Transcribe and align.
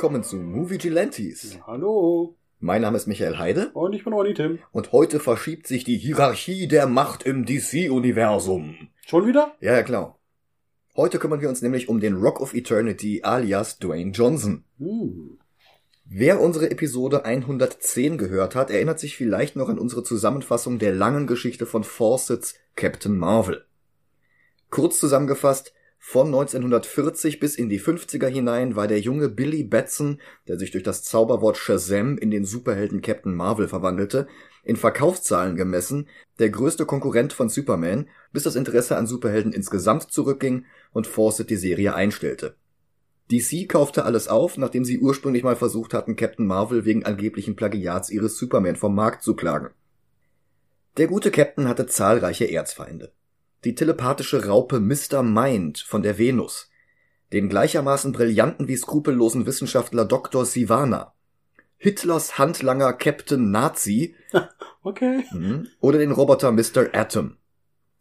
willkommen 0.00 0.24
zu 0.24 0.36
Movie 0.36 0.78
Gelantes. 0.78 1.58
Hallo. 1.66 2.34
Mein 2.58 2.80
Name 2.80 2.96
ist 2.96 3.06
Michael 3.06 3.36
Heide 3.36 3.68
Und 3.74 3.92
ich 3.92 4.02
bin 4.02 4.14
Ronny 4.14 4.32
Tim. 4.32 4.58
und 4.72 4.92
heute 4.92 5.20
verschiebt 5.20 5.66
sich 5.66 5.84
die 5.84 5.98
Hierarchie 5.98 6.68
der 6.68 6.86
Macht 6.86 7.24
im 7.24 7.44
DC-Universum. 7.44 8.88
Schon 9.04 9.26
wieder? 9.26 9.54
Ja, 9.60 9.74
ja, 9.74 9.82
klar. 9.82 10.18
Heute 10.96 11.18
kümmern 11.18 11.42
wir 11.42 11.50
uns 11.50 11.60
nämlich 11.60 11.90
um 11.90 12.00
den 12.00 12.14
Rock 12.14 12.40
of 12.40 12.54
Eternity 12.54 13.20
alias 13.24 13.78
Dwayne 13.78 14.12
Johnson. 14.12 14.64
Hm. 14.78 15.38
Wer 16.06 16.40
unsere 16.40 16.70
Episode 16.70 17.26
110 17.26 18.16
gehört 18.16 18.54
hat, 18.54 18.70
erinnert 18.70 19.00
sich 19.00 19.18
vielleicht 19.18 19.54
noch 19.54 19.68
an 19.68 19.78
unsere 19.78 20.02
Zusammenfassung 20.02 20.78
der 20.78 20.94
langen 20.94 21.26
Geschichte 21.26 21.66
von 21.66 21.84
Fawcett's 21.84 22.54
Captain 22.74 23.18
Marvel. 23.18 23.66
Kurz 24.70 24.98
zusammengefasst, 24.98 25.74
von 26.10 26.26
1940 26.26 27.38
bis 27.38 27.54
in 27.54 27.68
die 27.68 27.80
50er 27.80 28.26
hinein 28.26 28.74
war 28.74 28.88
der 28.88 28.98
junge 28.98 29.28
Billy 29.28 29.62
Batson, 29.62 30.20
der 30.48 30.58
sich 30.58 30.72
durch 30.72 30.82
das 30.82 31.04
Zauberwort 31.04 31.56
Shazam 31.56 32.18
in 32.18 32.32
den 32.32 32.44
Superhelden 32.44 33.00
Captain 33.00 33.32
Marvel 33.32 33.68
verwandelte, 33.68 34.26
in 34.64 34.74
Verkaufszahlen 34.74 35.54
gemessen 35.54 36.08
der 36.40 36.50
größte 36.50 36.84
Konkurrent 36.84 37.32
von 37.32 37.48
Superman, 37.48 38.08
bis 38.32 38.42
das 38.42 38.56
Interesse 38.56 38.96
an 38.96 39.06
Superhelden 39.06 39.52
insgesamt 39.52 40.10
zurückging 40.10 40.64
und 40.92 41.06
Fawcett 41.06 41.48
die 41.48 41.54
Serie 41.54 41.94
einstellte. 41.94 42.56
DC 43.30 43.68
kaufte 43.68 44.04
alles 44.04 44.26
auf, 44.26 44.58
nachdem 44.58 44.84
sie 44.84 44.98
ursprünglich 44.98 45.44
mal 45.44 45.54
versucht 45.54 45.94
hatten, 45.94 46.16
Captain 46.16 46.44
Marvel 46.44 46.84
wegen 46.84 47.04
angeblichen 47.04 47.54
Plagiats 47.54 48.10
ihres 48.10 48.36
Superman 48.36 48.74
vom 48.74 48.96
Markt 48.96 49.22
zu 49.22 49.36
klagen. 49.36 49.70
Der 50.96 51.06
gute 51.06 51.30
Captain 51.30 51.68
hatte 51.68 51.86
zahlreiche 51.86 52.50
Erzfeinde. 52.50 53.12
Die 53.64 53.74
telepathische 53.74 54.46
Raupe 54.46 54.80
Mr. 54.80 55.22
Mind 55.22 55.78
von 55.78 56.02
der 56.02 56.18
Venus, 56.18 56.70
den 57.32 57.48
gleichermaßen 57.48 58.12
brillanten 58.12 58.68
wie 58.68 58.76
skrupellosen 58.76 59.46
Wissenschaftler 59.46 60.04
Dr. 60.04 60.44
Sivana, 60.46 61.14
Hitlers 61.76 62.38
Handlanger 62.38 62.92
Captain 62.92 63.50
Nazi 63.50 64.14
Okay. 64.82 65.24
Mhm. 65.32 65.68
Oder 65.80 65.98
den 65.98 66.12
Roboter 66.12 66.52
Mr. 66.52 66.94
Atom. 66.94 67.36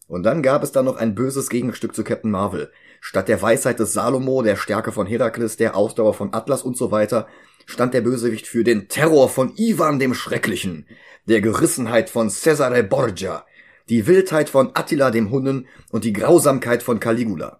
Und 0.07 0.23
dann 0.23 0.41
gab 0.41 0.63
es 0.63 0.71
da 0.71 0.81
noch 0.81 0.95
ein 0.95 1.13
böses 1.13 1.49
Gegenstück 1.49 1.93
zu 1.93 2.03
Captain 2.03 2.31
Marvel. 2.31 2.71
Statt 3.01 3.27
der 3.27 3.41
Weisheit 3.41 3.79
des 3.79 3.93
Salomo, 3.93 4.41
der 4.41 4.55
Stärke 4.55 4.91
von 4.91 5.05
Herakles, 5.05 5.57
der 5.57 5.75
Ausdauer 5.75 6.13
von 6.13 6.33
Atlas 6.33 6.63
und 6.63 6.77
so 6.77 6.91
weiter, 6.91 7.27
stand 7.65 7.93
der 7.93 8.01
Bösewicht 8.01 8.47
für 8.47 8.63
den 8.63 8.87
Terror 8.87 9.29
von 9.29 9.53
Ivan 9.55 9.99
dem 9.99 10.13
Schrecklichen, 10.13 10.87
der 11.25 11.41
Gerissenheit 11.41 12.09
von 12.09 12.29
Cesare 12.29 12.83
Borgia, 12.83 13.45
die 13.89 14.07
Wildheit 14.07 14.49
von 14.49 14.71
Attila 14.73 15.11
dem 15.11 15.31
Hunnen 15.31 15.67
und 15.91 16.03
die 16.03 16.13
Grausamkeit 16.13 16.83
von 16.83 16.99
Caligula. 16.99 17.59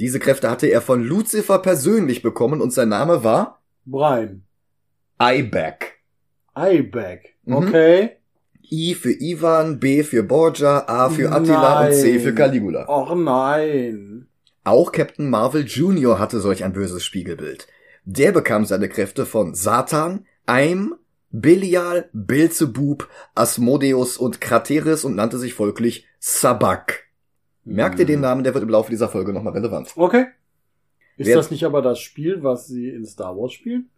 Diese 0.00 0.18
Kräfte 0.18 0.50
hatte 0.50 0.66
er 0.66 0.80
von 0.80 1.02
Lucifer 1.02 1.58
persönlich 1.58 2.22
bekommen 2.22 2.60
und 2.60 2.72
sein 2.72 2.88
Name 2.88 3.22
war 3.22 3.60
Brian. 3.84 4.44
Ibeck. 5.20 5.94
Eyeback. 6.56 7.34
Mhm. 7.44 7.54
Okay. 7.54 8.10
I 8.70 8.94
für 8.94 9.12
Ivan, 9.12 9.78
B 9.78 10.02
für 10.02 10.22
Borgia, 10.22 10.84
A 10.86 11.10
für 11.10 11.30
Attila 11.30 11.86
und 11.86 11.92
C 11.92 12.18
für 12.18 12.34
Caligula. 12.34 12.88
Och 12.88 13.14
nein. 13.14 14.26
Auch 14.64 14.92
Captain 14.92 15.28
Marvel 15.28 15.64
Jr. 15.66 16.18
hatte 16.18 16.40
solch 16.40 16.64
ein 16.64 16.72
böses 16.72 17.04
Spiegelbild. 17.04 17.66
Der 18.04 18.32
bekam 18.32 18.64
seine 18.64 18.88
Kräfte 18.88 19.26
von 19.26 19.54
Satan, 19.54 20.26
Eim, 20.46 20.94
Belial, 21.36 22.08
Beelzebub, 22.12 23.08
Asmodeus 23.34 24.16
und 24.18 24.40
Krateris 24.40 25.04
und 25.04 25.16
nannte 25.16 25.36
sich 25.38 25.52
folglich 25.54 26.06
Sabak. 26.20 27.08
Merkt 27.64 27.98
ihr 27.98 28.06
den 28.06 28.20
Namen, 28.20 28.44
der 28.44 28.54
wird 28.54 28.62
im 28.62 28.70
Laufe 28.70 28.90
dieser 28.90 29.08
Folge 29.08 29.32
nochmal 29.32 29.52
relevant. 29.54 29.92
Okay. 29.96 30.26
Ist 31.16 31.26
Wer- 31.26 31.36
das 31.36 31.50
nicht 31.50 31.64
aber 31.64 31.82
das 31.82 31.98
Spiel, 31.98 32.42
was 32.44 32.68
sie 32.68 32.88
in 32.88 33.04
Star 33.04 33.36
Wars 33.36 33.52
spielen? 33.52 33.90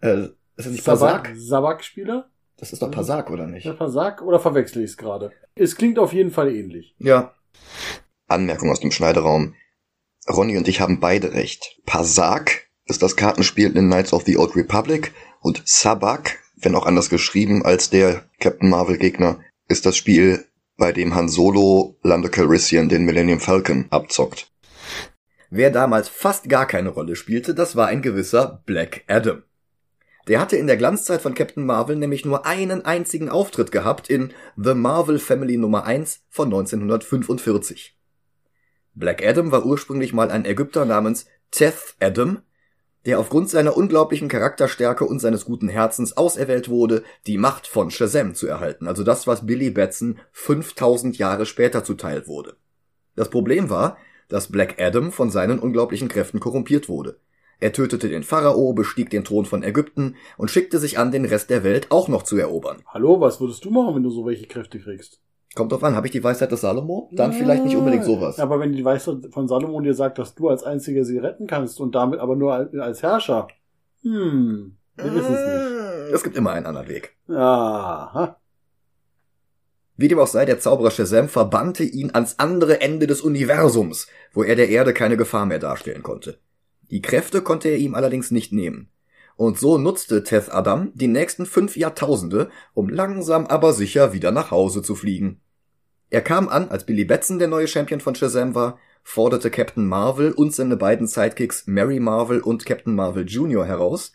Äh, 0.00 0.26
ist 0.56 0.66
das 0.66 0.66
nicht 0.68 0.84
Pasak? 0.84 1.32
Sabak-Spieler? 1.34 2.30
Das 2.56 2.72
ist 2.72 2.82
doch 2.82 2.90
Pasak, 2.90 3.30
oder 3.30 3.48
nicht? 3.48 3.64
Ja, 3.64 3.72
Pasak? 3.72 4.22
Oder 4.22 4.38
verwechsel 4.38 4.84
ich 4.84 4.90
es 4.90 4.96
gerade? 4.96 5.32
Es 5.56 5.74
klingt 5.74 5.98
auf 5.98 6.12
jeden 6.12 6.30
Fall 6.30 6.54
ähnlich. 6.54 6.94
Ja. 6.98 7.34
Anmerkung 8.28 8.70
aus 8.70 8.78
dem 8.80 8.92
Schneideraum. 8.92 9.54
Ronny 10.28 10.56
und 10.56 10.68
ich 10.68 10.80
haben 10.80 11.00
beide 11.00 11.32
recht. 11.32 11.80
Pasak 11.84 12.68
ist 12.84 13.02
das 13.02 13.16
Kartenspiel 13.16 13.76
in 13.76 13.86
Knights 13.88 14.12
of 14.12 14.22
the 14.24 14.36
Old 14.38 14.54
Republic 14.54 15.12
und 15.40 15.62
Sabak, 15.66 16.38
wenn 16.64 16.74
auch 16.74 16.86
anders 16.86 17.10
geschrieben 17.10 17.64
als 17.64 17.90
der 17.90 18.24
Captain 18.40 18.70
Marvel 18.70 18.98
Gegner, 18.98 19.40
ist 19.68 19.86
das 19.86 19.96
Spiel, 19.96 20.44
bei 20.76 20.92
dem 20.92 21.14
Han 21.14 21.28
Solo 21.28 21.96
Lando 22.02 22.28
Calrissian 22.28 22.88
den 22.88 23.04
Millennium 23.04 23.40
Falcon 23.40 23.86
abzockt. 23.90 24.50
Wer 25.50 25.70
damals 25.70 26.08
fast 26.08 26.48
gar 26.48 26.66
keine 26.66 26.88
Rolle 26.88 27.14
spielte, 27.14 27.54
das 27.54 27.76
war 27.76 27.86
ein 27.86 28.02
gewisser 28.02 28.62
Black 28.66 29.04
Adam. 29.06 29.42
Der 30.26 30.40
hatte 30.40 30.56
in 30.56 30.66
der 30.66 30.76
Glanzzeit 30.76 31.20
von 31.20 31.34
Captain 31.34 31.64
Marvel 31.64 31.96
nämlich 31.96 32.24
nur 32.24 32.46
einen 32.46 32.84
einzigen 32.84 33.28
Auftritt 33.28 33.70
gehabt 33.70 34.08
in 34.08 34.32
The 34.56 34.74
Marvel 34.74 35.18
Family 35.18 35.58
Nummer 35.58 35.84
1 35.84 36.22
von 36.30 36.46
1945. 36.46 37.96
Black 38.94 39.24
Adam 39.24 39.52
war 39.52 39.66
ursprünglich 39.66 40.12
mal 40.12 40.30
ein 40.30 40.44
Ägypter 40.44 40.86
namens 40.86 41.26
Teth 41.50 41.94
Adam, 42.00 42.40
der 43.06 43.18
aufgrund 43.18 43.50
seiner 43.50 43.76
unglaublichen 43.76 44.28
Charakterstärke 44.28 45.04
und 45.04 45.18
seines 45.18 45.44
guten 45.44 45.68
Herzens 45.68 46.16
auserwählt 46.16 46.68
wurde, 46.68 47.02
die 47.26 47.38
Macht 47.38 47.66
von 47.66 47.90
Shazam 47.90 48.34
zu 48.34 48.46
erhalten, 48.46 48.88
also 48.88 49.04
das, 49.04 49.26
was 49.26 49.46
Billy 49.46 49.70
Batson 49.70 50.18
5000 50.32 51.18
Jahre 51.18 51.46
später 51.46 51.84
zuteil 51.84 52.26
wurde. 52.26 52.56
Das 53.16 53.30
Problem 53.30 53.70
war, 53.70 53.96
dass 54.28 54.50
Black 54.50 54.80
Adam 54.80 55.12
von 55.12 55.30
seinen 55.30 55.58
unglaublichen 55.58 56.08
Kräften 56.08 56.40
korrumpiert 56.40 56.88
wurde. 56.88 57.18
Er 57.60 57.72
tötete 57.72 58.08
den 58.08 58.24
Pharao, 58.24 58.72
bestieg 58.72 59.10
den 59.10 59.24
Thron 59.24 59.44
von 59.44 59.62
Ägypten 59.62 60.16
und 60.36 60.50
schickte 60.50 60.78
sich 60.78 60.98
an, 60.98 61.12
den 61.12 61.24
Rest 61.24 61.50
der 61.50 61.62
Welt 61.62 61.90
auch 61.90 62.08
noch 62.08 62.22
zu 62.22 62.36
erobern. 62.36 62.82
Hallo, 62.86 63.20
was 63.20 63.40
würdest 63.40 63.64
du 63.64 63.70
machen, 63.70 63.94
wenn 63.94 64.02
du 64.02 64.10
so 64.10 64.26
welche 64.26 64.46
Kräfte 64.46 64.80
kriegst? 64.80 65.20
Kommt 65.54 65.70
drauf 65.70 65.84
an, 65.84 65.94
habe 65.94 66.06
ich 66.08 66.12
die 66.12 66.24
Weisheit 66.24 66.50
des 66.50 66.62
Salomo? 66.62 67.10
Dann 67.12 67.32
vielleicht 67.32 67.64
nicht 67.64 67.76
unbedingt 67.76 68.04
sowas. 68.04 68.40
Aber 68.40 68.58
wenn 68.58 68.72
die 68.72 68.84
Weisheit 68.84 69.18
von 69.30 69.46
Salomon 69.46 69.84
dir 69.84 69.94
sagt, 69.94 70.18
dass 70.18 70.34
du 70.34 70.48
als 70.48 70.64
einziger 70.64 71.04
sie 71.04 71.18
retten 71.18 71.46
kannst 71.46 71.80
und 71.80 71.94
damit 71.94 72.18
aber 72.20 72.34
nur 72.34 72.52
als- 72.54 72.74
als 72.74 73.02
Herrscher. 73.02 73.46
Hm, 74.02 74.76
wir 74.96 75.14
wissen 75.14 75.34
es 75.34 75.46
nicht. 75.46 76.14
Es 76.14 76.22
gibt 76.24 76.36
immer 76.36 76.50
einen 76.52 76.66
anderen 76.66 76.88
Weg. 76.88 77.16
Aha. 77.28 78.36
Wie 79.96 80.08
dem 80.08 80.18
auch 80.18 80.26
sei, 80.26 80.44
der 80.44 80.58
Zauberer 80.58 80.90
Shazam 80.90 81.28
verbannte 81.28 81.84
ihn 81.84 82.10
ans 82.12 82.34
andere 82.38 82.80
Ende 82.80 83.06
des 83.06 83.20
Universums, 83.20 84.08
wo 84.32 84.42
er 84.42 84.56
der 84.56 84.68
Erde 84.68 84.92
keine 84.92 85.16
Gefahr 85.16 85.46
mehr 85.46 85.60
darstellen 85.60 86.02
konnte. 86.02 86.38
Die 86.90 87.00
Kräfte 87.00 87.42
konnte 87.42 87.68
er 87.68 87.78
ihm 87.78 87.94
allerdings 87.94 88.32
nicht 88.32 88.52
nehmen. 88.52 88.88
Und 89.36 89.58
so 89.58 89.78
nutzte 89.78 90.24
Teth 90.24 90.52
Adam 90.52 90.90
die 90.94 91.08
nächsten 91.08 91.46
fünf 91.46 91.76
Jahrtausende, 91.76 92.50
um 92.72 92.88
langsam 92.88 93.46
aber 93.46 93.72
sicher 93.72 94.12
wieder 94.12 94.32
nach 94.32 94.50
Hause 94.50 94.82
zu 94.82 94.94
fliegen. 94.96 95.40
Er 96.14 96.20
kam 96.20 96.48
an, 96.48 96.68
als 96.68 96.86
Billy 96.86 97.04
Batson 97.04 97.40
der 97.40 97.48
neue 97.48 97.66
Champion 97.66 97.98
von 97.98 98.14
Shazam 98.14 98.54
war, 98.54 98.78
forderte 99.02 99.50
Captain 99.50 99.84
Marvel 99.84 100.30
und 100.30 100.54
seine 100.54 100.76
beiden 100.76 101.08
Sidekicks 101.08 101.66
Mary 101.66 101.98
Marvel 101.98 102.38
und 102.38 102.64
Captain 102.64 102.94
Marvel 102.94 103.24
Jr. 103.26 103.66
heraus, 103.66 104.12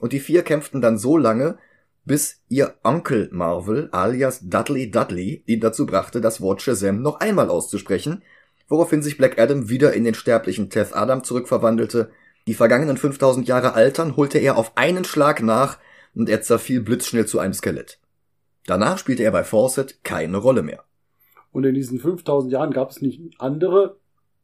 und 0.00 0.14
die 0.14 0.20
vier 0.20 0.44
kämpften 0.44 0.80
dann 0.80 0.96
so 0.96 1.18
lange, 1.18 1.58
bis 2.06 2.40
ihr 2.48 2.76
Onkel 2.82 3.28
Marvel 3.32 3.90
alias 3.92 4.40
Dudley 4.48 4.90
Dudley 4.90 5.42
ihn 5.44 5.60
dazu 5.60 5.84
brachte, 5.84 6.22
das 6.22 6.40
Wort 6.40 6.62
Shazam 6.62 7.02
noch 7.02 7.20
einmal 7.20 7.50
auszusprechen, 7.50 8.22
woraufhin 8.68 9.02
sich 9.02 9.18
Black 9.18 9.38
Adam 9.38 9.68
wieder 9.68 9.92
in 9.92 10.04
den 10.04 10.14
sterblichen 10.14 10.70
Teth 10.70 10.96
Adam 10.96 11.22
zurückverwandelte. 11.22 12.12
Die 12.46 12.54
vergangenen 12.54 12.96
5000 12.96 13.46
Jahre 13.46 13.74
Altern 13.74 14.16
holte 14.16 14.38
er 14.38 14.56
auf 14.56 14.72
einen 14.78 15.04
Schlag 15.04 15.42
nach 15.42 15.76
und 16.14 16.30
er 16.30 16.40
zerfiel 16.40 16.80
blitzschnell 16.80 17.26
zu 17.26 17.40
einem 17.40 17.52
Skelett. 17.52 17.98
Danach 18.64 18.96
spielte 18.96 19.22
er 19.22 19.32
bei 19.32 19.44
Fawcett 19.44 20.02
keine 20.02 20.38
Rolle 20.38 20.62
mehr. 20.62 20.82
Und 21.52 21.64
in 21.64 21.74
diesen 21.74 21.98
5000 21.98 22.52
Jahren 22.52 22.72
gab 22.72 22.90
es 22.90 23.00
nicht 23.00 23.20
andere 23.38 23.96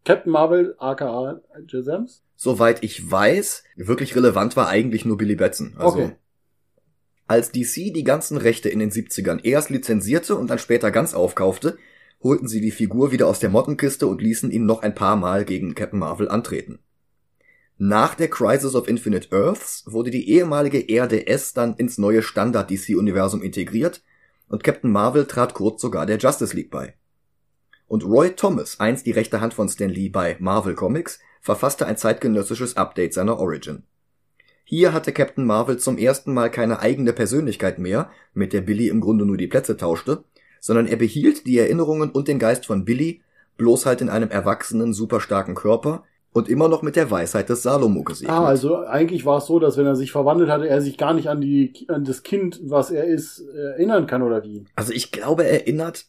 Captain 0.04 0.32
Marvel, 0.32 0.74
aka 0.78 1.40
Shazams? 1.66 2.22
Soweit 2.36 2.84
ich 2.84 3.10
weiß, 3.10 3.64
wirklich 3.76 4.14
relevant 4.14 4.56
war 4.56 4.68
eigentlich 4.68 5.04
nur 5.04 5.16
Billy 5.16 5.34
Batson. 5.34 5.74
Also, 5.76 5.98
Okay. 5.98 6.16
Als 7.26 7.52
DC 7.52 7.92
die 7.92 8.04
ganzen 8.04 8.38
Rechte 8.38 8.70
in 8.70 8.78
den 8.78 8.90
70ern 8.90 9.44
erst 9.44 9.68
lizenzierte 9.68 10.34
und 10.34 10.48
dann 10.48 10.58
später 10.58 10.90
ganz 10.90 11.12
aufkaufte, 11.12 11.76
holten 12.22 12.48
sie 12.48 12.62
die 12.62 12.70
Figur 12.70 13.12
wieder 13.12 13.26
aus 13.26 13.38
der 13.38 13.50
Mottenkiste 13.50 14.06
und 14.06 14.22
ließen 14.22 14.50
ihn 14.50 14.64
noch 14.64 14.80
ein 14.80 14.94
paar 14.94 15.16
Mal 15.16 15.44
gegen 15.44 15.74
Captain 15.74 15.98
Marvel 15.98 16.30
antreten. 16.30 16.78
Nach 17.76 18.14
der 18.14 18.28
Crisis 18.28 18.74
of 18.74 18.88
Infinite 18.88 19.28
Earths 19.30 19.84
wurde 19.86 20.10
die 20.10 20.30
ehemalige 20.30 20.86
RDS 20.88 21.52
dann 21.52 21.74
ins 21.76 21.98
neue 21.98 22.22
Standard-DC-Universum 22.22 23.42
integriert 23.42 24.02
und 24.48 24.64
Captain 24.64 24.90
Marvel 24.90 25.26
trat 25.26 25.54
kurz 25.54 25.80
sogar 25.80 26.06
der 26.06 26.18
Justice 26.18 26.54
League 26.54 26.70
bei. 26.70 26.94
Und 27.86 28.04
Roy 28.04 28.30
Thomas, 28.30 28.80
einst 28.80 29.06
die 29.06 29.12
rechte 29.12 29.40
Hand 29.40 29.54
von 29.54 29.68
Stan 29.68 29.88
Lee 29.88 30.08
bei 30.08 30.36
Marvel 30.40 30.74
Comics, 30.74 31.20
verfasste 31.40 31.86
ein 31.86 31.96
zeitgenössisches 31.96 32.76
Update 32.76 33.14
seiner 33.14 33.38
Origin. 33.38 33.84
Hier 34.64 34.92
hatte 34.92 35.12
Captain 35.12 35.46
Marvel 35.46 35.78
zum 35.78 35.96
ersten 35.96 36.34
Mal 36.34 36.50
keine 36.50 36.80
eigene 36.80 37.14
Persönlichkeit 37.14 37.78
mehr, 37.78 38.10
mit 38.34 38.52
der 38.52 38.60
Billy 38.60 38.88
im 38.88 39.00
Grunde 39.00 39.24
nur 39.24 39.38
die 39.38 39.46
Plätze 39.46 39.78
tauschte, 39.78 40.24
sondern 40.60 40.86
er 40.86 40.96
behielt 40.96 41.46
die 41.46 41.58
Erinnerungen 41.58 42.10
und 42.10 42.28
den 42.28 42.38
Geist 42.38 42.66
von 42.66 42.84
Billy, 42.84 43.22
bloß 43.56 43.86
halt 43.86 44.02
in 44.02 44.10
einem 44.10 44.28
erwachsenen, 44.28 44.92
superstarken 44.92 45.54
Körper 45.54 46.04
und 46.38 46.48
immer 46.48 46.68
noch 46.68 46.82
mit 46.82 46.96
der 46.96 47.10
Weisheit 47.10 47.48
des 47.48 47.62
Salomo 47.62 48.02
gesegnet. 48.02 48.36
Ah, 48.36 48.46
also 48.46 48.78
eigentlich 48.86 49.26
war 49.26 49.38
es 49.38 49.46
so, 49.46 49.58
dass 49.58 49.76
wenn 49.76 49.86
er 49.86 49.96
sich 49.96 50.12
verwandelt 50.12 50.50
hatte, 50.50 50.68
er 50.68 50.80
sich 50.80 50.96
gar 50.96 51.12
nicht 51.12 51.28
an 51.28 51.40
die 51.40 51.86
an 51.88 52.04
das 52.04 52.22
Kind, 52.22 52.60
was 52.64 52.90
er 52.90 53.04
ist, 53.04 53.40
erinnern 53.40 54.06
kann 54.06 54.22
oder 54.22 54.42
wie? 54.42 54.64
Also 54.76 54.92
ich 54.92 55.12
glaube, 55.12 55.46
erinnert 55.46 56.06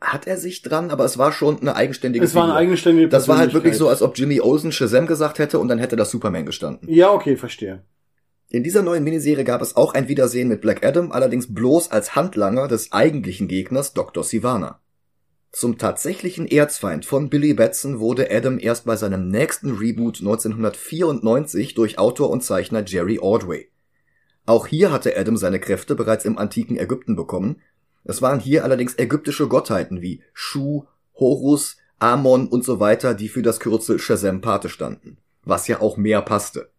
hat 0.00 0.26
er 0.26 0.36
sich 0.36 0.62
dran, 0.62 0.90
aber 0.90 1.04
es 1.04 1.16
war 1.16 1.32
schon 1.32 1.60
eine 1.60 1.76
eigenständige 1.76 2.24
Es 2.24 2.34
war 2.34 2.44
eine 2.44 2.54
eigenständige 2.54 3.08
Das 3.08 3.28
war 3.28 3.38
halt 3.38 3.54
wirklich 3.54 3.76
so, 3.76 3.88
als 3.88 4.02
ob 4.02 4.18
Jimmy 4.18 4.40
Olsen 4.40 4.72
Shazam 4.72 5.06
gesagt 5.06 5.38
hätte 5.38 5.58
und 5.58 5.68
dann 5.68 5.78
hätte 5.78 5.96
das 5.96 6.10
Superman 6.10 6.46
gestanden. 6.46 6.88
Ja, 6.90 7.12
okay, 7.12 7.36
verstehe. 7.36 7.82
In 8.50 8.62
dieser 8.62 8.82
neuen 8.82 9.02
Miniserie 9.02 9.44
gab 9.44 9.62
es 9.62 9.76
auch 9.76 9.94
ein 9.94 10.08
Wiedersehen 10.08 10.48
mit 10.48 10.60
Black 10.60 10.84
Adam, 10.84 11.10
allerdings 11.10 11.54
bloß 11.54 11.90
als 11.90 12.14
Handlanger 12.14 12.68
des 12.68 12.92
eigentlichen 12.92 13.48
Gegners 13.48 13.94
Dr. 13.94 14.24
Sivana. 14.24 14.81
Zum 15.52 15.78
tatsächlichen 15.78 16.46
Erzfeind 16.46 17.04
von 17.04 17.28
Billy 17.30 17.54
Batson 17.54 18.00
wurde 18.00 18.30
Adam 18.30 18.58
erst 18.58 18.86
bei 18.86 18.96
seinem 18.96 19.28
nächsten 19.28 19.76
Reboot 19.76 20.20
1994 20.20 21.74
durch 21.74 21.98
Autor 21.98 22.30
und 22.30 22.42
Zeichner 22.42 22.84
Jerry 22.84 23.18
Ordway. 23.18 23.68
Auch 24.46 24.66
hier 24.66 24.90
hatte 24.90 25.16
Adam 25.16 25.36
seine 25.36 25.60
Kräfte 25.60 25.94
bereits 25.94 26.24
im 26.24 26.38
antiken 26.38 26.76
Ägypten 26.78 27.14
bekommen 27.14 27.60
es 28.04 28.22
waren 28.22 28.40
hier 28.40 28.64
allerdings 28.64 28.98
ägyptische 28.98 29.48
Gottheiten 29.48 30.02
wie 30.02 30.22
Shu, 30.32 30.86
Horus, 31.14 31.76
Amon 31.98 32.48
und 32.48 32.64
so 32.64 32.80
weiter, 32.80 33.14
die 33.14 33.28
für 33.28 33.42
das 33.42 33.60
Kürzel 33.60 33.98
Shazam 33.98 34.40
Pate 34.40 34.68
standen, 34.68 35.18
was 35.44 35.68
ja 35.68 35.80
auch 35.80 35.96
mehr 35.96 36.22
passte. 36.22 36.70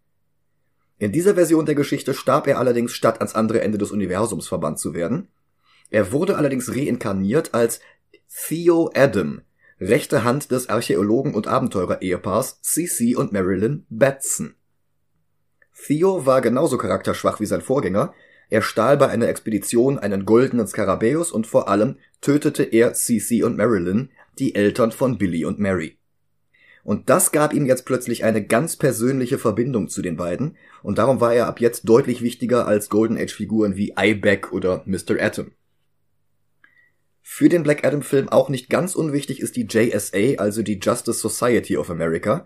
In 0.98 1.12
dieser 1.12 1.36
Version 1.36 1.66
der 1.66 1.76
Geschichte 1.76 2.14
starb 2.14 2.48
er 2.48 2.60
allerdings 2.60 2.94
statt 2.94 3.20
ans 3.20 3.36
andere 3.36 3.62
Ende 3.62 3.78
des 3.78 3.92
Universums 3.92 4.48
verbannt 4.48 4.80
zu 4.80 4.94
werden. 4.94 5.30
Er 5.90 6.12
wurde 6.12 6.38
allerdings 6.38 6.76
reinkarniert 6.76 7.54
als 7.54 7.80
Theo 8.36 8.90
Adam, 8.96 9.42
rechte 9.80 10.24
Hand 10.24 10.50
des 10.50 10.68
Archäologen 10.68 11.36
und 11.36 11.46
Abenteurer-Ehepaars 11.48 12.62
CC 12.62 13.16
und 13.16 13.32
Marilyn 13.32 13.86
Batson. 13.92 14.56
Theo 15.86 16.26
war 16.26 16.42
genauso 16.42 16.80
charakterschwach 16.80 17.40
wie 17.40 17.46
sein 17.46 17.62
Vorgänger, 17.62 18.12
er 18.50 18.64
stahl 18.64 18.98
bei 18.98 19.08
einer 19.08 19.28
Expedition 19.28 20.00
einen 20.00 20.26
goldenen 20.26 20.66
Skarabäus 20.66 21.32
und 21.32 21.46
vor 21.46 21.70
allem 21.70 21.98
tötete 22.22 22.64
er 22.64 22.96
Cece 22.96 23.44
und 23.44 23.56
Marilyn, 23.56 24.10
die 24.40 24.56
Eltern 24.56 24.92
von 24.92 25.20
Billy 25.20 25.46
und 25.46 25.60
Mary. 25.60 26.00
Und 26.84 27.12
das 27.12 27.32
gab 27.32 27.54
ihm 27.54 27.68
jetzt 27.68 27.86
plötzlich 27.86 28.24
eine 28.24 28.44
ganz 28.44 28.76
persönliche 28.78 29.38
Verbindung 29.38 29.90
zu 29.90 30.02
den 30.02 30.18
beiden, 30.18 30.58
und 30.82 30.98
darum 30.98 31.22
war 31.22 31.36
er 31.36 31.48
ab 31.48 31.62
jetzt 31.62 31.88
deutlich 31.88 32.24
wichtiger 32.24 32.68
als 32.68 32.90
Golden 32.90 33.16
Age 33.16 33.34
Figuren 33.34 33.76
wie 33.76 33.94
Ibeck 33.96 34.52
oder 34.52 34.82
Mr. 34.86 35.22
Atom. 35.22 35.52
Für 37.26 37.48
den 37.48 37.64
Black 37.64 37.86
Adam 37.86 38.02
Film 38.02 38.28
auch 38.28 38.50
nicht 38.50 38.70
ganz 38.70 38.96
unwichtig 38.96 39.40
ist 39.40 39.56
die 39.56 39.66
JSA, 39.66 40.36
also 40.38 40.62
die 40.62 40.78
Justice 40.78 41.20
Society 41.20 41.78
of 41.78 41.90
America, 41.90 42.46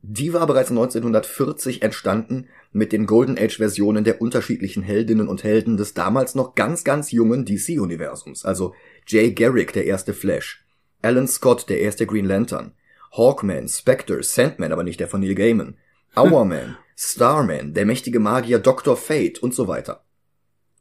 die 0.00 0.32
war 0.32 0.46
bereits 0.46 0.70
1940 0.70 1.82
entstanden 1.82 2.48
mit 2.72 2.92
den 2.92 3.04
Golden 3.04 3.38
Age 3.38 3.58
Versionen 3.58 4.04
der 4.04 4.22
unterschiedlichen 4.22 4.82
Heldinnen 4.82 5.28
und 5.28 5.44
Helden 5.44 5.76
des 5.76 5.92
damals 5.92 6.34
noch 6.34 6.54
ganz 6.54 6.82
ganz 6.82 7.12
jungen 7.12 7.44
DC 7.44 7.78
Universums, 7.78 8.44
also 8.44 8.74
Jay 9.06 9.32
Garrick, 9.32 9.74
der 9.74 9.84
erste 9.84 10.14
Flash, 10.14 10.64
Alan 11.02 11.28
Scott, 11.28 11.68
der 11.68 11.80
erste 11.80 12.06
Green 12.06 12.24
Lantern, 12.24 12.72
Hawkman, 13.12 13.68
Spectre, 13.68 14.22
Sandman, 14.22 14.72
aber 14.72 14.82
nicht 14.82 14.98
der 14.98 15.08
von 15.08 15.20
Neil 15.20 15.34
Gaiman, 15.34 15.76
Hourman, 16.16 16.78
Starman, 16.96 17.74
der 17.74 17.84
mächtige 17.84 18.18
Magier 18.18 18.60
Dr. 18.60 18.96
Fate 18.96 19.40
und 19.40 19.54
so 19.54 19.68
weiter. 19.68 20.04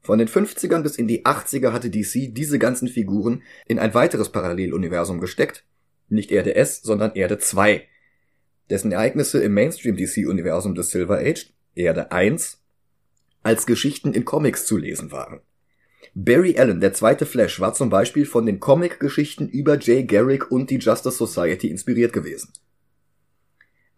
Von 0.01 0.19
den 0.19 0.27
50ern 0.27 0.83
bis 0.83 0.95
in 0.95 1.07
die 1.07 1.25
80er 1.25 1.71
hatte 1.71 1.89
DC 1.89 2.33
diese 2.33 2.59
ganzen 2.59 2.87
Figuren 2.87 3.43
in 3.65 3.79
ein 3.79 3.93
weiteres 3.93 4.31
Paralleluniversum 4.31 5.19
gesteckt, 5.19 5.65
nicht 6.09 6.31
Erde 6.31 6.55
S, 6.55 6.81
sondern 6.81 7.13
Erde 7.15 7.37
2, 7.37 7.85
dessen 8.69 8.91
Ereignisse 8.91 9.41
im 9.41 9.53
Mainstream-DC-Universum 9.53 10.75
des 10.75 10.89
Silver 10.89 11.19
Age, 11.19 11.53
Erde 11.75 12.11
1, 12.11 12.61
als 13.43 13.65
Geschichten 13.65 14.13
in 14.13 14.25
Comics 14.25 14.65
zu 14.65 14.77
lesen 14.77 15.11
waren. 15.11 15.41
Barry 16.15 16.57
Allen, 16.57 16.81
der 16.81 16.93
zweite 16.93 17.25
Flash, 17.25 17.59
war 17.59 17.73
zum 17.73 17.89
Beispiel 17.89 18.25
von 18.25 18.45
den 18.45 18.59
Comic-Geschichten 18.59 19.47
über 19.47 19.77
Jay 19.77 20.03
Garrick 20.03 20.51
und 20.51 20.69
die 20.69 20.77
Justice 20.77 21.17
Society 21.17 21.69
inspiriert 21.69 22.11
gewesen. 22.11 22.51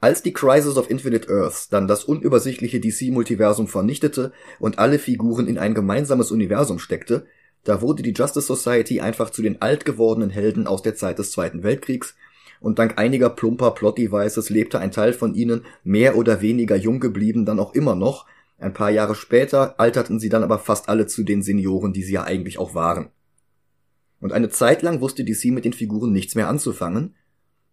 Als 0.02 0.22
die 0.24 0.32
Crisis 0.32 0.78
of 0.78 0.90
Infinite 0.90 1.30
Earths 1.30 1.68
dann 1.68 1.88
das 1.88 2.06
unübersichtliche 2.06 2.80
DC-Multiversum 2.80 3.68
vernichtete 3.68 4.32
und 4.60 4.80
alle 4.80 4.98
Figuren 4.98 5.48
in 5.48 5.58
ein 5.58 5.74
gemeinsames 5.74 6.32
Universum 6.32 6.80
steckte, 6.80 7.26
da 7.66 7.82
wurde 7.82 8.04
die 8.04 8.14
Justice 8.14 8.48
Society 8.48 9.02
einfach 9.02 9.30
zu 9.30 9.42
den 9.42 9.62
alt 9.62 9.84
gewordenen 9.84 10.30
Helden 10.30 10.68
aus 10.68 10.82
der 10.82 10.96
Zeit 10.96 11.20
des 11.20 11.32
Zweiten 11.32 11.64
Weltkriegs 11.64 12.16
und 12.62 12.80
dank 12.80 12.98
einiger 12.98 13.30
plumper 13.30 13.72
Plot-Devices 13.72 14.50
lebte 14.50 14.80
ein 14.80 14.92
Teil 14.92 15.14
von 15.14 15.34
ihnen, 15.34 15.66
mehr 15.84 16.18
oder 16.18 16.42
weniger 16.42 16.76
jung 16.76 17.00
geblieben, 17.00 17.46
dann 17.46 17.60
auch 17.60 17.74
immer 17.74 17.96
noch. 17.96 18.26
Ein 18.58 18.74
paar 18.74 18.90
Jahre 18.90 19.16
später 19.16 19.80
alterten 19.80 20.20
sie 20.20 20.30
dann 20.30 20.44
aber 20.44 20.60
fast 20.60 20.90
alle 20.90 21.08
zu 21.08 21.24
den 21.24 21.42
Senioren, 21.42 21.94
die 21.94 22.04
sie 22.04 22.14
ja 22.14 22.24
eigentlich 22.24 22.58
auch 22.58 22.74
waren. 22.74 23.10
Und 24.20 24.34
eine 24.34 24.50
Zeit 24.50 24.82
lang 24.82 25.00
wusste 25.00 25.24
DC 25.24 25.46
mit 25.46 25.64
den 25.64 25.74
Figuren 25.74 26.12
nichts 26.12 26.36
mehr 26.36 26.50
anzufangen, 26.50 27.16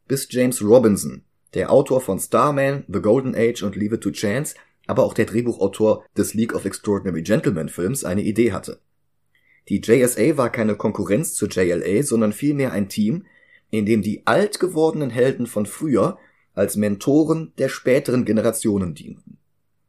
bis 0.07 0.29
James 0.31 0.63
Robinson, 0.63 1.23
der 1.57 1.73
Autor 1.73 2.03
von 2.03 2.21
Starman, 2.21 2.85
The 2.87 3.01
Golden 3.01 3.35
Age 3.35 3.63
und 3.63 3.77
Leave 3.77 3.95
It 3.95 4.03
to 4.03 4.11
Chance, 4.11 4.55
aber 4.87 5.05
auch 5.05 5.15
der 5.15 5.25
Drehbuchautor 5.25 6.05
des 6.15 6.35
League 6.35 6.55
of 6.55 6.67
Extraordinary 6.67 7.23
Gentlemen 7.23 7.71
Films 7.71 8.05
eine 8.05 8.21
Idee 8.21 8.53
hatte. 8.53 8.79
Die 9.71 9.81
JSA 9.81 10.37
war 10.37 10.53
keine 10.53 10.77
Konkurrenz 10.77 11.35
zur 11.35 11.49
JLA, 11.49 12.03
sondern 12.03 12.35
vielmehr 12.35 12.73
ein 12.73 12.91
Team, 12.91 13.25
in 13.71 13.87
dem 13.87 14.03
die 14.03 14.27
alt 14.27 14.61
gewordenen 14.61 15.09
Helden 15.09 15.47
von 15.47 15.65
früher 15.65 16.19
als 16.53 16.77
Mentoren 16.77 17.55
der 17.57 17.71
späteren 17.71 18.27
Generationen 18.27 18.95
dienten. 18.95 19.39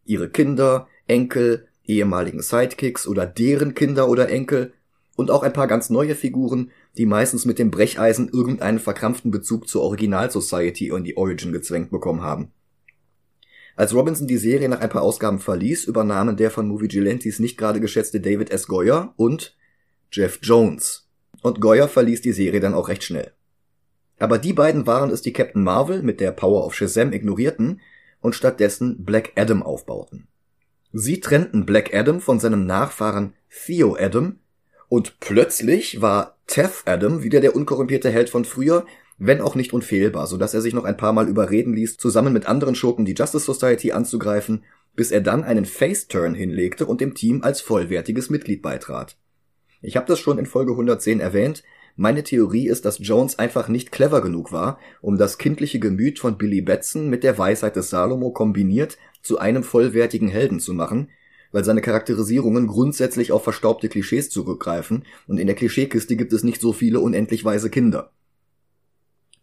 Ihre 0.06 0.30
Kinder, 0.30 0.88
Enkel, 1.06 1.68
ehemaligen 1.86 2.42
Sidekicks 2.42 3.08
oder 3.08 3.26
deren 3.26 3.76
Kinder 3.76 4.08
oder 4.08 4.30
Enkel 4.30 4.74
und 5.18 5.32
auch 5.32 5.44
ein 5.44 5.54
paar 5.54 5.68
ganz 5.68 5.90
neue 5.90 6.16
Figuren, 6.16 6.72
die 6.98 7.06
meistens 7.06 7.46
mit 7.46 7.60
dem 7.60 7.72
Brecheisen 7.72 8.30
irgendeinen 8.30 8.80
verkrampften 8.80 9.32
Bezug 9.32 9.68
zur 9.68 9.84
Original 9.84 10.32
Society 10.32 10.92
und 10.92 11.04
die 11.04 11.18
Origin 11.18 11.52
gezwängt 11.52 11.92
bekommen 11.92 12.22
haben. 12.22 12.52
Als 13.76 13.94
Robinson 13.94 14.28
die 14.28 14.38
Serie 14.38 14.70
nach 14.70 14.80
ein 14.80 14.90
paar 14.90 15.04
Ausgaben 15.04 15.40
verließ, 15.40 15.86
übernahmen 15.86 16.36
der 16.36 16.50
von 16.50 16.68
Movie 16.68 16.88
Gilantes 16.88 17.38
nicht 17.38 17.58
gerade 17.58 17.80
geschätzte 17.80 18.20
David 18.20 18.50
S. 18.50 18.68
Goyer 18.68 19.14
und 19.18 19.56
Jeff 20.12 20.40
Jones. 20.42 21.08
Und 21.44 21.62
Goyer 21.62 21.88
verließ 21.88 22.22
die 22.22 22.32
Serie 22.32 22.60
dann 22.60 22.74
auch 22.74 22.88
recht 22.88 23.04
schnell. 23.04 23.34
Aber 24.18 24.40
die 24.40 24.54
beiden 24.54 24.88
waren 24.88 25.12
es, 25.12 25.22
die 25.22 25.34
Captain 25.34 25.64
Marvel 25.64 26.02
mit 26.02 26.20
der 26.20 26.32
Power 26.32 26.66
of 26.66 26.74
Shazam 26.74 27.14
ignorierten 27.14 27.82
und 28.20 28.34
stattdessen 28.34 29.06
Black 29.06 29.34
Adam 29.36 29.62
aufbauten. 29.62 30.28
Sie 30.92 31.20
trennten 31.20 31.68
Black 31.68 31.94
Adam 31.94 32.20
von 32.20 32.40
seinem 32.40 32.66
Nachfahren 32.66 33.36
Theo 33.50 33.96
Adam 33.96 34.40
und 34.90 35.20
plötzlich 35.20 36.02
war 36.02 36.38
Teth 36.48 36.84
Adam 36.86 37.24
wieder 37.24 37.42
der 37.42 37.56
unkorrumpierte 37.56 38.10
Held 38.10 38.30
von 38.30 38.46
früher, 38.46 38.86
wenn 39.18 39.42
auch 39.42 39.56
nicht 39.56 39.74
unfehlbar, 39.74 40.28
so 40.28 40.38
dass 40.38 40.54
er 40.54 40.62
sich 40.62 40.74
noch 40.74 40.86
ein 40.86 40.98
paar 40.98 41.14
Mal 41.14 41.28
überreden 41.28 41.74
ließ, 41.74 41.98
zusammen 41.98 42.34
mit 42.34 42.46
anderen 42.46 42.76
Schurken 42.76 43.06
die 43.06 43.16
Justice 43.16 43.46
Society 43.46 43.92
anzugreifen, 43.92 44.64
bis 44.96 45.12
er 45.12 45.22
dann 45.22 45.44
einen 45.44 45.66
Face-Turn 45.66 46.34
hinlegte 46.34 46.86
und 46.86 47.02
dem 47.02 47.14
Team 47.14 47.44
als 47.44 47.62
vollwertiges 47.62 48.30
Mitglied 48.30 48.62
beitrat. 48.62 49.18
Ich 49.82 49.96
habe 49.96 50.08
das 50.08 50.20
schon 50.20 50.40
in 50.40 50.46
Folge 50.46 50.72
110 50.72 51.20
erwähnt, 51.20 51.64
meine 52.00 52.24
Theorie 52.24 52.68
ist, 52.68 52.86
dass 52.86 53.00
Jones 53.00 53.40
einfach 53.40 53.70
nicht 53.70 53.92
clever 53.92 54.22
genug 54.22 54.52
war, 54.52 54.80
um 55.02 55.18
das 55.18 55.40
kindliche 55.40 55.80
Gemüt 55.80 56.20
von 56.20 56.38
Billy 56.38 56.62
Batson 56.62 57.10
mit 57.10 57.24
der 57.24 57.40
Weisheit 57.40 57.76
des 57.76 57.90
Salomo 57.90 58.30
kombiniert 58.30 59.00
zu 59.24 59.40
einem 59.40 59.64
vollwertigen 59.64 60.28
Helden 60.28 60.60
zu 60.60 60.76
machen, 60.76 61.10
weil 61.52 61.64
seine 61.64 61.82
Charakterisierungen 61.82 62.68
grundsätzlich 62.68 63.32
auf 63.32 63.44
verstaubte 63.44 63.90
Klischees 63.90 64.30
zurückgreifen 64.30 65.06
und 65.28 65.40
in 65.40 65.48
der 65.48 65.56
Klischeekiste 65.56 66.16
gibt 66.16 66.34
es 66.34 66.44
nicht 66.44 66.62
so 66.62 66.74
viele 66.74 67.00
unendlich 67.00 67.44
weise 67.46 67.70
Kinder. 67.70 68.12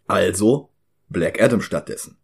Also 0.07 0.71
Black 1.09 1.41
Adam 1.41 1.61
stattdessen. 1.61 2.19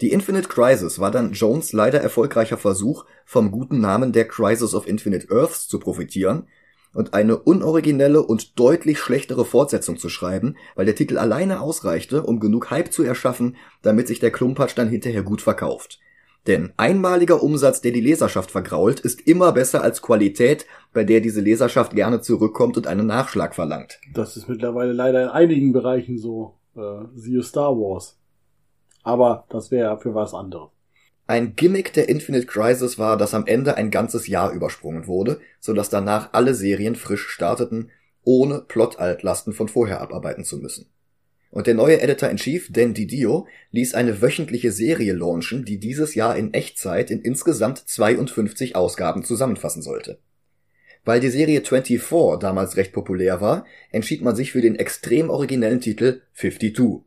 Die 0.00 0.10
Infinite 0.10 0.48
Crisis 0.48 0.98
war 0.98 1.10
dann 1.10 1.32
Jones 1.32 1.72
leider 1.72 2.00
erfolgreicher 2.00 2.58
Versuch, 2.58 3.04
vom 3.24 3.50
guten 3.50 3.80
Namen 3.80 4.12
der 4.12 4.26
Crisis 4.26 4.74
of 4.74 4.88
Infinite 4.88 5.28
Earths 5.30 5.68
zu 5.68 5.78
profitieren 5.78 6.48
und 6.92 7.14
eine 7.14 7.38
unoriginelle 7.38 8.22
und 8.22 8.58
deutlich 8.58 8.98
schlechtere 8.98 9.44
Fortsetzung 9.44 9.98
zu 9.98 10.08
schreiben, 10.08 10.56
weil 10.74 10.86
der 10.86 10.94
Titel 10.94 11.18
alleine 11.18 11.60
ausreichte, 11.60 12.22
um 12.22 12.40
genug 12.40 12.70
Hype 12.70 12.92
zu 12.92 13.02
erschaffen, 13.02 13.56
damit 13.82 14.08
sich 14.08 14.20
der 14.20 14.30
Klumpatsch 14.30 14.76
dann 14.76 14.88
hinterher 14.88 15.22
gut 15.22 15.42
verkauft. 15.42 16.00
Denn 16.46 16.72
einmaliger 16.76 17.42
Umsatz, 17.42 17.80
der 17.80 17.92
die 17.92 18.02
Leserschaft 18.02 18.50
vergrault, 18.50 19.00
ist 19.00 19.22
immer 19.22 19.52
besser 19.52 19.82
als 19.82 20.02
Qualität, 20.02 20.66
bei 20.92 21.04
der 21.04 21.20
diese 21.20 21.40
Leserschaft 21.40 21.94
gerne 21.94 22.20
zurückkommt 22.20 22.76
und 22.76 22.86
einen 22.86 23.06
Nachschlag 23.06 23.54
verlangt. 23.54 23.98
Das 24.12 24.36
ist 24.36 24.48
mittlerweile 24.48 24.92
leider 24.92 25.22
in 25.22 25.28
einigen 25.30 25.72
Bereichen 25.72 26.18
so. 26.18 26.58
Äh, 26.76 27.06
siehe 27.14 27.42
Star 27.42 27.72
Wars. 27.72 28.18
Aber 29.02 29.46
das 29.48 29.70
wäre 29.70 29.90
ja 29.90 29.96
für 29.96 30.14
was 30.14 30.34
anderes. 30.34 30.70
Ein 31.26 31.56
Gimmick 31.56 31.94
der 31.94 32.08
Infinite 32.10 32.46
Crisis 32.46 32.98
war, 32.98 33.16
dass 33.16 33.32
am 33.32 33.46
Ende 33.46 33.76
ein 33.76 33.90
ganzes 33.90 34.26
Jahr 34.26 34.52
übersprungen 34.52 35.06
wurde, 35.06 35.40
so 35.58 35.72
dass 35.72 35.88
danach 35.88 36.34
alle 36.34 36.54
Serien 36.54 36.96
frisch 36.96 37.28
starteten, 37.28 37.90
ohne 38.24 38.60
Plot-Altlasten 38.60 39.54
von 39.54 39.68
vorher 39.68 40.02
abarbeiten 40.02 40.44
zu 40.44 40.58
müssen. 40.58 40.86
Und 41.54 41.68
der 41.68 41.74
neue 41.74 42.00
Editor-in-Chief, 42.00 42.72
Dan 42.72 42.94
Didio, 42.94 43.46
ließ 43.70 43.94
eine 43.94 44.20
wöchentliche 44.20 44.72
Serie 44.72 45.12
launchen, 45.12 45.64
die 45.64 45.78
dieses 45.78 46.16
Jahr 46.16 46.36
in 46.36 46.52
Echtzeit 46.52 47.12
in 47.12 47.20
insgesamt 47.20 47.78
52 47.78 48.74
Ausgaben 48.74 49.22
zusammenfassen 49.22 49.80
sollte. 49.80 50.18
Weil 51.04 51.20
die 51.20 51.30
Serie 51.30 51.60
24 51.64 52.40
damals 52.40 52.76
recht 52.76 52.92
populär 52.92 53.40
war, 53.40 53.66
entschied 53.92 54.20
man 54.20 54.34
sich 54.34 54.50
für 54.50 54.62
den 54.62 54.74
extrem 54.74 55.30
originellen 55.30 55.80
Titel 55.80 56.22
52. 56.34 57.04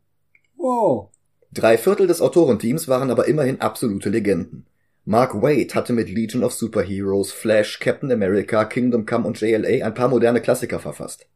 Wow. 0.56 1.10
Drei 1.52 1.76
Viertel 1.76 2.06
des 2.06 2.22
Autorenteams 2.22 2.88
waren 2.88 3.10
aber 3.10 3.28
immerhin 3.28 3.60
absolute 3.60 4.08
Legenden. 4.08 4.64
Mark 5.04 5.42
Waid 5.42 5.74
hatte 5.74 5.92
mit 5.92 6.08
Legion 6.08 6.42
of 6.42 6.54
Superheroes, 6.54 7.32
Flash, 7.32 7.80
Captain 7.80 8.10
America, 8.10 8.64
Kingdom 8.64 9.04
Come 9.04 9.26
und 9.26 9.38
JLA 9.38 9.84
ein 9.84 9.92
paar 9.92 10.08
moderne 10.08 10.40
Klassiker 10.40 10.80
verfasst. 10.80 11.26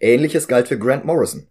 Ähnliches 0.00 0.48
galt 0.48 0.66
für 0.66 0.76
Grant 0.76 1.04
Morrison. 1.04 1.46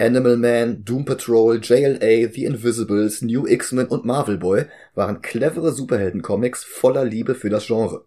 Animal 0.00 0.38
Man, 0.38 0.82
Doom 0.82 1.04
Patrol, 1.04 1.60
JLA, 1.60 2.32
The 2.32 2.46
Invisibles, 2.46 3.20
New 3.20 3.46
X-Men 3.46 3.88
und 3.88 4.06
Marvel 4.06 4.38
Boy 4.38 4.64
waren 4.94 5.20
clevere 5.20 5.72
Superhelden-Comics 5.72 6.64
voller 6.64 7.04
Liebe 7.04 7.34
für 7.34 7.50
das 7.50 7.66
Genre. 7.66 8.06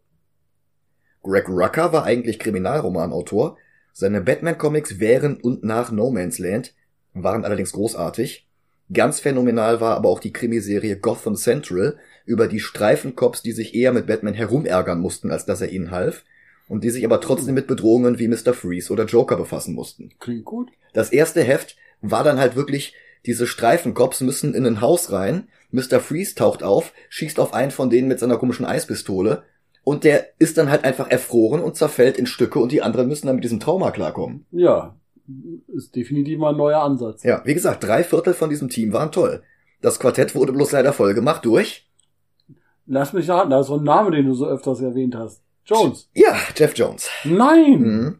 Greg 1.21 1.47
Rucker 1.47 1.93
war 1.93 2.03
eigentlich 2.03 2.39
Kriminalromanautor, 2.39 3.57
seine 3.93 4.21
Batman-Comics 4.21 4.99
während 4.99 5.43
und 5.43 5.63
nach 5.63 5.91
No 5.91 6.09
Man's 6.09 6.39
Land 6.39 6.73
waren 7.13 7.45
allerdings 7.45 7.73
großartig. 7.73 8.47
Ganz 8.91 9.19
phänomenal 9.19 9.79
war 9.79 9.95
aber 9.95 10.09
auch 10.09 10.19
die 10.19 10.33
Krimiserie 10.33 10.97
Gotham 10.97 11.35
Central 11.35 11.97
über 12.25 12.47
die 12.47 12.59
Streifencops, 12.59 13.43
die 13.43 13.51
sich 13.51 13.75
eher 13.75 13.93
mit 13.93 14.07
Batman 14.07 14.33
herumärgern 14.33 14.99
mussten, 14.99 15.29
als 15.29 15.45
dass 15.45 15.61
er 15.61 15.69
ihnen 15.69 15.91
half, 15.91 16.23
und 16.73 16.83
die 16.83 16.89
sich 16.89 17.05
aber 17.05 17.21
trotzdem 17.21 17.53
mit 17.53 17.67
Bedrohungen 17.67 18.17
wie 18.17 18.27
Mr. 18.27 18.51
Freeze 18.55 18.91
oder 18.91 19.05
Joker 19.05 19.37
befassen 19.37 19.75
mussten. 19.75 20.09
Klingt 20.17 20.43
gut. 20.43 20.71
Das 20.93 21.11
erste 21.11 21.43
Heft 21.43 21.77
war 22.01 22.23
dann 22.23 22.39
halt 22.39 22.55
wirklich, 22.55 22.95
diese 23.27 23.45
Streifencops 23.45 24.21
müssen 24.21 24.55
in 24.55 24.65
ein 24.65 24.81
Haus 24.81 25.11
rein, 25.11 25.49
Mr. 25.69 25.99
Freeze 25.99 26.33
taucht 26.33 26.63
auf, 26.63 26.91
schießt 27.09 27.39
auf 27.39 27.53
einen 27.53 27.69
von 27.69 27.91
denen 27.91 28.07
mit 28.07 28.17
seiner 28.17 28.37
komischen 28.37 28.65
Eispistole 28.65 29.43
und 29.83 30.03
der 30.03 30.25
ist 30.39 30.57
dann 30.57 30.71
halt 30.71 30.83
einfach 30.83 31.11
erfroren 31.11 31.61
und 31.61 31.75
zerfällt 31.75 32.17
in 32.17 32.25
Stücke 32.25 32.57
und 32.57 32.71
die 32.71 32.81
anderen 32.81 33.07
müssen 33.07 33.27
dann 33.27 33.35
mit 33.35 33.43
diesem 33.43 33.59
Trauma 33.59 33.91
klarkommen. 33.91 34.47
Ja, 34.49 34.95
ist 35.67 35.95
definitiv 35.95 36.39
mal 36.39 36.53
ein 36.53 36.57
neuer 36.57 36.81
Ansatz. 36.81 37.21
Ja, 37.21 37.43
wie 37.45 37.53
gesagt, 37.53 37.83
drei 37.83 38.03
Viertel 38.03 38.33
von 38.33 38.49
diesem 38.49 38.69
Team 38.69 38.93
waren 38.93 39.11
toll. 39.11 39.43
Das 39.79 39.99
Quartett 39.99 40.33
wurde 40.33 40.53
bloß 40.53 40.71
leider 40.71 40.91
voll 40.91 41.13
gemacht 41.13 41.45
durch. 41.45 41.87
Lass 42.87 43.13
mich 43.13 43.29
raten, 43.29 43.51
da 43.51 43.59
ist 43.59 43.67
so 43.67 43.77
ein 43.77 43.83
Name, 43.83 44.09
den 44.09 44.25
du 44.25 44.33
so 44.33 44.47
öfters 44.47 44.81
erwähnt 44.81 45.13
hast. 45.13 45.43
Jones. 45.65 46.09
Ja, 46.13 46.37
Jeff 46.55 46.77
Jones. 46.77 47.09
Nein! 47.23 47.79
Mhm. 47.79 48.19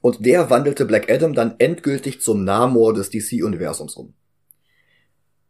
Und 0.00 0.24
der 0.24 0.50
wandelte 0.50 0.86
Black 0.86 1.10
Adam 1.10 1.34
dann 1.34 1.56
endgültig 1.58 2.20
zum 2.20 2.44
Namor 2.44 2.94
des 2.94 3.10
DC-Universums 3.10 3.94
um. 3.94 4.14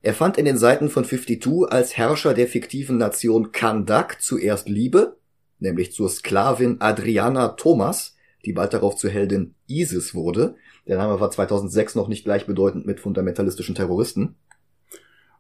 Er 0.03 0.15
fand 0.15 0.39
in 0.39 0.45
den 0.45 0.57
Seiten 0.57 0.89
von 0.89 1.05
52 1.05 1.71
als 1.71 1.97
Herrscher 1.97 2.35
der 2.35 2.49
fiktiven 2.49 2.97
Nation 2.97 3.53
Kandak 3.53 4.21
zuerst 4.21 4.69
Liebe, 4.69 5.19
nämlich 5.59 5.93
zur 5.93 6.09
Sklavin 6.09 6.81
Adriana 6.81 7.49
Thomas, 7.49 8.17
die 8.45 8.53
bald 8.53 8.73
darauf 8.73 8.97
zur 8.97 9.11
Heldin 9.11 9.55
Isis 9.67 10.15
wurde. 10.15 10.57
Der 10.87 10.97
Name 10.97 11.21
war 11.21 11.31
2006 11.31 11.95
noch 11.95 12.09
nicht 12.09 12.25
gleichbedeutend 12.25 12.87
mit 12.87 12.99
fundamentalistischen 12.99 13.75
Terroristen. 13.75 14.37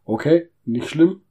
Okay, 0.04 0.48
nicht 0.64 0.88
schlimm. 0.88 1.22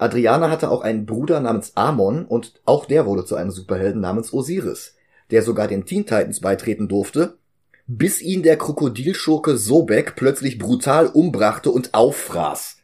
Adriana 0.00 0.50
hatte 0.50 0.70
auch 0.70 0.80
einen 0.80 1.06
Bruder 1.06 1.40
namens 1.40 1.76
Amon 1.76 2.24
und 2.24 2.60
auch 2.64 2.86
der 2.86 3.06
wurde 3.06 3.24
zu 3.24 3.36
einem 3.36 3.50
Superhelden 3.50 4.00
namens 4.00 4.32
Osiris 4.32 4.96
der 5.30 5.42
sogar 5.42 5.68
den 5.68 5.84
Teen 5.84 6.04
Titans 6.04 6.40
beitreten 6.40 6.88
durfte, 6.88 7.38
bis 7.86 8.20
ihn 8.20 8.42
der 8.42 8.56
Krokodilschurke 8.56 9.56
Sobek 9.56 10.16
plötzlich 10.16 10.58
brutal 10.58 11.06
umbrachte 11.06 11.70
und 11.70 11.94
auffraß. 11.94 12.78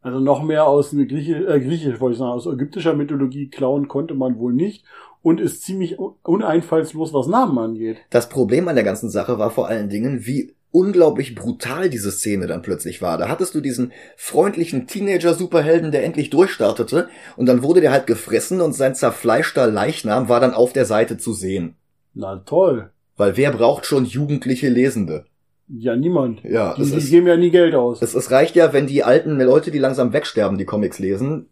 Also 0.00 0.20
noch 0.20 0.42
mehr 0.42 0.66
aus 0.66 0.90
Griechisch, 0.90 1.44
äh, 1.46 1.60
Griechisch 1.60 2.00
wollte 2.00 2.14
ich 2.14 2.18
sagen, 2.18 2.30
aus 2.30 2.46
ägyptischer 2.46 2.94
Mythologie 2.94 3.48
klauen 3.48 3.88
konnte 3.88 4.14
man 4.14 4.38
wohl 4.38 4.52
nicht 4.52 4.84
und 5.22 5.40
ist 5.40 5.62
ziemlich 5.62 5.98
uneinfallslos, 5.98 7.12
was 7.12 7.26
Namen 7.26 7.58
angeht. 7.58 7.98
Das 8.10 8.28
Problem 8.28 8.68
an 8.68 8.76
der 8.76 8.84
ganzen 8.84 9.10
Sache 9.10 9.38
war 9.38 9.50
vor 9.50 9.68
allen 9.68 9.88
Dingen, 9.88 10.24
wie 10.24 10.54
unglaublich 10.70 11.34
brutal 11.34 11.88
diese 11.88 12.10
Szene 12.10 12.46
dann 12.46 12.62
plötzlich 12.62 13.00
war. 13.00 13.18
Da 13.18 13.28
hattest 13.28 13.54
du 13.54 13.60
diesen 13.60 13.92
freundlichen 14.16 14.86
Teenager-Superhelden, 14.86 15.92
der 15.92 16.04
endlich 16.04 16.30
durchstartete, 16.30 17.08
und 17.36 17.46
dann 17.46 17.62
wurde 17.62 17.80
der 17.80 17.92
halt 17.92 18.06
gefressen 18.06 18.60
und 18.60 18.74
sein 18.74 18.94
zerfleischter 18.94 19.66
Leichnam 19.66 20.28
war 20.28 20.40
dann 20.40 20.54
auf 20.54 20.72
der 20.72 20.84
Seite 20.84 21.16
zu 21.16 21.32
sehen. 21.32 21.76
Na 22.14 22.36
toll. 22.36 22.90
Weil 23.16 23.36
wer 23.36 23.50
braucht 23.52 23.86
schon 23.86 24.04
jugendliche 24.04 24.68
Lesende? 24.68 25.26
Ja, 25.68 25.96
niemand. 25.96 26.42
Ja, 26.44 26.74
die, 26.74 26.82
es 26.82 26.90
die 26.90 26.96
ist, 26.96 27.10
geben 27.10 27.26
ja 27.26 27.36
nie 27.36 27.50
Geld 27.50 27.74
aus. 27.74 28.00
es, 28.00 28.14
es 28.14 28.30
reicht 28.30 28.56
ja, 28.56 28.72
wenn 28.72 28.86
die 28.86 29.04
alten 29.04 29.38
Leute, 29.38 29.70
die 29.70 29.78
langsam 29.78 30.12
wegsterben, 30.12 30.56
die 30.56 30.64
Comics 30.64 30.98
lesen. 30.98 31.48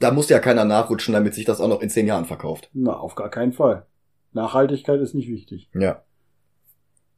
Da 0.00 0.10
muss 0.10 0.28
ja 0.28 0.38
keiner 0.38 0.64
nachrutschen, 0.64 1.14
damit 1.14 1.34
sich 1.34 1.44
das 1.44 1.60
auch 1.60 1.68
noch 1.68 1.80
in 1.80 1.90
zehn 1.90 2.06
Jahren 2.06 2.24
verkauft. 2.24 2.70
Na, 2.72 2.92
auf 2.92 3.14
gar 3.14 3.30
keinen 3.30 3.52
Fall. 3.52 3.86
Nachhaltigkeit 4.32 5.00
ist 5.00 5.14
nicht 5.14 5.28
wichtig. 5.28 5.68
Ja. 5.74 6.02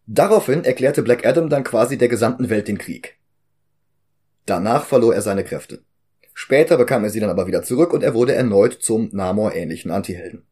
Daraufhin 0.07 0.65
erklärte 0.65 1.03
Black 1.03 1.27
Adam 1.27 1.49
dann 1.49 1.65
quasi 1.65 1.99
der 1.99 2.09
gesamten 2.09 2.51
Welt 2.51 2.69
den 2.69 2.79
Krieg. 2.79 3.19
Danach 4.47 4.85
verlor 4.85 5.15
er 5.15 5.23
seine 5.23 5.45
Kräfte. 5.45 5.83
Später 6.35 6.77
bekam 6.77 7.05
er 7.05 7.11
sie 7.11 7.21
dann 7.21 7.31
aber 7.31 7.47
wieder 7.47 7.63
zurück 7.63 7.93
und 7.93 8.03
er 8.03 8.15
wurde 8.15 8.35
erneut 8.35 8.73
zum 8.73 9.11
Namor-ähnlichen 9.13 9.91
Antihelden. 9.91 10.47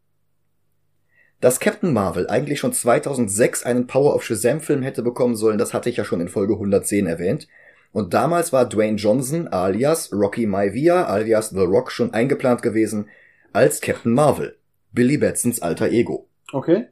Dass 1.40 1.60
Captain 1.60 1.92
Marvel 1.92 2.28
eigentlich 2.28 2.58
schon 2.58 2.72
2006 2.72 3.62
einen 3.62 3.86
Power 3.86 4.14
of 4.14 4.24
Shazam-Film 4.24 4.82
hätte 4.82 5.02
bekommen 5.02 5.36
sollen, 5.36 5.58
das 5.58 5.72
hatte 5.72 5.88
ich 5.88 5.96
ja 5.96 6.04
schon 6.04 6.20
in 6.20 6.28
Folge 6.28 6.54
110 6.54 7.06
erwähnt. 7.06 7.46
Und 7.92 8.12
damals 8.12 8.52
war 8.52 8.68
Dwayne 8.68 8.96
Johnson 8.96 9.48
alias 9.48 10.12
Rocky 10.12 10.46
Maivia 10.46 11.06
alias 11.06 11.50
The 11.50 11.60
Rock 11.60 11.90
schon 11.90 12.12
eingeplant 12.12 12.60
gewesen 12.60 13.08
als 13.52 13.80
Captain 13.80 14.12
Marvel, 14.12 14.58
Billy 14.92 15.16
Batsons 15.16 15.62
alter 15.62 15.90
Ego. 15.90 16.28
Okay. 16.52 16.88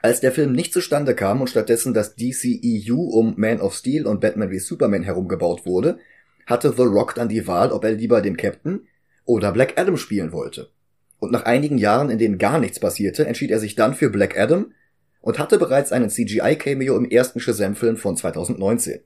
Als 0.00 0.20
der 0.20 0.32
Film 0.32 0.52
nicht 0.52 0.72
zustande 0.72 1.14
kam 1.14 1.40
und 1.40 1.50
stattdessen 1.50 1.92
das 1.92 2.14
DCEU 2.14 2.96
um 2.96 3.34
Man 3.36 3.60
of 3.60 3.74
Steel 3.74 4.06
und 4.06 4.20
Batman 4.20 4.50
wie 4.50 4.60
Superman 4.60 5.02
herumgebaut 5.02 5.66
wurde, 5.66 5.98
hatte 6.46 6.72
The 6.76 6.82
Rock 6.82 7.14
dann 7.14 7.28
die 7.28 7.46
Wahl, 7.46 7.72
ob 7.72 7.84
er 7.84 7.92
lieber 7.92 8.20
den 8.20 8.36
Captain 8.36 8.86
oder 9.24 9.52
Black 9.52 9.78
Adam 9.78 9.96
spielen 9.96 10.32
wollte. 10.32 10.70
Und 11.18 11.32
nach 11.32 11.44
einigen 11.44 11.78
Jahren, 11.78 12.10
in 12.10 12.18
denen 12.18 12.38
gar 12.38 12.60
nichts 12.60 12.78
passierte, 12.78 13.26
entschied 13.26 13.50
er 13.50 13.58
sich 13.58 13.74
dann 13.74 13.94
für 13.94 14.08
Black 14.08 14.38
Adam 14.38 14.72
und 15.20 15.38
hatte 15.38 15.58
bereits 15.58 15.92
einen 15.92 16.10
CGI-Cameo 16.10 16.96
im 16.96 17.04
ersten 17.04 17.40
Shazam-Film 17.40 17.96
von 17.96 18.16
2019. 18.16 19.00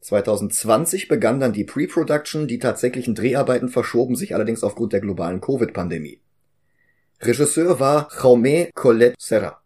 2020 0.00 1.08
begann 1.08 1.38
dann 1.38 1.52
die 1.52 1.64
Pre-Production, 1.64 2.48
die 2.48 2.58
tatsächlichen 2.58 3.14
Dreharbeiten 3.14 3.68
verschoben 3.68 4.16
sich 4.16 4.34
allerdings 4.34 4.62
aufgrund 4.62 4.92
der 4.92 5.00
globalen 5.00 5.40
Covid-Pandemie. 5.40 6.20
Regisseur 7.20 7.78
war 7.80 8.08
Jaume 8.22 8.70
Colette 8.74 9.16
Serra. 9.18 9.60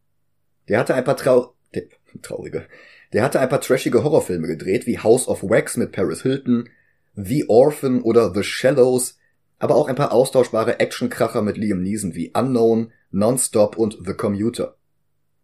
Der 0.70 0.78
hatte 0.78 0.94
ein 0.94 1.02
paar 1.02 1.16
trau 1.16 1.54
der, 1.74 1.82
traurige. 2.22 2.64
Der 3.12 3.24
hatte 3.24 3.40
ein 3.40 3.48
paar 3.48 3.60
trashige 3.60 4.04
Horrorfilme 4.04 4.46
gedreht, 4.46 4.86
wie 4.86 5.00
House 5.00 5.26
of 5.26 5.42
Wax 5.42 5.76
mit 5.76 5.90
Paris 5.90 6.22
Hilton, 6.22 6.68
The 7.16 7.46
Orphan 7.48 8.02
oder 8.02 8.32
The 8.32 8.44
Shallows, 8.44 9.18
aber 9.58 9.74
auch 9.74 9.88
ein 9.88 9.96
paar 9.96 10.12
austauschbare 10.12 10.78
Actionkracher 10.78 11.42
mit 11.42 11.56
Liam 11.56 11.82
Neeson 11.82 12.14
wie 12.14 12.30
Unknown, 12.34 12.92
Nonstop 13.10 13.76
und 13.76 13.98
The 14.06 14.14
Commuter. 14.14 14.76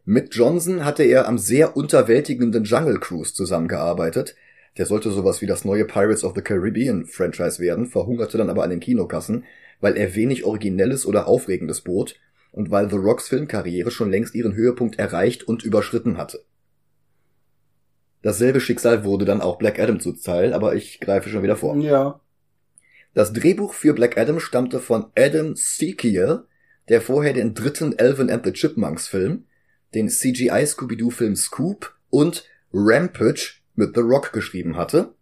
Mit 0.05 0.33
Johnson 0.33 0.85
hatte 0.85 1.03
er 1.03 1.27
am 1.27 1.39
sehr 1.39 1.77
unterwältigenden 1.77 2.63
Jungle 2.63 3.01
Cruise 3.01 3.35
zusammengearbeitet. 3.35 4.37
Der 4.79 4.87
sollte 4.87 5.11
sowas 5.11 5.43
wie 5.43 5.47
das 5.47 5.65
neue 5.65 5.87
Pirates 5.87 6.23
of 6.23 6.37
the 6.37 6.41
Caribbean 6.41 7.05
Franchise 7.05 7.59
werden, 7.59 7.87
verhungerte 7.87 8.39
dann 8.39 8.49
aber 8.49 8.63
an 8.63 8.71
den 8.71 8.79
Kinokassen, 8.79 9.43
weil 9.81 9.97
er 9.97 10.15
wenig 10.15 10.45
Originelles 10.45 11.05
oder 11.05 11.27
Aufregendes 11.27 11.81
bot 11.81 12.15
und 12.57 12.71
weil 12.71 12.89
The 12.89 12.97
Rocks 12.97 13.29
Filmkarriere 13.29 13.91
schon 13.91 14.11
längst 14.11 14.35
ihren 14.35 14.55
Höhepunkt 14.55 14.99
erreicht 14.99 15.45
und 15.45 15.63
überschritten 15.63 16.17
hatte. 16.17 16.43
Dasselbe 18.23 18.61
Schicksal 18.61 19.05
wurde 19.05 19.27
dann 19.27 19.43
auch 19.43 19.59
Black 19.59 19.79
Adam 19.79 20.01
zuteil, 20.01 20.55
aber 20.55 20.75
ich 20.75 20.99
greife 20.99 21.29
schon 21.29 21.43
wieder 21.43 21.57
vor. 21.57 21.77
Ja. 21.77 22.19
Das 23.13 23.35
Drehbuch 23.35 23.75
für 23.75 23.93
Black 23.93 24.17
Adam 24.17 24.41
stammte 24.41 24.81
von 24.81 25.07
Adam 25.15 25.55
Sekiel, 25.55 26.45
der 26.89 27.03
vorher 27.03 27.35
den 27.35 27.53
dritten 27.53 27.95
Alvin 27.99 28.31
and 28.31 28.47
the 28.47 28.53
Chipmunks 28.53 29.07
Film, 29.07 29.45
den 29.95 30.09
CGI 30.09 30.67
Scooby-Doo 30.67 31.11
Film 31.11 31.37
Scoop 31.37 31.95
und 32.09 32.47
Rampage 32.73 33.61
mit 33.75 33.95
The 33.95 34.01
Rock 34.01 34.33
geschrieben 34.33 34.79
hatte, 34.79 35.15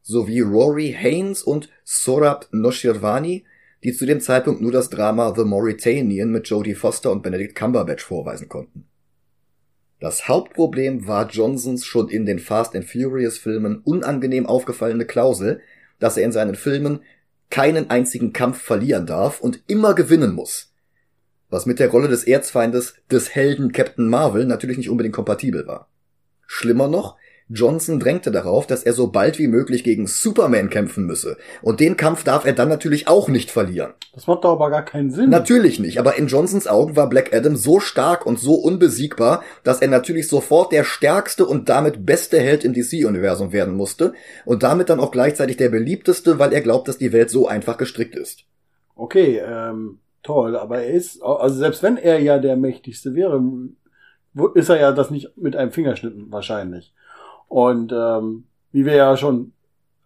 sowie 0.00 0.40
Rory 0.40 0.96
Haynes 0.98 1.42
und 1.42 1.68
Sorab 1.84 2.48
Noshirvani, 2.52 3.44
die 3.82 3.92
zu 3.94 4.06
dem 4.06 4.20
Zeitpunkt 4.20 4.60
nur 4.60 4.72
das 4.72 4.90
Drama 4.90 5.34
The 5.34 5.44
Mauritanian 5.44 6.30
mit 6.30 6.48
Jodie 6.48 6.74
Foster 6.74 7.10
und 7.10 7.22
Benedict 7.22 7.54
Cumberbatch 7.54 8.04
vorweisen 8.04 8.48
konnten. 8.48 8.86
Das 10.00 10.28
Hauptproblem 10.28 11.06
war 11.06 11.28
Johnsons 11.28 11.84
schon 11.84 12.08
in 12.08 12.24
den 12.24 12.38
Fast 12.38 12.74
and 12.74 12.86
Furious 12.86 13.38
Filmen 13.38 13.78
unangenehm 13.78 14.46
aufgefallene 14.46 15.04
Klausel, 15.04 15.60
dass 15.98 16.16
er 16.16 16.24
in 16.24 16.32
seinen 16.32 16.54
Filmen 16.54 17.00
keinen 17.50 17.90
einzigen 17.90 18.32
Kampf 18.32 18.62
verlieren 18.62 19.06
darf 19.06 19.40
und 19.40 19.62
immer 19.66 19.94
gewinnen 19.94 20.34
muss. 20.34 20.72
Was 21.50 21.66
mit 21.66 21.80
der 21.80 21.90
Rolle 21.90 22.08
des 22.08 22.24
Erzfeindes 22.24 22.94
des 23.10 23.34
Helden 23.34 23.72
Captain 23.72 24.08
Marvel 24.08 24.46
natürlich 24.46 24.78
nicht 24.78 24.88
unbedingt 24.88 25.14
kompatibel 25.14 25.66
war. 25.66 25.90
Schlimmer 26.46 26.88
noch, 26.88 27.16
Johnson 27.52 27.98
drängte 27.98 28.30
darauf, 28.30 28.66
dass 28.66 28.84
er 28.84 28.92
so 28.92 29.08
bald 29.08 29.40
wie 29.40 29.48
möglich 29.48 29.82
gegen 29.82 30.06
Superman 30.06 30.70
kämpfen 30.70 31.04
müsse. 31.04 31.36
Und 31.62 31.80
den 31.80 31.96
Kampf 31.96 32.22
darf 32.22 32.44
er 32.44 32.52
dann 32.52 32.68
natürlich 32.68 33.08
auch 33.08 33.28
nicht 33.28 33.50
verlieren. 33.50 33.92
Das 34.14 34.28
macht 34.28 34.44
doch 34.44 34.52
aber 34.52 34.70
gar 34.70 34.84
keinen 34.84 35.10
Sinn. 35.10 35.30
Natürlich 35.30 35.80
nicht, 35.80 35.98
aber 35.98 36.16
in 36.16 36.28
Johnsons 36.28 36.68
Augen 36.68 36.94
war 36.94 37.08
Black 37.08 37.34
Adam 37.34 37.56
so 37.56 37.80
stark 37.80 38.24
und 38.24 38.38
so 38.38 38.54
unbesiegbar, 38.54 39.42
dass 39.64 39.82
er 39.82 39.88
natürlich 39.88 40.28
sofort 40.28 40.70
der 40.72 40.84
stärkste 40.84 41.44
und 41.44 41.68
damit 41.68 42.06
beste 42.06 42.38
Held 42.38 42.64
im 42.64 42.72
DC-Universum 42.72 43.52
werden 43.52 43.74
musste 43.74 44.12
und 44.44 44.62
damit 44.62 44.88
dann 44.88 45.00
auch 45.00 45.10
gleichzeitig 45.10 45.56
der 45.56 45.70
beliebteste, 45.70 46.38
weil 46.38 46.52
er 46.52 46.60
glaubt, 46.60 46.86
dass 46.86 46.98
die 46.98 47.12
Welt 47.12 47.30
so 47.30 47.48
einfach 47.48 47.76
gestrickt 47.76 48.14
ist. 48.14 48.44
Okay, 48.94 49.40
ähm, 49.44 49.98
toll, 50.22 50.56
aber 50.56 50.82
er 50.82 50.90
ist, 50.94 51.20
also 51.20 51.56
selbst 51.56 51.82
wenn 51.82 51.96
er 51.96 52.20
ja 52.20 52.38
der 52.38 52.56
mächtigste 52.56 53.14
wäre, 53.16 53.42
ist 54.54 54.68
er 54.68 54.78
ja 54.78 54.92
das 54.92 55.10
nicht 55.10 55.36
mit 55.36 55.56
einem 55.56 55.72
Fingerschnippen 55.72 56.30
wahrscheinlich. 56.30 56.92
Und 57.50 57.92
ähm, 57.92 58.44
wie 58.70 58.86
wir 58.86 58.94
ja 58.94 59.16
schon 59.16 59.52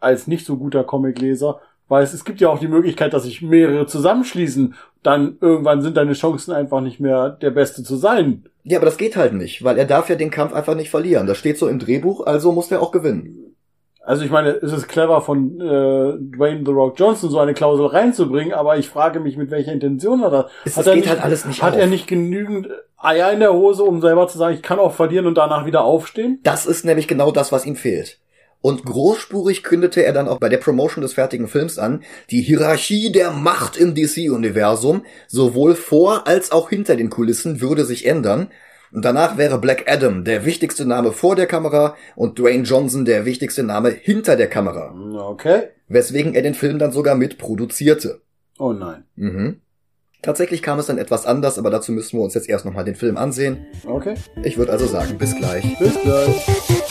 als 0.00 0.26
nicht 0.26 0.46
so 0.46 0.56
guter 0.56 0.82
Comicleser 0.82 1.60
weiß, 1.88 2.14
es 2.14 2.24
gibt 2.24 2.40
ja 2.40 2.48
auch 2.48 2.58
die 2.58 2.68
Möglichkeit, 2.68 3.12
dass 3.12 3.24
sich 3.24 3.42
mehrere 3.42 3.86
zusammenschließen. 3.86 4.74
Dann 5.02 5.36
irgendwann 5.42 5.82
sind 5.82 5.98
deine 5.98 6.14
Chancen 6.14 6.52
einfach 6.52 6.80
nicht 6.80 7.00
mehr 7.00 7.28
der 7.28 7.50
Beste 7.50 7.82
zu 7.82 7.96
sein. 7.96 8.44
Ja, 8.62 8.78
aber 8.78 8.86
das 8.86 8.96
geht 8.96 9.16
halt 9.16 9.34
nicht, 9.34 9.62
weil 9.62 9.76
er 9.76 9.84
darf 9.84 10.08
ja 10.08 10.16
den 10.16 10.30
Kampf 10.30 10.54
einfach 10.54 10.74
nicht 10.74 10.88
verlieren. 10.88 11.26
Das 11.26 11.36
steht 11.36 11.58
so 11.58 11.68
im 11.68 11.78
Drehbuch, 11.78 12.26
also 12.26 12.50
muss 12.50 12.70
er 12.70 12.80
auch 12.80 12.92
gewinnen. 12.92 13.54
Also 14.06 14.23
ich 14.23 14.30
meine, 14.30 14.50
es 14.50 14.70
ist 14.70 14.87
clever 14.87 15.23
von 15.23 15.61
äh, 15.61 15.64
Dwayne 16.18 16.62
The 16.64 16.73
Rock 16.73 16.99
Johnson 16.99 17.30
so 17.30 17.38
eine 17.38 17.54
Klausel 17.54 17.87
reinzubringen, 17.87 18.52
aber 18.52 18.76
ich 18.76 18.88
frage 18.88 19.18
mich, 19.18 19.38
mit 19.38 19.50
welcher 19.50 19.73
Intention 19.73 20.23
hat 20.23 20.32
er. 20.32 20.50
Es, 20.64 20.76
hat 20.76 20.82
es 20.82 20.87
er 20.88 20.94
geht 20.94 21.04
nicht, 21.04 21.11
halt 21.11 21.25
alles 21.25 21.44
nicht 21.46 21.62
Hat 21.62 21.73
auf. 21.75 21.80
er 21.80 21.87
nicht 21.87 22.06
genügend 22.06 22.68
Eier 22.99 23.32
in 23.32 23.40
der 23.40 23.54
Hose, 23.54 23.82
um 23.82 24.02
selber 24.02 24.28
zu 24.28 24.37
sagen, 24.37 24.54
ich 24.54 24.62
kann 24.62 24.78
auch 24.78 24.92
verlieren 24.92 25.26
und 25.26 25.37
danach 25.37 25.64
wieder 25.64 25.84
aufstehen? 25.84 26.38
Das 26.42 26.66
ist 26.66 26.84
nämlich 26.84 27.08
genau 27.08 27.30
das, 27.30 27.50
was 27.50 27.64
ihm 27.64 27.76
fehlt. 27.76 28.18
Und 28.61 28.84
großspurig 28.84 29.62
kündete 29.62 30.02
er 30.04 30.14
dann 30.14 30.28
auch 30.28 30.38
bei 30.38 30.49
der 30.49 30.56
Promotion 30.56 31.02
des 31.02 31.12
fertigen 31.14 31.49
Films 31.49 31.78
an, 31.78 32.02
die 32.30 32.40
Hierarchie 32.40 33.12
der 33.12 33.30
Macht 33.30 33.76
im 33.76 33.94
DC-Universum, 33.94 35.04
sowohl 35.28 35.75
vor 35.75 36.26
als 36.26 36.50
auch 36.50 36.70
hinter 36.70 36.96
den 36.96 37.11
Kulissen, 37.11 37.61
würde 37.61 37.84
sich 37.84 38.06
ändern. 38.06 38.49
Und 38.94 39.04
danach 39.04 39.36
wäre 39.36 39.58
Black 39.58 39.90
Adam 39.90 40.22
der 40.22 40.44
wichtigste 40.44 40.86
Name 40.86 41.10
vor 41.10 41.34
der 41.34 41.46
Kamera 41.46 41.96
und 42.14 42.38
Dwayne 42.38 42.62
Johnson 42.62 43.04
der 43.04 43.24
wichtigste 43.24 43.64
Name 43.64 43.90
hinter 43.90 44.36
der 44.36 44.46
Kamera. 44.46 44.94
Okay. 45.30 45.64
Weswegen 45.88 46.34
er 46.36 46.42
den 46.42 46.54
Film 46.54 46.78
dann 46.78 46.92
sogar 46.92 47.16
mitproduzierte. 47.16 48.20
Oh 48.56 48.72
nein. 48.72 49.02
Mhm. 49.16 49.60
Tatsächlich 50.22 50.62
kam 50.62 50.78
es 50.78 50.86
dann 50.86 50.98
etwas 50.98 51.26
anders, 51.26 51.58
aber 51.58 51.70
dazu 51.70 51.90
müssen 51.90 52.18
wir 52.18 52.22
uns 52.22 52.34
jetzt 52.34 52.48
erst 52.48 52.64
nochmal 52.64 52.84
den 52.84 52.94
Film 52.94 53.16
ansehen. 53.16 53.66
Okay. 53.84 54.14
Ich 54.44 54.58
würde 54.58 54.70
also 54.70 54.86
sagen, 54.86 55.18
bis 55.18 55.34
gleich. 55.36 55.76
Bis 55.80 56.00
gleich. 56.00 56.83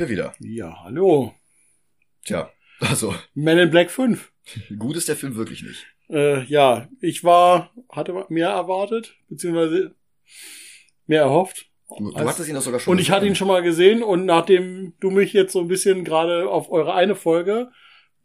Sind 0.00 0.08
wir 0.08 0.16
wieder. 0.16 0.32
Ja, 0.40 0.82
hallo. 0.82 1.34
Tja, 2.24 2.50
also, 2.80 3.14
Men 3.34 3.58
in 3.58 3.70
Black 3.70 3.90
5. 3.90 4.32
gut 4.78 4.96
ist 4.96 5.08
der 5.08 5.16
Film 5.16 5.36
wirklich 5.36 5.62
nicht. 5.62 5.86
Äh, 6.08 6.44
ja, 6.44 6.88
ich 7.00 7.22
war, 7.22 7.70
hatte 7.90 8.24
mehr 8.30 8.48
erwartet, 8.48 9.14
beziehungsweise 9.28 9.94
mehr 11.06 11.22
erhofft. 11.22 11.66
Du, 11.98 12.12
Als- 12.14 12.28
hattest 12.28 12.48
ihn 12.48 12.54
doch 12.54 12.62
sogar 12.62 12.80
schon 12.80 12.92
Und 12.92 12.98
ich 13.00 13.10
hatte 13.10 13.26
ihn 13.26 13.34
schon 13.34 13.48
mal 13.48 13.62
gesehen 13.62 14.02
und 14.02 14.24
nachdem 14.24 14.94
du 15.00 15.10
mich 15.10 15.32
jetzt 15.32 15.52
so 15.52 15.60
ein 15.60 15.68
bisschen 15.68 16.04
gerade 16.04 16.48
auf 16.48 16.70
eure 16.70 16.94
eine 16.94 17.14
Folge, 17.16 17.70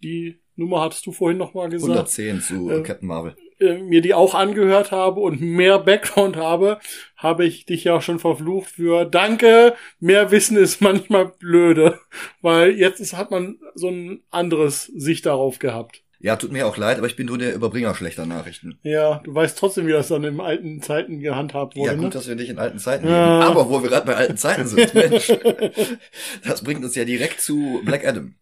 die 0.04 0.40
Nummer 0.56 0.82
hattest 0.82 1.06
du 1.06 1.12
vorhin 1.12 1.38
noch 1.38 1.54
mal 1.54 1.70
gesagt, 1.70 1.92
110 1.92 2.42
zu 2.42 2.70
Äh, 2.70 2.84
Captain 2.84 3.08
Marvel. 3.08 3.36
Äh, 3.60 3.78
mir 3.78 4.02
die 4.02 4.13
auch 4.13 4.34
angehört 4.36 4.91
habe 4.91 5.20
und 5.22 5.41
mehr 5.41 5.80
Background 5.80 6.36
habe, 6.36 6.80
habe 7.18 7.46
ich 7.46 7.65
dich 7.65 7.84
ja 7.84 8.02
schon 8.02 8.20
verflucht 8.20 8.70
für 8.72 9.06
Danke, 9.06 9.76
mehr 10.00 10.32
Wissen 10.32 10.58
ist 10.58 10.82
manchmal 10.82 11.26
blöde, 11.39 12.00
weil 12.41 12.72
jetzt 12.72 13.00
ist, 13.00 13.15
hat 13.15 13.32
man 13.32 13.58
so 13.74 13.89
ein 13.89 14.22
anderes 14.32 14.86
Sicht 14.86 15.26
darauf 15.26 15.60
gehabt. 15.60 16.02
Ja, 16.20 16.38
tut 16.38 16.52
mir 16.52 16.65
auch 16.65 16.78
leid, 16.78 16.98
aber 16.98 17.06
ich 17.08 17.15
bin 17.18 17.28
nur 17.28 17.38
der 17.38 17.54
Überbringer 17.54 17.94
schlechter 17.94 18.26
Nachrichten. 18.26 18.80
Ja, 18.84 19.22
du 19.24 19.36
weißt 19.36 19.60
trotzdem, 19.60 19.86
wie 19.86 19.91
das 19.91 20.08
dann 20.08 20.24
in 20.24 20.39
alten 20.39 20.82
Zeiten 20.82 21.20
gehandhabt 21.20 21.76
wurde. 21.76 21.88
ja, 21.88 21.94
gut, 21.94 22.04
ne? 22.06 22.10
dass 22.10 22.28
wir 22.28 22.36
nicht 22.36 22.50
in 22.50 22.58
alten 22.58 22.80
Zeiten 22.80 23.08
Ja. 23.08 23.41
leben. 23.41 23.52
Aber 23.52 23.70
wo 23.70 23.84
wir 23.84 23.89
gerade 23.89 24.08
bei 24.08 24.15
alten 24.15 24.38
Zeiten 24.38 24.65
sind, 24.65 24.91
Mensch. 24.96 25.32
Das 26.44 26.63
bringt 26.63 26.84
uns 26.84 26.96
ja 26.96 27.06
direkt 27.06 27.41
zu 27.41 27.82
Black 27.86 28.08
Adam. 28.08 28.34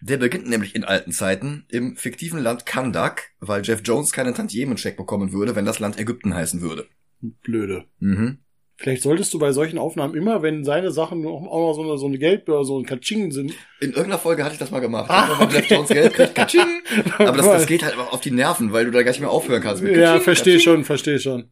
Der 0.00 0.16
beginnt 0.16 0.48
nämlich 0.48 0.74
in 0.74 0.84
alten 0.84 1.12
Zeiten 1.12 1.64
im 1.68 1.96
fiktiven 1.96 2.38
Land 2.40 2.66
Kandak, 2.66 3.30
weil 3.40 3.62
Jeff 3.64 3.80
Jones 3.84 4.12
keinen 4.12 4.34
Tantiemen-Check 4.34 4.96
bekommen 4.96 5.32
würde, 5.32 5.56
wenn 5.56 5.64
das 5.64 5.78
Land 5.78 5.98
Ägypten 5.98 6.34
heißen 6.34 6.60
würde. 6.60 6.86
Blöde. 7.20 7.84
Mhm. 7.98 8.38
Vielleicht 8.76 9.02
solltest 9.02 9.34
du 9.34 9.40
bei 9.40 9.50
solchen 9.50 9.76
Aufnahmen 9.76 10.14
immer, 10.14 10.42
wenn 10.42 10.62
seine 10.64 10.92
Sachen 10.92 11.26
auch 11.26 11.40
mal 11.40 11.74
so 11.74 11.82
eine, 11.82 11.98
so 11.98 12.06
eine 12.06 12.18
Geldbörse, 12.18 12.74
ein 12.74 12.86
Katsching 12.86 13.32
sind. 13.32 13.50
In 13.80 13.88
irgendeiner 13.90 14.18
Folge 14.18 14.44
hatte 14.44 14.52
ich 14.52 14.60
das 14.60 14.70
mal 14.70 14.78
gemacht. 14.78 15.10
Ah, 15.10 15.40
Wenn 15.40 15.50
Jeff 15.50 15.68
Jones 15.68 15.88
Geld 15.88 16.14
kriegt, 16.14 16.36
katsching. 16.36 16.82
Aber 17.18 17.36
das, 17.36 17.46
das 17.46 17.66
geht 17.66 17.82
halt 17.82 17.94
einfach 17.94 18.12
auf 18.12 18.20
die 18.20 18.30
Nerven, 18.30 18.72
weil 18.72 18.84
du 18.84 18.92
da 18.92 19.02
gar 19.02 19.10
nicht 19.10 19.20
mehr 19.20 19.30
aufhören 19.30 19.62
kannst. 19.62 19.82
Mit 19.82 19.96
Ja, 19.96 20.12
katsching, 20.12 20.22
verstehe 20.22 20.54
katsching. 20.54 20.72
schon, 20.74 20.84
verstehe 20.84 21.18
schon. 21.18 21.50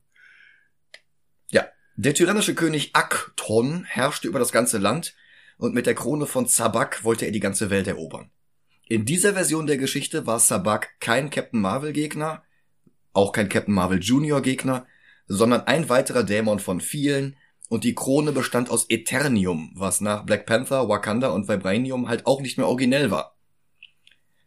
Der 1.97 2.13
tyrannische 2.13 2.55
König 2.55 2.91
Akton 2.93 3.85
herrschte 3.85 4.29
über 4.29 4.39
das 4.39 4.53
ganze 4.53 4.77
Land 4.77 5.15
und 5.57 5.75
mit 5.75 5.87
der 5.87 5.95
Krone 5.95 6.27
von 6.27 6.47
Sabak 6.47 7.05
wollte 7.05 7.25
er 7.25 7.33
die 7.33 7.41
ganze 7.41 7.71
Welt 7.71 7.87
erobern. 7.87 8.31
In 8.89 9.05
dieser 9.05 9.33
Version 9.33 9.67
der 9.67 9.79
Geschichte 9.79 10.29
war 10.29 10.39
Sabak 10.39 11.01
kein 11.01 11.29
Captain 11.31 11.61
Marvel 11.61 11.93
Gegner, 11.93 12.45
auch 13.13 13.33
kein 13.33 13.49
Captain 13.49 13.75
Marvel 13.75 13.99
Junior 14.01 14.41
Gegner, 14.43 14.87
sondern 15.27 15.63
ein 15.63 15.89
weiterer 15.89 16.23
Dämon 16.23 16.61
von 16.61 16.81
vielen 16.81 17.37
und 17.69 17.83
die 17.83 17.97
Krone 17.97 18.31
bestand 18.31 18.71
aus 18.71 18.89
Eternium, 18.89 19.73
was 19.75 20.01
nach 20.01 20.25
Black 20.25 20.47
Panther, 20.47 20.89
Wakanda 20.89 21.31
und 21.31 21.49
Vibranium 21.49 22.09
halt 22.09 22.27
auch 22.27 22.41
nicht 22.41 22.59
mehr 22.59 22.69
originell 22.69 23.11
war. 23.11 23.37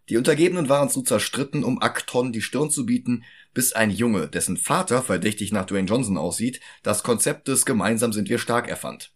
Die 0.07 0.15
Untergebenen 0.15 0.69
waren 0.69 0.89
zu 0.89 1.01
zerstritten, 1.01 1.65
um 1.65 1.81
Akton 1.81 2.31
die 2.31 2.41
Stirn 2.41 2.71
zu 2.71 2.85
bieten, 2.85 3.25
bis 3.53 3.73
ein 3.73 3.91
Junge, 3.91 4.29
dessen 4.29 4.55
Vater 4.55 5.01
verdächtig 5.01 5.51
nach 5.51 5.65
Dwayne 5.65 5.89
Johnson 5.89 6.17
aussieht, 6.17 6.61
das 6.81 7.03
Konzept 7.03 7.49
des 7.49 7.65
Gemeinsam 7.65 8.13
sind 8.13 8.29
wir 8.29 8.39
stark 8.39 8.69
erfand. 8.69 9.11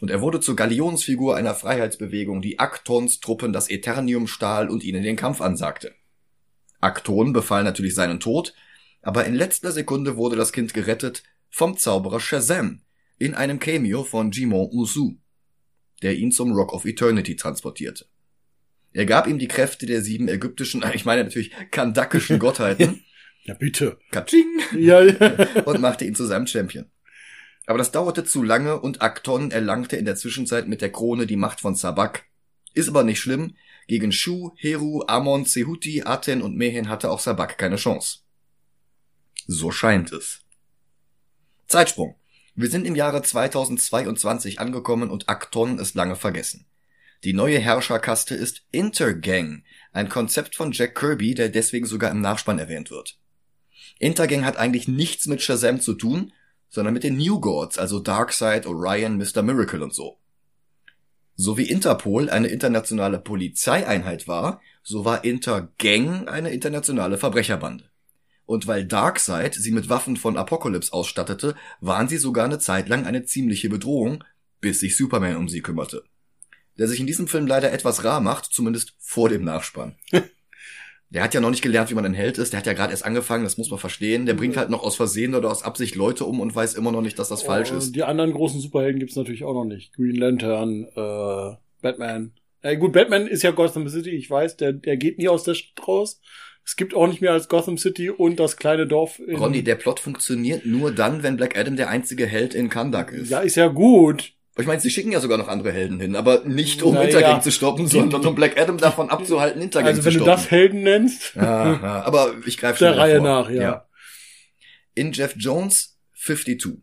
Und 0.00 0.10
er 0.10 0.20
wurde 0.20 0.40
zur 0.40 0.56
Galionsfigur 0.56 1.36
einer 1.36 1.54
Freiheitsbewegung, 1.54 2.42
die 2.42 2.58
Aktons 2.58 3.20
Truppen 3.20 3.52
das 3.52 3.70
Eternium 3.70 4.26
stahl 4.26 4.68
und 4.68 4.84
ihnen 4.84 5.02
den 5.02 5.16
Kampf 5.16 5.40
ansagte. 5.40 5.94
Akton 6.80 7.32
befahl 7.32 7.64
natürlich 7.64 7.94
seinen 7.94 8.20
Tod, 8.20 8.54
aber 9.02 9.24
in 9.24 9.34
letzter 9.34 9.72
Sekunde 9.72 10.16
wurde 10.16 10.36
das 10.36 10.52
Kind 10.52 10.74
gerettet 10.74 11.22
vom 11.48 11.78
Zauberer 11.78 12.20
Shazam 12.20 12.82
in 13.18 13.34
einem 13.34 13.58
Cameo 13.58 14.04
von 14.04 14.30
Jimon 14.30 14.68
Usu, 14.72 15.16
der 16.02 16.16
ihn 16.16 16.32
zum 16.32 16.52
Rock 16.52 16.74
of 16.74 16.84
Eternity 16.84 17.36
transportierte. 17.36 18.06
Er 18.92 19.06
gab 19.06 19.26
ihm 19.26 19.38
die 19.38 19.48
Kräfte 19.48 19.86
der 19.86 20.02
sieben 20.02 20.28
ägyptischen, 20.28 20.84
ich 20.94 21.04
meine 21.04 21.24
natürlich 21.24 21.52
kandakischen 21.70 22.38
Gottheiten, 22.40 23.02
Ja, 23.44 23.54
bitte. 23.54 23.98
Katsching, 24.10 24.60
Ja, 24.76 25.02
ja. 25.02 25.62
und 25.64 25.80
machte 25.80 26.04
ihn 26.04 26.14
zu 26.14 26.26
seinem 26.26 26.46
Champion. 26.46 26.86
Aber 27.66 27.78
das 27.78 27.90
dauerte 27.90 28.24
zu 28.24 28.42
lange 28.42 28.80
und 28.80 29.02
Akton 29.02 29.50
erlangte 29.50 29.96
in 29.96 30.04
der 30.04 30.16
Zwischenzeit 30.16 30.68
mit 30.68 30.80
der 30.80 30.92
Krone 30.92 31.26
die 31.26 31.36
Macht 31.36 31.60
von 31.60 31.74
Sabak. 31.74 32.24
Ist 32.74 32.88
aber 32.88 33.02
nicht 33.02 33.20
schlimm. 33.20 33.56
Gegen 33.88 34.12
Shu, 34.12 34.52
Heru, 34.56 35.02
Amon, 35.06 35.44
Sehuti, 35.44 36.02
Aten 36.02 36.42
und 36.42 36.56
Mehen 36.56 36.88
hatte 36.88 37.10
auch 37.10 37.20
Sabak 37.20 37.58
keine 37.58 37.76
Chance. 37.76 38.18
So 39.46 39.70
scheint 39.70 40.12
es. 40.12 40.40
Zeitsprung. 41.66 42.16
Wir 42.54 42.70
sind 42.70 42.86
im 42.86 42.94
Jahre 42.94 43.22
2022 43.22 44.60
angekommen 44.60 45.10
und 45.10 45.28
Akton 45.28 45.78
ist 45.78 45.94
lange 45.94 46.16
vergessen. 46.16 46.66
Die 47.24 47.32
neue 47.32 47.58
Herrscherkaste 47.58 48.34
ist 48.34 48.62
Intergang, 48.70 49.64
ein 49.92 50.08
Konzept 50.08 50.54
von 50.54 50.72
Jack 50.72 50.94
Kirby, 50.94 51.34
der 51.34 51.48
deswegen 51.48 51.86
sogar 51.86 52.10
im 52.10 52.20
Nachspann 52.20 52.58
erwähnt 52.58 52.90
wird. 52.90 53.18
Intergang 53.98 54.44
hat 54.44 54.56
eigentlich 54.56 54.88
nichts 54.88 55.26
mit 55.26 55.42
Shazam 55.42 55.80
zu 55.80 55.94
tun, 55.94 56.32
sondern 56.68 56.94
mit 56.94 57.04
den 57.04 57.16
New 57.16 57.40
Gods, 57.40 57.78
also 57.78 58.00
Darkseid, 58.00 58.66
Orion, 58.66 59.16
Mr. 59.16 59.42
Miracle 59.42 59.82
und 59.82 59.94
so. 59.94 60.18
So 61.34 61.58
wie 61.58 61.68
Interpol 61.68 62.30
eine 62.30 62.48
internationale 62.48 63.18
Polizeieinheit 63.18 64.26
war, 64.26 64.60
so 64.82 65.04
war 65.04 65.24
Intergang 65.24 66.28
eine 66.28 66.50
internationale 66.50 67.18
Verbrecherbande. 67.18 67.84
Und 68.46 68.66
weil 68.66 68.86
Darkseid 68.86 69.54
sie 69.54 69.72
mit 69.72 69.88
Waffen 69.88 70.16
von 70.16 70.36
Apocalypse 70.36 70.92
ausstattete, 70.92 71.54
waren 71.80 72.08
sie 72.08 72.16
sogar 72.16 72.46
eine 72.46 72.58
Zeit 72.58 72.88
lang 72.88 73.04
eine 73.04 73.24
ziemliche 73.24 73.68
Bedrohung, 73.68 74.24
bis 74.60 74.80
sich 74.80 74.96
Superman 74.96 75.36
um 75.36 75.48
sie 75.48 75.60
kümmerte. 75.60 76.04
Der 76.78 76.88
sich 76.88 77.00
in 77.00 77.06
diesem 77.06 77.28
Film 77.28 77.46
leider 77.46 77.72
etwas 77.72 78.04
rar 78.04 78.20
macht, 78.20 78.46
zumindest 78.46 78.94
vor 78.98 79.28
dem 79.28 79.44
Nachspann. 79.44 79.96
Der 81.10 81.22
hat 81.22 81.34
ja 81.34 81.40
noch 81.40 81.50
nicht 81.50 81.62
gelernt, 81.62 81.88
wie 81.90 81.94
man 81.94 82.04
ein 82.04 82.14
Held 82.14 82.36
ist. 82.38 82.52
Der 82.52 82.58
hat 82.58 82.66
ja 82.66 82.72
gerade 82.72 82.90
erst 82.90 83.04
angefangen, 83.04 83.44
das 83.44 83.58
muss 83.58 83.70
man 83.70 83.78
verstehen. 83.78 84.26
Der 84.26 84.34
bringt 84.34 84.56
halt 84.56 84.70
noch 84.70 84.82
aus 84.82 84.96
Versehen 84.96 85.34
oder 85.36 85.50
aus 85.50 85.62
Absicht 85.62 85.94
Leute 85.94 86.24
um 86.24 86.40
und 86.40 86.54
weiß 86.54 86.74
immer 86.74 86.90
noch 86.90 87.00
nicht, 87.02 87.18
dass 87.18 87.28
das 87.28 87.42
falsch 87.42 87.70
Oh, 87.72 87.76
ist. 87.78 87.94
Die 87.94 88.02
anderen 88.02 88.32
großen 88.32 88.60
Superhelden 88.60 88.98
gibt's 88.98 89.14
natürlich 89.16 89.44
auch 89.44 89.54
noch 89.54 89.64
nicht. 89.64 89.92
Green 89.94 90.16
Lantern, 90.16 90.84
äh, 90.96 91.56
Batman, 91.80 92.32
Ja, 92.64 92.74
gut, 92.74 92.92
Batman 92.92 93.28
ist 93.28 93.42
ja 93.44 93.52
Gotham 93.52 93.88
City, 93.88 94.10
ich 94.10 94.28
weiß, 94.28 94.56
der, 94.56 94.72
der 94.72 94.96
geht 94.96 95.18
nie 95.18 95.28
aus 95.28 95.44
der 95.44 95.54
Stadt 95.54 95.86
raus. 95.86 96.20
Es 96.64 96.74
gibt 96.74 96.94
auch 96.94 97.06
nicht 97.06 97.20
mehr 97.20 97.32
als 97.32 97.48
Gotham 97.48 97.78
City 97.78 98.10
und 98.10 98.40
das 98.40 98.56
kleine 98.56 98.88
Dorf 98.88 99.20
in. 99.20 99.36
Ronny, 99.36 99.62
der 99.62 99.76
Plot 99.76 100.00
funktioniert 100.00 100.66
nur 100.66 100.90
dann, 100.90 101.22
wenn 101.22 101.36
Black 101.36 101.56
Adam 101.56 101.76
der 101.76 101.88
einzige 101.88 102.26
Held 102.26 102.56
in 102.56 102.68
Kandak 102.68 103.12
ist. 103.12 103.30
Ja, 103.30 103.38
ist 103.38 103.54
ja 103.54 103.68
gut. 103.68 104.32
Ich 104.58 104.66
meine, 104.66 104.80
sie 104.80 104.90
schicken 104.90 105.12
ja 105.12 105.20
sogar 105.20 105.36
noch 105.36 105.48
andere 105.48 105.70
Helden 105.70 106.00
hin, 106.00 106.16
aber 106.16 106.44
nicht 106.44 106.82
um 106.82 106.94
Na 106.94 107.02
Intergang 107.02 107.36
ja. 107.36 107.40
zu 107.42 107.50
stoppen, 107.50 107.86
sondern 107.86 108.24
um 108.24 108.34
Black 108.34 108.58
Adam 108.58 108.78
davon 108.78 109.10
abzuhalten, 109.10 109.60
Intergang 109.60 109.88
Also 109.88 110.00
zu 110.00 110.06
wenn 110.06 110.14
du 110.14 110.20
stoppen. 110.20 110.32
das 110.32 110.50
Helden 110.50 110.82
nennst, 110.82 111.34
ja, 111.34 111.72
ja, 111.74 112.02
aber 112.04 112.34
ich 112.46 112.56
greife 112.56 112.78
der 112.78 112.92
schon 112.92 112.98
Reihe 112.98 113.18
vor. 113.18 113.26
nach, 113.26 113.50
ja. 113.50 113.86
In 114.94 115.12
Jeff 115.12 115.34
Jones 115.36 115.98
52 116.14 116.78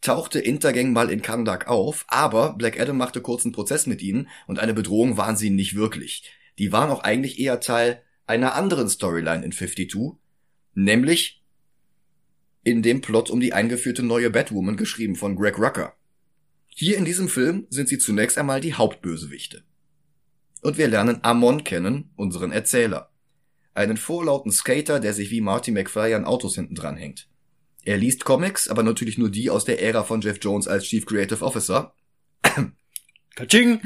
tauchte 0.00 0.40
Intergang 0.40 0.92
mal 0.92 1.10
in 1.10 1.20
Kandak 1.20 1.68
auf, 1.68 2.06
aber 2.08 2.54
Black 2.54 2.80
Adam 2.80 2.96
machte 2.96 3.20
kurzen 3.20 3.52
Prozess 3.52 3.86
mit 3.86 4.00
ihnen 4.00 4.28
und 4.46 4.58
eine 4.58 4.72
Bedrohung 4.72 5.18
waren 5.18 5.36
sie 5.36 5.50
nicht 5.50 5.76
wirklich. 5.76 6.24
Die 6.58 6.72
waren 6.72 6.90
auch 6.90 7.02
eigentlich 7.02 7.38
eher 7.38 7.60
Teil 7.60 8.02
einer 8.26 8.54
anderen 8.54 8.88
Storyline 8.88 9.44
in 9.44 9.52
52, 9.52 10.12
nämlich 10.74 11.42
in 12.64 12.82
dem 12.82 13.00
Plot 13.00 13.30
um 13.30 13.40
die 13.40 13.52
eingeführte 13.52 14.02
neue 14.02 14.30
Batwoman, 14.30 14.76
geschrieben 14.76 15.16
von 15.16 15.36
Greg 15.36 15.58
Rucker. 15.58 15.94
Hier 16.74 16.96
in 16.96 17.04
diesem 17.04 17.28
Film 17.28 17.66
sind 17.68 17.88
sie 17.88 17.98
zunächst 17.98 18.38
einmal 18.38 18.60
die 18.60 18.74
Hauptbösewichte. 18.74 19.62
Und 20.62 20.78
wir 20.78 20.88
lernen 20.88 21.18
Amon 21.22 21.64
kennen, 21.64 22.10
unseren 22.16 22.50
Erzähler. 22.50 23.10
Einen 23.74 23.98
vorlauten 23.98 24.50
Skater, 24.52 24.98
der 24.98 25.12
sich 25.12 25.30
wie 25.30 25.42
Marty 25.42 25.70
McFly 25.70 26.14
an 26.14 26.24
Autos 26.24 26.54
hinten 26.54 26.74
dran 26.74 26.96
hängt. 26.96 27.28
Er 27.84 27.98
liest 27.98 28.24
Comics, 28.24 28.68
aber 28.68 28.82
natürlich 28.82 29.18
nur 29.18 29.30
die 29.30 29.50
aus 29.50 29.64
der 29.64 29.82
Ära 29.82 30.04
von 30.04 30.22
Jeff 30.22 30.38
Jones 30.40 30.66
als 30.66 30.84
Chief 30.84 31.04
Creative 31.04 31.44
Officer. 31.44 31.94
Katsching! 33.34 33.80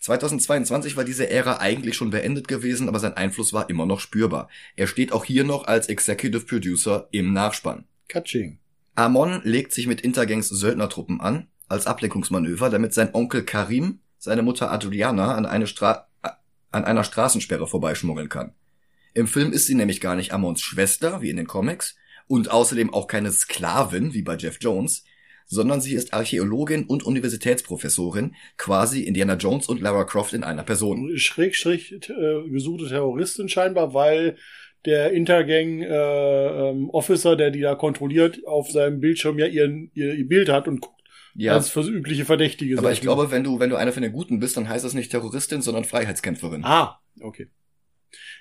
2022 0.00 0.96
war 0.96 1.04
diese 1.04 1.28
Ära 1.28 1.58
eigentlich 1.58 1.96
schon 1.96 2.10
beendet 2.10 2.46
gewesen, 2.46 2.88
aber 2.88 3.00
sein 3.00 3.14
Einfluss 3.14 3.52
war 3.52 3.70
immer 3.70 3.86
noch 3.86 4.00
spürbar. 4.00 4.48
Er 4.76 4.86
steht 4.86 5.10
auch 5.10 5.24
hier 5.24 5.42
noch 5.42 5.66
als 5.66 5.88
Executive 5.88 6.44
Producer 6.44 7.08
im 7.10 7.32
Nachspann. 7.32 7.86
Katsching. 8.06 8.58
Amon 8.94 9.40
legt 9.42 9.72
sich 9.72 9.86
mit 9.86 10.00
Intergangs 10.02 10.48
Söldnertruppen 10.48 11.20
an, 11.20 11.48
als 11.68 11.86
Ablenkungsmanöver, 11.86 12.70
damit 12.70 12.94
sein 12.94 13.14
Onkel 13.14 13.42
Karim 13.44 14.00
seine 14.18 14.42
Mutter 14.42 14.70
Adriana 14.70 15.34
an, 15.34 15.46
eine 15.46 15.66
Stra 15.66 16.08
an 16.70 16.84
einer 16.84 17.04
Straßensperre 17.04 17.66
vorbeischmuggeln 17.66 18.28
kann. 18.28 18.52
Im 19.14 19.26
Film 19.26 19.52
ist 19.52 19.66
sie 19.66 19.74
nämlich 19.74 20.00
gar 20.00 20.16
nicht 20.16 20.32
Amons 20.32 20.60
Schwester, 20.60 21.22
wie 21.22 21.30
in 21.30 21.38
den 21.38 21.46
Comics, 21.46 21.96
und 22.26 22.50
außerdem 22.50 22.92
auch 22.92 23.06
keine 23.06 23.32
Sklavin, 23.32 24.12
wie 24.12 24.22
bei 24.22 24.36
Jeff 24.36 24.58
Jones, 24.60 25.04
sondern 25.46 25.80
sie 25.80 25.94
ist 25.94 26.12
Archäologin 26.12 26.84
und 26.84 27.04
Universitätsprofessorin, 27.04 28.34
quasi 28.58 29.04
Indiana 29.04 29.34
Jones 29.34 29.66
und 29.66 29.80
Lara 29.80 30.04
Croft 30.04 30.34
in 30.34 30.44
einer 30.44 30.62
Person. 30.62 31.16
Schräg, 31.16 31.56
schräg 31.56 31.90
äh, 31.90 32.48
gesuchte 32.50 32.88
Terroristin 32.88 33.48
scheinbar, 33.48 33.94
weil 33.94 34.36
der 34.84 35.12
Intergang 35.12 35.80
äh, 35.80 36.70
ähm, 36.70 36.90
Officer, 36.90 37.34
der 37.34 37.50
die 37.50 37.60
da 37.60 37.74
kontrolliert, 37.74 38.46
auf 38.46 38.70
seinem 38.70 39.00
Bildschirm 39.00 39.38
ja 39.38 39.46
ihren, 39.46 39.90
ihr, 39.94 40.14
ihr 40.14 40.28
Bild 40.28 40.50
hat 40.50 40.68
und 40.68 40.86
Ja, 41.40 41.54
als 41.54 41.70
für 41.70 41.82
übliche 41.82 42.24
Verdächtige. 42.24 42.76
aber 42.78 42.90
ich 42.90 42.98
mal. 42.98 43.14
glaube, 43.14 43.30
wenn 43.30 43.44
du, 43.44 43.60
wenn 43.60 43.70
du 43.70 43.76
einer 43.76 43.92
von 43.92 44.02
den 44.02 44.12
Guten 44.12 44.40
bist, 44.40 44.56
dann 44.56 44.68
heißt 44.68 44.84
das 44.84 44.94
nicht 44.94 45.10
Terroristin, 45.10 45.62
sondern 45.62 45.84
Freiheitskämpferin. 45.84 46.64
Ah, 46.64 46.98
okay. 47.20 47.48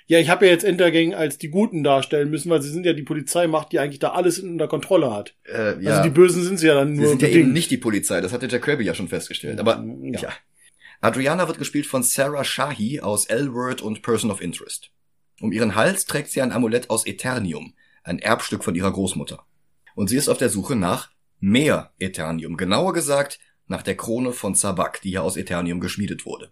Ja, 0.08 0.20
ich 0.20 0.30
habe 0.30 0.46
ja 0.46 0.52
jetzt 0.52 0.64
Intergang 0.64 1.14
als 1.14 1.38
die 1.38 1.50
Guten 1.50 1.84
darstellen 1.84 2.30
müssen, 2.30 2.50
weil 2.50 2.62
sie 2.62 2.70
sind 2.72 2.86
ja 2.86 2.94
die 2.94 3.04
Polizeimacht, 3.04 3.72
die 3.72 3.80
eigentlich 3.80 4.00
da 4.00 4.14
alles 4.14 4.40
unter 4.40 4.68
Kontrolle 4.68 5.14
hat. 5.14 5.36
Äh, 5.44 5.82
ja. 5.84 5.92
Also 5.92 6.04
die 6.04 6.10
Bösen 6.10 6.44
sind 6.44 6.58
sie 6.58 6.68
ja 6.68 6.74
dann 6.76 6.96
Sie 6.96 7.02
nur 7.02 7.10
sind 7.10 7.22
ja 7.22 7.28
bedingt. 7.28 7.44
eben 7.46 7.54
nicht 7.54 7.70
die 7.70 7.78
Polizei, 7.78 8.20
das 8.22 8.32
hatte 8.34 8.48
Jack 8.48 8.64
Kirby 8.64 8.84
ja 8.86 8.96
schon 8.96 9.10
festgestellt. 9.10 9.60
Aber 9.60 9.84
Ja. 10.02 10.20
ja. 10.22 10.30
Adriana 11.02 11.48
wird 11.48 11.60
gespielt 11.60 11.86
von 11.86 12.02
Sarah 12.02 12.44
Shahi 12.44 13.02
aus 13.02 13.26
L-Word 13.28 13.82
und 13.82 14.02
Person 14.02 14.32
of 14.32 14.42
Interest. 14.42 14.90
Um 15.42 15.52
ihren 15.52 15.76
Hals 15.76 16.06
trägt 16.06 16.32
sie 16.32 16.42
ein 16.42 16.52
Amulett 16.52 16.90
aus 16.90 17.06
Eternium, 17.06 17.76
ein 18.04 18.18
Erbstück 18.18 18.64
von 18.64 18.74
ihrer 18.74 18.92
Großmutter. 18.92 19.46
Und 19.94 20.08
sie 20.10 20.16
ist 20.18 20.30
auf 20.30 20.38
der 20.40 20.50
Suche 20.50 20.76
nach 20.76 21.12
mehr 21.40 21.92
Eternium, 22.00 22.58
genauer 22.58 22.94
gesagt 22.94 23.40
nach 23.68 23.84
der 23.84 23.98
Krone 23.98 24.32
von 24.32 24.56
Sabak, 24.56 25.02
die 25.02 25.12
ja 25.12 25.22
aus 25.22 25.38
Eternium 25.38 25.80
geschmiedet 25.80 26.26
wurde. 26.26 26.52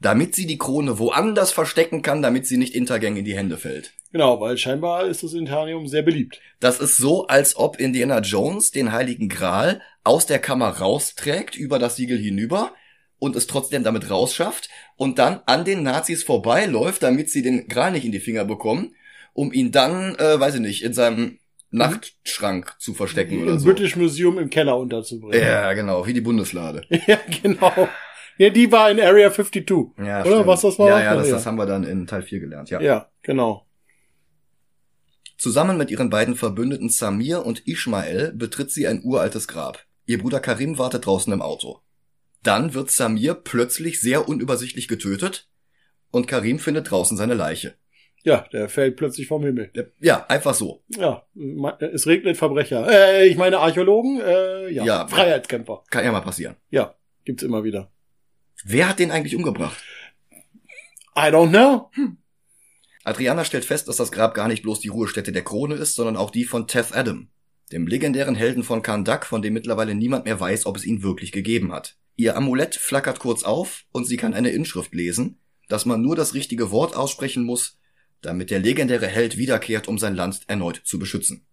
Damit 0.00 0.34
sie 0.34 0.46
die 0.46 0.58
Krone 0.58 0.98
woanders 0.98 1.52
verstecken 1.52 2.02
kann, 2.02 2.22
damit 2.22 2.46
sie 2.46 2.56
nicht 2.56 2.74
Intergang 2.74 3.16
in 3.16 3.24
die 3.24 3.36
Hände 3.36 3.58
fällt. 3.58 3.92
Genau, 4.12 4.40
weil 4.40 4.56
scheinbar 4.56 5.06
ist 5.06 5.22
das 5.22 5.34
Internium 5.34 5.86
sehr 5.86 6.02
beliebt. 6.02 6.40
Das 6.60 6.80
ist 6.80 6.96
so, 6.96 7.26
als 7.26 7.56
ob 7.56 7.78
Indiana 7.78 8.20
Jones 8.20 8.70
den 8.70 8.92
Heiligen 8.92 9.28
Gral 9.28 9.80
aus 10.04 10.26
der 10.26 10.38
Kammer 10.38 10.68
rausträgt, 10.68 11.56
über 11.56 11.78
das 11.78 11.96
Siegel 11.96 12.18
hinüber 12.18 12.72
und 13.18 13.36
es 13.36 13.46
trotzdem 13.46 13.84
damit 13.84 14.10
rausschafft 14.10 14.68
und 14.96 15.18
dann 15.18 15.40
an 15.46 15.64
den 15.64 15.82
Nazis 15.82 16.22
vorbeiläuft, 16.22 17.02
damit 17.02 17.30
sie 17.30 17.42
den 17.42 17.68
Gral 17.68 17.92
nicht 17.92 18.04
in 18.04 18.12
die 18.12 18.20
Finger 18.20 18.44
bekommen, 18.44 18.94
um 19.32 19.52
ihn 19.52 19.72
dann, 19.72 20.14
äh, 20.16 20.38
weiß 20.38 20.56
ich 20.56 20.60
nicht, 20.60 20.82
in 20.82 20.92
seinem 20.92 21.38
Nachtschrank 21.74 22.76
zu 22.78 22.94
verstecken 22.94 23.42
oder 23.42 23.52
Im 23.52 23.58
so. 23.58 23.66
British 23.66 23.96
Museum 23.96 24.38
im 24.38 24.48
Keller 24.48 24.78
unterzubringen. 24.78 25.44
Ja, 25.44 25.72
genau, 25.72 26.06
wie 26.06 26.12
die 26.12 26.20
Bundeslade. 26.20 26.82
Ja, 27.06 27.18
genau. 27.42 27.88
Ja, 28.38 28.50
die 28.50 28.70
war 28.70 28.90
in 28.90 29.00
Area 29.00 29.32
52. 29.32 29.94
Ja, 29.98 30.20
Oder 30.22 30.30
stimmt. 30.30 30.46
was 30.46 30.60
das 30.62 30.78
war? 30.78 30.88
Ja, 30.88 31.00
ja, 31.00 31.16
das, 31.16 31.30
das 31.30 31.46
haben 31.46 31.56
wir 31.56 31.66
dann 31.66 31.84
in 31.84 32.06
Teil 32.06 32.22
4 32.22 32.40
gelernt, 32.40 32.70
ja. 32.70 32.80
Ja, 32.80 33.08
genau. 33.22 33.66
Zusammen 35.36 35.76
mit 35.76 35.90
ihren 35.90 36.10
beiden 36.10 36.36
Verbündeten 36.36 36.88
Samir 36.88 37.44
und 37.44 37.66
Ishmael 37.66 38.32
betritt 38.32 38.70
sie 38.70 38.86
ein 38.86 39.02
uraltes 39.04 39.48
Grab. 39.48 39.84
Ihr 40.06 40.18
Bruder 40.18 40.40
Karim 40.40 40.78
wartet 40.78 41.06
draußen 41.06 41.32
im 41.32 41.42
Auto. 41.42 41.80
Dann 42.42 42.74
wird 42.74 42.90
Samir 42.90 43.34
plötzlich 43.34 44.00
sehr 44.00 44.28
unübersichtlich 44.28 44.86
getötet 44.86 45.48
und 46.10 46.28
Karim 46.28 46.58
findet 46.58 46.90
draußen 46.90 47.16
seine 47.16 47.34
Leiche. 47.34 47.74
Ja, 48.24 48.46
der 48.52 48.70
fällt 48.70 48.96
plötzlich 48.96 49.26
vom 49.26 49.44
Himmel. 49.44 49.70
Ja, 50.00 50.24
einfach 50.28 50.54
so. 50.54 50.82
Ja, 50.88 51.26
es 51.80 52.06
regnet 52.06 52.38
Verbrecher. 52.38 52.88
Äh, 52.90 53.28
ich 53.28 53.36
meine 53.36 53.58
Archäologen, 53.58 54.20
äh, 54.20 54.70
ja. 54.70 54.84
Ja. 54.84 55.06
Freiheitskämpfer. 55.06 55.84
Kann 55.90 56.04
ja 56.04 56.10
mal 56.10 56.22
passieren. 56.22 56.56
Ja, 56.70 56.94
gibt's 57.24 57.42
immer 57.42 57.64
wieder. 57.64 57.92
Wer 58.64 58.88
hat 58.88 58.98
den 58.98 59.10
eigentlich 59.10 59.36
umgebracht? 59.36 59.76
I 61.16 61.28
don't 61.30 61.50
know. 61.50 61.90
Adriana 63.04 63.44
stellt 63.44 63.66
fest, 63.66 63.88
dass 63.88 63.96
das 63.96 64.10
Grab 64.10 64.32
gar 64.32 64.48
nicht 64.48 64.62
bloß 64.62 64.80
die 64.80 64.88
Ruhestätte 64.88 65.30
der 65.30 65.44
Krone 65.44 65.74
ist, 65.74 65.94
sondern 65.94 66.16
auch 66.16 66.30
die 66.30 66.44
von 66.44 66.66
Teth 66.66 66.94
Adam, 66.94 67.28
dem 67.70 67.86
legendären 67.86 68.34
Helden 68.34 68.62
von 68.62 68.80
Kandak, 68.80 69.26
von 69.26 69.42
dem 69.42 69.52
mittlerweile 69.52 69.94
niemand 69.94 70.24
mehr 70.24 70.40
weiß, 70.40 70.64
ob 70.64 70.76
es 70.76 70.86
ihn 70.86 71.02
wirklich 71.02 71.30
gegeben 71.30 71.72
hat. 71.72 71.98
Ihr 72.16 72.36
Amulett 72.38 72.74
flackert 72.74 73.18
kurz 73.18 73.44
auf 73.44 73.84
und 73.92 74.06
sie 74.06 74.16
kann 74.16 74.32
eine 74.32 74.50
Inschrift 74.50 74.94
lesen, 74.94 75.38
dass 75.68 75.84
man 75.84 76.00
nur 76.00 76.16
das 76.16 76.32
richtige 76.32 76.70
Wort 76.70 76.96
aussprechen 76.96 77.44
muss, 77.44 77.78
damit 78.24 78.50
der 78.50 78.60
legendäre 78.60 79.06
Held 79.06 79.36
wiederkehrt, 79.36 79.88
um 79.88 79.98
sein 79.98 80.14
Land 80.14 80.42
erneut 80.46 80.80
zu 80.84 80.98
beschützen. 80.98 81.46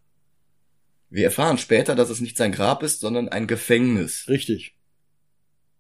Wir 1.09 1.25
erfahren 1.25 1.57
später, 1.57 1.95
dass 1.95 2.09
es 2.09 2.21
nicht 2.21 2.37
sein 2.37 2.51
Grab 2.51 2.83
ist, 2.83 3.01
sondern 3.01 3.29
ein 3.29 3.47
Gefängnis. 3.47 4.25
Richtig. 4.29 4.75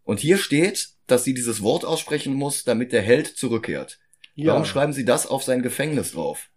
Und 0.03 0.19
hier 0.19 0.37
steht, 0.37 0.89
dass 1.07 1.23
sie 1.23 1.33
dieses 1.33 1.61
Wort 1.61 1.85
aussprechen 1.85 2.33
muss, 2.33 2.63
damit 2.63 2.91
der 2.91 3.01
Held 3.01 3.27
zurückkehrt. 3.27 3.99
Ja, 4.35 4.53
Warum 4.53 4.65
schreiben 4.65 4.93
sie 4.93 5.05
das 5.05 5.27
auf 5.27 5.43
sein 5.43 5.61
Gefängnis 5.61 6.11
drauf? 6.11 6.51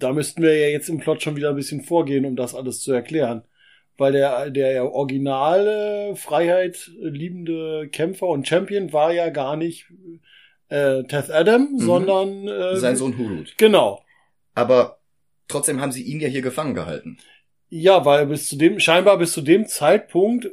da 0.00 0.12
müssten 0.12 0.42
wir 0.42 0.56
ja 0.56 0.68
jetzt 0.68 0.88
im 0.88 0.98
Plot 0.98 1.22
schon 1.22 1.36
wieder 1.36 1.50
ein 1.50 1.56
bisschen 1.56 1.82
vorgehen, 1.82 2.24
um 2.24 2.36
das 2.36 2.54
alles 2.54 2.80
zu 2.80 2.92
erklären. 2.92 3.44
Weil 3.96 4.12
der, 4.12 4.50
der 4.50 4.90
originale 4.90 6.16
Freiheit 6.16 6.90
liebende 7.00 7.88
Kämpfer 7.90 8.28
und 8.28 8.48
Champion 8.48 8.92
war 8.92 9.12
ja 9.12 9.28
gar 9.28 9.56
nicht 9.56 9.86
äh, 10.70 11.02
Teth 11.04 11.30
Adam, 11.30 11.68
sondern 11.78 12.48
äh, 12.48 12.76
Sein 12.76 12.96
Sohn 12.96 13.16
Hurut. 13.18 13.54
Genau. 13.58 14.02
Aber 14.54 14.98
trotzdem 15.48 15.80
haben 15.80 15.92
sie 15.92 16.02
ihn 16.02 16.20
ja 16.20 16.28
hier 16.28 16.42
gefangen 16.42 16.74
gehalten. 16.74 17.18
Ja, 17.68 18.04
weil 18.04 18.26
bis 18.26 18.48
zu 18.48 18.56
dem, 18.56 18.80
scheinbar 18.80 19.16
bis 19.18 19.32
zu 19.32 19.42
dem 19.42 19.66
Zeitpunkt, 19.66 20.46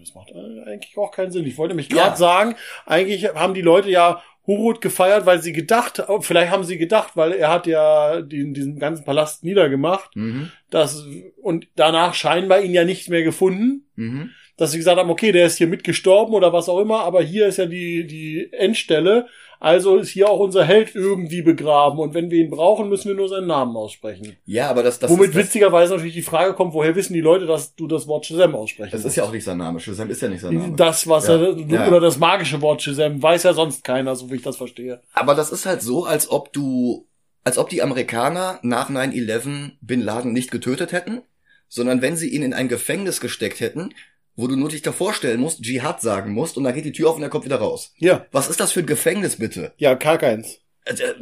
das 0.00 0.14
macht 0.14 0.32
eigentlich 0.66 0.96
auch 0.98 1.12
keinen 1.12 1.30
Sinn. 1.30 1.46
Ich 1.46 1.56
wollte 1.56 1.74
mich 1.74 1.88
gerade 1.88 2.10
Ja. 2.10 2.16
sagen, 2.16 2.56
eigentlich 2.84 3.26
haben 3.34 3.54
die 3.54 3.62
Leute 3.62 3.90
ja 3.90 4.22
Hurut 4.46 4.80
gefeiert, 4.80 5.24
weil 5.24 5.40
sie 5.40 5.52
gedacht, 5.52 6.02
oh, 6.08 6.20
vielleicht 6.20 6.50
haben 6.50 6.64
sie 6.64 6.76
gedacht, 6.76 7.12
weil 7.16 7.32
er 7.32 7.48
hat 7.50 7.66
ja 7.66 8.20
den, 8.20 8.52
diesen 8.54 8.78
ganzen 8.78 9.04
Palast 9.04 9.42
niedergemacht, 9.44 10.14
Mhm. 10.16 10.50
dass, 10.68 11.06
und 11.40 11.68
danach 11.76 12.12
scheinbar 12.14 12.60
ihn 12.60 12.72
ja 12.74 12.84
nicht 12.84 13.08
mehr 13.08 13.22
gefunden, 13.22 13.86
Mhm. 13.96 14.30
dass 14.56 14.72
sie 14.72 14.78
gesagt 14.78 14.98
haben, 14.98 15.10
okay, 15.10 15.32
der 15.32 15.46
ist 15.46 15.56
hier 15.58 15.66
mitgestorben 15.68 16.34
oder 16.34 16.52
was 16.52 16.68
auch 16.68 16.80
immer, 16.80 17.00
aber 17.04 17.22
hier 17.22 17.46
ist 17.46 17.56
ja 17.58 17.66
die, 17.66 18.06
die 18.06 18.52
Endstelle, 18.52 19.28
also 19.64 19.96
ist 19.96 20.10
hier 20.10 20.28
auch 20.28 20.40
unser 20.40 20.62
Held 20.64 20.94
irgendwie 20.94 21.40
begraben 21.40 21.98
und 21.98 22.12
wenn 22.12 22.30
wir 22.30 22.38
ihn 22.38 22.50
brauchen, 22.50 22.90
müssen 22.90 23.08
wir 23.08 23.14
nur 23.14 23.30
seinen 23.30 23.46
Namen 23.46 23.74
aussprechen. 23.76 24.36
Ja, 24.44 24.68
aber 24.68 24.82
das, 24.82 24.98
das, 24.98 25.10
Womit 25.10 25.30
ist, 25.30 25.34
das, 25.36 25.44
witzigerweise 25.44 25.94
natürlich 25.94 26.14
die 26.14 26.20
Frage 26.22 26.52
kommt, 26.52 26.74
woher 26.74 26.94
wissen 26.94 27.14
die 27.14 27.22
Leute, 27.22 27.46
dass 27.46 27.74
du 27.74 27.86
das 27.86 28.06
Wort 28.06 28.26
Shazam 28.26 28.54
aussprechen 28.54 28.90
das 28.92 29.06
ist 29.06 29.16
ja 29.16 29.24
auch 29.24 29.32
nicht 29.32 29.44
sein 29.44 29.56
Name. 29.56 29.80
Shazam 29.80 30.10
ist 30.10 30.20
ja 30.20 30.28
nicht 30.28 30.42
sein 30.42 30.54
Name. 30.54 30.76
Das, 30.76 31.08
was 31.08 31.28
Ja. 31.28 31.36
er, 31.36 31.56
Ja. 31.56 31.88
oder 31.88 32.00
das 32.00 32.18
magische 32.18 32.60
Wort 32.60 32.82
Shazam, 32.82 33.22
weiß 33.22 33.44
ja 33.44 33.54
sonst 33.54 33.82
keiner, 33.84 34.14
so 34.16 34.30
wie 34.30 34.36
ich 34.36 34.42
das 34.42 34.58
verstehe. 34.58 35.00
Aber 35.14 35.34
das 35.34 35.50
ist 35.50 35.64
halt 35.64 35.80
so, 35.80 36.04
als 36.04 36.30
ob 36.30 36.52
du, 36.52 37.06
als 37.42 37.56
ob 37.56 37.70
die 37.70 37.80
Amerikaner 37.80 38.58
nach 38.62 38.90
9-11 38.90 39.72
Bin 39.80 40.02
Laden 40.02 40.32
nicht 40.34 40.50
getötet 40.50 40.92
hätten, 40.92 41.22
sondern 41.68 42.02
wenn 42.02 42.16
sie 42.16 42.28
ihn 42.28 42.42
in 42.42 42.52
ein 42.52 42.68
Gefängnis 42.68 43.20
gesteckt 43.20 43.60
hätten 43.60 43.94
wo 44.36 44.46
du 44.48 44.56
nur 44.56 44.68
dich 44.68 44.82
davor 44.82 45.14
stellen 45.14 45.40
musst, 45.40 45.62
Dschihad 45.62 46.00
sagen 46.02 46.32
musst 46.32 46.56
und 46.56 46.64
dann 46.64 46.74
geht 46.74 46.84
die 46.84 46.92
Tür 46.92 47.10
auf 47.10 47.16
und 47.16 47.22
er 47.22 47.28
kommt 47.28 47.44
wieder 47.44 47.56
raus. 47.58 47.92
Ja, 47.98 48.26
Was 48.32 48.48
ist 48.48 48.60
das 48.60 48.72
für 48.72 48.80
ein 48.80 48.86
Gefängnis 48.86 49.36
bitte? 49.36 49.72
ja, 49.78 49.94
gar 49.94 50.18
keins. 50.18 50.58
Äh, 50.84 50.94
äh, 50.94 51.14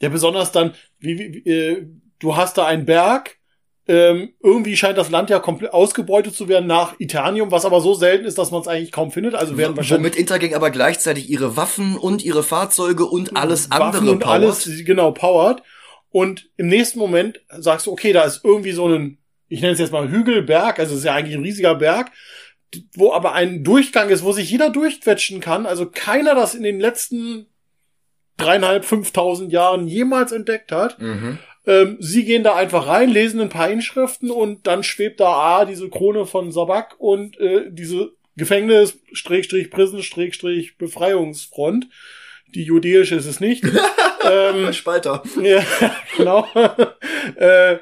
Ja, 0.00 0.08
besonders 0.08 0.52
dann, 0.52 0.74
wie, 0.98 1.18
wie, 1.18 1.50
äh, 1.50 1.86
du 2.18 2.36
hast 2.36 2.58
da 2.58 2.66
einen 2.66 2.84
Berg, 2.84 3.36
ähm, 3.86 4.32
irgendwie 4.42 4.76
scheint 4.76 4.96
das 4.96 5.10
Land 5.10 5.28
ja 5.28 5.38
komplett 5.40 5.74
ausgebeutet 5.74 6.34
zu 6.34 6.48
werden 6.48 6.66
nach 6.66 6.94
Itanium, 6.98 7.50
was 7.50 7.66
aber 7.66 7.82
so 7.82 7.92
selten 7.94 8.24
ist, 8.24 8.38
dass 8.38 8.50
man 8.50 8.62
es 8.62 8.68
eigentlich 8.68 8.92
kaum 8.92 9.10
findet. 9.10 9.34
Also 9.34 9.58
werden 9.58 9.76
wahrscheinlich 9.76 10.12
Womit 10.12 10.16
Intergang 10.18 10.54
aber 10.54 10.70
gleichzeitig 10.70 11.28
ihre 11.28 11.56
Waffen 11.58 11.96
und 11.98 12.24
ihre 12.24 12.42
Fahrzeuge 12.42 13.04
und 13.04 13.36
alles 13.36 13.70
Waffen 13.70 13.82
andere 13.82 14.10
und 14.12 14.18
powert. 14.20 14.34
alles 14.42 14.84
genau 14.86 15.10
powert. 15.12 15.62
Und 16.10 16.48
im 16.56 16.68
nächsten 16.68 16.98
Moment 16.98 17.40
sagst 17.50 17.86
du, 17.86 17.92
okay, 17.92 18.12
da 18.14 18.22
ist 18.22 18.40
irgendwie 18.42 18.72
so 18.72 18.88
ein, 18.88 19.18
ich 19.48 19.60
nenne 19.60 19.72
es 19.72 19.78
jetzt 19.78 19.92
mal 19.92 20.10
Hügelberg, 20.10 20.78
also 20.78 20.92
es 20.92 21.00
ist 21.00 21.04
ja 21.04 21.14
eigentlich 21.14 21.36
ein 21.36 21.42
riesiger 21.42 21.74
Berg, 21.74 22.10
wo 22.94 23.12
aber 23.12 23.32
ein 23.32 23.62
Durchgang 23.62 24.08
ist, 24.08 24.24
wo 24.24 24.32
sich 24.32 24.50
jeder 24.50 24.70
durchquetschen 24.70 25.40
kann. 25.40 25.66
Also 25.66 25.86
keiner 25.86 26.34
das 26.34 26.54
in 26.54 26.62
den 26.62 26.80
letzten 26.80 27.46
dreieinhalb, 28.36 28.84
fünftausend 28.84 29.52
Jahren 29.52 29.86
jemals 29.86 30.32
entdeckt 30.32 30.72
hat. 30.72 31.00
Mhm. 31.00 31.38
Ähm, 31.66 31.96
sie 32.00 32.24
gehen 32.24 32.42
da 32.42 32.56
einfach 32.56 32.88
rein, 32.88 33.10
lesen 33.10 33.40
ein 33.40 33.48
paar 33.48 33.70
Inschriften 33.70 34.30
und 34.30 34.66
dann 34.66 34.82
schwebt 34.82 35.20
da 35.20 35.32
ah, 35.32 35.64
diese 35.64 35.88
Krone 35.88 36.26
von 36.26 36.52
Sabak 36.52 36.96
und 36.98 37.38
äh, 37.40 37.70
diese 37.70 38.10
Gefängnis, 38.36 38.98
Strich, 39.12 39.48
Prison, 39.70 40.02
Strich, 40.02 40.76
Befreiungsfront. 40.76 41.86
Die 42.54 42.64
judäische 42.64 43.14
ist 43.14 43.26
es 43.26 43.40
nicht. 43.40 43.64
ähm, 44.30 44.72
Spalter. 44.72 45.22
ja, 45.40 45.64
genau. 46.16 46.46
äh, 47.36 47.78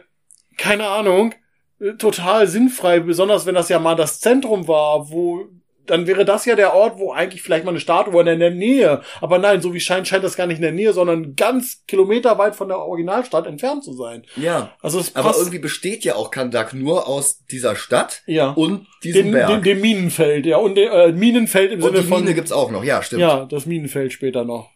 keine 0.57 0.87
Ahnung. 0.87 1.35
Äh, 1.83 1.95
Total 1.95 2.47
sinnfrei, 2.47 3.01
besonders 3.01 3.47
wenn 3.47 3.55
das 3.55 3.69
ja 3.69 3.79
mal 3.79 3.97
das 3.97 4.21
Zentrum 4.21 4.69
war, 4.69 5.11
wo 5.11 5.49
dann 5.87 6.07
wäre 6.07 6.25
das 6.25 6.45
ja 6.45 6.55
der 6.55 6.75
Ort, 6.75 6.99
wo 6.99 7.13
eigentlich 7.13 7.43
vielleicht 7.43 7.65
mal 7.65 7.71
eine 7.71 7.81
Statue 7.81 8.21
in 8.31 8.39
der 8.39 8.51
Nähe. 8.51 9.03
Aber 9.21 9.39
nein, 9.39 9.61
so 9.61 9.75
wie 9.75 9.81
scheint, 9.81 10.07
scheint 10.07 10.25
das 10.25 10.37
gar 10.37 10.47
nicht 10.47 10.59
in 10.59 10.63
der 10.63 10.73
Nähe, 10.73 10.93
sondern 10.93 11.35
ganz 11.35 11.85
kilometerweit 11.87 12.55
von 12.55 12.69
der 12.69 12.79
Originalstadt 12.79 13.47
entfernt 13.47 13.85
zu 13.85 13.93
sein. 13.93 14.23
Ja. 14.37 14.73
Also 14.81 15.01
es 15.01 15.17
Aber 15.17 15.29
passt. 15.29 15.41
irgendwie 15.41 15.59
besteht 15.59 16.05
ja 16.05 16.15
auch 16.15 16.31
Kandak 16.31 16.73
nur 16.73 17.09
aus 17.09 17.45
dieser 17.47 17.75
Stadt 17.75 18.23
ja. 18.27 18.51
und 18.51 18.87
diesem 19.03 19.25
dem, 19.25 19.33
Berg. 19.33 19.49
dem, 19.49 19.63
dem 19.63 19.81
Minenfeld, 19.81 20.47
ja. 20.47 20.59
Und 20.59 20.77
der, 20.77 20.93
äh, 20.93 21.13
Minenfeld 21.13 21.73
im 21.73 21.83
und 21.83 21.91
Sinne 21.91 22.03
die 22.03 22.09
von. 22.09 22.21
Mine 22.21 22.35
gibt's 22.35 22.53
auch 22.53 22.71
noch, 22.71 22.85
ja, 22.85 23.03
stimmt. 23.03 23.23
ja, 23.23 23.45
das 23.47 23.67
Minenfeld 23.67 24.13
später 24.13 24.45
noch. 24.45 24.71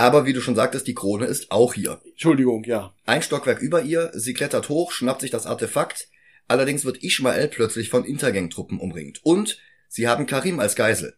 Aber 0.00 0.24
wie 0.24 0.32
du 0.32 0.40
schon 0.40 0.54
sagtest, 0.54 0.86
die 0.86 0.94
Krone 0.94 1.26
ist 1.26 1.52
auch 1.52 1.74
hier. 1.74 2.00
Entschuldigung, 2.12 2.64
ja. 2.64 2.94
Ein 3.04 3.20
Stockwerk 3.20 3.60
über 3.60 3.82
ihr, 3.82 4.10
sie 4.14 4.32
klettert 4.32 4.70
hoch, 4.70 4.92
schnappt 4.92 5.20
sich 5.20 5.30
das 5.30 5.44
Artefakt. 5.44 6.08
Allerdings 6.48 6.86
wird 6.86 7.04
Ishmael 7.04 7.48
plötzlich 7.48 7.90
von 7.90 8.06
Intergang-Truppen 8.06 8.80
umringt. 8.80 9.20
Und 9.24 9.58
sie 9.88 10.08
haben 10.08 10.24
Karim 10.24 10.58
als 10.58 10.74
Geisel. 10.74 11.16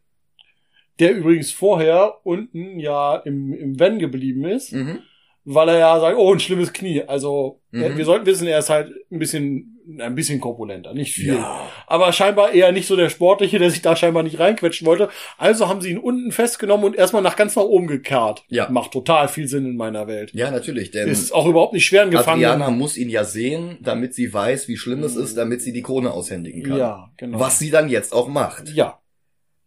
Der 0.99 1.15
übrigens 1.15 1.53
vorher 1.53 2.27
unten 2.27 2.81
ja 2.81 3.19
im, 3.19 3.53
im 3.53 3.79
Wenn 3.79 4.01
geblieben 4.01 4.45
ist. 4.47 4.73
Mhm. 4.73 4.99
Weil 5.45 5.69
er 5.71 5.79
ja 5.79 6.01
sagt, 6.01 6.17
oh, 6.17 6.33
ein 6.33 6.41
schlimmes 6.41 6.73
Knie. 6.73 7.03
Also 7.03 7.61
Mhm. 7.73 7.83
äh, 7.83 7.97
wir 7.97 8.05
sollten 8.05 8.27
wissen, 8.27 8.47
er 8.47 8.59
ist 8.59 8.69
halt 8.71 8.93
ein 9.11 9.19
bisschen, 9.19 9.81
ein 9.99 10.15
bisschen 10.15 10.41
korpulenter, 10.41 10.93
nicht 10.95 11.15
viel. 11.15 11.35
Ja. 11.35 11.69
Aber 11.87 12.13
scheinbar 12.13 12.53
eher 12.53 12.71
nicht 12.71 12.87
so 12.87 12.97
der 12.97 13.09
Sportliche, 13.09 13.59
der 13.59 13.71
sich 13.71 13.81
da 13.83 13.97
scheinbar 13.97 14.23
nicht 14.23 14.39
reinquetschen 14.39 14.87
wollte. 14.87 15.09
Also 15.39 15.69
haben 15.69 15.81
sie 15.81 15.91
ihn 15.91 15.99
unten 15.99 16.33
festgenommen 16.33 16.85
und 16.85 16.95
erstmal 16.97 17.23
nach 17.23 17.35
ganz 17.35 17.57
nach 17.57 17.63
oben 17.65 17.87
gekarrt. 17.87 18.45
Ja. 18.49 18.69
Macht 18.71 18.93
total 18.93 19.27
viel 19.29 19.49
Sinn 19.49 19.65
in 19.67 19.77
meiner 19.77 20.07
Welt. 20.07 20.33
Ja, 20.35 20.51
natürlich, 20.51 20.91
denn 20.91 21.09
Ist 21.09 21.33
auch 21.33 21.47
überhaupt 21.47 21.73
nicht 21.73 21.87
schwer 21.87 22.07
gefangen. 22.09 22.45
Adriana 22.45 22.71
muss 22.71 22.97
ihn 22.97 23.09
ja 23.09 23.25
sehen, 23.25 23.79
damit 23.81 24.15
sie 24.15 24.33
weiß, 24.33 24.69
wie 24.69 24.77
schlimm 24.77 25.03
es 25.03 25.17
ist, 25.17 25.37
damit 25.37 25.63
sie 25.63 25.73
die 25.73 25.83
Krone 25.83 26.13
aushändigen 26.13 26.63
kann. 26.63 26.77
Ja, 26.79 27.11
genau. 27.17 27.41
Was 27.41 27.59
sie 27.59 27.71
dann 27.71 27.89
jetzt 27.89 28.13
auch 28.13 28.29
macht. 28.29 28.69
Ja, 28.75 29.01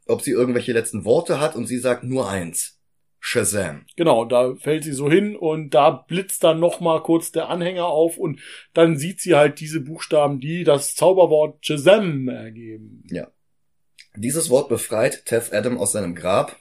Ob 0.07 0.21
sie 0.21 0.31
irgendwelche 0.31 0.71
letzten 0.73 1.03
Worte 1.05 1.39
hat 1.41 1.55
und 1.55 1.65
sie 1.65 1.79
sagt 1.79 2.03
nur 2.03 2.29
eins. 2.29 2.74
Shazam. 3.27 3.85
genau. 3.95 4.23
Da 4.23 4.55
fällt 4.55 4.83
sie 4.83 4.93
so 4.93 5.09
hin 5.09 5.35
und 5.35 5.71
da 5.71 5.89
blitzt 5.89 6.43
dann 6.43 6.59
noch 6.59 6.79
mal 6.79 7.01
kurz 7.01 7.31
der 7.31 7.49
Anhänger 7.49 7.87
auf 7.87 8.19
und 8.19 8.39
dann 8.75 8.97
sieht 8.97 9.19
sie 9.19 9.33
halt 9.33 9.59
diese 9.59 9.81
Buchstaben, 9.81 10.39
die 10.39 10.63
das 10.63 10.93
Zauberwort 10.93 11.65
Shazam 11.65 12.27
ergeben. 12.27 13.03
Dieses 14.15 14.51
Wort 14.51 14.69
befreit 14.69 15.25
Teth 15.25 15.51
Adam 15.53 15.79
aus 15.79 15.93
seinem 15.93 16.13
Grab, 16.13 16.59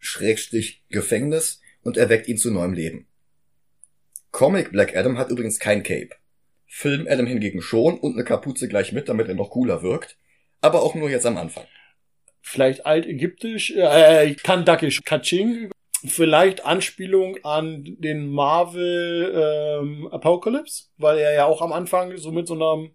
Schrägstrich 0.00 0.82
Gefängnis, 0.88 1.60
und 1.82 1.96
erweckt 1.96 2.26
ihn 2.26 2.38
zu 2.38 2.50
neuem 2.50 2.72
Leben. 2.72 3.06
Comic 4.32 4.72
Black 4.72 4.96
Adam 4.96 5.16
hat 5.16 5.30
übrigens 5.30 5.60
kein 5.60 5.84
Cape. 5.84 6.10
Film 6.66 7.06
Adam 7.08 7.26
hingegen 7.26 7.62
schon 7.62 8.00
und 8.00 8.14
eine 8.14 8.24
Kapuze 8.24 8.66
gleich 8.66 8.92
mit, 8.92 9.08
damit 9.08 9.28
er 9.28 9.36
noch 9.36 9.50
cooler 9.50 9.82
wirkt. 9.82 10.18
Aber 10.60 10.82
auch 10.82 10.96
nur 10.96 11.08
jetzt 11.08 11.24
am 11.24 11.36
Anfang. 11.36 11.64
Vielleicht 12.48 12.86
altägyptisch, 12.86 13.70
äh, 13.76 14.34
kandakisch, 14.34 15.02
Kaching, 15.04 15.70
vielleicht 16.06 16.64
Anspielung 16.64 17.36
an 17.44 17.84
den 17.98 18.28
Marvel 18.28 19.80
ähm, 19.82 20.08
Apocalypse, 20.08 20.84
weil 20.96 21.18
er 21.18 21.34
ja 21.34 21.44
auch 21.46 21.60
am 21.62 21.72
Anfang 21.72 22.16
so 22.16 22.30
mit 22.32 22.46
so 22.48 22.54
einem 22.54 22.90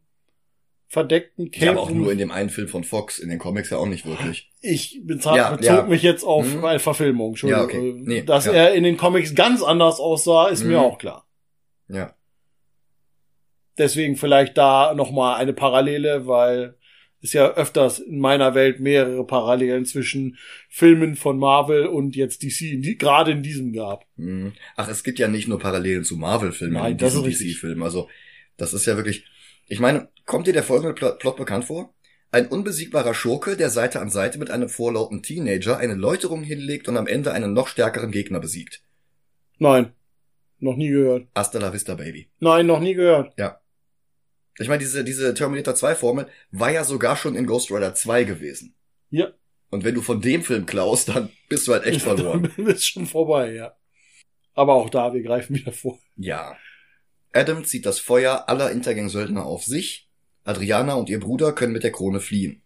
verdeckten 0.88 1.50
Ja, 1.56 1.72
aber 1.72 1.82
auch 1.82 1.90
nur 1.90 2.12
in 2.12 2.20
dem 2.20 2.32
einen 2.32 2.50
Film 2.50 2.68
von 2.68 2.84
Fox, 2.84 3.18
in 3.18 3.30
den 3.30 3.40
Comics 3.40 3.72
ja 3.72 3.78
auch 3.78 3.88
nicht 3.88 4.06
wirklich. 4.06 4.52
ich 4.62 5.02
bezahlt, 5.04 5.38
Ja, 5.38 5.50
bezog 5.56 5.76
ja. 5.78 5.84
mich 5.84 6.04
jetzt 6.04 6.24
auf 6.24 6.46
Mhm. 6.46 6.64
eine 6.66 6.80
Verfilmung, 6.80 7.30
Entschuldigung. 7.30 7.70
Ja, 7.70 7.78
okay. 7.80 7.94
Nee, 7.98 8.22
Dass 8.24 8.46
ja. 8.46 8.52
er 8.54 8.74
in 8.76 8.84
den 8.84 8.96
Comics 8.98 9.34
ganz 9.36 9.64
anders 9.64 10.00
aussah, 10.00 10.48
ist 10.50 10.64
mir 10.64 10.78
Mhm. 10.78 10.84
auch 10.86 10.98
klar. 11.00 11.28
Ja. 11.88 12.14
Deswegen 13.78 14.16
vielleicht 14.18 14.58
da 14.58 14.94
nochmal 14.94 15.36
eine 15.42 15.54
Parallele, 15.54 16.28
weil 16.28 16.78
es 17.24 17.34
ja 17.34 17.54
öfters 17.54 18.00
in 18.00 18.20
meiner 18.20 18.54
Welt 18.54 18.82
mehrere 18.82 19.26
Parallelen 19.26 19.86
zwischen 19.86 20.38
Filmen 20.70 21.16
von 21.16 21.40
Marvel 21.40 21.88
und 21.88 22.16
jetzt 22.18 22.44
DC, 22.44 22.82
die, 22.82 22.98
gerade 22.98 23.32
in 23.32 23.42
diesem 23.42 23.72
gab. 23.72 24.06
Mhm. 24.18 24.54
Ach, 24.76 24.90
es 24.90 25.04
gibt 25.04 25.20
ja 25.20 25.30
nicht 25.30 25.48
nur 25.48 25.58
Parallelen 25.58 26.04
zu 26.04 26.18
Marvel-Filmen 26.18 26.74
Nein, 26.74 26.92
in 26.92 26.98
das 26.98 27.14
diesen 27.14 27.26
ist. 27.26 27.42
DC-Filmen. 27.42 27.82
Also, 27.82 28.10
das 28.58 28.74
ist 28.74 28.86
ja 28.86 28.98
wirklich. 28.98 29.26
Ich 29.70 29.80
meine, 29.80 30.10
kommt 30.26 30.48
dir 30.48 30.54
der 30.54 30.64
folgende 30.64 30.94
Plot, 30.94 31.38
bekannt 31.38 31.66
vor? 31.66 31.94
Ein 32.32 32.48
unbesiegbarer 32.48 33.14
Schurke, 33.14 33.56
der 33.56 33.70
Seite 33.70 34.02
an 34.02 34.10
Seite 34.10 34.38
mit 34.38 34.52
einem 34.52 34.68
vorlauten 34.68 35.24
Teenager 35.24 35.78
eine 35.78 35.94
Läuterung 35.94 36.44
hinlegt 36.44 36.90
und 36.90 36.98
am 36.98 37.08
Ende 37.08 37.32
einen 37.32 37.54
noch 37.54 37.68
stärkeren 37.68 38.12
Gegner 38.12 38.40
besiegt. 38.40 38.84
Nein, 39.60 39.94
noch 40.60 40.76
nie 40.76 40.90
gehört. 40.90 41.28
Hasta 41.36 41.60
la 41.60 41.72
vista, 41.72 41.96
Baby. 41.96 42.28
Nein, 42.40 42.66
noch 42.66 42.82
nie 42.82 42.96
gehört. 42.96 43.34
Ich 44.60 44.68
meine, 44.68 44.80
diese, 44.80 45.04
diese 45.04 45.34
Terminator 45.34 45.76
2 45.76 45.96
Formel 45.96 46.28
war 46.52 46.72
ja 46.72 46.84
sogar 46.84 47.18
schon 47.18 47.36
in 47.36 47.48
Ghost 47.48 47.72
Rider 47.72 47.96
2 47.96 48.24
gewesen. 48.24 48.76
Ja. 49.10 49.34
Und 49.70 49.84
wenn 49.84 49.96
du 49.96 50.02
von 50.02 50.22
dem 50.22 50.44
Film 50.44 50.66
klaust, 50.66 51.10
dann 51.10 51.30
bist 51.50 51.68
du 51.68 51.74
halt 51.74 51.86
echt 51.86 52.02
verloren. 52.04 52.52
Dann 52.56 52.68
ist 52.68 52.86
schon 52.86 53.08
vorbei, 53.08 53.54
ja. 53.54 53.76
Aber 54.54 54.76
auch 54.76 54.90
da, 54.90 55.14
wir 55.14 55.24
greifen 55.24 55.56
wieder 55.56 55.72
vor. 55.72 56.00
Ja. 56.16 56.56
Adam 57.32 57.66
zieht 57.66 57.88
das 57.88 58.00
Feuer 58.00 58.48
aller 58.48 58.72
Intergang-Söldner 58.72 59.44
auf 59.44 59.64
sich. 59.64 60.08
Adriana 60.44 60.94
und 60.94 61.10
ihr 61.10 61.20
Bruder 61.20 61.54
können 61.54 61.74
mit 61.74 61.84
der 61.84 61.92
Krone 61.92 62.20
fliehen. 62.20 62.62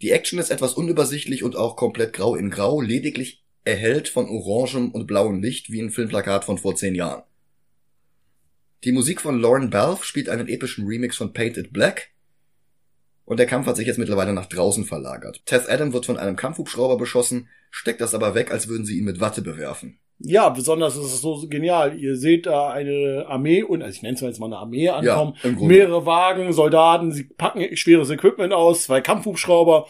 Die 0.00 0.10
Action 0.10 0.40
ist 0.40 0.50
etwas 0.50 0.74
unübersichtlich 0.74 1.44
und 1.44 1.54
auch 1.54 1.76
komplett 1.76 2.12
grau 2.12 2.34
in 2.34 2.50
grau, 2.50 2.80
lediglich 2.80 3.44
erhellt 3.64 4.08
von 4.08 4.28
orangem 4.28 4.90
und 4.90 5.06
blauem 5.06 5.40
Licht 5.40 5.70
wie 5.70 5.80
ein 5.80 5.90
Filmplakat 5.90 6.44
von 6.44 6.58
vor 6.58 6.74
zehn 6.74 6.96
Jahren. 6.96 7.22
Die 8.84 8.92
Musik 8.92 9.20
von 9.20 9.38
Lauren 9.38 9.70
Balfe 9.70 10.04
spielt 10.04 10.28
einen 10.28 10.48
epischen 10.48 10.86
Remix 10.86 11.16
von 11.16 11.32
Painted 11.32 11.72
Black. 11.72 12.10
Und 13.24 13.38
der 13.38 13.46
Kampf 13.46 13.66
hat 13.66 13.76
sich 13.76 13.86
jetzt 13.86 13.98
mittlerweile 13.98 14.32
nach 14.32 14.46
draußen 14.46 14.84
verlagert. 14.84 15.42
Teth 15.46 15.68
Adam 15.68 15.92
wird 15.92 16.06
von 16.06 16.18
einem 16.18 16.34
Kampfhubschrauber 16.34 16.96
beschossen, 16.96 17.48
steckt 17.70 18.00
das 18.00 18.14
aber 18.14 18.34
weg, 18.34 18.50
als 18.50 18.66
würden 18.66 18.84
sie 18.84 18.98
ihn 18.98 19.04
mit 19.04 19.20
Watte 19.20 19.40
bewerfen. 19.40 20.00
Ja, 20.18 20.48
besonders 20.48 20.96
ist 20.96 21.04
es 21.04 21.20
so 21.20 21.46
genial. 21.48 21.96
Ihr 21.96 22.16
seht 22.16 22.46
da 22.46 22.70
eine 22.70 23.26
Armee 23.28 23.62
und, 23.62 23.82
also 23.82 23.94
ich 23.94 24.02
nenne 24.02 24.14
es 24.14 24.22
mal 24.22 24.28
jetzt 24.28 24.40
mal 24.40 24.46
eine 24.46 24.58
Armee 24.58 24.88
ankommen. 24.88 25.34
Grunde. 25.42 25.64
mehrere 25.64 26.04
Wagen, 26.04 26.52
Soldaten, 26.52 27.12
sie 27.12 27.24
packen 27.24 27.76
schweres 27.76 28.10
Equipment 28.10 28.52
aus, 28.52 28.84
zwei 28.84 29.00
Kampfhubschrauber 29.00 29.86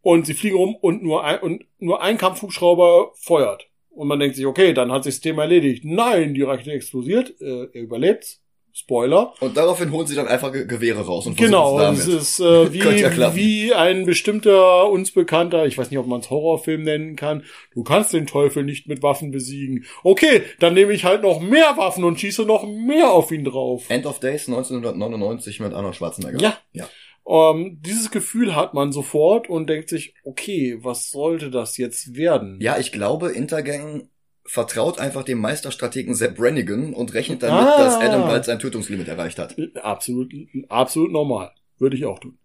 und 0.00 0.26
sie 0.26 0.34
fliegen 0.34 0.56
rum 0.56 0.74
und 0.74 1.02
nur 1.02 1.24
ein, 1.24 1.40
und 1.40 1.64
nur 1.78 2.02
ein 2.02 2.18
Kampfhubschrauber 2.18 3.12
feuert. 3.16 3.69
Und 3.90 4.08
man 4.08 4.18
denkt 4.18 4.36
sich, 4.36 4.46
okay, 4.46 4.72
dann 4.72 4.92
hat 4.92 5.04
sich 5.04 5.14
das 5.14 5.20
Thema 5.20 5.42
erledigt. 5.42 5.84
Nein, 5.84 6.34
die 6.34 6.42
Rakete 6.42 6.72
explodiert, 6.72 7.40
äh, 7.40 7.66
er 7.72 7.82
überlebt. 7.82 8.40
Spoiler. 8.72 9.34
Und 9.40 9.56
daraufhin 9.56 9.90
holen 9.90 10.06
sie 10.06 10.14
dann 10.14 10.28
einfach 10.28 10.52
Ge 10.52 10.64
Gewehre 10.64 11.04
raus 11.04 11.26
und 11.26 11.36
Genau, 11.36 11.80
es 11.80 12.06
ist 12.06 12.38
äh, 12.38 12.72
wie, 12.72 12.78
ja 12.78 13.34
wie 13.34 13.74
ein 13.74 14.06
bestimmter, 14.06 14.88
uns 14.88 15.10
bekannter, 15.10 15.66
ich 15.66 15.76
weiß 15.76 15.90
nicht, 15.90 15.98
ob 15.98 16.06
man 16.06 16.20
es 16.20 16.30
Horrorfilm 16.30 16.82
nennen 16.82 17.16
kann, 17.16 17.44
du 17.74 17.82
kannst 17.82 18.12
den 18.12 18.26
Teufel 18.26 18.62
nicht 18.62 18.86
mit 18.86 19.02
Waffen 19.02 19.32
besiegen. 19.32 19.86
Okay, 20.04 20.42
dann 20.60 20.74
nehme 20.74 20.92
ich 20.92 21.04
halt 21.04 21.22
noch 21.22 21.40
mehr 21.40 21.76
Waffen 21.76 22.04
und 22.04 22.20
schieße 22.20 22.44
noch 22.44 22.64
mehr 22.64 23.10
auf 23.10 23.32
ihn 23.32 23.44
drauf. 23.44 23.84
End 23.88 24.06
of 24.06 24.20
Days 24.20 24.48
1999 24.48 25.58
mit 25.58 25.74
Arnold 25.74 25.96
Schwarzenegger. 25.96 26.40
Ja. 26.40 26.56
ja. 26.72 26.88
Ähm, 27.28 27.78
dieses 27.80 28.10
Gefühl 28.10 28.56
hat 28.56 28.74
man 28.74 28.92
sofort 28.92 29.48
und 29.48 29.68
denkt 29.68 29.88
sich, 29.88 30.14
okay, 30.24 30.78
was 30.82 31.10
sollte 31.10 31.50
das 31.50 31.76
jetzt 31.76 32.16
werden? 32.16 32.58
Ja, 32.60 32.78
ich 32.78 32.92
glaube, 32.92 33.30
Intergang 33.30 34.08
vertraut 34.44 34.98
einfach 34.98 35.22
dem 35.22 35.38
Meisterstrategen 35.38 36.14
Sepp 36.14 36.36
Brannigan 36.36 36.92
und 36.92 37.14
rechnet 37.14 37.42
damit, 37.42 37.68
Ah. 37.68 37.78
dass 37.84 37.96
Adam 37.96 38.22
bald 38.22 38.44
sein 38.46 38.58
Tötungslimit 38.58 39.06
erreicht 39.06 39.38
hat. 39.38 39.56
Absolut, 39.76 40.32
absolut 40.68 41.12
normal. 41.12 41.52
Würde 41.78 41.96
ich 41.96 42.04
auch 42.04 42.18
tun. 42.18 42.36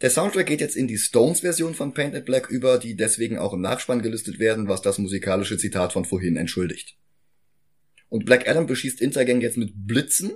Der 0.00 0.08
Soundtrack 0.08 0.46
geht 0.46 0.62
jetzt 0.62 0.76
in 0.76 0.88
die 0.88 0.96
Stones-Version 0.96 1.74
von 1.74 1.92
Painted 1.92 2.24
Black 2.24 2.48
über, 2.48 2.78
die 2.78 2.96
deswegen 2.96 3.36
auch 3.38 3.52
im 3.52 3.60
Nachspann 3.60 4.00
gelistet 4.00 4.38
werden, 4.38 4.66
was 4.66 4.80
das 4.80 4.96
musikalische 4.96 5.58
Zitat 5.58 5.92
von 5.92 6.06
vorhin 6.06 6.36
entschuldigt. 6.38 6.96
Und 8.08 8.24
Black 8.24 8.48
Adam 8.48 8.66
beschießt 8.66 9.02
Intergang 9.02 9.42
jetzt 9.42 9.58
mit 9.58 9.72
Blitzen 9.74 10.32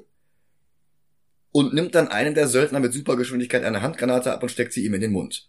und 1.54 1.72
nimmt 1.72 1.94
dann 1.94 2.08
einen 2.08 2.34
der 2.34 2.48
Söldner 2.48 2.80
mit 2.80 2.92
Supergeschwindigkeit 2.92 3.62
eine 3.64 3.80
Handgranate 3.80 4.32
ab 4.32 4.42
und 4.42 4.48
steckt 4.48 4.72
sie 4.72 4.84
ihm 4.84 4.92
in 4.94 5.00
den 5.00 5.12
Mund. 5.12 5.48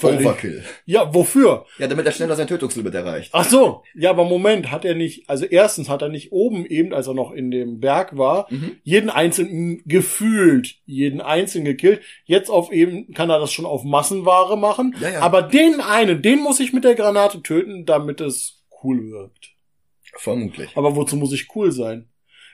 Völlig- 0.00 0.26
Overkill. 0.26 0.64
Ja, 0.84 1.12
wofür? 1.14 1.64
Ja, 1.78 1.86
damit 1.86 2.06
er 2.06 2.12
schneller 2.12 2.34
sein 2.36 2.46
Tötungslimit 2.48 2.92
erreicht. 2.94 3.30
Ach 3.32 3.44
so, 3.48 3.82
ja, 3.94 4.10
aber 4.10 4.24
Moment, 4.24 4.70
hat 4.72 4.84
er 4.84 4.94
nicht, 4.96 5.28
also 5.30 5.44
erstens 5.44 5.88
hat 5.88 6.02
er 6.02 6.08
nicht 6.08 6.30
oben 6.32 6.66
eben, 6.66 6.92
als 6.92 7.06
er 7.06 7.14
noch 7.14 7.30
in 7.32 7.50
dem 7.52 7.78
Berg 7.80 8.16
war, 8.16 8.46
Mhm. 8.50 8.76
jeden 8.82 9.10
einzelnen 9.10 9.82
gefühlt, 9.86 10.76
jeden 10.86 11.20
einzelnen 11.20 11.64
gekillt. 11.64 12.00
Jetzt 12.26 12.48
auf 12.50 12.70
eben 12.72 13.12
kann 13.14 13.30
er 13.30 13.38
das 13.40 13.52
schon 13.52 13.64
auf 13.66 13.82
Massenware 13.84 14.56
machen. 14.56 14.94
Ja, 15.00 15.10
ja. 15.10 15.20
Aber 15.20 15.42
den 15.42 15.80
einen, 15.80 16.20
den 16.22 16.40
muss 16.40 16.60
ich 16.60 16.72
mit 16.72 16.82
der 16.84 16.94
Granate 16.96 17.42
töten, 17.42 17.84
damit 17.86 18.20
es 18.20 18.64
cool 18.84 19.10
wirkt. 19.10 19.50
Vermutlich. 20.16 20.76
Aber 20.76 20.94
wozu 20.96 21.16
muss 21.16 21.32
ich 21.32 21.48
cool 21.56 21.70
sein? 21.72 22.08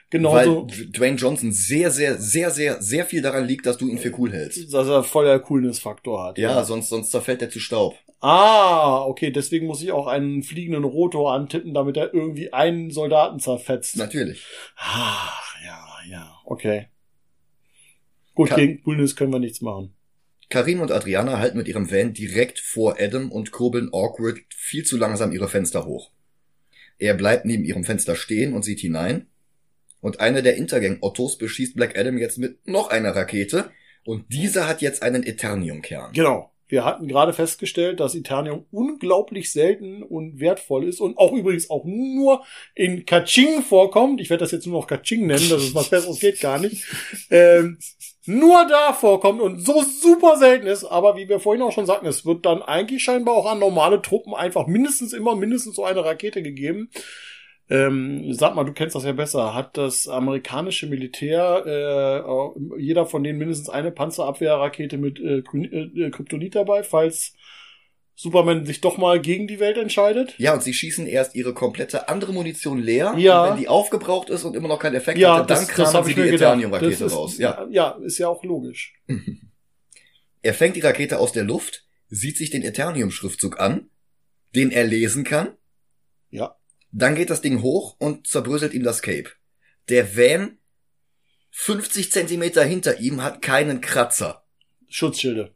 Genauso, 0.09 0.67
Weil 0.67 0.87
Dwayne 0.91 1.17
Johnson 1.17 1.51
sehr, 1.51 1.91
sehr, 1.91 2.17
sehr, 2.19 2.51
sehr, 2.51 2.81
sehr 2.81 3.05
viel 3.05 3.21
daran 3.21 3.45
liegt, 3.45 3.65
dass 3.65 3.77
du 3.77 3.87
ihn 3.87 3.97
für 3.97 4.13
cool 4.19 4.31
hältst. 4.31 4.71
dass 4.73 4.87
er 4.87 5.03
voll 5.03 5.25
der 5.25 5.39
Coolness-Faktor 5.39 6.23
hat. 6.23 6.37
Ja, 6.37 6.63
sonst, 6.63 6.89
sonst 6.89 7.11
zerfällt 7.11 7.41
er 7.41 7.49
zu 7.49 7.59
Staub. 7.59 7.95
Ah, 8.21 9.03
okay, 9.03 9.31
deswegen 9.31 9.67
muss 9.67 9.81
ich 9.81 9.91
auch 9.91 10.07
einen 10.07 10.41
fliegenden 10.43 10.83
Rotor 10.83 11.33
antippen, 11.33 11.73
damit 11.73 11.97
er 11.97 12.13
irgendwie 12.13 12.53
einen 12.53 12.91
Soldaten 12.91 13.39
zerfetzt. 13.39 13.97
Natürlich. 13.97 14.45
Ach, 14.77 15.55
ja, 15.63 15.85
ja, 16.09 16.35
okay. 16.45 16.87
Gut, 18.33 18.49
Ka- 18.49 18.55
gegen 18.55 18.81
Coolness 18.83 19.15
können 19.15 19.31
wir 19.33 19.39
nichts 19.39 19.61
machen. 19.61 19.93
Karim 20.49 20.79
und 20.81 20.91
Adriana 20.91 21.39
halten 21.39 21.57
mit 21.57 21.67
ihrem 21.67 21.89
Van 21.91 22.13
direkt 22.13 22.59
vor 22.59 22.97
Adam 22.99 23.31
und 23.31 23.51
kurbeln 23.51 23.89
awkward 23.91 24.39
viel 24.55 24.83
zu 24.83 24.97
langsam 24.97 25.31
ihre 25.31 25.47
Fenster 25.47 25.85
hoch. 25.85 26.11
Er 26.97 27.15
bleibt 27.15 27.45
neben 27.45 27.65
ihrem 27.65 27.83
Fenster 27.83 28.15
stehen 28.15 28.53
und 28.53 28.63
sieht 28.63 28.79
hinein. 28.79 29.27
Und 30.05 30.19
einer 30.19 30.43
der 30.43 30.55
Intergang-Ottos 30.55 31.39
beschießt 31.39 31.75
Black 31.75 31.97
Adam 31.97 32.19
jetzt 32.19 32.37
mit 32.37 32.67
noch 32.67 32.91
einer 32.91 33.15
Rakete. 33.15 33.71
Und 34.05 34.31
dieser 34.31 34.67
hat 34.67 34.83
jetzt 34.83 35.01
einen 35.01 35.23
Eternium-Kern. 35.23 36.13
Genau. 36.13 36.51
Wir 36.67 36.85
hatten 36.85 37.07
gerade 37.07 37.33
festgestellt, 37.33 37.99
dass 37.99 38.13
Eternium 38.13 38.67
unglaublich 38.69 39.51
selten 39.51 40.03
und 40.03 40.39
wertvoll 40.39 40.87
ist 40.87 40.99
und 40.99 41.17
auch 41.17 41.33
übrigens 41.33 41.71
auch 41.71 41.85
nur 41.85 42.43
in 42.75 43.07
Kaching 43.07 43.63
vorkommt. 43.63 44.21
Ich 44.21 44.29
werde 44.29 44.43
das 44.43 44.51
jetzt 44.51 44.67
nur 44.67 44.79
noch 44.79 44.85
Kaching 44.85 45.25
nennen, 45.25 45.49
das 45.49 45.63
ist 45.63 45.73
was 45.73 45.89
Besseres 45.89 46.19
geht 46.19 46.39
gar 46.39 46.59
nicht. 46.59 46.85
Ähm, 47.31 47.79
nur 48.27 48.67
da 48.67 48.93
vorkommt 48.93 49.41
und 49.41 49.59
so 49.59 49.81
super 49.81 50.37
selten 50.37 50.67
ist, 50.67 50.83
aber 50.83 51.17
wie 51.17 51.29
wir 51.29 51.39
vorhin 51.39 51.63
auch 51.63 51.71
schon 51.71 51.87
sagten, 51.87 52.05
es 52.05 52.27
wird 52.27 52.45
dann 52.45 52.61
eigentlich 52.61 53.03
scheinbar 53.03 53.33
auch 53.33 53.51
an 53.51 53.57
normale 53.57 54.03
Truppen 54.03 54.35
einfach 54.35 54.67
mindestens 54.67 55.13
immer 55.13 55.35
mindestens 55.35 55.75
so 55.75 55.83
eine 55.83 56.05
Rakete 56.05 56.43
gegeben. 56.43 56.91
Ähm, 57.69 58.31
sag 58.33 58.53
mal, 58.55 58.63
du 58.63 58.73
kennst 58.73 58.95
das 58.95 59.05
ja 59.05 59.11
besser. 59.11 59.53
Hat 59.55 59.75
das 59.77 60.07
amerikanische 60.07 60.85
Militär, 60.87 61.63
äh, 61.65 62.79
jeder 62.79 63.05
von 63.07 63.23
denen 63.23 63.39
mindestens 63.39 63.69
eine 63.69 63.91
Panzerabwehrrakete 63.91 64.97
mit 64.97 65.19
äh, 65.19 65.41
Grün- 65.41 65.71
äh, 65.97 66.09
Kryptonit 66.11 66.53
dabei, 66.55 66.83
falls 66.83 67.33
Superman 68.13 68.65
sich 68.65 68.81
doch 68.81 68.97
mal 68.97 69.19
gegen 69.19 69.47
die 69.47 69.59
Welt 69.59 69.77
entscheidet? 69.77 70.35
Ja, 70.37 70.53
und 70.53 70.61
sie 70.63 70.73
schießen 70.73 71.07
erst 71.07 71.35
ihre 71.35 71.53
komplette 71.53 72.07
andere 72.07 72.33
Munition 72.33 72.77
leer. 72.79 73.15
Ja. 73.17 73.43
Und 73.43 73.49
wenn 73.51 73.59
die 73.59 73.67
aufgebraucht 73.67 74.29
ist 74.29 74.43
und 74.43 74.55
immer 74.55 74.67
noch 74.67 74.79
keinen 74.79 74.95
Effekt 74.95 75.17
Ja, 75.17 75.37
hatte, 75.37 75.47
dann 75.47 75.57
das, 75.57 75.67
das 75.67 75.75
kramen 75.75 75.93
habe 75.95 76.05
sie 76.05 76.11
ich 76.11 76.15
die. 76.29 76.35
Eternium-Rakete 76.35 77.03
Das 77.03 77.13
raus. 77.15 77.37
Ja. 77.39 77.67
ja, 77.71 77.97
ist 78.03 78.19
ja 78.19 78.27
auch 78.29 78.43
logisch. 78.43 78.93
Er 80.41 80.53
fängt 80.53 80.75
die 80.75 80.81
Rakete 80.81 81.17
aus 81.17 81.31
der 81.31 81.43
Luft, 81.43 81.85
sieht 82.07 82.37
sich 82.37 82.51
den 82.51 82.61
Eternium-Schriftzug 82.61 83.59
an, 83.59 83.89
den 84.53 84.69
er 84.69 84.83
lesen 84.83 85.23
kann. 85.23 85.53
Ja. 86.29 86.55
Dann 86.97 87.15
geht 87.15 87.29
das 87.29 87.41
Ding 87.41 87.61
hoch 87.61 87.97
und 87.99 88.25
zerbröselt 88.25 88.73
ihm 88.73 88.83
das 88.83 89.01
Cape. 89.01 89.29
Der 89.89 90.15
Van 90.15 90.57
50 91.51 92.09
Zentimeter 92.09 92.63
hinter 92.63 92.99
ihm 93.01 93.21
hat 93.21 93.41
keinen 93.41 93.81
Kratzer. 93.81 94.45
Schutzschilde. 94.87 95.53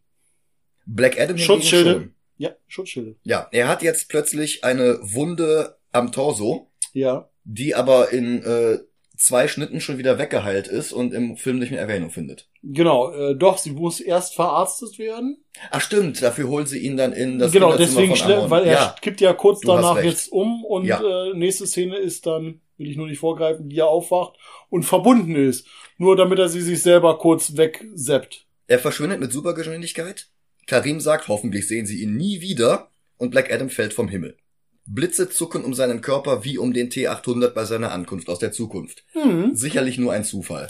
Black 0.85 1.17
Adam 1.19 1.37
Schutzschilde. 1.37 1.91
schon. 1.93 2.15
Ja, 2.37 2.55
Schutzschilde. 2.67 3.15
Ja, 3.23 3.47
er 3.51 3.69
hat 3.69 3.81
jetzt 3.83 4.09
plötzlich 4.09 4.65
eine 4.65 4.99
Wunde 5.01 5.77
am 5.93 6.11
Torso, 6.11 6.71
Ja. 6.91 7.29
die 7.45 7.73
aber 7.73 8.11
in 8.11 8.43
äh, 8.43 8.79
zwei 9.15 9.47
Schnitten 9.47 9.79
schon 9.79 9.97
wieder 9.97 10.17
weggeheilt 10.17 10.67
ist 10.67 10.91
und 10.91 11.13
im 11.13 11.37
Film 11.37 11.59
nicht 11.59 11.71
mehr 11.71 11.79
Erwähnung 11.81 12.11
findet. 12.11 12.48
Genau, 12.61 13.11
äh, 13.11 13.35
doch, 13.35 13.57
sie 13.57 13.71
muss 13.71 14.01
erst 14.01 14.35
verarztet 14.35 14.99
werden. 14.99 15.37
Ach 15.71 15.79
stimmt, 15.79 16.21
dafür 16.21 16.49
holen 16.49 16.65
sie 16.65 16.79
ihn 16.79 16.97
dann 16.97 17.13
in 17.13 17.39
das 17.39 17.51
genau, 17.53 17.77
deswegen 17.77 18.15
schnell, 18.17 18.49
weil 18.49 18.65
er 18.65 18.73
ja, 18.73 18.95
kippt 19.01 19.21
ja 19.21 19.33
kurz 19.33 19.61
danach 19.61 20.03
jetzt 20.03 20.31
um 20.31 20.65
und 20.65 20.85
Ja. 20.85 21.01
äh, 21.01 21.33
nächste 21.33 21.65
Szene 21.67 21.97
ist 21.97 22.25
dann, 22.25 22.59
will 22.77 22.89
ich 22.89 22.97
nur 22.97 23.07
nicht 23.07 23.19
vorgreifen, 23.19 23.69
wie 23.69 23.79
er 23.79 23.87
aufwacht 23.87 24.37
und 24.69 24.83
verbunden 24.83 25.35
ist. 25.35 25.67
Nur 25.97 26.15
damit 26.15 26.37
er 26.39 26.49
sie 26.49 26.61
sich 26.61 26.81
selber 26.81 27.17
kurz 27.17 27.55
wegseppt. 27.55 28.45
Er 28.67 28.79
verschwindet 28.79 29.19
mit 29.19 29.31
Supergeschwindigkeit. 29.31 30.27
Karim 30.67 30.99
sagt, 30.99 31.27
hoffentlich 31.29 31.67
sehen 31.67 31.85
sie 31.85 32.01
ihn 32.03 32.15
nie 32.15 32.41
wieder. 32.41 32.91
Und 33.17 33.31
Black 33.31 33.51
Adam 33.51 33.69
fällt 33.69 33.93
vom 33.93 34.07
Himmel. 34.07 34.37
Blitze 34.85 35.29
zucken 35.29 35.63
um 35.65 35.73
seinen 35.73 36.01
Körper 36.01 36.43
wie 36.43 36.57
um 36.57 36.73
den 36.73 36.89
T800 36.89 37.49
bei 37.49 37.65
seiner 37.65 37.91
Ankunft 37.91 38.29
aus 38.29 38.39
der 38.39 38.51
Zukunft. 38.51 39.03
Hm. 39.11 39.53
Sicherlich 39.55 39.97
nur 39.97 40.13
ein 40.13 40.23
Zufall. 40.23 40.69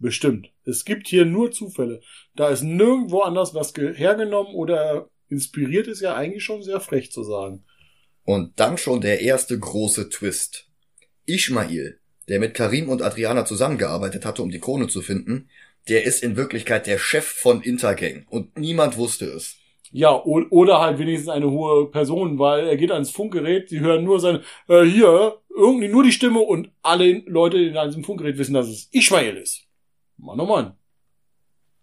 Bestimmt. 0.00 0.50
Es 0.64 0.84
gibt 0.84 1.06
hier 1.08 1.26
nur 1.26 1.52
Zufälle. 1.52 2.00
Da 2.34 2.48
ist 2.48 2.62
nirgendwo 2.62 3.20
anders 3.20 3.54
was 3.54 3.74
ge- 3.74 3.94
hergenommen 3.94 4.54
oder 4.54 5.08
inspiriert 5.28 5.86
ist 5.86 6.00
ja 6.00 6.16
eigentlich 6.16 6.42
schon 6.42 6.62
sehr 6.62 6.80
frech 6.80 7.12
zu 7.12 7.22
sagen. 7.22 7.64
Und 8.24 8.58
dann 8.58 8.78
schon 8.78 9.00
der 9.02 9.20
erste 9.20 9.58
große 9.58 10.08
Twist. 10.08 10.66
Ishmael, 11.26 12.00
der 12.28 12.40
mit 12.40 12.54
Karim 12.54 12.88
und 12.88 13.02
Adriana 13.02 13.44
zusammengearbeitet 13.44 14.24
hatte, 14.24 14.42
um 14.42 14.50
die 14.50 14.58
Krone 14.58 14.88
zu 14.88 15.02
finden, 15.02 15.48
der 15.88 16.04
ist 16.04 16.22
in 16.22 16.36
Wirklichkeit 16.36 16.86
der 16.86 16.98
Chef 16.98 17.24
von 17.26 17.62
Intergang. 17.62 18.26
Und 18.28 18.58
niemand 18.58 18.96
wusste 18.96 19.26
es. 19.26 19.56
Ja, 19.92 20.14
oder 20.22 20.80
halt 20.80 20.98
wenigstens 20.98 21.28
eine 21.28 21.50
hohe 21.50 21.90
Person, 21.90 22.38
weil 22.38 22.68
er 22.68 22.76
geht 22.76 22.92
ans 22.92 23.10
Funkgerät, 23.10 23.68
sie 23.68 23.80
hören 23.80 24.04
nur 24.04 24.20
sein, 24.20 24.40
äh, 24.68 24.84
hier, 24.84 25.38
irgendwie 25.54 25.88
nur 25.88 26.04
die 26.04 26.12
Stimme 26.12 26.40
und 26.40 26.70
alle 26.80 27.22
Leute 27.26 27.58
in 27.58 27.74
diesem 27.86 28.04
Funkgerät 28.04 28.38
wissen, 28.38 28.54
dass 28.54 28.68
es 28.68 28.88
Ishmael 28.92 29.36
ist. 29.36 29.66
Mann, 30.20 30.40
oh 30.40 30.46
Mann. 30.46 30.72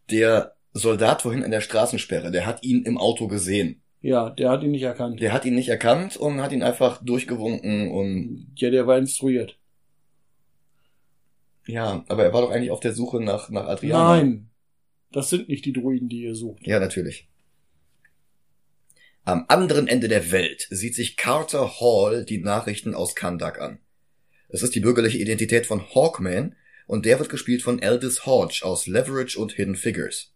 Der 0.09 0.55
Soldat 0.73 1.21
vorhin 1.23 1.43
an 1.43 1.51
der 1.51 1.61
Straßensperre, 1.61 2.31
der 2.31 2.45
hat 2.45 2.63
ihn 2.63 2.83
im 2.83 2.97
Auto 2.97 3.27
gesehen. 3.27 3.81
Ja, 4.01 4.29
der 4.29 4.51
hat 4.51 4.63
ihn 4.63 4.71
nicht 4.71 4.83
erkannt. 4.83 5.19
Der 5.19 5.33
hat 5.33 5.43
ihn 5.45 5.55
nicht 5.55 5.69
erkannt 5.69 6.17
und 6.17 6.39
hat 6.41 6.51
ihn 6.51 6.63
einfach 6.63 7.03
durchgewunken 7.03 7.91
und 7.91 8.51
Ja, 8.55 8.69
der 8.69 8.85
war 8.87 8.97
instruiert. 8.97 9.57
ja, 11.65 12.05
aber 12.07 12.23
er 12.23 12.33
war 12.33 12.41
doch 12.41 12.51
eigentlich 12.51 12.71
auf 12.71 12.79
der 12.79 12.93
Suche 12.93 13.19
nach, 13.19 13.49
nach 13.49 13.67
Adriana. 13.67 14.15
Nein. 14.15 14.49
Das 15.11 15.29
sind 15.29 15.49
nicht 15.49 15.65
die 15.65 15.73
Druiden, 15.73 16.09
die 16.09 16.23
ihr 16.23 16.35
sucht. 16.35 16.65
Ja, 16.67 16.79
natürlich. 16.79 17.27
Am 19.25 19.45
anderen 19.49 19.87
Ende 19.87 20.07
der 20.07 20.31
Welt 20.31 20.67
sieht 20.69 20.95
sich 20.95 21.17
Carter 21.17 21.79
Hall 21.81 22.23
die 22.23 22.37
Nachrichten 22.37 22.93
aus 22.93 23.15
Kandak 23.15 23.59
an. 23.59 23.79
Es 24.47 24.63
ist 24.63 24.75
die 24.75 24.79
bürgerliche 24.79 25.17
Identität 25.17 25.65
von 25.65 25.81
Hawkman 25.93 26.55
und 26.87 27.05
der 27.05 27.19
wird 27.19 27.29
gespielt 27.29 27.61
von 27.61 27.81
Aldous 27.81 28.25
Hodge 28.25 28.61
aus 28.63 28.87
Leverage 28.87 29.37
und 29.39 29.53
Hidden 29.53 29.75
Figures. 29.75 30.33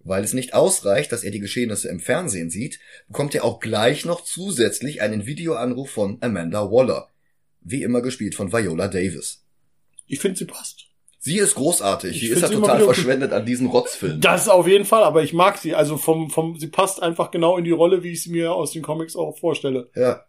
Weil 0.00 0.24
es 0.24 0.32
nicht 0.32 0.54
ausreicht, 0.54 1.12
dass 1.12 1.24
er 1.24 1.32
die 1.32 1.40
Geschehnisse 1.40 1.88
im 1.88 2.00
Fernsehen 2.00 2.50
sieht, 2.50 2.78
bekommt 3.08 3.34
er 3.34 3.44
auch 3.44 3.60
gleich 3.60 4.04
noch 4.04 4.22
zusätzlich 4.22 5.02
einen 5.02 5.26
Videoanruf 5.26 5.90
von 5.90 6.18
Amanda 6.20 6.70
Waller. 6.70 7.08
Wie 7.60 7.82
immer 7.82 8.00
gespielt 8.00 8.34
von 8.34 8.52
Viola 8.52 8.88
Davis. 8.88 9.44
Ich 10.06 10.20
finde, 10.20 10.38
sie 10.38 10.46
passt. 10.46 10.86
Sie 11.18 11.36
ist 11.36 11.56
großartig. 11.56 12.12
Ich 12.12 12.20
Sie 12.20 12.28
ist 12.28 12.42
ja 12.42 12.48
total 12.48 12.80
verschwendet 12.80 13.32
an 13.32 13.44
diesen 13.44 13.66
Rotzfilm. 13.66 14.20
Das 14.20 14.48
auf 14.48 14.68
jeden 14.68 14.84
Fall, 14.84 15.02
aber 15.02 15.22
ich 15.24 15.32
mag 15.32 15.58
sie. 15.58 15.74
Also 15.74 15.96
vom, 15.96 16.30
vom, 16.30 16.58
sie 16.58 16.68
passt 16.68 17.02
einfach 17.02 17.32
genau 17.32 17.58
in 17.58 17.64
die 17.64 17.72
Rolle, 17.72 18.04
wie 18.04 18.12
ich 18.12 18.22
sie 18.22 18.30
mir 18.30 18.52
aus 18.52 18.72
den 18.72 18.82
Comics 18.82 19.16
auch 19.16 19.36
vorstelle. 19.36 19.90
Ja. 19.96 20.24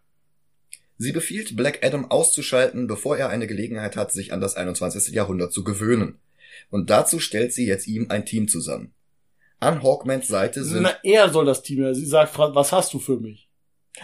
Sie 1.01 1.13
befiehlt 1.13 1.55
Black 1.55 1.79
Adam 1.81 2.11
auszuschalten, 2.11 2.85
bevor 2.85 3.17
er 3.17 3.29
eine 3.29 3.47
Gelegenheit 3.47 3.95
hat, 3.95 4.11
sich 4.11 4.33
an 4.33 4.41
das 4.41 4.55
21. 4.55 5.13
Jahrhundert 5.13 5.53
zu 5.53 5.63
gewöhnen. 5.63 6.19
Und 6.69 6.89
dazu 6.89 7.19
stellt 7.19 7.53
sie 7.53 7.65
jetzt 7.65 7.87
ihm 7.87 8.07
ein 8.09 8.25
Team 8.25 8.49
zusammen. 8.49 8.93
An 9.61 9.81
Hawkmans 9.81 10.27
Seite 10.27 10.65
sind... 10.65 10.81
Na, 10.81 10.97
er 11.03 11.29
soll 11.29 11.45
das 11.45 11.63
Team. 11.63 11.93
Sie 11.93 12.05
sagt, 12.05 12.37
was 12.37 12.73
hast 12.73 12.93
du 12.93 12.99
für 12.99 13.17
mich? 13.17 13.49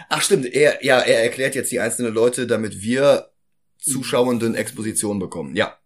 Ach 0.08 0.22
stimmt, 0.22 0.46
er, 0.46 0.82
ja, 0.82 0.98
er 1.00 1.22
erklärt 1.22 1.54
jetzt 1.54 1.70
die 1.70 1.80
einzelnen 1.80 2.14
Leute, 2.14 2.46
damit 2.46 2.80
wir 2.80 3.30
Zuschauenden 3.78 4.54
Exposition 4.54 5.18
bekommen. 5.18 5.54
Ja. 5.54 5.78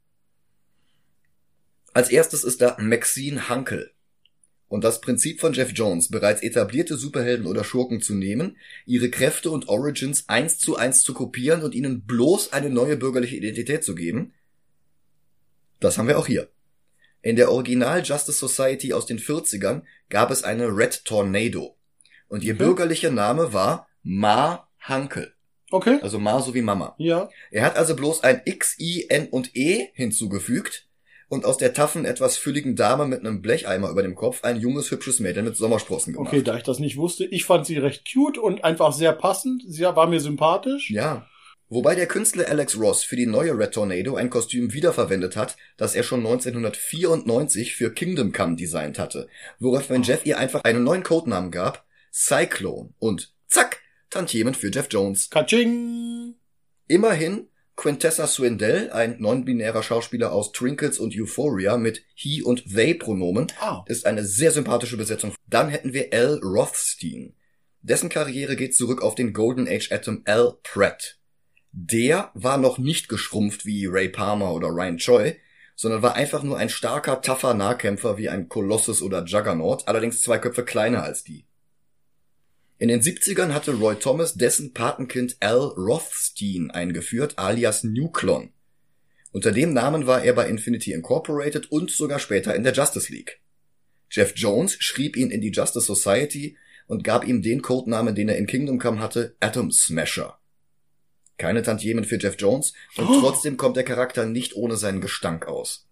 Als 1.93 2.09
erstes 2.09 2.45
ist 2.45 2.63
da 2.63 2.77
Maxine 2.79 3.49
Hankel. 3.49 3.93
Und 4.71 4.85
das 4.85 5.01
Prinzip 5.01 5.41
von 5.41 5.53
Jeff 5.53 5.73
Jones, 5.75 6.09
bereits 6.09 6.43
etablierte 6.43 6.97
Superhelden 6.97 7.47
oder 7.47 7.65
Schurken 7.65 8.01
zu 8.01 8.15
nehmen, 8.15 8.57
ihre 8.87 9.11
Kräfte 9.11 9.51
und 9.51 9.69
Origins 9.69 10.29
eins 10.29 10.59
zu 10.59 10.77
eins 10.77 11.03
zu 11.03 11.13
kopieren 11.13 11.63
und 11.63 11.75
ihnen 11.75 12.07
bloß 12.07 12.53
eine 12.53 12.71
neue 12.71 12.97
bürgerliche 12.97 13.37
Identität 13.37 13.83
zu 13.83 13.97
geben, 13.97 14.33
das 15.81 15.99
haben 15.99 16.07
wir 16.07 16.19
auch 16.19 16.27
hier. 16.29 16.49
In 17.21 17.35
der 17.35 17.51
Original 17.51 18.03
Justice 18.05 18.39
Society 18.39 18.93
aus 18.93 19.07
den 19.07 19.19
40ern 19.19 19.83
gab 20.09 20.31
es 20.31 20.45
eine 20.45 20.69
Red 20.69 21.05
Tornado. 21.05 21.77
Und 22.29 22.45
ihr 22.45 22.55
Okay. 22.55 22.65
bürgerlicher 22.65 23.11
Name 23.11 23.53
war 23.53 23.89
Ma 24.05 24.69
Hankel. 24.79 25.35
Okay. 25.73 25.99
Also 26.01 26.21
Ma 26.21 26.41
so 26.41 26.55
wie 26.55 26.63
Mama. 26.63 26.95
Ja. 26.99 27.29
Er 27.51 27.65
hat 27.65 27.77
also 27.77 27.97
bloß 27.97 28.23
ein 28.23 28.43
X, 28.45 28.79
I, 28.79 29.07
N 29.09 29.29
und 29.29 29.57
E 29.57 29.89
hinzugefügt 29.95 30.87
und 31.31 31.45
aus 31.45 31.59
der 31.59 31.73
taffen, 31.73 32.05
etwas 32.05 32.37
fülligen 32.37 32.75
Dame 32.75 33.07
mit 33.07 33.21
einem 33.21 33.41
Blecheimer 33.41 33.89
über 33.89 34.03
dem 34.03 34.17
Kopf 34.17 34.43
ein 34.43 34.61
junges, 34.61 34.91
hübsches 34.91 35.21
Mädel 35.21 35.45
mit 35.45 35.57
Sommersprossen 35.57 36.13
gemacht. 36.13 36.29
Okay, 36.29 36.43
da 36.43 36.57
ich 36.57 36.65
das 36.65 36.81
nicht 36.81 36.97
wusste, 36.97 37.25
ich 37.25 37.45
fand 37.45 37.67
sie 37.67 37.79
recht 37.79 38.05
cute 38.13 38.37
und 38.37 38.65
einfach 38.65 38.93
sehr 38.93 39.13
passend. 39.13 39.63
Sie 39.65 39.85
war 39.85 40.09
mir 40.09 40.19
sympathisch. 40.19 40.91
Ja. 40.91 41.29
Wobei 41.69 41.95
der 41.95 42.09
Künstler 42.09 42.49
Alex 42.49 42.77
Ross 42.77 43.05
für 43.05 43.15
die 43.15 43.27
neue 43.27 43.57
Red 43.57 43.75
Tornado 43.75 44.17
ein 44.17 44.29
Kostüm 44.29 44.73
wiederverwendet 44.73 45.37
hat, 45.37 45.57
das 45.77 45.95
er 45.95 46.03
schon 46.03 46.19
1994 46.19 47.77
für 47.77 47.95
Kingdom 47.95 48.33
Come 48.33 48.57
designt 48.57 48.99
hatte, 48.99 49.29
woraufhin 49.61 50.03
Jeff 50.03 50.27
ihr 50.27 50.37
einfach 50.37 50.65
einen 50.65 50.83
neuen 50.83 51.05
Codenamen 51.05 51.53
gab, 51.53 51.87
Cyclone 52.13 52.93
und 52.99 53.33
zack, 53.47 53.83
Tantiemen 54.11 54.55
für 54.55 54.73
Jeff 54.73 54.89
Jones. 54.91 55.31
Katsching! 55.31 56.35
Immerhin 56.89 57.50
Quintessa 57.81 58.27
Swindell, 58.27 58.91
ein 58.91 59.17
non-binärer 59.21 59.83
Schauspieler 59.83 60.33
aus 60.33 60.53
Trinkles 60.53 60.99
und 60.99 61.15
Euphoria 61.17 61.79
mit 61.79 62.05
he 62.13 62.43
und 62.43 62.75
they 62.75 62.93
Pronomen, 62.93 63.47
Ah, 63.59 63.85
ist 63.87 64.05
eine 64.05 64.23
sehr 64.23 64.51
sympathische 64.51 64.99
Besetzung. 64.99 65.35
Dann 65.47 65.71
hätten 65.71 65.95
wir 65.95 66.13
Al 66.13 66.41
Rothstein. 66.43 67.33
Dessen 67.81 68.11
Karriere 68.11 68.55
geht 68.55 68.77
zurück 68.77 69.01
auf 69.01 69.15
den 69.15 69.33
Golden 69.33 69.67
Age 69.67 69.93
Atom 69.93 70.21
Al 70.27 70.59
Pratt. 70.63 71.17
Der 71.73 72.31
war 72.35 72.59
noch 72.59 72.77
nicht 72.77 73.09
geschrumpft 73.09 73.65
wie 73.65 73.87
Ray 73.87 74.11
Palmer 74.11 74.53
oder 74.53 74.69
Ryan 74.69 74.99
Choi, 74.99 75.37
sondern 75.75 76.03
war 76.03 76.17
einfach 76.17 76.43
nur 76.43 76.59
ein 76.59 76.69
starker, 76.69 77.23
tougher 77.23 77.55
Nahkämpfer 77.55 78.19
wie 78.19 78.29
ein 78.29 78.51
Kolossus 78.51 79.01
oder 79.01 79.25
Juggernaut, 79.25 79.89
allerdings 79.89 80.21
zwei 80.21 80.37
Köpfe 80.37 80.67
kleiner 80.67 81.03
als 81.03 81.25
die. 81.25 81.47
In 82.81 82.89
den 82.89 83.03
70ern 83.03 83.53
hatte 83.53 83.75
Roy 83.75 83.95
Thomas 83.97 84.37
dessen 84.37 84.73
Patenkind 84.73 85.37
Al 85.41 85.59
Rothstein 85.59 86.71
eingeführt, 86.71 87.39
alias 87.39 87.85
Nuklon. 87.85 88.55
Unter 89.33 89.53
dem 89.53 89.75
Namen 89.75 90.07
war 90.07 90.25
er 90.25 90.33
bei 90.33 90.49
Infinity 90.49 90.93
Incorporated 90.95 91.71
und 91.71 91.91
sogar 91.91 92.19
später 92.19 92.57
in 92.57 92.65
der 92.65 92.73
Justice 92.73 93.13
League. 93.13 93.43
Jeff 94.11 94.33
Jones 94.35 94.77
schrieb 94.81 95.19
ihn 95.19 95.31
in 95.31 95.43
die 95.43 95.51
Justice 95.53 95.85
Society 95.85 96.57
und 96.87 97.05
gab 97.05 97.27
ihm 97.29 97.43
den 97.43 97.61
Codenamen, 97.61 98.15
den 98.15 98.31
er 98.31 98.39
in 98.39 98.47
Kingdom 98.47 98.79
Come 98.79 98.99
hatte, 98.99 99.37
Atom 99.41 99.71
Smasher. 99.71 100.39
Keine 101.37 101.63
Tantiemen 101.63 102.05
für 102.05 102.19
Jeff 102.19 102.37
Jones 102.39 102.73
und 102.97 103.05
Oh. 103.11 103.21
trotzdem 103.21 103.59
kommt 103.59 103.77
der 103.77 103.85
Charakter 103.85 104.25
nicht 104.25 104.57
ohne 104.57 104.77
seinen 104.79 105.03
Gestank 105.03 105.47
aus. 105.47 105.87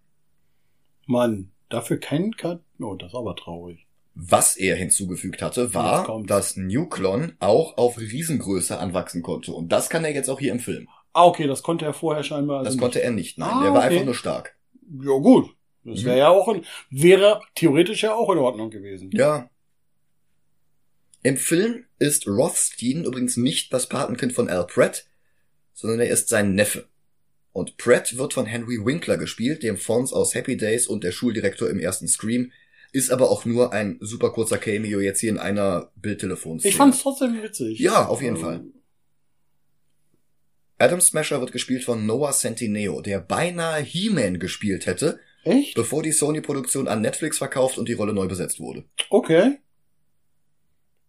Mann, 1.07 1.51
dafür 1.68 1.99
kein 2.01 2.32
Kat. 2.32 2.62
Oh, 2.80 2.95
das 2.95 3.11
ist 3.11 3.14
aber 3.14 3.36
traurig. 3.36 3.86
Was 4.21 4.57
er 4.57 4.75
hinzugefügt 4.75 5.43
hatte, 5.43 5.75
war, 5.75 6.23
dass 6.27 6.57
Nuklon 6.57 7.35
auch 7.39 7.77
auf 7.77 7.99
Riesengröße 7.99 8.77
anwachsen 8.77 9.23
konnte. 9.23 9.53
Und 9.53 9.71
das 9.71 9.89
kann 9.91 10.05
er 10.05 10.12
jetzt 10.12 10.29
auch 10.29 10.41
hier 10.41 10.51
im 10.51 10.59
Film. 10.59 10.89
Ah, 11.12 11.25
okay, 11.27 11.47
das 11.47 11.62
konnte 11.62 11.85
er 11.85 11.95
vorher 11.95 12.25
scheinbar. 12.25 12.59
Das 12.64 12.69
also 12.75 12.79
konnte 12.81 13.01
er 13.01 13.12
nicht, 13.12 13.39
nein. 13.39 13.49
Ah, 13.49 13.64
er 13.66 13.73
war 13.73 13.85
okay. 13.85 13.93
einfach 13.95 14.05
nur 14.07 14.14
stark. 14.16 14.57
Ja, 14.91 15.16
gut. 15.19 15.51
Das 15.85 16.01
Mhm. 16.01 16.05
wäre 16.07 16.19
ja 16.19 16.29
auch 16.31 16.49
in, 16.49 16.64
wäre 16.91 17.41
theoretisch 17.55 18.03
ja 18.03 18.12
auch 18.12 18.31
in 18.33 18.39
Ordnung 18.39 18.71
gewesen. 18.71 19.11
Ja. 19.12 19.49
Im 21.23 21.37
Film 21.37 21.85
ist 22.01 22.27
Rothstein 22.27 23.05
übrigens 23.05 23.37
nicht 23.37 23.73
das 23.73 23.89
Patenkind 23.89 24.33
von 24.33 24.49
Al 24.49 24.66
Pratt, 24.66 25.07
sondern 25.75 26.01
er 26.01 26.09
ist 26.09 26.29
sein 26.29 26.55
Neffe. 26.55 26.89
Und 27.53 27.77
Pratt 27.77 28.16
wird 28.19 28.35
von 28.35 28.47
Henry 28.47 28.85
Winkler 28.85 29.16
gespielt, 29.16 29.62
dem 29.62 29.77
Fonz 29.77 30.12
aus 30.12 30.35
Happy 30.35 30.57
Days 30.57 30.89
und 30.89 31.05
der 31.05 31.12
Schuldirektor 31.12 31.71
im 31.71 31.79
ersten 31.79 32.09
Scream, 32.09 32.51
ist 32.93 33.11
aber 33.11 33.30
auch 33.30 33.45
nur 33.45 33.72
ein 33.72 33.99
super 34.01 34.30
kurzer 34.30 34.59
Cameo 34.59 35.01
jetzt 35.01 35.20
hier 35.20 35.30
in 35.30 35.39
einer 35.39 35.91
Bildtelefonszene. 35.97 36.70
Ich 36.70 36.76
fand's 36.76 37.03
trotzdem 37.03 37.43
witzig. 37.43 37.78
Ja, 37.78 38.07
auf 38.07 38.22
jeden 38.22 38.36
Ähm, 38.36 38.43
Fall. 38.43 38.64
Adam 40.78 41.01
Smasher 41.01 41.41
wird 41.41 41.53
gespielt 41.53 41.84
von 41.84 42.07
Noah 42.07 42.32
Centineo, 42.32 43.01
der 43.01 43.18
beinahe 43.20 43.82
He-Man 43.82 44.39
gespielt 44.39 44.86
hätte, 44.86 45.18
Echt? 45.45 45.74
bevor 45.74 46.03
die 46.03 46.12
Sony-Produktion 46.12 46.86
an 46.86 47.01
Netflix 47.01 47.39
verkauft 47.39 47.78
und 47.78 47.89
die 47.89 47.95
Rolle 47.95 48.12
neu 48.12 48.26
besetzt 48.28 48.61
wurde. 48.61 48.84
Okay. 49.11 49.59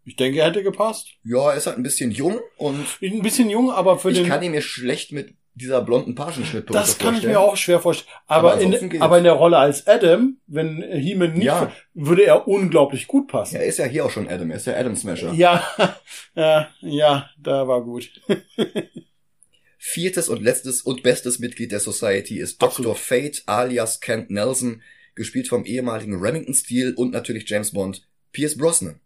Ich 0.06 0.16
denke, 0.16 0.40
er 0.40 0.48
hätte 0.48 0.64
gepasst. 0.64 1.10
Ja, 1.24 1.52
er 1.52 1.58
ist 1.58 1.68
halt 1.68 1.78
ein 1.78 1.84
bisschen 1.84 2.10
jung 2.10 2.40
und 2.58 2.84
Ein 3.02 3.22
bisschen 3.22 3.50
jung, 3.50 3.70
aber 3.70 4.00
für 4.00 4.10
ich 4.10 4.18
den. 4.18 4.28
kann 4.28 4.42
ihn 4.42 4.52
mir 4.52 4.62
schlecht 4.64 5.12
mit 5.12 5.36
dieser 5.60 5.82
blonden 5.82 6.16
Pagenschnittperücke 6.16 6.74
das 6.74 6.98
kann 6.98 7.16
ich 7.16 7.24
mir 7.24 7.40
auch 7.40 7.56
schwer 7.56 7.80
vorstellen. 7.80 8.10
Aber, 8.26 8.54
Aber 8.54 8.62
in, 8.62 9.02
aber 9.02 9.18
in 9.20 9.24
der 9.26 9.34
Rolle 9.34 9.58
als 9.58 9.86
Adam, 9.86 10.38
wenn 10.48 10.82
He-Man 10.82 11.34
nicht, 11.34 11.44
Ja. 11.44 11.72
würde 11.94 12.24
er 12.26 12.48
unglaublich 12.48 13.06
gut 13.08 13.28
passen. 13.28 13.58
Er 13.58 13.66
ist 13.66 13.78
ja 13.78 13.86
hier 13.86 14.06
auch 14.06 14.12
schon 14.12 14.28
Adam, 14.28 14.50
er 14.50 14.58
ist 14.58 14.66
ja 14.66 14.76
Adam 14.76 14.96
Smasher. 14.96 15.34
Ja, 15.34 15.64
ja, 16.36 16.70
ja, 16.82 17.30
da 17.38 17.68
war 17.68 17.84
gut. 17.84 18.10
Viertes 19.78 20.28
und 20.28 20.42
letztes 20.42 20.82
und 20.82 21.04
bestes 21.04 21.40
Mitglied 21.40 21.72
der 21.72 21.80
Society 21.80 22.40
ist 22.40 22.62
Dr. 22.62 22.96
Fate 22.96 23.44
alias 23.46 24.02
Kent 24.02 24.30
Nelson, 24.30 24.82
gespielt 25.16 25.48
vom 25.48 25.66
ehemaligen 25.66 26.16
Remington 26.20 26.54
Steel 26.54 26.94
und 26.96 27.12
natürlich 27.12 27.50
James 27.50 27.72
Bond, 27.72 28.08
Pierce 28.32 28.58
Brosnan. 28.58 29.00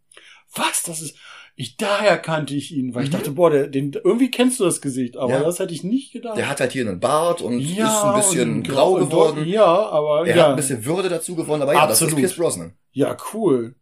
Was? 0.55 0.83
Das 0.83 1.01
ist. 1.01 1.15
Ich 1.55 1.77
daher 1.77 2.17
kannte 2.17 2.55
ich 2.55 2.71
ihn, 2.71 2.95
weil 2.95 3.03
ich 3.03 3.09
Mhm. 3.09 3.13
dachte, 3.13 3.31
boah, 3.31 3.51
der, 3.51 3.67
den, 3.67 3.91
irgendwie 4.03 4.31
kennst 4.31 4.59
du 4.59 4.63
das 4.63 4.81
Gesicht, 4.81 5.17
aber 5.17 5.33
Ja. 5.33 5.43
das 5.43 5.59
hätte 5.59 5.73
ich 5.73 5.83
nicht 5.83 6.11
gedacht. 6.11 6.35
Der 6.37 6.49
hat 6.49 6.59
halt 6.59 6.71
hier 6.71 6.87
einen 6.87 6.99
Bart 6.99 7.41
und 7.41 7.59
ja, 7.59 7.85
ist 7.87 8.03
ein 8.03 8.15
bisschen 8.15 8.63
grau 8.63 8.95
geworden. 8.95 9.35
dort- 9.37 9.45
Ja, 9.47 9.65
aber 9.65 10.27
Er 10.27 10.35
ja. 10.35 10.43
hat 10.43 10.49
ein 10.51 10.55
bisschen 10.55 10.83
Würde 10.83 11.09
dazu 11.09 11.35
gewonnen, 11.35 11.61
aber 11.61 11.73
ja, 11.73 11.81
das 11.85 12.01
Absolut. 12.01 12.13
ist 12.13 12.19
Pierce 12.19 12.35
Brosnan. 12.37 12.73
ja, 12.91 13.15
cool. 13.33 13.75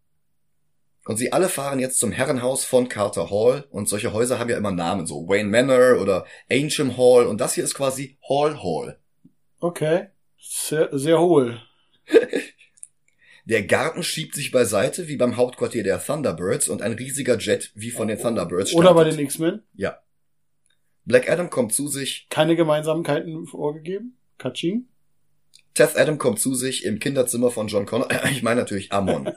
Und 1.05 1.15
sie 1.17 1.33
alle 1.33 1.49
fahren 1.49 1.79
jetzt 1.79 1.97
zum 1.97 2.11
Herrenhaus 2.11 2.63
von 2.63 2.87
Carter 2.87 3.31
Hall 3.31 3.65
und 3.71 3.89
solche 3.89 4.13
Häuser 4.13 4.37
haben 4.37 4.49
ja 4.49 4.57
immer 4.57 4.71
Namen, 4.71 5.07
so 5.07 5.27
Wayne 5.27 5.49
Manor 5.49 5.99
oder 5.99 6.25
Ancient 6.51 6.95
Hall 6.97 7.25
und 7.25 7.41
das 7.41 7.55
hier 7.55 7.63
ist 7.63 7.73
quasi 7.73 8.17
Hall 8.29 8.61
Hall. 8.61 8.99
Okay. 9.61 10.09
Sehr, 10.37 10.89
sehr 10.91 11.19
hohl. 11.19 11.59
Der 13.45 13.63
Garten 13.63 14.03
schiebt 14.03 14.35
sich 14.35 14.51
beiseite 14.51 15.07
wie 15.07 15.17
beim 15.17 15.35
Hauptquartier 15.37 15.83
der 15.83 16.03
Thunderbirds 16.03 16.69
und 16.69 16.81
ein 16.81 16.93
riesiger 16.93 17.37
Jet 17.37 17.71
wie 17.75 17.91
von 17.91 18.07
den 18.07 18.19
Thunderbirds 18.19 18.73
Oder 18.73 18.93
bei 18.93 19.03
den 19.03 19.19
X-Men. 19.19 19.63
Ja. 19.73 19.99
Black 21.05 21.29
Adam 21.29 21.49
kommt 21.49 21.73
zu 21.73 21.87
sich, 21.87 22.27
Keine 22.29 22.55
Gemeinsamkeiten 22.55 23.47
vorgegeben. 23.47 24.17
Kaching. 24.37 24.87
Teth 25.73 25.97
Adam 25.97 26.17
kommt 26.17 26.39
zu 26.39 26.53
sich 26.53 26.85
im 26.85 26.99
Kinderzimmer 26.99 27.49
von 27.49 27.67
John 27.67 27.85
Connor, 27.85 28.09
ich 28.31 28.43
meine 28.43 28.61
natürlich 28.61 28.91
Amon. 28.91 29.31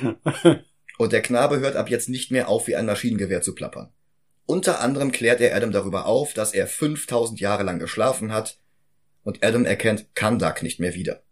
Und 0.98 1.12
der 1.12 1.22
Knabe 1.22 1.60
hört 1.60 1.76
ab 1.76 1.90
jetzt 1.90 2.08
nicht 2.08 2.30
mehr 2.30 2.48
auf, 2.48 2.66
wie 2.68 2.76
ein 2.76 2.86
Maschinengewehr 2.86 3.42
zu 3.42 3.54
plappern. 3.54 3.92
Unter 4.46 4.80
anderem 4.80 5.12
klärt 5.12 5.40
er 5.40 5.54
Adam 5.54 5.72
darüber 5.72 6.06
auf, 6.06 6.34
dass 6.34 6.52
er 6.52 6.66
5000 6.66 7.40
Jahre 7.40 7.62
lang 7.62 7.78
geschlafen 7.78 8.32
hat 8.32 8.58
und 9.22 9.44
Adam 9.44 9.64
erkennt 9.64 10.14
Kandak 10.14 10.62
nicht 10.62 10.80
mehr 10.80 10.94
wieder. 10.94 11.22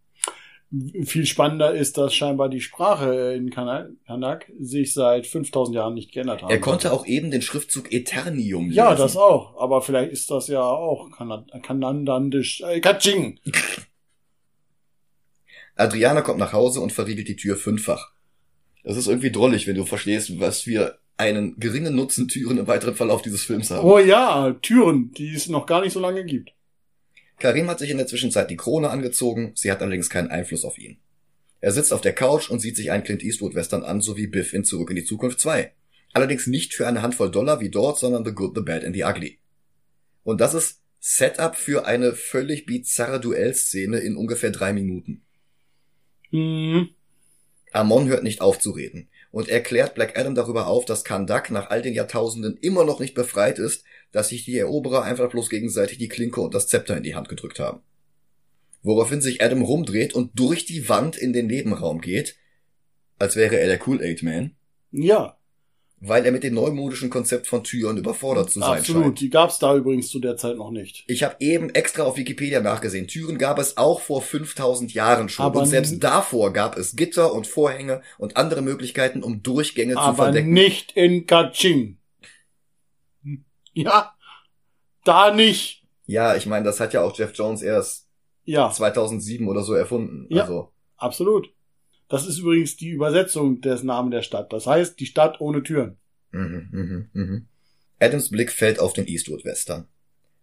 Viel 1.04 1.26
spannender 1.26 1.74
ist, 1.74 1.98
dass 1.98 2.14
scheinbar 2.14 2.48
die 2.48 2.60
Sprache 2.60 3.34
in 3.36 3.50
Kana- 3.50 3.88
Kanak 4.06 4.52
sich 4.60 4.94
seit 4.94 5.26
5000 5.26 5.74
Jahren 5.74 5.94
nicht 5.94 6.12
geändert 6.12 6.42
hat. 6.44 6.50
Er 6.50 6.60
konnte 6.60 6.92
auch 6.92 7.04
eben 7.06 7.32
den 7.32 7.42
Schriftzug 7.42 7.92
Eternium 7.92 8.66
lesen. 8.66 8.76
Ja, 8.76 8.94
das 8.94 9.16
auch. 9.16 9.60
Aber 9.60 9.82
vielleicht 9.82 10.12
ist 10.12 10.30
das 10.30 10.46
ja 10.46 10.62
auch 10.62 11.10
Kana- 11.10 11.44
kanandandisch. 11.62 12.60
Äh, 12.60 12.80
Kaching. 12.80 13.40
Adriana 15.76 16.20
kommt 16.22 16.38
nach 16.38 16.52
Hause 16.52 16.80
und 16.80 16.92
verriegelt 16.92 17.28
die 17.28 17.36
Tür 17.36 17.56
fünffach. 17.56 18.12
Das 18.84 18.96
ist 18.96 19.08
irgendwie 19.08 19.32
drollig, 19.32 19.66
wenn 19.66 19.76
du 19.76 19.84
verstehst, 19.84 20.38
was 20.40 20.66
wir 20.66 20.98
einen 21.16 21.58
geringen 21.58 21.94
Nutzen 21.94 22.28
Türen 22.28 22.58
im 22.58 22.66
weiteren 22.66 22.94
Verlauf 22.94 23.22
dieses 23.22 23.42
Films 23.42 23.70
haben. 23.70 23.86
Oh 23.86 23.98
ja, 23.98 24.52
Türen, 24.62 25.12
die 25.12 25.34
es 25.34 25.48
noch 25.48 25.66
gar 25.66 25.80
nicht 25.82 25.92
so 25.92 26.00
lange 26.00 26.24
gibt. 26.24 26.52
Karim 27.40 27.68
hat 27.68 27.78
sich 27.78 27.90
in 27.90 27.96
der 27.96 28.06
Zwischenzeit 28.06 28.50
die 28.50 28.56
Krone 28.56 28.90
angezogen, 28.90 29.52
sie 29.54 29.70
hat 29.70 29.80
allerdings 29.80 30.10
keinen 30.10 30.28
Einfluss 30.28 30.64
auf 30.64 30.78
ihn. 30.78 30.98
Er 31.60 31.72
sitzt 31.72 31.92
auf 31.92 32.00
der 32.00 32.14
Couch 32.14 32.48
und 32.48 32.60
sieht 32.60 32.76
sich 32.76 32.90
einen 32.90 33.04
Clint 33.04 33.22
Eastwood-Western 33.22 33.82
an, 33.82 34.00
sowie 34.00 34.26
Biff 34.26 34.54
in 34.54 34.64
Zurück 34.64 34.90
in 34.90 34.96
die 34.96 35.04
Zukunft 35.04 35.40
2. 35.40 35.72
Allerdings 36.12 36.46
nicht 36.46 36.74
für 36.74 36.86
eine 36.86 37.02
Handvoll 37.02 37.30
Dollar 37.30 37.60
wie 37.60 37.70
dort, 37.70 37.98
sondern 37.98 38.24
The 38.24 38.32
Good, 38.32 38.52
The 38.54 38.62
Bad 38.62 38.84
and 38.84 38.94
The 38.94 39.04
Ugly. 39.04 39.38
Und 40.22 40.40
das 40.40 40.54
ist 40.54 40.80
Setup 41.00 41.56
für 41.56 41.86
eine 41.86 42.14
völlig 42.14 42.66
bizarre 42.66 43.20
Duellszene 43.20 43.98
in 43.98 44.16
ungefähr 44.16 44.50
drei 44.50 44.72
Minuten. 44.72 45.22
Hm. 46.30 46.90
Amon 47.72 48.08
hört 48.08 48.22
nicht 48.22 48.40
auf 48.40 48.58
zu 48.58 48.72
reden 48.72 49.08
und 49.30 49.48
erklärt 49.48 49.94
Black 49.94 50.18
Adam 50.18 50.34
darüber 50.34 50.66
auf, 50.66 50.84
dass 50.84 51.04
Kandak 51.04 51.50
nach 51.50 51.70
all 51.70 51.82
den 51.82 51.94
Jahrtausenden 51.94 52.56
immer 52.60 52.84
noch 52.84 53.00
nicht 53.00 53.14
befreit 53.14 53.58
ist, 53.58 53.84
dass 54.12 54.28
sich 54.30 54.44
die 54.44 54.58
Eroberer 54.58 55.02
einfach 55.04 55.30
bloß 55.30 55.50
gegenseitig 55.50 55.98
die 55.98 56.08
Klinke 56.08 56.40
und 56.40 56.54
das 56.54 56.66
Zepter 56.68 56.96
in 56.96 57.02
die 57.02 57.14
Hand 57.14 57.28
gedrückt 57.28 57.58
haben. 57.58 57.80
Woraufhin 58.82 59.20
sich 59.20 59.42
Adam 59.42 59.62
rumdreht 59.62 60.14
und 60.14 60.38
durch 60.38 60.64
die 60.64 60.88
Wand 60.88 61.16
in 61.16 61.32
den 61.32 61.46
Nebenraum 61.46 62.00
geht, 62.00 62.36
als 63.18 63.36
wäre 63.36 63.58
er 63.60 63.66
der 63.66 63.86
Cool-Aid-Man, 63.86 64.56
Ja, 64.90 65.36
weil 66.02 66.24
er 66.24 66.32
mit 66.32 66.42
dem 66.42 66.54
neumodischen 66.54 67.10
Konzept 67.10 67.46
von 67.46 67.62
Türen 67.62 67.98
überfordert 67.98 68.50
zu 68.50 68.60
sein 68.60 68.78
absolut. 68.78 69.04
scheint. 69.04 69.20
Die 69.20 69.28
gab's 69.28 69.58
da 69.58 69.76
übrigens 69.76 70.08
zu 70.08 70.18
der 70.18 70.38
Zeit 70.38 70.56
noch 70.56 70.70
nicht. 70.70 71.04
Ich 71.08 71.22
habe 71.22 71.36
eben 71.40 71.68
extra 71.74 72.04
auf 72.04 72.16
Wikipedia 72.16 72.60
nachgesehen. 72.62 73.06
Türen 73.06 73.36
gab 73.36 73.58
es 73.58 73.76
auch 73.76 74.00
vor 74.00 74.22
5000 74.22 74.94
Jahren 74.94 75.28
schon. 75.28 75.44
Aber 75.44 75.60
und 75.60 75.66
selbst 75.66 76.02
davor 76.02 76.54
gab 76.54 76.78
es 76.78 76.96
Gitter 76.96 77.34
und 77.34 77.46
Vorhänge 77.46 78.00
und 78.16 78.38
andere 78.38 78.62
Möglichkeiten, 78.62 79.22
um 79.22 79.42
Durchgänge 79.42 79.92
zu 79.92 79.98
Aber 80.00 80.24
verdecken. 80.24 80.54
nicht 80.54 80.92
in 80.92 81.26
Kaching. 81.26 81.98
Ja, 83.84 84.14
da 85.04 85.34
nicht. 85.34 85.84
Ja, 86.06 86.36
ich 86.36 86.46
meine, 86.46 86.64
das 86.64 86.80
hat 86.80 86.92
ja 86.92 87.02
auch 87.02 87.16
Jeff 87.16 87.32
Jones 87.34 87.62
erst 87.62 88.08
Ja, 88.44 88.70
2007 88.70 89.46
oder 89.48 89.62
so 89.62 89.74
erfunden. 89.74 90.26
Ja. 90.28 90.42
Also, 90.42 90.72
absolut. 90.96 91.52
Das 92.08 92.26
ist 92.26 92.38
übrigens 92.38 92.76
die 92.76 92.90
Übersetzung 92.90 93.60
des 93.60 93.84
Namen 93.84 94.10
der 94.10 94.22
Stadt. 94.22 94.52
Das 94.52 94.66
heißt, 94.66 94.98
die 94.98 95.06
Stadt 95.06 95.40
ohne 95.40 95.62
Türen. 95.62 95.96
mhm, 96.32 96.68
mhm, 96.72 97.10
mhm. 97.12 97.46
Adams 98.00 98.30
Blick 98.30 98.50
fällt 98.50 98.80
auf 98.80 98.92
den 98.92 99.06
Eastwood-Western. 99.06 99.86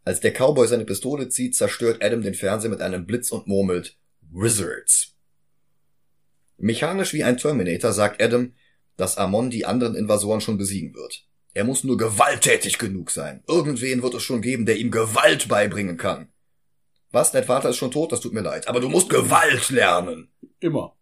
Als 0.05 0.21
der 0.21 0.31
Cowboy 0.31 0.67
seine 0.67 0.85
Pistole 0.85 1.27
zieht, 1.27 1.55
zerstört 1.55 2.01
Adam 2.01 2.21
den 2.21 2.33
Fernseher 2.33 2.69
mit 2.69 2.79
einem 2.79 3.05
Blitz 3.05 3.31
und 3.31 3.47
murmelt 3.47 3.97
Wizards. 4.31 5.15
Mechanisch 6.57 7.13
wie 7.13 7.23
ein 7.23 7.37
Terminator 7.37 7.91
sagt 7.91 8.21
Adam, 8.21 8.53
dass 8.95 9.17
Amon 9.17 9.49
die 9.49 9.65
anderen 9.65 9.95
Invasoren 9.95 10.39
schon 10.39 10.57
besiegen 10.57 10.93
wird. 10.93 11.25
Er 11.57 11.63
muss 11.63 11.83
nur 11.83 11.97
gewalttätig 11.97 12.77
genug 12.77 13.09
sein. 13.09 13.43
Irgendwen 13.47 14.03
wird 14.03 14.13
es 14.13 14.21
schon 14.21 14.43
geben, 14.43 14.67
der 14.67 14.77
ihm 14.77 14.91
Gewalt 14.91 15.47
beibringen 15.47 15.97
kann. 15.97 16.27
Was, 17.09 17.31
dein 17.31 17.45
Vater 17.45 17.69
ist 17.69 17.77
schon 17.77 17.89
tot? 17.89 18.11
Das 18.11 18.21
tut 18.21 18.31
mir 18.31 18.41
leid. 18.41 18.67
Aber 18.67 18.79
du 18.79 18.89
musst 18.89 19.09
Gewalt 19.09 19.71
lernen. 19.71 20.27
Immer. 20.59 20.95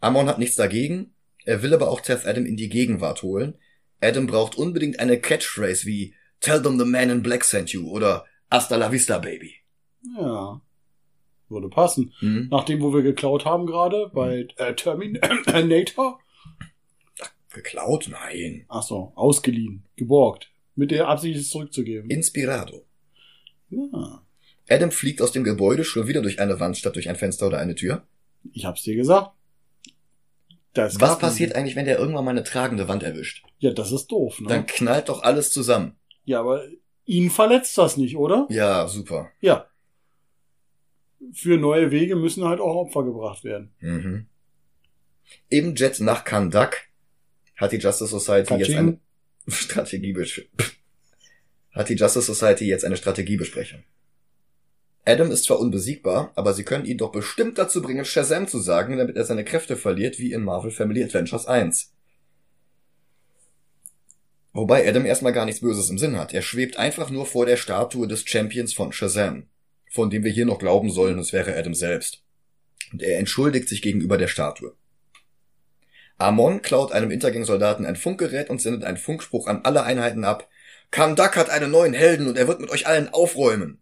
Amon 0.00 0.26
hat 0.26 0.38
nichts 0.38 0.56
dagegen. 0.56 1.12
Er 1.44 1.62
will 1.62 1.74
aber 1.74 1.90
auch 1.90 2.00
Teth 2.00 2.24
Adam 2.24 2.46
in 2.46 2.56
die 2.56 2.70
Gegenwart 2.70 3.22
holen. 3.22 3.58
Adam 4.00 4.26
braucht 4.26 4.56
unbedingt 4.56 5.00
eine 5.00 5.20
Catchphrase 5.20 5.84
wie 5.84 6.14
Tell 6.40 6.62
them 6.62 6.78
the 6.78 6.86
man 6.86 7.10
in 7.10 7.22
black 7.22 7.44
sent 7.44 7.70
you 7.70 7.90
oder 7.90 8.24
Hasta 8.50 8.76
la 8.76 8.90
vista, 8.90 9.18
baby. 9.18 9.52
Ja. 10.16 10.62
Würde 11.50 11.68
passen. 11.68 12.14
Hm? 12.20 12.48
Nach 12.50 12.64
dem, 12.64 12.80
wo 12.80 12.94
wir 12.94 13.02
geklaut 13.02 13.44
haben 13.44 13.66
gerade, 13.66 14.10
bei 14.14 14.48
äh, 14.56 14.74
Terminator. 14.74 16.20
Geklaut? 17.52 18.08
Nein. 18.10 18.64
Ach 18.68 18.82
so, 18.82 19.12
ausgeliehen, 19.14 19.84
geborgt. 19.96 20.50
Mit 20.74 20.90
der 20.90 21.08
Absicht, 21.08 21.38
es 21.38 21.50
zurückzugeben. 21.50 22.10
Inspirado. 22.10 22.84
Ja, 23.70 24.22
Adam 24.68 24.90
fliegt 24.90 25.22
aus 25.22 25.32
dem 25.32 25.44
Gebäude 25.44 25.84
schon 25.84 26.06
wieder 26.06 26.22
durch 26.22 26.40
eine 26.40 26.60
Wand 26.60 26.76
statt 26.76 26.94
durch 26.94 27.08
ein 27.08 27.16
Fenster 27.16 27.46
oder 27.46 27.58
eine 27.58 27.74
Tür. 27.74 28.06
ich 28.52 28.64
hab's 28.64 28.82
dir 28.82 28.94
gesagt. 28.96 29.32
Das 30.74 31.00
Was 31.00 31.18
passiert 31.18 31.54
eigentlich, 31.54 31.74
wenn 31.74 31.86
der 31.86 31.98
irgendwann 31.98 32.24
mal 32.24 32.30
eine 32.30 32.44
tragende 32.44 32.86
Wand 32.86 33.02
erwischt? 33.02 33.42
Ja, 33.58 33.72
das 33.72 33.90
ist 33.90 34.08
doof, 34.08 34.40
ne? 34.40 34.48
Dann 34.48 34.66
knallt 34.66 35.08
doch 35.08 35.22
alles 35.22 35.50
zusammen. 35.50 35.96
Ja, 36.24 36.40
aber 36.40 36.66
ihn 37.06 37.30
verletzt 37.30 37.76
das 37.78 37.96
nicht, 37.96 38.16
oder? 38.16 38.46
Ja, 38.50 38.86
super. 38.86 39.30
Ja. 39.40 39.66
Für 41.32 41.56
neue 41.56 41.90
Wege 41.90 42.14
müssen 42.14 42.44
halt 42.44 42.60
auch 42.60 42.74
Opfer 42.76 43.02
gebracht 43.02 43.42
werden. 43.44 43.72
Mhm. 43.80 44.26
Im 45.48 45.74
Jet 45.74 46.00
nach 46.00 46.24
Kandak 46.24 46.87
hat 47.58 47.72
die 47.72 47.76
Justice 47.76 48.06
Society 48.06 48.54
jetzt 48.54 48.68
Kaching. 48.68 48.78
eine 48.78 48.98
Strategie 49.48 50.14
hat 51.72 51.88
die 51.88 51.94
Justice 51.94 52.32
Society 52.32 52.66
jetzt 52.66 52.84
eine 52.84 52.96
Strategiebesprechung. 52.96 53.84
Adam 55.04 55.30
ist 55.30 55.44
zwar 55.44 55.58
unbesiegbar, 55.58 56.32
aber 56.34 56.52
sie 56.52 56.64
können 56.64 56.84
ihn 56.84 56.98
doch 56.98 57.12
bestimmt 57.12 57.56
dazu 57.56 57.80
bringen, 57.80 58.04
Shazam 58.04 58.46
zu 58.46 58.58
sagen, 58.58 58.98
damit 58.98 59.16
er 59.16 59.24
seine 59.24 59.44
Kräfte 59.44 59.76
verliert, 59.76 60.18
wie 60.18 60.32
in 60.32 60.44
Marvel 60.44 60.70
Family 60.70 61.02
Adventures 61.02 61.46
1. 61.46 61.92
Wobei 64.52 64.86
Adam 64.86 65.06
erstmal 65.06 65.32
gar 65.32 65.46
nichts 65.46 65.60
Böses 65.60 65.88
im 65.88 65.98
Sinn 65.98 66.18
hat. 66.18 66.34
Er 66.34 66.42
schwebt 66.42 66.78
einfach 66.78 67.10
nur 67.10 67.26
vor 67.26 67.46
der 67.46 67.56
Statue 67.56 68.08
des 68.08 68.28
Champions 68.28 68.74
von 68.74 68.92
Shazam, 68.92 69.46
von 69.90 70.10
dem 70.10 70.24
wir 70.24 70.32
hier 70.32 70.46
noch 70.46 70.58
glauben 70.58 70.90
sollen, 70.90 71.18
es 71.18 71.32
wäre 71.32 71.56
Adam 71.56 71.74
selbst. 71.74 72.22
Und 72.92 73.02
er 73.02 73.18
entschuldigt 73.18 73.68
sich 73.68 73.82
gegenüber 73.82 74.18
der 74.18 74.28
Statue. 74.28 74.74
Amon 76.18 76.62
klaut 76.62 76.92
einem 76.92 77.12
Intergang-Soldaten 77.12 77.86
ein 77.86 77.96
Funkgerät 77.96 78.50
und 78.50 78.60
sendet 78.60 78.84
einen 78.84 78.96
Funkspruch 78.96 79.46
an 79.46 79.60
alle 79.62 79.84
Einheiten 79.84 80.24
ab. 80.24 80.48
Kandak 80.90 81.36
hat 81.36 81.48
einen 81.48 81.70
neuen 81.70 81.94
Helden 81.94 82.26
und 82.26 82.36
er 82.36 82.48
wird 82.48 82.60
mit 82.60 82.70
euch 82.70 82.86
allen 82.86 83.08
aufräumen. 83.08 83.80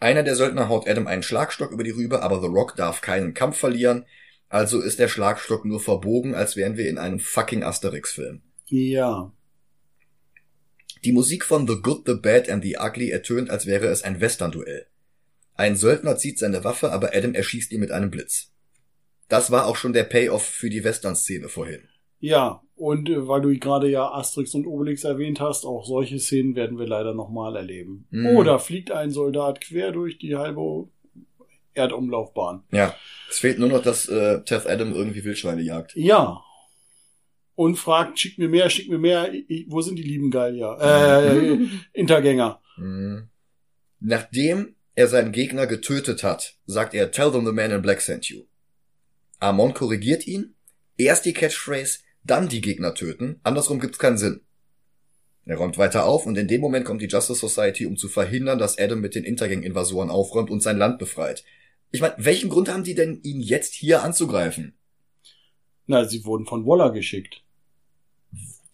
Einer 0.00 0.24
der 0.24 0.34
Söldner 0.34 0.68
haut 0.68 0.88
Adam 0.88 1.06
einen 1.06 1.22
Schlagstock 1.22 1.70
über 1.70 1.84
die 1.84 1.90
Rübe, 1.90 2.22
aber 2.22 2.40
The 2.40 2.48
Rock 2.48 2.74
darf 2.74 3.00
keinen 3.00 3.34
Kampf 3.34 3.58
verlieren, 3.58 4.04
also 4.48 4.80
ist 4.80 4.98
der 4.98 5.08
Schlagstock 5.08 5.64
nur 5.64 5.80
verbogen, 5.80 6.34
als 6.34 6.56
wären 6.56 6.76
wir 6.76 6.88
in 6.88 6.98
einem 6.98 7.20
fucking 7.20 7.62
Asterix-Film. 7.62 8.42
Ja. 8.66 9.32
Die 11.04 11.12
Musik 11.12 11.44
von 11.44 11.68
The 11.68 11.76
Good, 11.80 12.02
The 12.06 12.14
Bad 12.14 12.50
and 12.50 12.64
The 12.64 12.78
Ugly 12.80 13.10
ertönt, 13.10 13.50
als 13.50 13.66
wäre 13.66 13.86
es 13.86 14.02
ein 14.02 14.20
Western-Duell. 14.20 14.86
Ein 15.54 15.76
Söldner 15.76 16.16
zieht 16.16 16.38
seine 16.38 16.64
Waffe, 16.64 16.90
aber 16.92 17.14
Adam 17.14 17.34
erschießt 17.34 17.70
ihn 17.72 17.80
mit 17.80 17.92
einem 17.92 18.10
Blitz. 18.10 18.51
Das 19.32 19.50
war 19.50 19.66
auch 19.66 19.76
schon 19.76 19.94
der 19.94 20.04
Payoff 20.04 20.44
für 20.44 20.68
die 20.68 20.84
Western-Szene 20.84 21.48
vorhin. 21.48 21.88
Ja, 22.20 22.60
und 22.76 23.08
äh, 23.08 23.26
weil 23.26 23.40
du 23.40 23.58
gerade 23.58 23.88
ja 23.88 24.12
Asterix 24.12 24.54
und 24.54 24.66
Obelix 24.66 25.04
erwähnt 25.04 25.40
hast, 25.40 25.64
auch 25.64 25.86
solche 25.86 26.18
Szenen 26.18 26.54
werden 26.54 26.78
wir 26.78 26.86
leider 26.86 27.14
nochmal 27.14 27.56
erleben. 27.56 28.06
Mhm. 28.10 28.26
Oder 28.36 28.58
fliegt 28.58 28.90
ein 28.90 29.10
Soldat 29.10 29.62
quer 29.62 29.90
durch 29.90 30.18
die 30.18 30.36
halbe 30.36 30.86
Erdumlaufbahn. 31.72 32.64
Ja. 32.72 32.94
Es 33.30 33.38
fehlt 33.38 33.58
nur 33.58 33.70
noch, 33.70 33.80
dass 33.80 34.06
äh, 34.06 34.42
Teth 34.44 34.66
Adam 34.66 34.92
irgendwie 34.92 35.24
Wildschweine 35.24 35.62
jagt. 35.62 35.96
Ja. 35.96 36.42
Und 37.54 37.76
fragt, 37.76 38.18
schick 38.18 38.36
mir 38.36 38.50
mehr, 38.50 38.68
schick 38.68 38.90
mir 38.90 38.98
mehr, 38.98 39.32
ich, 39.32 39.64
wo 39.70 39.80
sind 39.80 39.96
die 39.96 40.02
lieben 40.02 40.30
Gallier? 40.30 40.76
Äh, 40.78 41.68
Intergänger. 41.98 42.60
Mhm. 42.76 43.30
Nachdem 43.98 44.74
er 44.94 45.08
seinen 45.08 45.32
Gegner 45.32 45.66
getötet 45.66 46.22
hat, 46.22 46.58
sagt 46.66 46.92
er, 46.92 47.10
Tell 47.10 47.32
them 47.32 47.46
the 47.46 47.52
man 47.52 47.70
in 47.70 47.80
black 47.80 48.02
sent 48.02 48.28
you. 48.28 48.42
Amon 49.42 49.74
korrigiert 49.74 50.26
ihn, 50.26 50.54
erst 50.96 51.24
die 51.24 51.32
Catchphrase, 51.32 51.98
dann 52.22 52.48
die 52.48 52.60
Gegner 52.60 52.94
töten, 52.94 53.40
andersrum 53.42 53.80
gibt's 53.80 53.98
keinen 53.98 54.16
Sinn. 54.18 54.40
Er 55.44 55.56
räumt 55.56 55.78
weiter 55.78 56.04
auf 56.04 56.26
und 56.26 56.38
in 56.38 56.46
dem 56.46 56.60
Moment 56.60 56.84
kommt 56.84 57.02
die 57.02 57.08
Justice 57.08 57.40
Society, 57.40 57.86
um 57.86 57.96
zu 57.96 58.08
verhindern, 58.08 58.60
dass 58.60 58.78
Adam 58.78 59.00
mit 59.00 59.16
den 59.16 59.24
Intergang-Invasoren 59.24 60.10
aufräumt 60.10 60.50
und 60.50 60.62
sein 60.62 60.78
Land 60.78 61.00
befreit. 61.00 61.44
Ich 61.90 62.00
meine, 62.00 62.14
welchen 62.18 62.50
Grund 62.50 62.68
haben 62.68 62.84
die 62.84 62.94
denn, 62.94 63.20
ihn 63.22 63.40
jetzt 63.40 63.74
hier 63.74 64.04
anzugreifen? 64.04 64.78
Na, 65.86 66.04
sie 66.04 66.24
wurden 66.24 66.46
von 66.46 66.64
Waller 66.64 66.92
geschickt. 66.92 67.42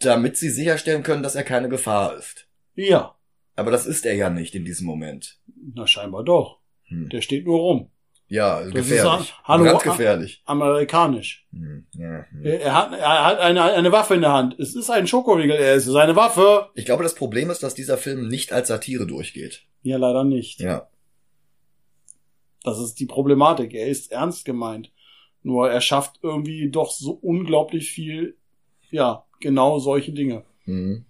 Damit 0.00 0.36
sie 0.36 0.50
sicherstellen 0.50 1.02
können, 1.02 1.22
dass 1.22 1.34
er 1.34 1.44
keine 1.44 1.70
Gefahr 1.70 2.14
ist. 2.16 2.46
Ja. 2.74 3.16
Aber 3.56 3.70
das 3.70 3.86
ist 3.86 4.04
er 4.04 4.14
ja 4.14 4.28
nicht 4.28 4.54
in 4.54 4.66
diesem 4.66 4.86
Moment. 4.86 5.40
Na, 5.74 5.86
scheinbar 5.86 6.24
doch. 6.24 6.60
Hm. 6.84 7.08
Der 7.08 7.22
steht 7.22 7.46
nur 7.46 7.58
rum. 7.58 7.90
Ja, 8.30 8.62
Das 8.62 8.72
gefährlich. 8.72 9.32
ein- 9.32 9.44
Hallo, 9.44 9.64
Brandgefährlich. 9.64 10.42
Amerikanisch. 10.44 11.46
Hm, 11.52 11.86
ja, 11.94 12.26
hm. 12.30 12.44
Er, 12.44 12.60
er 12.60 12.74
hat, 12.74 12.92
er 12.92 13.24
hat 13.24 13.38
eine, 13.40 13.62
eine 13.62 13.90
Waffe 13.92 14.14
in 14.16 14.20
der 14.20 14.32
Hand. 14.32 14.58
Es 14.58 14.74
ist 14.74 14.90
ein 14.90 15.06
Schokoriegel. 15.06 15.56
Er 15.56 15.74
ist 15.76 15.86
seine 15.86 16.14
Waffe. 16.14 16.68
Ich 16.74 16.84
glaube, 16.84 17.02
das 17.02 17.14
Problem 17.14 17.48
ist, 17.48 17.62
dass 17.62 17.74
dieser 17.74 17.96
Film 17.96 18.28
nicht 18.28 18.52
als 18.52 18.68
Satire 18.68 19.06
durchgeht. 19.06 19.62
Ja, 19.82 19.96
leider 19.96 20.24
nicht. 20.24 20.60
Ja. 20.60 20.88
Das 22.64 22.78
ist 22.78 22.96
die 23.00 23.06
Problematik. 23.06 23.72
Er 23.72 23.86
ist 23.88 24.12
ernst 24.12 24.44
gemeint. 24.44 24.92
Nur 25.42 25.70
er 25.70 25.80
schafft 25.80 26.18
irgendwie 26.22 26.68
doch 26.70 26.90
so 26.90 27.12
unglaublich 27.12 27.90
viel, 27.92 28.36
ja, 28.90 29.24
genau 29.40 29.78
solche 29.78 30.12
Dinge. 30.12 30.44
Mhm. 30.66 31.06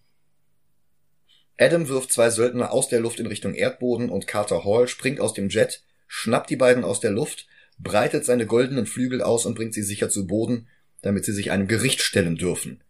Adam 1.59 1.89
wirft 1.89 2.13
zwei 2.13 2.31
Söldner 2.31 2.71
aus 2.73 2.89
der 2.89 3.01
Luft 3.01 3.19
in 3.19 3.27
Richtung 3.27 3.55
Erdboden 3.55 4.11
und 4.11 4.29
Carter 4.29 4.65
Hall 4.65 4.87
springt 4.87 5.19
aus 5.19 5.33
dem 5.33 5.49
Jet, 5.49 5.83
schnappt 6.09 6.51
die 6.51 6.57
beiden 6.57 6.83
aus 6.83 6.99
der 7.01 7.13
Luft, 7.13 7.47
breitet 7.79 8.25
seine 8.25 8.47
goldenen 8.47 8.87
Flügel 8.87 9.23
aus 9.23 9.47
und 9.47 9.55
bringt 9.55 9.75
sie 9.75 9.83
sicher 9.83 10.11
zu 10.11 10.27
Boden, 10.27 10.67
damit 11.03 11.25
sie 11.25 11.33
sich 11.33 11.53
einem 11.53 11.69
Gericht 11.69 12.01
stellen 12.01 12.35
dürfen. 12.37 12.83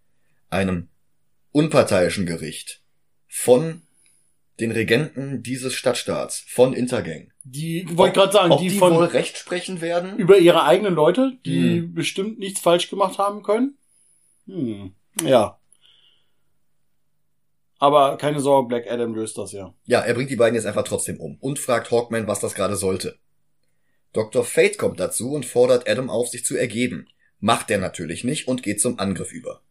Einem 0.48 0.88
unparteiischen 1.52 2.24
Gericht. 2.24 2.80
Von 3.26 3.82
den 4.60 4.70
Regenten 4.72 5.42
dieses 5.42 5.74
Stadtstaats, 5.74 6.44
von 6.48 6.72
Intergang. 6.72 7.30
Die, 7.44 7.86
wollte 7.96 8.14
gerade 8.14 8.32
sagen, 8.32 8.50
Ob 8.52 8.60
die, 8.60 8.70
die 8.70 8.78
von 8.78 8.94
wohl 8.94 9.04
Recht 9.04 9.36
sprechen 9.36 9.80
werden? 9.80 10.16
über 10.18 10.38
ihre 10.38 10.64
eigenen 10.64 10.94
Leute, 10.94 11.38
die 11.44 11.78
Hm. 11.80 11.94
bestimmt 11.94 12.38
nichts 12.38 12.60
falsch 12.60 12.88
gemacht 12.90 13.18
haben 13.18 13.42
können. 13.42 13.76
Hm. 14.46 14.94
Ja. 15.22 15.57
Aber 17.78 18.18
keine 18.18 18.40
Sorge, 18.40 18.68
Black 18.68 18.90
Adam 18.90 19.14
löst 19.14 19.38
das 19.38 19.52
ja. 19.52 19.74
Ja, 19.84 20.00
er 20.00 20.14
bringt 20.14 20.30
die 20.30 20.36
beiden 20.36 20.56
jetzt 20.56 20.66
einfach 20.66 20.82
trotzdem 20.82 21.20
um 21.20 21.36
und 21.40 21.58
fragt 21.58 21.90
Hawkman, 21.90 22.26
was 22.26 22.40
das 22.40 22.54
gerade 22.54 22.76
sollte. 22.76 23.18
Dr. 24.12 24.44
Fate 24.44 24.78
kommt 24.78 24.98
dazu 24.98 25.32
und 25.32 25.46
fordert 25.46 25.88
Adam 25.88 26.10
auf, 26.10 26.28
sich 26.28 26.44
zu 26.44 26.56
ergeben. 26.56 27.08
Macht 27.40 27.70
er 27.70 27.78
natürlich 27.78 28.24
nicht 28.24 28.48
und 28.48 28.62
geht 28.62 28.80
zum 28.80 28.98
Angriff 28.98 29.32
über. 29.32 29.62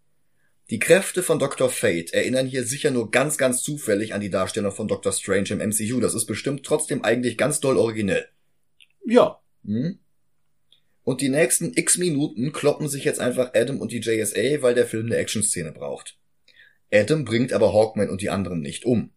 Die 0.69 0.79
Kräfte 0.79 1.23
von 1.23 1.39
Dr. 1.39 1.69
Fate 1.69 2.13
erinnern 2.13 2.45
hier 2.45 2.65
sicher 2.65 2.91
nur 2.91 3.09
ganz, 3.09 3.37
ganz 3.37 3.61
zufällig 3.61 4.13
an 4.13 4.21
die 4.21 4.29
Darstellung 4.29 4.71
von 4.71 4.87
Dr. 4.87 5.11
Strange 5.11 5.49
im 5.49 5.59
MCU. 5.59 5.99
Das 5.99 6.13
ist 6.13 6.25
bestimmt 6.25 6.65
trotzdem 6.65 7.03
eigentlich 7.03 7.37
ganz 7.37 7.59
doll 7.59 7.77
originell. 7.77 8.27
Ja. 9.05 9.41
Hm? 9.63 9.99
Und 11.03 11.21
die 11.21 11.29
nächsten 11.29 11.71
x 11.73 11.97
Minuten 11.97 12.51
kloppen 12.51 12.89
sich 12.89 13.05
jetzt 13.05 13.21
einfach 13.21 13.53
Adam 13.53 13.79
und 13.79 13.93
die 13.93 14.01
JSA, 14.01 14.61
weil 14.61 14.75
der 14.75 14.85
Film 14.85 15.05
eine 15.05 15.15
Actionszene 15.15 15.71
braucht. 15.71 16.16
Adam 16.91 17.25
bringt 17.25 17.53
aber 17.53 17.73
Hawkman 17.73 18.09
und 18.09 18.21
die 18.21 18.29
anderen 18.29 18.61
nicht 18.61 18.85
um. 18.85 19.11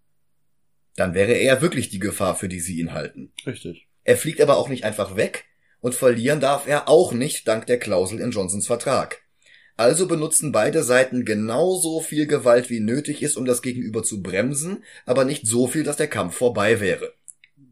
Dann 0.97 1.15
wäre 1.15 1.35
er 1.35 1.63
wirklich 1.63 1.89
die 1.89 1.99
Gefahr, 1.99 2.35
für 2.35 2.49
die 2.49 2.61
sie 2.61 2.79
ihn 2.79 2.93
halten. 2.93 3.33
Richtig. 3.47 3.87
Er 4.05 4.17
fliegt 4.17 4.41
aber 4.41 4.57
auch 4.57 4.69
nicht 4.69 4.85
einfach 4.85 5.17
weg 5.17 5.45
und 5.81 5.95
verlieren 5.95 6.41
darf 6.41 6.67
er 6.67 6.89
auch 6.89 7.13
nicht 7.13 7.47
dank 7.49 7.67
der 7.67 7.79
Klausel 7.79 8.21
in 8.21 8.31
Johnsons 8.33 8.67
Vertrag. 8.67 9.23
Also 9.77 10.07
benutzen 10.07 10.53
beide 10.53 10.83
Seiten 10.83 11.25
genauso 11.25 12.01
viel 12.01 12.27
Gewalt 12.27 12.69
wie 12.69 12.81
nötig 12.81 13.23
ist, 13.23 13.37
um 13.37 13.47
das 13.47 13.63
Gegenüber 13.63 14.03
zu 14.03 14.23
bremsen, 14.23 14.85
aber 15.07 15.25
nicht 15.25 15.47
so 15.47 15.69
viel, 15.69 15.85
dass 15.85 15.97
der 15.97 16.09
Kampf 16.09 16.37
vorbei 16.37 16.81
wäre. 16.81 17.15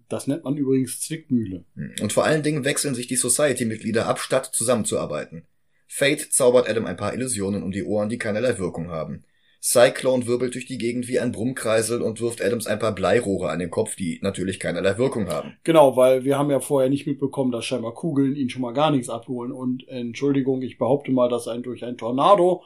Das 0.09 0.26
nennt 0.26 0.44
man 0.44 0.57
übrigens 0.57 1.01
Zwickmühle. 1.01 1.64
Und 2.01 2.14
vor 2.14 2.24
allen 2.24 2.42
Dingen 2.42 2.64
wechseln 2.64 2.94
sich 2.94 3.09
die 3.09 3.16
Society-Mitglieder 3.16 4.07
ab, 4.07 4.20
statt 4.20 4.51
zusammenzuarbeiten. 4.55 5.44
Fate 5.86 6.32
zaubert 6.32 6.68
Adam 6.68 6.86
ein 6.86 6.96
paar 6.96 7.12
Illusionen 7.12 7.62
um 7.62 7.72
die 7.72 7.84
Ohren, 7.84 8.09
die 8.09 8.18
keinerlei 8.18 8.59
Wirkung 8.59 8.88
haben. 8.88 9.24
Cyclone 9.68 10.26
wirbelt 10.26 10.54
durch 10.54 10.64
die 10.64 10.78
Gegend 10.78 11.08
wie 11.08 11.20
ein 11.20 11.30
Brummkreisel 11.30 12.00
und 12.00 12.22
wirft 12.22 12.42
Adams 12.42 12.66
ein 12.66 12.78
paar 12.78 12.94
Bleirohre 12.94 13.50
an 13.50 13.58
den 13.58 13.70
Kopf, 13.70 13.96
die 13.96 14.18
natürlich 14.22 14.60
keinerlei 14.60 14.96
Wirkung 14.96 15.28
haben. 15.28 15.58
Genau, 15.62 15.94
weil 15.94 16.24
wir 16.24 16.38
haben 16.38 16.50
ja 16.50 16.60
vorher 16.60 16.88
nicht 16.88 17.06
mitbekommen, 17.06 17.52
dass 17.52 17.66
scheinbar 17.66 17.92
Kugeln 17.92 18.34
ihn 18.34 18.48
schon 18.48 18.62
mal 18.62 18.72
gar 18.72 18.90
nichts 18.90 19.10
abholen. 19.10 19.52
Und 19.52 19.86
Entschuldigung, 19.88 20.62
ich 20.62 20.78
behaupte 20.78 21.12
mal, 21.12 21.28
dass 21.28 21.48
ein 21.48 21.62
durch 21.62 21.84
ein 21.84 21.98
Tornado 21.98 22.62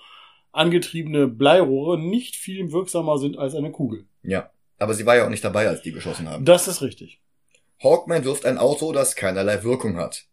angetriebene 0.53 1.27
Bleirohre 1.27 1.99
nicht 1.99 2.37
viel 2.37 2.71
wirksamer 2.71 3.19
sind 3.19 3.37
als 3.37 3.57
eine 3.57 3.73
Kugel. 3.73 4.05
Ja, 4.23 4.51
aber 4.79 4.95
sie 4.95 5.05
war 5.05 5.17
ja 5.17 5.25
auch 5.25 5.31
nicht 5.31 5.43
dabei, 5.43 5.67
als 5.67 5.83
die 5.83 5.91
geschossen 5.91 6.29
haben. 6.29 6.45
Das 6.45 6.69
ist 6.69 6.83
richtig. 6.83 7.21
Hawkman 7.83 8.25
wirft 8.25 8.47
ein 8.47 8.59
Auto, 8.59 8.93
das 8.93 9.17
keinerlei 9.17 9.65
Wirkung 9.65 9.97
hat. 9.97 10.27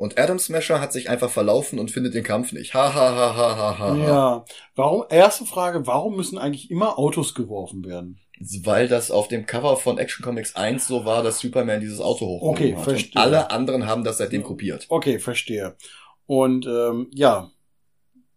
Und 0.00 0.18
Adam 0.18 0.38
Smasher 0.38 0.80
hat 0.80 0.94
sich 0.94 1.10
einfach 1.10 1.28
verlaufen 1.28 1.78
und 1.78 1.90
findet 1.90 2.14
den 2.14 2.24
Kampf 2.24 2.52
nicht. 2.52 2.72
Ha 2.72 2.94
ha 2.94 3.14
ha 3.14 3.36
ha 3.36 3.56
ha 3.58 3.78
ha. 3.78 3.96
Ja. 3.96 4.44
Warum, 4.74 5.04
erste 5.10 5.44
Frage, 5.44 5.86
warum 5.86 6.16
müssen 6.16 6.38
eigentlich 6.38 6.70
immer 6.70 6.98
Autos 6.98 7.34
geworfen 7.34 7.84
werden? 7.84 8.18
Weil 8.62 8.88
das 8.88 9.10
auf 9.10 9.28
dem 9.28 9.44
Cover 9.44 9.76
von 9.76 9.98
Action 9.98 10.24
Comics 10.24 10.56
1 10.56 10.86
so 10.86 11.04
war, 11.04 11.22
dass 11.22 11.38
Superman 11.40 11.82
dieses 11.82 12.00
Auto 12.00 12.24
hochgehoben 12.24 12.48
Okay, 12.50 12.76
hat. 12.76 12.84
verstehe. 12.84 13.10
Und 13.12 13.18
alle 13.18 13.50
anderen 13.50 13.86
haben 13.86 14.02
das 14.02 14.16
seitdem 14.16 14.42
kopiert. 14.42 14.86
Okay, 14.88 15.18
verstehe. 15.18 15.76
Und 16.24 16.66
ähm, 16.66 17.10
ja, 17.12 17.50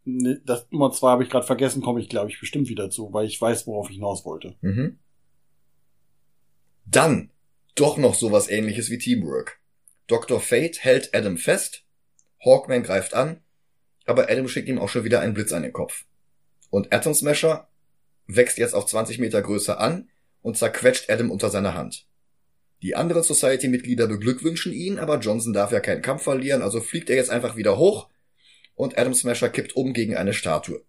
Ne, 0.05 0.41
das 0.45 0.67
Nummer 0.69 0.91
zwei 0.91 1.11
habe 1.11 1.23
ich 1.23 1.29
gerade 1.29 1.45
vergessen, 1.45 1.81
komme 1.81 2.01
ich 2.01 2.09
glaube 2.09 2.29
ich 2.29 2.37
bestimmt 2.37 2.67
wieder 2.67 2.89
zu, 2.89 3.13
weil 3.13 3.25
ich 3.25 3.39
weiß, 3.41 3.65
worauf 3.67 3.89
ich 3.89 3.95
hinaus 3.95 4.25
wollte. 4.25 4.57
Mhm. 4.59 4.99
Dann 6.85 7.31
doch 7.75 7.95
noch 7.97 8.13
sowas 8.13 8.49
ähnliches 8.49 8.89
wie 8.89 8.97
Teamwork. 8.97 9.61
Dr. 10.07 10.39
Fate 10.39 10.83
hält 10.83 11.15
Adam 11.15 11.37
fest, 11.37 11.83
Hawkman 12.43 12.83
greift 12.83 13.13
an, 13.13 13.41
aber 14.05 14.29
Adam 14.29 14.47
schickt 14.47 14.67
ihm 14.67 14.79
auch 14.79 14.89
schon 14.89 15.03
wieder 15.03 15.21
einen 15.21 15.33
Blitz 15.33 15.53
an 15.53 15.63
den 15.63 15.73
Kopf. 15.73 16.05
Und 16.69 16.93
Atom 16.93 17.13
Smasher 17.13 17.67
wächst 18.27 18.57
jetzt 18.57 18.73
auf 18.73 18.85
20 18.85 19.19
Meter 19.19 19.41
Größe 19.41 19.77
an 19.77 20.09
und 20.41 20.57
zerquetscht 20.57 21.09
Adam 21.09 21.31
unter 21.31 21.49
seiner 21.49 21.73
Hand. 21.73 22.05
Die 22.81 22.95
anderen 22.95 23.23
Society-Mitglieder 23.23 24.07
beglückwünschen 24.07 24.73
ihn, 24.73 24.99
aber 24.99 25.19
Johnson 25.19 25.53
darf 25.53 25.71
ja 25.71 25.79
keinen 25.79 26.01
Kampf 26.01 26.23
verlieren, 26.23 26.61
also 26.61 26.81
fliegt 26.81 27.09
er 27.09 27.15
jetzt 27.15 27.29
einfach 27.29 27.55
wieder 27.55 27.77
hoch 27.77 28.09
und 28.75 28.97
Adam 28.97 29.13
Smasher 29.13 29.49
kippt 29.49 29.75
um 29.75 29.93
gegen 29.93 30.17
eine 30.17 30.33
Statue. 30.33 30.83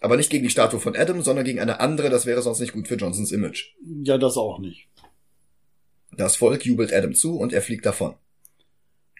Aber 0.00 0.16
nicht 0.16 0.30
gegen 0.30 0.44
die 0.44 0.50
Statue 0.50 0.80
von 0.80 0.96
Adam, 0.96 1.22
sondern 1.22 1.44
gegen 1.44 1.60
eine 1.60 1.80
andere, 1.80 2.08
das 2.08 2.24
wäre 2.24 2.40
sonst 2.40 2.60
nicht 2.60 2.72
gut 2.72 2.88
für 2.88 2.94
Johnsons 2.94 3.32
Image. 3.32 3.74
Ja, 4.04 4.16
das 4.16 4.36
auch 4.36 4.58
nicht. 4.58 4.88
Das 6.12 6.36
Volk 6.36 6.64
jubelt 6.64 6.92
Adam 6.92 7.14
zu 7.14 7.38
und 7.38 7.52
er 7.52 7.62
fliegt 7.62 7.84
davon. 7.84 8.14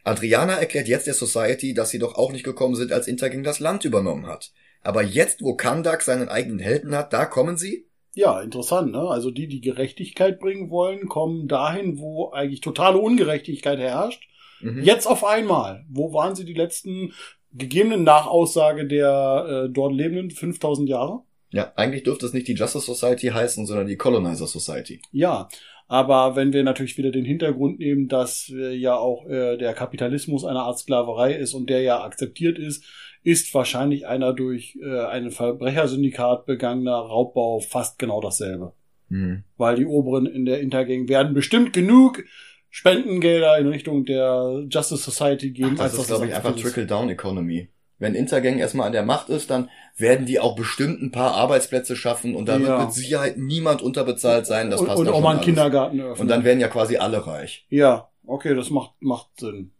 Adriana 0.04 0.54
erklärt 0.54 0.88
jetzt 0.88 1.06
der 1.06 1.14
Society, 1.14 1.74
dass 1.74 1.90
sie 1.90 1.98
doch 1.98 2.14
auch 2.14 2.32
nicht 2.32 2.44
gekommen 2.44 2.74
sind, 2.74 2.92
als 2.92 3.08
Intergang 3.08 3.42
das 3.42 3.60
Land 3.60 3.84
übernommen 3.84 4.26
hat. 4.26 4.52
Aber 4.82 5.02
jetzt, 5.02 5.42
wo 5.42 5.54
Kandak 5.54 6.02
seinen 6.02 6.28
eigenen 6.28 6.58
Helden 6.58 6.94
hat, 6.94 7.12
da 7.12 7.26
kommen 7.26 7.56
sie? 7.56 7.86
Ja, 8.14 8.40
interessant, 8.40 8.92
ne? 8.92 9.00
Also 9.00 9.30
die, 9.30 9.48
die 9.48 9.60
Gerechtigkeit 9.60 10.40
bringen 10.40 10.70
wollen, 10.70 11.08
kommen 11.08 11.46
dahin, 11.46 11.98
wo 11.98 12.30
eigentlich 12.30 12.60
totale 12.60 12.98
Ungerechtigkeit 12.98 13.78
herrscht. 13.78 14.28
Mhm. 14.60 14.82
Jetzt 14.82 15.06
auf 15.06 15.24
einmal. 15.24 15.84
Wo 15.88 16.12
waren 16.12 16.34
sie 16.34 16.44
die 16.44 16.54
letzten 16.54 17.12
gegebenen 17.52 18.04
Nachaussage 18.04 18.86
der 18.86 19.66
äh, 19.66 19.72
dort 19.72 19.92
lebenden 19.92 20.30
5000 20.30 20.88
Jahre? 20.88 21.20
Ja, 21.50 21.72
eigentlich 21.76 22.02
dürfte 22.02 22.26
es 22.26 22.32
nicht 22.32 22.48
die 22.48 22.54
Justice 22.54 22.84
Society 22.84 23.28
heißen, 23.28 23.66
sondern 23.66 23.86
die 23.86 23.96
Colonizer 23.96 24.46
Society. 24.46 25.00
Ja, 25.12 25.48
aber 25.88 26.36
wenn 26.36 26.52
wir 26.52 26.62
natürlich 26.62 26.98
wieder 26.98 27.10
den 27.10 27.24
Hintergrund 27.24 27.78
nehmen, 27.78 28.08
dass 28.08 28.52
äh, 28.54 28.74
ja 28.74 28.94
auch 28.94 29.26
äh, 29.26 29.56
der 29.56 29.72
Kapitalismus 29.72 30.44
eine 30.44 30.60
Art 30.60 30.78
Sklaverei 30.78 31.32
ist 31.32 31.54
und 31.54 31.70
der 31.70 31.80
ja 31.80 32.04
akzeptiert 32.04 32.58
ist, 32.58 32.84
ist 33.24 33.52
wahrscheinlich 33.54 34.06
einer 34.06 34.34
durch 34.34 34.78
äh, 34.82 35.06
einen 35.06 35.30
Verbrechersyndikat 35.30 36.44
begangener 36.44 36.96
Raubbau 36.96 37.60
fast 37.60 37.98
genau 37.98 38.20
dasselbe. 38.20 38.74
Mhm. 39.08 39.44
Weil 39.56 39.76
die 39.76 39.86
Oberen 39.86 40.26
in 40.26 40.44
der 40.44 40.60
Intergang 40.60 41.08
werden 41.08 41.32
bestimmt 41.32 41.72
genug 41.72 42.22
Spendengelder 42.68 43.58
in 43.58 43.68
Richtung 43.68 44.04
der 44.04 44.66
Justice 44.70 45.10
Society 45.10 45.52
geben. 45.52 45.76
Das 45.76 45.94
ist, 45.94 46.08
glaube 46.08 46.26
ich, 46.26 46.34
einfach. 46.34 46.54
Trickle-Down-Economy. 46.54 47.68
Wenn 48.00 48.14
Intergang 48.14 48.58
erstmal 48.58 48.86
an 48.86 48.92
der 48.92 49.02
Macht 49.02 49.28
ist, 49.28 49.50
dann 49.50 49.70
werden 49.96 50.24
die 50.24 50.38
auch 50.38 50.54
bestimmt 50.54 51.02
ein 51.02 51.10
paar 51.10 51.34
Arbeitsplätze 51.34 51.96
schaffen 51.96 52.36
und 52.36 52.46
da 52.46 52.56
Ja. 52.56 52.66
wird 52.66 52.80
mit 52.80 52.92
Sicherheit 52.92 53.36
niemand 53.38 53.82
unterbezahlt 53.82 54.46
sein. 54.46 54.70
Das 54.70 54.80
und, 54.80 54.86
passt 54.86 55.00
und 55.00 55.08
auch 55.08 55.20
mal 55.20 55.30
einen 55.30 55.38
alles. 55.38 55.46
Kindergarten 55.46 56.00
öffnen. 56.00 56.20
Und 56.20 56.28
dann 56.28 56.44
werden 56.44 56.60
ja 56.60 56.68
quasi 56.68 56.96
alle 56.96 57.26
reich. 57.26 57.66
ja, 57.70 58.08
okay, 58.26 58.54
das 58.54 58.70
macht, 58.70 58.92
macht 59.00 59.28
Sinn. 59.40 59.72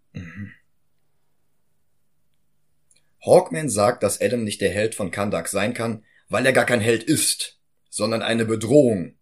Hawkman 3.24 3.68
sagt, 3.68 4.02
dass 4.02 4.20
Adam 4.20 4.44
nicht 4.44 4.60
der 4.60 4.70
Held 4.70 4.94
von 4.94 5.10
Kandak 5.10 5.48
sein 5.48 5.74
kann, 5.74 6.04
weil 6.28 6.46
er 6.46 6.52
gar 6.52 6.64
kein 6.64 6.80
Held 6.80 7.02
ist, 7.02 7.58
sondern 7.90 8.22
eine 8.22 8.44
Bedrohung. 8.44 9.14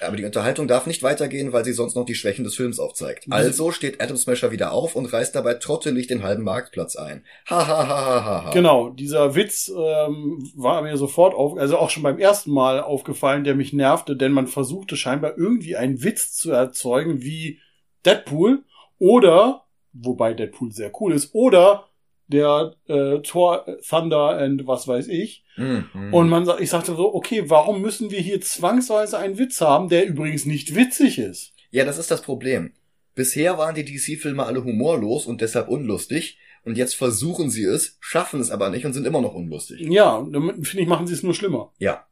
Aber 0.00 0.16
die 0.16 0.24
Unterhaltung 0.24 0.66
darf 0.66 0.86
nicht 0.86 1.02
weitergehen, 1.02 1.52
weil 1.52 1.64
sie 1.64 1.72
sonst 1.72 1.94
noch 1.94 2.04
die 2.04 2.14
Schwächen 2.14 2.44
des 2.44 2.54
Films 2.54 2.78
aufzeigt. 2.78 3.26
Also 3.30 3.70
steht 3.70 4.00
Adam 4.00 4.16
Smasher 4.16 4.50
wieder 4.50 4.72
auf 4.72 4.96
und 4.96 5.12
reißt 5.12 5.34
dabei 5.34 5.54
trottelig 5.54 6.06
den 6.06 6.22
halben 6.22 6.42
Marktplatz 6.42 6.96
ein. 6.96 7.24
Ha 7.48 7.66
ha 7.66 7.88
ha 7.88 8.06
ha 8.06 8.24
ha 8.24 8.44
ha. 8.44 8.50
Genau, 8.50 8.90
dieser 8.90 9.34
Witz 9.34 9.68
ähm, 9.68 10.50
war 10.56 10.82
mir 10.82 10.96
sofort 10.96 11.34
auf, 11.34 11.58
also 11.58 11.78
auch 11.78 11.90
schon 11.90 12.02
beim 12.02 12.18
ersten 12.18 12.50
Mal 12.50 12.80
aufgefallen, 12.80 13.44
der 13.44 13.54
mich 13.54 13.72
nervte, 13.72 14.16
denn 14.16 14.32
man 14.32 14.46
versuchte 14.46 14.96
scheinbar 14.96 15.36
irgendwie 15.36 15.76
einen 15.76 16.02
Witz 16.02 16.32
zu 16.32 16.50
erzeugen 16.50 17.22
wie 17.22 17.60
Deadpool 18.06 18.64
oder, 18.98 19.64
wobei 19.92 20.34
Deadpool 20.34 20.72
sehr 20.72 20.92
cool 21.00 21.12
ist, 21.12 21.34
oder 21.34 21.89
der 22.30 22.74
äh, 22.86 23.18
Thor 23.20 23.66
Thunder 23.88 24.38
and 24.38 24.66
was 24.66 24.86
weiß 24.86 25.08
ich. 25.08 25.44
Mhm. 25.56 26.12
Und 26.12 26.28
man 26.28 26.44
sagt, 26.44 26.60
ich 26.60 26.70
sagte 26.70 26.94
so, 26.94 27.14
okay, 27.14 27.44
warum 27.48 27.80
müssen 27.82 28.10
wir 28.10 28.20
hier 28.20 28.40
zwangsweise 28.40 29.18
einen 29.18 29.38
Witz 29.38 29.60
haben, 29.60 29.88
der 29.88 30.06
übrigens 30.06 30.46
nicht 30.46 30.74
witzig 30.74 31.18
ist? 31.18 31.52
Ja, 31.70 31.84
das 31.84 31.98
ist 31.98 32.10
das 32.10 32.22
Problem. 32.22 32.72
Bisher 33.14 33.58
waren 33.58 33.74
die 33.74 33.84
DC-Filme 33.84 34.44
alle 34.44 34.64
humorlos 34.64 35.26
und 35.26 35.40
deshalb 35.40 35.68
unlustig. 35.68 36.38
Und 36.64 36.76
jetzt 36.76 36.94
versuchen 36.94 37.50
sie 37.50 37.64
es, 37.64 37.96
schaffen 38.00 38.40
es 38.40 38.50
aber 38.50 38.70
nicht 38.70 38.84
und 38.84 38.92
sind 38.92 39.06
immer 39.06 39.20
noch 39.20 39.34
unlustig. 39.34 39.80
Ja, 39.80 40.26
damit 40.30 40.66
finde 40.66 40.82
ich, 40.82 40.88
machen 40.88 41.06
sie 41.06 41.14
es 41.14 41.22
nur 41.22 41.34
schlimmer. 41.34 41.72
Ja. 41.78 42.06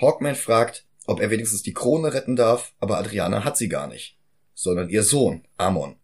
Hawkman 0.00 0.36
fragt, 0.36 0.86
ob 1.06 1.20
er 1.20 1.30
wenigstens 1.30 1.62
die 1.62 1.72
Krone 1.74 2.14
retten 2.14 2.36
darf, 2.36 2.74
aber 2.78 2.98
Adriana 2.98 3.44
hat 3.44 3.56
sie 3.56 3.68
gar 3.68 3.88
nicht. 3.88 4.16
Sondern 4.54 4.88
ihr 4.88 5.02
Sohn, 5.02 5.42
Amon, 5.56 5.96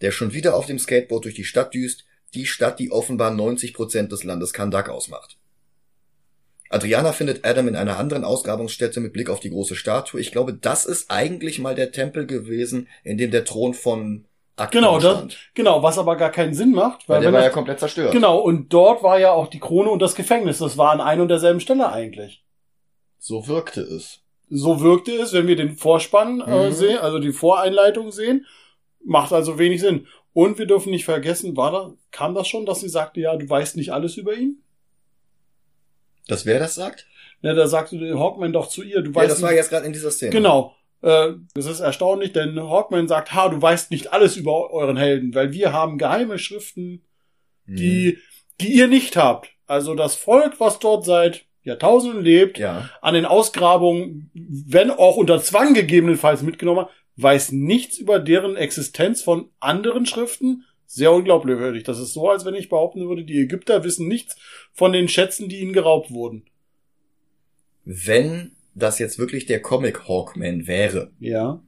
der 0.00 0.10
schon 0.12 0.32
wieder 0.32 0.54
auf 0.54 0.66
dem 0.66 0.78
Skateboard 0.78 1.24
durch 1.24 1.34
die 1.34 1.44
Stadt 1.44 1.74
düst, 1.74 2.04
die 2.34 2.46
Stadt, 2.46 2.78
die 2.78 2.90
offenbar 2.92 3.30
90 3.32 3.74
Prozent 3.74 4.12
des 4.12 4.24
Landes 4.24 4.52
Kandak 4.52 4.88
ausmacht. 4.88 5.36
Adriana 6.68 7.12
findet 7.12 7.44
Adam 7.44 7.66
in 7.66 7.74
einer 7.74 7.98
anderen 7.98 8.24
Ausgrabungsstätte 8.24 9.00
mit 9.00 9.12
Blick 9.12 9.28
auf 9.28 9.40
die 9.40 9.50
große 9.50 9.74
Statue. 9.74 10.20
Ich 10.20 10.30
glaube, 10.30 10.54
das 10.54 10.84
ist 10.86 11.10
eigentlich 11.10 11.58
mal 11.58 11.74
der 11.74 11.90
Tempel 11.90 12.26
gewesen, 12.26 12.86
in 13.02 13.18
dem 13.18 13.32
der 13.32 13.44
Thron 13.44 13.74
von 13.74 14.26
Akton 14.56 14.80
Genau, 14.82 15.00
das, 15.00 15.34
genau, 15.54 15.82
was 15.82 15.98
aber 15.98 16.14
gar 16.16 16.30
keinen 16.30 16.54
Sinn 16.54 16.70
macht, 16.70 17.08
Weil 17.08 17.16
weil, 17.16 17.22
der 17.22 17.32
war 17.32 17.40
ja 17.40 17.46
das, 17.46 17.54
komplett 17.54 17.80
zerstört. 17.80 18.12
genau, 18.12 18.38
und 18.38 18.72
dort 18.72 19.02
war 19.02 19.18
ja 19.18 19.32
auch 19.32 19.48
die 19.48 19.58
Krone 19.58 19.90
und 19.90 20.00
das 20.00 20.14
Gefängnis. 20.14 20.58
Das 20.58 20.78
war 20.78 20.92
an 20.92 21.00
ein 21.00 21.20
und 21.20 21.28
derselben 21.28 21.58
Stelle 21.60 21.90
eigentlich. 21.90 22.44
So 23.18 23.48
wirkte 23.48 23.80
es. 23.80 24.20
So 24.48 24.80
wirkte 24.80 25.12
es, 25.12 25.32
wenn 25.32 25.48
wir 25.48 25.56
den 25.56 25.76
Vorspann 25.76 26.40
äh, 26.40 26.68
Mhm. 26.68 26.72
sehen, 26.72 26.98
also 26.98 27.18
die 27.18 27.32
Voreinleitung 27.32 28.12
sehen, 28.12 28.46
macht 29.04 29.32
also 29.32 29.58
wenig 29.58 29.80
Sinn. 29.80 30.06
Und 30.32 30.58
wir 30.58 30.66
dürfen 30.66 30.90
nicht 30.90 31.04
vergessen, 31.04 31.56
war 31.56 31.72
da, 31.72 31.92
kam 32.12 32.34
das 32.34 32.46
schon, 32.48 32.64
dass 32.66 32.80
sie 32.80 32.88
sagte, 32.88 33.20
ja, 33.20 33.36
du 33.36 33.48
weißt 33.48 33.76
nicht 33.76 33.92
alles 33.92 34.16
über 34.16 34.34
ihn? 34.34 34.62
Dass 36.28 36.46
wer 36.46 36.58
das 36.58 36.74
sagt? 36.74 37.06
Ja, 37.42 37.54
da 37.54 37.66
sagte 37.66 37.96
Hawkman 38.18 38.52
doch 38.52 38.68
zu 38.68 38.82
ihr, 38.82 39.02
du 39.02 39.10
Ja, 39.10 39.16
weißt 39.16 39.30
das 39.32 39.42
war 39.42 39.50
nicht, 39.50 39.56
jetzt 39.58 39.70
gerade 39.70 39.86
in 39.86 39.92
dieser 39.92 40.10
Szene. 40.10 40.30
Genau. 40.30 40.74
Äh, 41.02 41.32
das 41.54 41.66
ist 41.66 41.80
erstaunlich, 41.80 42.32
denn 42.32 42.60
Hawkman 42.60 43.08
sagt, 43.08 43.32
ha, 43.34 43.48
du 43.48 43.60
weißt 43.60 43.90
nicht 43.90 44.12
alles 44.12 44.36
über 44.36 44.70
euren 44.70 44.96
Helden, 44.98 45.34
weil 45.34 45.52
wir 45.52 45.72
haben 45.72 45.98
geheime 45.98 46.38
Schriften, 46.38 47.02
Mhm. 47.66 47.76
die, 47.76 48.18
die 48.60 48.72
ihr 48.74 48.88
nicht 48.88 49.16
habt. 49.16 49.50
Also 49.66 49.94
das 49.94 50.16
Volk, 50.16 50.60
was 50.60 50.78
dort 50.78 51.04
seit 51.04 51.44
Jahrtausenden 51.62 52.22
lebt, 52.22 52.58
Ja. 52.58 52.88
an 53.00 53.14
den 53.14 53.24
Ausgrabungen, 53.26 54.30
wenn 54.34 54.90
auch 54.90 55.16
unter 55.16 55.40
Zwang 55.42 55.72
gegebenenfalls 55.74 56.42
mitgenommen 56.42 56.82
hat, 56.86 56.90
weiß 57.22 57.52
nichts 57.52 57.98
über 57.98 58.18
deren 58.18 58.56
Existenz 58.56 59.22
von 59.22 59.50
anderen 59.60 60.06
Schriften. 60.06 60.64
Sehr 60.86 61.12
unglaubwürdig. 61.12 61.84
Das 61.84 61.98
ist 62.00 62.12
so, 62.14 62.28
als 62.30 62.44
wenn 62.44 62.54
ich 62.54 62.68
behaupten 62.68 63.08
würde, 63.08 63.24
die 63.24 63.38
Ägypter 63.40 63.84
wissen 63.84 64.08
nichts 64.08 64.36
von 64.72 64.92
den 64.92 65.08
Schätzen, 65.08 65.48
die 65.48 65.60
ihnen 65.60 65.72
geraubt 65.72 66.10
wurden. 66.10 66.44
Wenn 67.84 68.52
das 68.74 68.98
jetzt 68.98 69.18
wirklich 69.18 69.46
der 69.46 69.62
Comic 69.62 70.08
Hawkman 70.08 70.66
wäre, 70.66 71.12
Ja. 71.18 71.62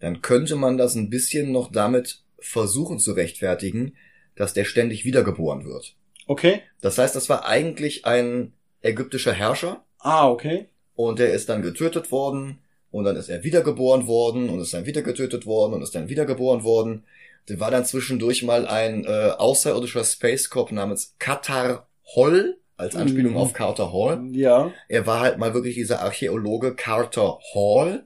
dann 0.00 0.22
könnte 0.22 0.56
man 0.56 0.76
das 0.76 0.94
ein 0.94 1.10
bisschen 1.10 1.52
noch 1.52 1.70
damit 1.72 2.22
versuchen 2.38 2.98
zu 2.98 3.12
rechtfertigen, 3.12 3.96
dass 4.36 4.52
der 4.54 4.64
ständig 4.64 5.04
wiedergeboren 5.04 5.64
wird. 5.64 5.96
Okay. 6.26 6.60
Das 6.80 6.98
heißt, 6.98 7.14
das 7.16 7.28
war 7.28 7.46
eigentlich 7.46 8.04
ein 8.04 8.52
ägyptischer 8.82 9.32
Herrscher 9.32 9.84
Ah, 9.98 10.28
okay. 10.28 10.68
und 10.94 11.18
der 11.18 11.32
ist 11.32 11.48
dann 11.48 11.62
getötet 11.62 12.10
worden 12.10 12.58
und 12.94 13.04
dann 13.04 13.16
ist 13.16 13.28
er 13.28 13.42
wiedergeboren 13.44 14.06
worden 14.06 14.48
und 14.48 14.60
ist 14.60 14.72
dann 14.72 14.86
wieder 14.86 15.02
getötet 15.02 15.46
worden 15.46 15.74
und 15.74 15.82
ist 15.82 15.94
dann 15.94 16.08
wiedergeboren 16.08 16.62
worden. 16.64 17.04
Der 17.48 17.60
war 17.60 17.70
dann 17.70 17.84
zwischendurch 17.84 18.42
mal 18.42 18.66
ein 18.66 19.04
äh, 19.04 19.30
außerirdischer 19.36 20.04
Space 20.04 20.48
Cop 20.48 20.72
namens 20.72 21.14
Katar 21.18 21.86
Hall 22.16 22.56
als 22.76 22.96
Anspielung 22.96 23.32
Mhm. 23.32 23.38
auf 23.38 23.52
Carter 23.52 23.92
Hall. 23.92 24.22
Ja. 24.32 24.70
Er 24.88 25.06
war 25.06 25.20
halt 25.20 25.38
mal 25.38 25.54
wirklich 25.54 25.74
dieser 25.74 26.00
Archäologe 26.02 26.74
Carter 26.74 27.38
Hall 27.54 28.04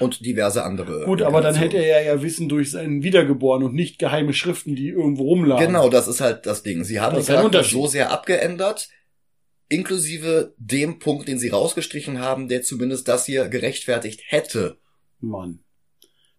und 0.00 0.24
diverse 0.26 0.64
andere. 0.64 1.04
Gut, 1.04 1.22
aber 1.22 1.40
dann 1.40 1.54
hätte 1.54 1.76
er 1.76 2.02
ja 2.02 2.20
Wissen 2.22 2.48
durch 2.48 2.70
seinen 2.72 3.02
Wiedergeboren 3.02 3.62
und 3.62 3.74
nicht 3.74 3.98
geheime 3.98 4.32
Schriften, 4.32 4.74
die 4.74 4.88
irgendwo 4.88 5.24
rumlagen. 5.24 5.66
Genau, 5.68 5.88
das 5.88 6.08
ist 6.08 6.20
halt 6.20 6.46
das 6.46 6.62
Ding. 6.62 6.84
Sie 6.84 7.00
haben 7.00 7.14
Das 7.16 7.28
Unterschied. 7.30 7.72
so 7.72 7.86
sehr 7.86 8.10
abgeändert, 8.10 8.88
inklusive 9.74 10.54
dem 10.56 10.98
Punkt, 10.98 11.28
den 11.28 11.38
sie 11.38 11.48
rausgestrichen 11.48 12.20
haben, 12.20 12.48
der 12.48 12.62
zumindest 12.62 13.08
das 13.08 13.26
hier 13.26 13.48
gerechtfertigt 13.48 14.22
hätte. 14.26 14.78
Mann. 15.20 15.60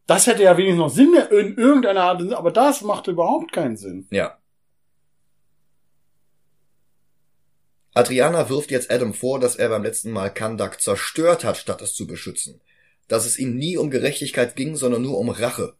Das 0.07 0.27
hätte 0.27 0.43
ja 0.43 0.57
wenigstens 0.57 0.79
noch 0.79 0.89
Sinn 0.89 1.13
in 1.31 1.57
irgendeiner 1.57 2.03
Art, 2.03 2.33
aber 2.33 2.51
das 2.51 2.81
macht 2.81 3.07
überhaupt 3.07 3.51
keinen 3.51 3.75
Sinn. 3.75 4.07
Ja. 4.11 4.37
Adriana 7.93 8.49
wirft 8.49 8.71
jetzt 8.71 8.91
Adam 8.91 9.13
vor, 9.13 9.39
dass 9.39 9.55
er 9.55 9.69
beim 9.69 9.83
letzten 9.83 10.11
Mal 10.11 10.29
Kandak 10.29 10.81
zerstört 10.81 11.43
hat, 11.43 11.57
statt 11.57 11.81
es 11.81 11.93
zu 11.93 12.07
beschützen. 12.07 12.61
Dass 13.07 13.25
es 13.25 13.39
ihm 13.39 13.55
nie 13.55 13.77
um 13.77 13.89
Gerechtigkeit 13.89 14.55
ging, 14.55 14.75
sondern 14.75 15.01
nur 15.01 15.17
um 15.17 15.29
Rache. 15.29 15.75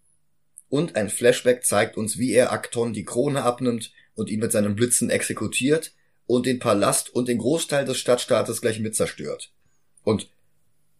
Und 0.70 0.95
ein 0.95 1.10
Flashback 1.10 1.66
zeigt 1.66 1.97
uns, 1.97 2.18
wie 2.18 2.34
er 2.34 2.51
Akton 2.51 2.93
die 2.93 3.06
Krone 3.06 3.43
abnimmt 3.43 3.91
und 4.16 4.30
ihn 4.30 4.39
mit 4.39 4.51
seinen 4.51 4.76
Blitzen 4.76 5.10
exekutiert 5.10 5.93
und 6.28 6.45
den 6.45 6.59
Palast 6.59 7.13
und 7.13 7.28
den 7.28 7.38
Großteil 7.38 7.86
des 7.86 7.97
Stadtstaates 7.97 8.61
gleich 8.61 8.80
mit 8.80 8.95
zerstört. 8.95 9.51
Und 10.03 10.30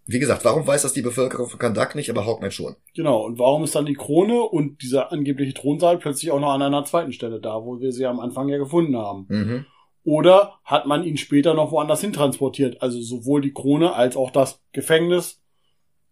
wie 0.08 0.20
gesagt, 0.20 0.46
warum 0.46 0.68
weiß 0.68 0.84
das 0.84 0.94
die 0.94 1.02
Bevölkerung 1.02 1.50
von 1.50 1.60
Kandak 1.60 1.96
nicht, 1.96 2.12
aber 2.12 2.26
Hawkman 2.26 2.52
schon? 2.52 2.76
Genau. 2.94 3.24
Und 3.26 3.40
warum 3.40 3.64
ist 3.64 3.74
dann 3.74 3.88
die 3.88 3.96
Krone 3.96 4.40
und 4.40 4.84
dieser 4.84 5.12
angebliche 5.12 5.56
Thronsaal 5.56 5.98
plötzlich 5.98 6.32
auch 6.32 6.40
noch 6.40 6.54
an 6.54 6.62
einer 6.62 6.86
zweiten 6.86 7.12
Stelle 7.12 7.40
da, 7.40 7.66
wo 7.66 7.80
wir 7.80 7.92
sie 7.92 8.06
am 8.06 8.20
Anfang 8.20 8.48
ja 8.48 8.58
gefunden 8.58 8.96
haben? 8.96 9.26
Mhm. 9.30 9.66
Oder 10.04 10.60
hat 10.64 10.86
man 10.86 11.04
ihn 11.04 11.18
später 11.18 11.56
noch 11.56 11.72
woanders 11.72 12.02
hin 12.02 12.14
transportiert? 12.14 12.84
Also 12.84 13.02
sowohl 13.02 13.42
die 13.42 13.54
Krone 13.54 13.94
als 13.94 14.16
auch 14.16 14.30
das 14.30 14.62
Gefängnis? 14.72 15.42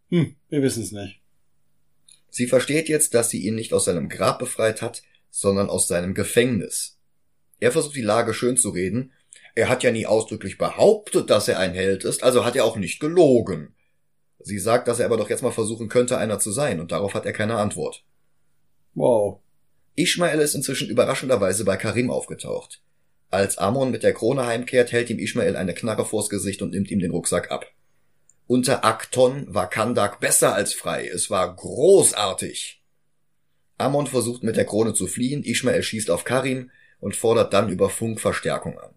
Hm, 0.09 0.36
wir 0.49 0.64
wissen 0.64 0.82
es 0.82 0.91
nicht. 0.91 1.22
Sie 2.32 2.47
versteht 2.47 2.89
jetzt, 2.89 3.14
dass 3.14 3.30
sie 3.30 3.45
ihn 3.45 3.53
nicht 3.53 3.74
aus 3.74 3.86
seinem 3.86 4.09
Grab 4.09 4.39
befreit 4.39 4.82
hat, 4.82 5.03
sondern 5.30 5.70
aus 5.70 5.88
seinem 5.88 6.16
Gefängnis. 6.16 6.99
Er 7.64 7.72
versucht 7.72 7.95
die 7.95 8.01
Lage 8.01 8.34
schön 8.34 8.57
zu 8.57 8.72
reden. 8.72 9.14
Er 9.55 9.70
hat 9.70 9.84
ja 9.84 9.91
nie 9.91 10.05
ausdrücklich 10.05 10.57
behauptet, 10.57 11.30
dass 11.30 11.47
er 11.47 11.59
ein 11.59 11.74
Held 11.74 12.03
ist, 12.03 12.22
also 12.22 12.43
hat 12.43 12.57
er 12.57 12.66
auch 12.66 12.76
nicht 12.76 12.99
gelogen. 12.99 13.74
Sie 14.41 14.59
sagt, 14.59 14.89
dass 14.89 14.99
er 14.99 15.05
aber 15.05 15.16
doch 15.16 15.30
jetzt 15.30 15.43
mal 15.43 15.53
versuchen 15.53 15.88
könnte, 15.88 16.18
einer 16.18 16.39
zu 16.39 16.51
sein, 16.51 16.82
und 16.82 16.91
darauf 16.91 17.14
hat 17.14 17.26
er 17.26 17.32
keine 17.32 17.55
Antwort. 17.55 18.03
Wow. 18.95 19.39
Ishmael 19.95 20.41
ist 20.41 20.55
inzwischen 20.55 20.89
überraschenderweise 20.89 21.64
bei 21.64 21.78
Karim 21.78 22.11
aufgetaucht. 22.11 22.82
Als 23.30 23.57
Amon 23.57 23.91
mit 23.91 24.03
der 24.03 24.14
Krone 24.14 24.45
heimkehrt, 24.45 24.91
hält 24.91 25.09
ihm 25.09 25.20
Ishmael 25.20 25.55
eine 25.55 25.74
Knarre 25.74 26.03
vors 26.03 26.28
Gesicht 26.28 26.61
und 26.61 26.72
nimmt 26.72 26.91
ihm 26.91 26.99
den 26.99 27.11
Rucksack 27.11 27.49
ab. 27.49 27.72
Unter 28.45 28.84
Akton 28.84 29.45
war 29.47 29.70
Kandak 29.70 30.20
besser 30.20 30.53
als 30.53 30.74
frei. 30.74 31.07
Es 31.07 31.30
war 31.30 31.55
großartig. 31.55 32.84
Amon 33.78 34.07
versucht 34.07 34.43
mit 34.43 34.57
der 34.57 34.66
Krone 34.66 34.93
zu 34.93 35.07
fliehen, 35.07 35.45
Ishmael 35.45 35.82
schießt 35.82 36.11
auf 36.11 36.26
Karim 36.26 36.70
und 37.04 37.18
fordert 37.18 37.51
dann 37.51 37.68
über 37.68 37.89
Funk 37.89 38.22
Verstärkung 38.22 38.80
an. 38.80 38.91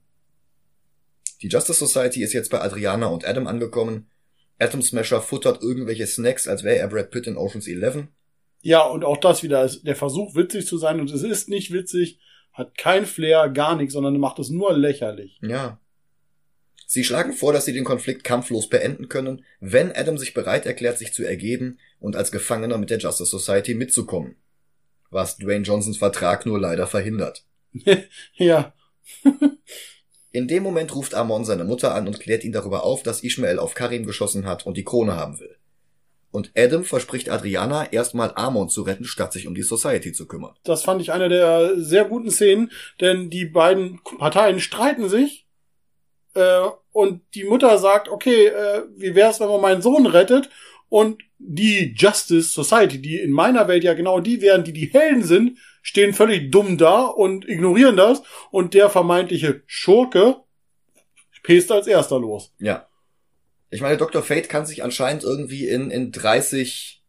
Die 1.43 1.49
Justice 1.49 1.85
Society 1.85 2.23
ist 2.23 2.35
jetzt 2.35 2.53
bei 2.53 2.61
Adriana 2.61 3.07
und 3.07 3.27
Adam 3.27 3.49
angekommen. 3.49 4.09
Atom 4.61 4.81
Smasher 4.81 5.21
futtert 5.21 5.61
irgendwelche 5.61 6.07
Snacks, 6.07 6.47
als 6.47 6.63
wäre 6.63 6.79
er 6.79 6.87
Brad 6.87 7.11
Pitt 7.11 7.27
in 7.27 7.37
Ocean's 7.37 7.67
Eleven. 7.67 8.09
Ja, 8.63 8.85
und 8.85 9.05
auch 9.05 9.17
das 9.17 9.43
wieder 9.43 9.65
ist 9.65 9.85
der 9.85 9.97
Versuch, 9.97 10.37
witzig 10.37 10.69
zu 10.69 10.79
sein, 10.79 11.01
und 11.01 11.11
es 11.11 11.25
ist 11.25 11.49
nicht 11.49 11.73
witzig, 11.73 12.21
hat 12.53 12.79
kein 12.79 13.07
Flair, 13.07 13.49
gar 13.49 13.75
nichts, 13.75 13.95
sondern 13.95 14.17
macht 14.21 14.39
es 14.39 14.51
nur 14.51 14.73
lächerlich. 14.73 15.41
Ja. 15.43 15.81
Sie 16.87 17.03
schlagen 17.03 17.33
vor, 17.33 17.53
dass 17.53 17.65
sie 17.65 17.73
den 17.73 17.85
Konflikt 17.85 18.23
kampflos 18.23 18.69
beenden 18.69 19.09
können, 19.09 19.45
wenn 19.59 19.91
Adam 19.91 20.17
sich 20.17 20.33
bereit 20.33 20.65
erklärt, 20.65 20.99
sich 20.99 21.13
zu 21.13 21.25
ergeben 21.25 21.81
und 21.99 22.15
als 22.15 22.31
Gefangener 22.31 22.79
mit 22.79 22.91
der 22.91 22.99
Justice 22.99 23.37
Society 23.37 23.75
mitzukommen. 23.75 24.37
Was 25.11 25.39
Dwayne 25.39 25.65
Johnsons 25.65 25.99
Vertrag 25.99 26.47
nur 26.47 26.61
leider 26.61 26.87
verhindert. 26.87 27.45
Ja, 28.35 28.73
In 30.33 30.49
dem 30.49 30.63
Moment 30.63 30.95
ruft 30.95 31.15
Amon 31.15 31.45
seine 31.45 31.65
Mutter 31.65 31.95
an 31.95 32.07
und 32.07 32.21
klärt 32.21 32.45
ihn 32.45 32.53
darüber 32.53 32.85
auf, 32.85 33.03
dass 33.03 33.23
Ishmael 33.23 33.59
auf 33.59 33.75
Karim 33.75 34.05
geschossen 34.05 34.47
hat 34.47 34.67
und 34.67 34.77
die 34.77 34.85
Krone 34.85 35.17
haben 35.17 35.41
will. 35.41 35.57
Und 36.31 36.51
Adam 36.55 36.85
verspricht 36.85 37.31
Adriana, 37.31 37.91
erstmal 37.91 38.33
Amon 38.35 38.69
zu 38.69 38.83
retten, 38.83 39.07
statt 39.07 39.33
sich 39.33 39.47
um 39.47 39.55
die 39.55 39.63
Society 39.63 40.13
zu 40.13 40.27
kümmern. 40.27 40.55
das 40.65 40.83
fand 40.83 41.01
ich 41.01 41.13
eine 41.13 41.31
der 41.31 41.81
sehr 41.81 42.05
guten 42.05 42.31
Szenen, 42.31 42.71
denn 43.01 43.31
die 43.31 43.47
beiden 43.47 44.01
Parteien 44.19 44.61
streiten 44.61 45.09
sich 45.09 45.47
äh, 46.35 46.61
und 46.93 47.23
die 47.35 47.45
Mutter 47.45 47.79
sagt, 47.79 48.11
okay, 48.11 48.49
äh, 48.49 48.83
wie 48.97 49.15
wär's, 49.15 49.41
wenn 49.41 49.49
man 49.49 49.63
meinen 49.63 49.81
Sohn 49.81 50.05
rettet? 50.05 50.51
Und 50.89 51.23
die 51.39 51.95
Justice 51.97 52.51
Society, 52.51 53.01
die 53.01 53.19
in 53.19 53.31
meiner 53.31 53.69
Welt 53.69 53.85
ja 53.85 53.95
genau 53.95 54.21
die 54.21 54.41
wären, 54.41 54.65
die 54.65 54.73
die 54.73 54.93
Helden 54.93 55.23
sind, 55.23 55.59
stehen 55.83 56.15
völlig 56.15 56.51
dumm 56.51 56.79
da 56.79 57.03
und 57.03 57.49
ignorieren 57.49 57.97
das. 57.97 58.23
Und 58.51 58.75
der 58.75 58.89
vermeintliche 58.89 59.63
Schurke 59.67 60.37
pest 61.43 61.71
als 61.71 61.87
erster 61.87 62.19
los. 62.19 62.53
Ja. 62.59 62.89
Ich 63.71 63.81
meine, 63.81 63.97
Dr. 63.97 64.23
Fate 64.23 64.49
kann 64.49 64.67
sich 64.67 64.85
anscheinend 64.85 65.25
irgendwie 65.25 65.69
in, 65.69 65.91
in 65.91 66.13
30 66.13 67.03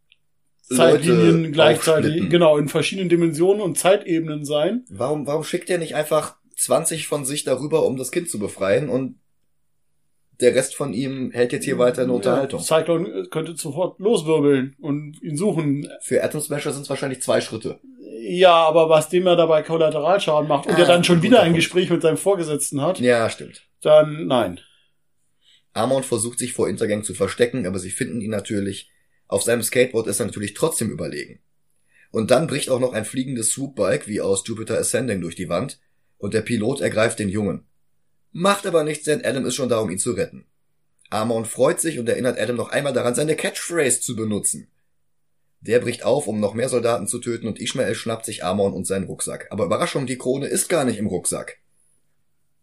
Zeitlinien 0.61 1.39
Leute 1.39 1.51
gleichzeitig, 1.51 2.30
genau, 2.30 2.57
in 2.57 2.67
verschiedenen 2.67 3.09
Dimensionen 3.09 3.61
und 3.61 3.78
Zeitebenen 3.78 4.43
sein. 4.43 4.86
Warum, 4.89 5.25
warum 5.25 5.43
schickt 5.43 5.69
er 5.69 5.78
nicht 5.78 5.95
einfach 5.95 6.36
20 6.57 7.07
von 7.07 7.25
sich 7.25 7.43
darüber, 7.43 7.86
um 7.86 7.97
das 7.97 8.11
Kind 8.11 8.30
zu 8.30 8.39
befreien 8.39 8.89
und 8.89 9.19
der 10.39 10.53
Rest 10.55 10.75
von 10.75 10.93
ihm 10.93 11.31
hält 11.31 11.51
jetzt 11.51 11.65
hier 11.65 11.77
weiter 11.79 12.03
eine 12.03 12.13
Unterhaltung? 12.13 12.59
Ja, 12.59 12.65
Cyclone 12.65 13.27
könnte 13.29 13.55
sofort 13.55 13.99
loswirbeln 13.99 14.75
und 14.79 15.21
ihn 15.23 15.38
suchen. 15.38 15.88
Für 16.01 16.23
Atom 16.23 16.41
Smasher 16.41 16.71
sind 16.73 16.83
es 16.83 16.89
wahrscheinlich 16.89 17.21
zwei 17.21 17.41
Schritte. 17.41 17.79
Ja, 18.21 18.53
aber 18.55 18.89
was 18.89 19.09
dem 19.09 19.25
er 19.27 19.35
dabei 19.35 19.63
Kollateralschaden 19.63 20.47
macht 20.47 20.67
und 20.67 20.75
Ah, 20.75 20.79
er 20.79 20.85
dann 20.85 21.03
schon 21.03 21.21
wieder 21.21 21.41
ein. 21.41 21.53
Gespräch 21.53 21.89
mit 21.89 22.01
seinem 22.01 22.17
Vorgesetzten 22.17 22.81
hat, 22.81 22.99
Ja, 22.99 23.29
stimmt. 23.29 23.63
dann 23.81 24.27
nein. 24.27 24.59
Amon 25.73 26.03
versucht 26.03 26.39
sich 26.39 26.53
vor 26.53 26.67
Intergang 26.69 27.03
zu 27.03 27.13
verstecken, 27.13 27.65
aber 27.67 27.79
sie 27.79 27.91
finden 27.91 28.21
ihn 28.21 28.31
natürlich. 28.31 28.89
Auf 29.27 29.43
seinem 29.43 29.61
Skateboard 29.61 30.07
ist 30.07 30.19
er 30.19 30.25
natürlich 30.25 30.53
trotzdem 30.53 30.89
überlegen. 30.89 31.39
Und 32.11 32.31
dann 32.31 32.47
bricht 32.47 32.69
auch 32.69 32.79
noch 32.79 32.93
ein 32.93 33.05
fliegendes 33.05 33.51
Swoopbike 33.51 34.07
wie 34.07 34.21
aus 34.21 34.43
Jupiter 34.47 34.77
Ascending 34.77 35.21
durch 35.21 35.35
die 35.35 35.49
Wand 35.49 35.79
und 36.17 36.33
der 36.33 36.41
Pilot 36.41 36.81
ergreift 36.81 37.19
den 37.19 37.29
Jungen. 37.29 37.65
Macht 38.32 38.65
aber 38.65 38.84
nichts, 38.84 39.05
denn 39.05 39.23
Adam 39.25 39.45
ist 39.45 39.55
schon 39.55 39.69
da, 39.69 39.80
um 39.80 39.89
ihn 39.89 39.99
zu 39.99 40.11
retten. 40.11 40.45
Amon 41.09 41.45
freut 41.45 41.80
sich 41.80 41.99
und 41.99 42.09
erinnert 42.09 42.39
Adam 42.39 42.57
noch 42.57 42.69
einmal 42.69 42.93
daran, 42.93 43.15
seine 43.15 43.36
Catchphrase 43.36 44.01
zu 44.01 44.15
benutzen. 44.15 44.67
Der 45.61 45.80
bricht 45.80 46.03
auf, 46.03 46.28
um 46.28 46.39
noch 46.39 46.53
mehr 46.53 46.69
Soldaten 46.69 47.07
zu 47.07 47.19
töten 47.19 47.47
und 47.47 47.59
Ishmael 47.59 47.95
schnappt 47.95 48.25
sich 48.25 48.43
Amon 48.43 48.73
und 48.73 48.86
seinen 48.86 49.05
Rucksack. 49.05 49.47
Aber 49.49 49.65
Überraschung, 49.65 50.05
die 50.05 50.17
Krone 50.17 50.47
ist 50.47 50.69
gar 50.69 50.86
nicht 50.86 50.99
im 50.99 51.07
Rucksack. 51.07 51.57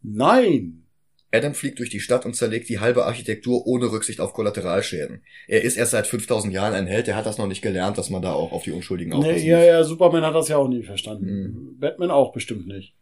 Nein. 0.02 0.84
Adam 1.32 1.54
fliegt 1.54 1.80
durch 1.80 1.90
die 1.90 1.98
Stadt 1.98 2.24
und 2.24 2.36
zerlegt 2.36 2.68
die 2.68 2.78
halbe 2.78 3.06
Architektur 3.06 3.66
ohne 3.66 3.90
Rücksicht 3.90 4.20
auf 4.20 4.34
Kollateralschäden. 4.34 5.22
Er 5.48 5.62
ist 5.62 5.76
erst 5.76 5.90
seit 5.90 6.06
5000 6.06 6.54
Jahren 6.54 6.74
ein 6.74 6.86
Held, 6.86 7.08
er 7.08 7.16
hat 7.16 7.26
das 7.26 7.38
noch 7.38 7.48
nicht 7.48 7.62
gelernt, 7.62 7.98
dass 7.98 8.08
man 8.08 8.22
da 8.22 8.32
auch 8.32 8.52
auf 8.52 8.62
die 8.62 8.70
Unschuldigen 8.70 9.10
Nee, 9.10 9.16
aufpassen 9.16 9.46
ja, 9.46 9.64
ja, 9.64 9.84
Superman 9.84 10.24
hat 10.24 10.36
das 10.36 10.48
ja 10.48 10.58
auch 10.58 10.68
nie 10.68 10.84
verstanden. 10.84 11.26
Mhm. 11.26 11.78
Batman 11.80 12.12
auch 12.12 12.32
bestimmt 12.32 12.68
nicht. 12.68 12.94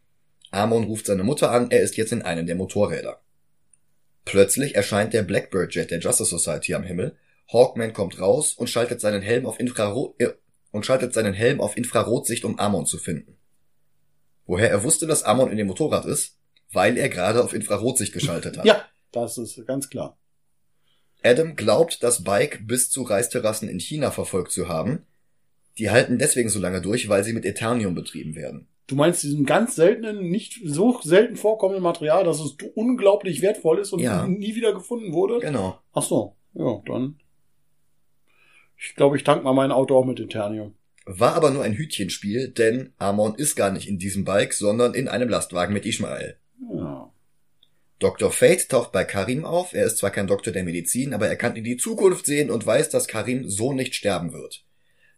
Amon 0.53 0.85
ruft 0.85 1.07
seine 1.07 1.25
Mutter 1.25 1.51
an, 1.51 1.71
er 1.71 1.81
ist 1.81 1.97
jetzt 1.97 2.13
in 2.13 2.23
einem 2.23 2.47
der 2.47 2.55
Motorräder. 2.55 3.21
Plötzlich 4.25 4.77
erscheint 4.77 5.13
der 5.15 5.23
Blackbird 5.23 5.75
Jet 5.75 5.91
der 5.91 5.99
Justice 5.99 6.31
Society 6.31 6.75
am 6.75 6.85
Himmel. 6.85 7.17
Hawkman 7.53 7.93
kommt 7.93 8.21
raus 8.21 8.53
und 8.53 8.71
schaltet 8.71 9.01
seinen 9.01 9.23
Helm 9.23 9.47
auf 9.47 9.59
Infrarot 9.59 10.15
äh, 10.21 10.35
und 10.71 10.87
schaltet 10.87 11.13
seinen 11.13 11.35
Helm 11.35 11.61
auf 11.61 11.77
Infrarotsicht, 11.77 12.45
um 12.45 12.59
Amon 12.59 12.87
zu 12.87 12.99
finden. 12.99 13.37
Woher 14.47 14.71
er 14.71 14.85
wusste, 14.85 15.07
dass 15.07 15.23
Amon 15.23 15.51
in 15.51 15.57
dem 15.57 15.67
Motorrad 15.67 16.05
ist? 16.05 16.39
Weil 16.71 16.97
er 16.97 17.09
gerade 17.09 17.43
auf 17.43 17.53
Infrarotsicht 17.53 18.13
geschaltet 18.13 18.59
hat. 18.59 18.65
Ja, 18.65 18.85
das 19.11 19.39
ist 19.39 19.67
ganz 19.67 19.91
klar. 19.91 20.19
Adam 21.23 21.57
glaubt, 21.57 22.03
das 22.03 22.25
Bike 22.25 22.67
bis 22.67 22.91
zu 22.91 23.03
Reisterrassen 23.03 23.69
in 23.69 23.81
China 23.81 24.11
verfolgt 24.11 24.53
zu 24.53 24.69
haben. 24.69 25.07
Die 25.79 25.91
halten 25.91 26.19
deswegen 26.19 26.49
so 26.49 26.59
lange 26.59 26.81
durch, 26.81 27.09
weil 27.09 27.25
sie 27.25 27.33
mit 27.33 27.45
Eternium 27.45 27.95
betrieben 27.95 28.35
werden. 28.35 28.69
Du 28.87 28.97
meinst 28.97 29.22
diesen 29.22 29.47
ganz 29.47 29.76
seltenen, 29.76 30.28
nicht 30.28 30.61
so 30.64 31.01
selten 31.03 31.37
vorkommenden 31.37 31.83
Material, 31.83 32.24
dass 32.24 32.41
es 32.41 32.57
unglaublich 32.74 33.41
wertvoll 33.41 33.78
ist 33.78 33.93
und 33.93 34.01
Ja. 34.01 34.26
nie 34.26 34.55
wieder 34.55 34.72
gefunden 34.74 35.12
wurde? 35.12 35.39
Genau. 35.39 35.78
Ach 35.93 36.03
so, 36.03 36.35
ja, 36.55 36.83
dann. 36.87 37.18
Ich 38.76 38.95
glaube, 38.97 39.16
ich 39.16 39.24
tank 39.24 39.45
mal 39.45 39.53
mein 39.53 39.70
Auto 39.70 39.97
auch 39.97 40.05
mit 40.05 40.18
Eternium. 40.18 40.74
War 41.05 41.35
aber 41.35 41.51
nur 41.51 41.62
ein 41.62 41.74
Hütchenspiel, 41.74 42.49
denn 42.49 42.93
Amon 42.99 43.35
ist 43.37 43.55
gar 43.57 43.70
nicht 43.70 43.89
in 43.89 43.99
diesem 43.99 44.24
Bike, 44.24 44.53
sondern 44.53 44.95
in 44.95 45.09
einem 45.09 45.28
Lastwagen 45.28 45.72
mit 45.72 45.87
Ishmael. 45.87 46.37
Ja. 46.74 47.11
Dr. 47.99 48.33
Fate 48.33 48.68
taucht 48.68 48.91
bei 48.91 49.05
Karim 49.05 49.45
auf. 49.45 49.74
Er 49.74 49.87
ist 49.87 49.99
zwar 49.99 50.11
kein 50.11 50.26
Doktor 50.26 50.51
der 50.53 50.64
Medizin, 50.64 51.14
aber 51.14 51.28
er 51.28 51.37
kann 51.37 51.55
in 51.55 51.62
die 51.64 51.76
Zukunft 51.76 52.26
sehen 52.26 52.51
und 52.51 52.66
weiß, 52.66 52.91
dass 52.91 53.07
Karim 53.07 53.49
so 53.49 53.72
nicht 53.72 53.95
sterben 53.95 54.33
wird. 54.33 54.64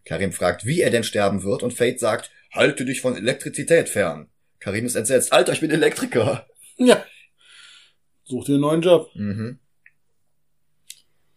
Karim 0.04 0.32
fragt, 0.32 0.66
wie 0.66 0.80
er 0.80 0.90
denn 0.90 1.04
sterben 1.04 1.42
wird, 1.42 1.62
und 1.62 1.72
Fate 1.72 1.98
sagt, 1.98 2.30
halte 2.52 2.84
dich 2.84 3.00
von 3.00 3.16
Elektrizität 3.16 3.88
fern. 3.88 4.28
Karim 4.60 4.86
ist 4.86 4.94
entsetzt. 4.94 5.32
Alter, 5.32 5.52
ich 5.52 5.60
bin 5.60 5.70
Elektriker. 5.70 6.46
Ja. 6.76 7.04
Such 8.24 8.46
dir 8.46 8.52
einen 8.52 8.62
neuen 8.62 8.82
Job. 8.82 9.10
Mhm. 9.14 9.58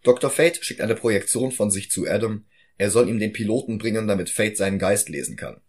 Dr. 0.03 0.29
Fate 0.29 0.63
schickt 0.63 0.81
eine 0.81 0.95
Projektion 0.95 1.51
von 1.51 1.69
sich 1.69 1.91
zu 1.91 2.07
Adam. 2.07 2.45
Er 2.77 2.91
soll 2.91 3.09
ihm 3.09 3.19
den 3.19 3.33
Piloten 3.33 3.77
bringen, 3.77 4.07
damit 4.07 4.29
Fate 4.29 4.55
seinen 4.55 4.79
Geist 4.79 5.09
lesen 5.09 5.35
kann. 5.35 5.59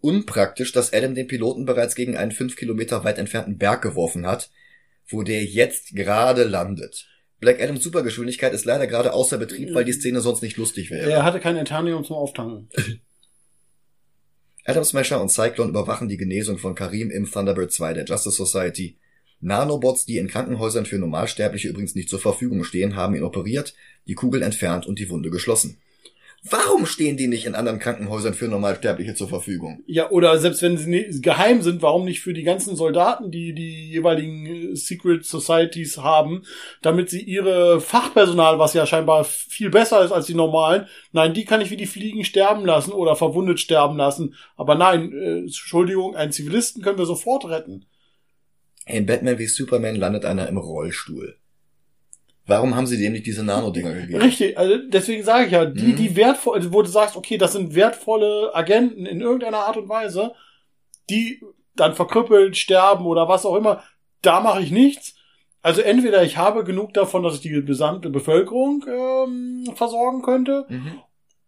Unpraktisch, 0.00 0.72
dass 0.72 0.92
Adam 0.92 1.14
den 1.14 1.26
Piloten 1.26 1.64
bereits 1.64 1.94
gegen 1.94 2.16
einen 2.16 2.30
fünf 2.30 2.54
Kilometer 2.54 3.02
weit 3.02 3.18
entfernten 3.18 3.58
Berg 3.58 3.82
geworfen 3.82 4.26
hat, 4.26 4.50
wo 5.08 5.22
der 5.22 5.44
jetzt 5.44 5.96
gerade 5.96 6.44
landet. 6.44 7.08
Black 7.46 7.62
Adams 7.62 7.84
Supergeschwindigkeit 7.84 8.52
ist 8.52 8.64
leider 8.64 8.88
gerade 8.88 9.12
außer 9.12 9.38
Betrieb, 9.38 9.72
weil 9.72 9.84
die 9.84 9.92
Szene 9.92 10.20
sonst 10.20 10.42
nicht 10.42 10.56
lustig 10.56 10.90
wäre. 10.90 11.08
Er 11.08 11.22
hatte 11.22 11.38
kein 11.38 11.56
Eternium 11.56 12.02
zum 12.02 12.16
Auftanken. 12.16 12.68
Adam 14.64 14.82
Smasher 14.82 15.20
und 15.22 15.30
Cyclone 15.30 15.70
überwachen 15.70 16.08
die 16.08 16.16
Genesung 16.16 16.58
von 16.58 16.74
Karim 16.74 17.08
im 17.08 17.30
Thunderbird 17.30 17.70
2 17.70 17.94
der 17.94 18.04
Justice 18.04 18.34
Society. 18.34 18.98
Nanobots, 19.38 20.06
die 20.06 20.18
in 20.18 20.26
Krankenhäusern 20.26 20.86
für 20.86 20.98
Normalsterbliche 20.98 21.68
übrigens 21.68 21.94
nicht 21.94 22.08
zur 22.08 22.18
Verfügung 22.18 22.64
stehen, 22.64 22.96
haben 22.96 23.14
ihn 23.14 23.22
operiert, 23.22 23.74
die 24.08 24.14
Kugel 24.14 24.42
entfernt 24.42 24.84
und 24.84 24.98
die 24.98 25.08
Wunde 25.08 25.30
geschlossen. 25.30 25.78
Warum 26.50 26.86
stehen 26.86 27.16
die 27.16 27.26
nicht 27.26 27.46
in 27.46 27.54
anderen 27.54 27.78
Krankenhäusern 27.78 28.34
für 28.34 28.46
Normalsterbliche 28.46 29.14
zur 29.14 29.28
Verfügung? 29.28 29.82
Ja, 29.86 30.10
oder 30.10 30.38
selbst 30.38 30.62
wenn 30.62 30.76
sie 30.76 31.20
geheim 31.20 31.62
sind, 31.62 31.82
warum 31.82 32.04
nicht 32.04 32.20
für 32.20 32.34
die 32.34 32.42
ganzen 32.42 32.76
Soldaten, 32.76 33.30
die 33.30 33.52
die 33.52 33.90
jeweiligen 33.90 34.46
äh, 34.46 34.76
Secret 34.76 35.24
Societies 35.24 35.98
haben, 35.98 36.42
damit 36.82 37.10
sie 37.10 37.22
ihre 37.22 37.80
Fachpersonal, 37.80 38.58
was 38.58 38.74
ja 38.74 38.86
scheinbar 38.86 39.24
viel 39.24 39.70
besser 39.70 40.04
ist 40.04 40.12
als 40.12 40.26
die 40.26 40.34
normalen, 40.34 40.86
nein, 41.12 41.34
die 41.34 41.44
kann 41.44 41.60
ich 41.60 41.70
wie 41.70 41.76
die 41.76 41.86
Fliegen 41.86 42.24
sterben 42.24 42.64
lassen 42.64 42.92
oder 42.92 43.16
verwundet 43.16 43.58
sterben 43.58 43.96
lassen. 43.96 44.34
Aber 44.56 44.74
nein, 44.74 45.12
äh, 45.12 45.38
Entschuldigung, 45.38 46.16
einen 46.16 46.32
Zivilisten 46.32 46.82
können 46.82 46.98
wir 46.98 47.06
sofort 47.06 47.48
retten. 47.48 47.86
In 48.86 49.06
Batman 49.06 49.38
wie 49.38 49.46
Superman 49.46 49.96
landet 49.96 50.24
einer 50.24 50.48
im 50.48 50.58
Rollstuhl. 50.58 51.36
Warum 52.46 52.74
haben 52.76 52.86
sie 52.86 52.96
dem 52.98 53.12
nicht 53.12 53.26
diese 53.26 53.42
Nano-Dinger 53.44 53.92
gegeben? 53.92 54.20
Richtig, 54.22 54.56
also 54.56 54.76
deswegen 54.88 55.24
sage 55.24 55.46
ich 55.46 55.52
ja, 55.52 55.64
die, 55.64 55.82
Mhm. 55.92 55.96
die 55.96 56.14
wertvoll, 56.16 56.56
also 56.56 56.72
wo 56.72 56.82
du 56.82 56.88
sagst, 56.88 57.16
okay, 57.16 57.38
das 57.38 57.52
sind 57.52 57.74
wertvolle 57.74 58.54
Agenten 58.54 59.04
in 59.06 59.20
irgendeiner 59.20 59.58
Art 59.66 59.76
und 59.76 59.88
Weise, 59.88 60.32
die 61.10 61.40
dann 61.74 61.94
verkrüppelt, 61.94 62.56
sterben 62.56 63.04
oder 63.06 63.28
was 63.28 63.44
auch 63.44 63.56
immer, 63.56 63.82
da 64.22 64.40
mache 64.40 64.62
ich 64.62 64.70
nichts. 64.70 65.14
Also 65.62 65.80
entweder 65.82 66.22
ich 66.22 66.36
habe 66.36 66.62
genug 66.64 66.94
davon, 66.94 67.22
dass 67.24 67.34
ich 67.34 67.40
die 67.40 67.64
gesamte 67.64 68.08
Bevölkerung 68.10 68.84
ähm, 68.88 69.64
versorgen 69.74 70.22
könnte, 70.22 70.66
Mhm. 70.68 71.00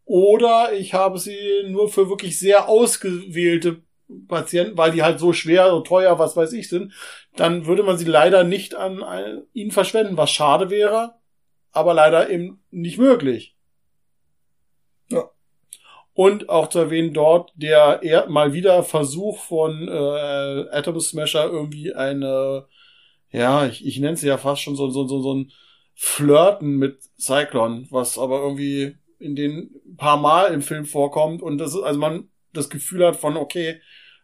oder 0.05 0.73
ich 0.73 0.95
habe 0.95 1.19
sie 1.19 1.37
nur 1.69 1.89
für 1.89 2.09
wirklich 2.09 2.39
sehr 2.39 2.69
ausgewählte 2.69 3.83
Patienten, 4.27 4.77
weil 4.77 4.91
die 4.93 5.03
halt 5.03 5.19
so 5.21 5.33
schwer, 5.33 5.69
so 5.71 5.81
teuer, 5.81 6.19
was 6.19 6.35
weiß 6.37 6.53
ich 6.55 6.69
sind, 6.69 6.93
dann 7.39 7.67
würde 7.67 7.85
man 7.85 7.97
sie 7.97 8.05
leider 8.05 8.43
nicht 8.43 8.75
an 8.75 9.05
ihn 9.53 9.71
verschwenden, 9.71 10.17
was 10.17 10.31
schade 10.31 10.71
wäre, 10.71 11.15
aber 11.71 11.95
leider 11.95 12.29
eben 12.31 12.61
nicht 12.71 12.99
möglich. 12.99 13.57
Ja. 15.09 15.31
Und 16.15 16.49
auch 16.49 16.69
zu 16.69 16.81
erwähnen 16.81 17.15
dort 17.15 17.53
der 17.55 18.01
er 18.03 18.29
mal 18.29 18.53
wieder 18.53 18.83
Versuch 18.83 19.39
von 19.39 19.87
äh, 19.87 20.67
Atom 20.73 20.99
Smasher 20.99 21.45
irgendwie 21.45 21.95
eine, 21.95 22.67
ja, 23.31 23.67
ich, 23.67 23.87
ich 23.87 24.01
nenne 24.01 24.15
es 24.15 24.23
ja 24.23 24.37
fast 24.37 24.63
schon 24.63 24.75
so, 24.75 24.91
so, 24.91 25.07
so, 25.07 25.21
so 25.21 25.35
ein 25.35 25.53
Flirten 25.95 26.77
mit 26.77 27.03
Cyclone, 27.21 27.87
was 27.91 28.19
aber 28.19 28.41
irgendwie 28.41 28.97
in 29.21 29.37
den 29.37 29.71
paar 29.97 30.17
Mal 30.17 30.53
im 30.53 30.63
Film 30.63 30.87
vorkommt 30.87 31.41
und 31.41 31.59
das 31.59 31.75
ist, 31.75 31.83
also 31.83 32.01
man 32.01 32.31
das 32.53 32.69
Gefühl 32.69 33.07
hat 33.07 33.17
von, 33.17 33.37
okay, 33.37 33.81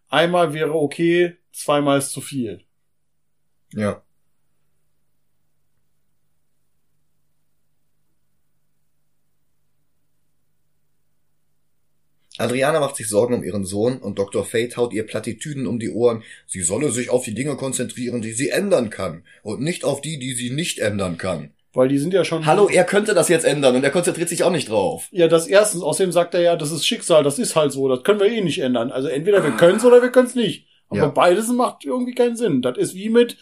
einmal 0.09 0.53
wäre 0.53 0.75
okay, 0.75 1.37
zweimal 1.53 1.99
ist 1.99 2.11
zu 2.11 2.21
viel. 2.21 2.65
Ja. 3.77 4.03
Adriana 12.37 12.81
macht 12.81 12.97
sich 12.97 13.09
Sorgen 13.09 13.35
um 13.35 13.45
ihren 13.45 13.65
Sohn 13.65 13.99
und 13.99 14.19
Dr. 14.19 14.45
Fate 14.45 14.77
haut 14.77 14.93
ihr 14.93 15.07
Plattitüden 15.07 15.69
um 15.69 15.79
die 15.79 15.91
Ohren. 15.91 16.25
Sie 16.47 16.63
solle 16.63 16.91
sich 16.91 17.11
auf 17.11 17.25
die 17.25 17.35
Dinge 17.35 17.57
konzentrieren, 17.57 18.23
die 18.23 18.33
sie 18.33 18.49
ändern 18.49 18.91
kann 18.91 19.23
und 19.43 19.61
nicht 19.61 19.85
auf 19.85 20.01
die, 20.01 20.19
die 20.19 20.35
sie 20.35 20.51
nicht 20.51 20.81
ändern 20.81 21.17
kann. 21.17 21.51
Weil 21.73 21.89
die 21.89 21.99
sind 21.99 22.13
ja 22.13 22.25
schon. 22.25 22.47
Hallo, 22.47 22.69
er 22.69 22.85
könnte 22.85 23.15
das 23.15 23.29
jetzt 23.29 23.45
ändern 23.45 23.77
und 23.77 23.85
er 23.85 23.91
konzentriert 23.91 24.29
sich 24.29 24.43
auch 24.43 24.51
nicht 24.51 24.69
drauf. 24.69 25.09
Ja, 25.11 25.29
das 25.29 25.47
erstens. 25.47 25.83
Außerdem 25.83 26.13
sagt 26.13 26.35
er 26.35 26.41
ja, 26.41 26.57
das 26.57 26.71
ist 26.71 26.87
Schicksal, 26.87 27.23
das 27.25 27.39
ist 27.39 27.57
halt 27.57 27.73
so, 27.73 27.89
das 27.89 28.03
können 28.03 28.21
wir 28.21 28.27
eh 28.27 28.41
nicht 28.41 28.61
ändern. 28.61 28.93
Also 28.93 29.09
entweder 29.09 29.43
wir 29.43 29.53
können 29.53 29.79
es 29.79 29.85
oder 29.85 30.03
wir 30.03 30.11
können 30.11 30.29
es 30.29 30.37
nicht. 30.37 30.67
Aber 30.89 30.99
Ja. 30.99 31.09
beides 31.09 31.49
macht 31.49 31.85
irgendwie 31.85 32.15
keinen 32.15 32.37
Sinn. 32.37 32.63
Das 32.63 32.79
ist 32.79 32.95
wie 32.95 33.09
mit 33.09 33.37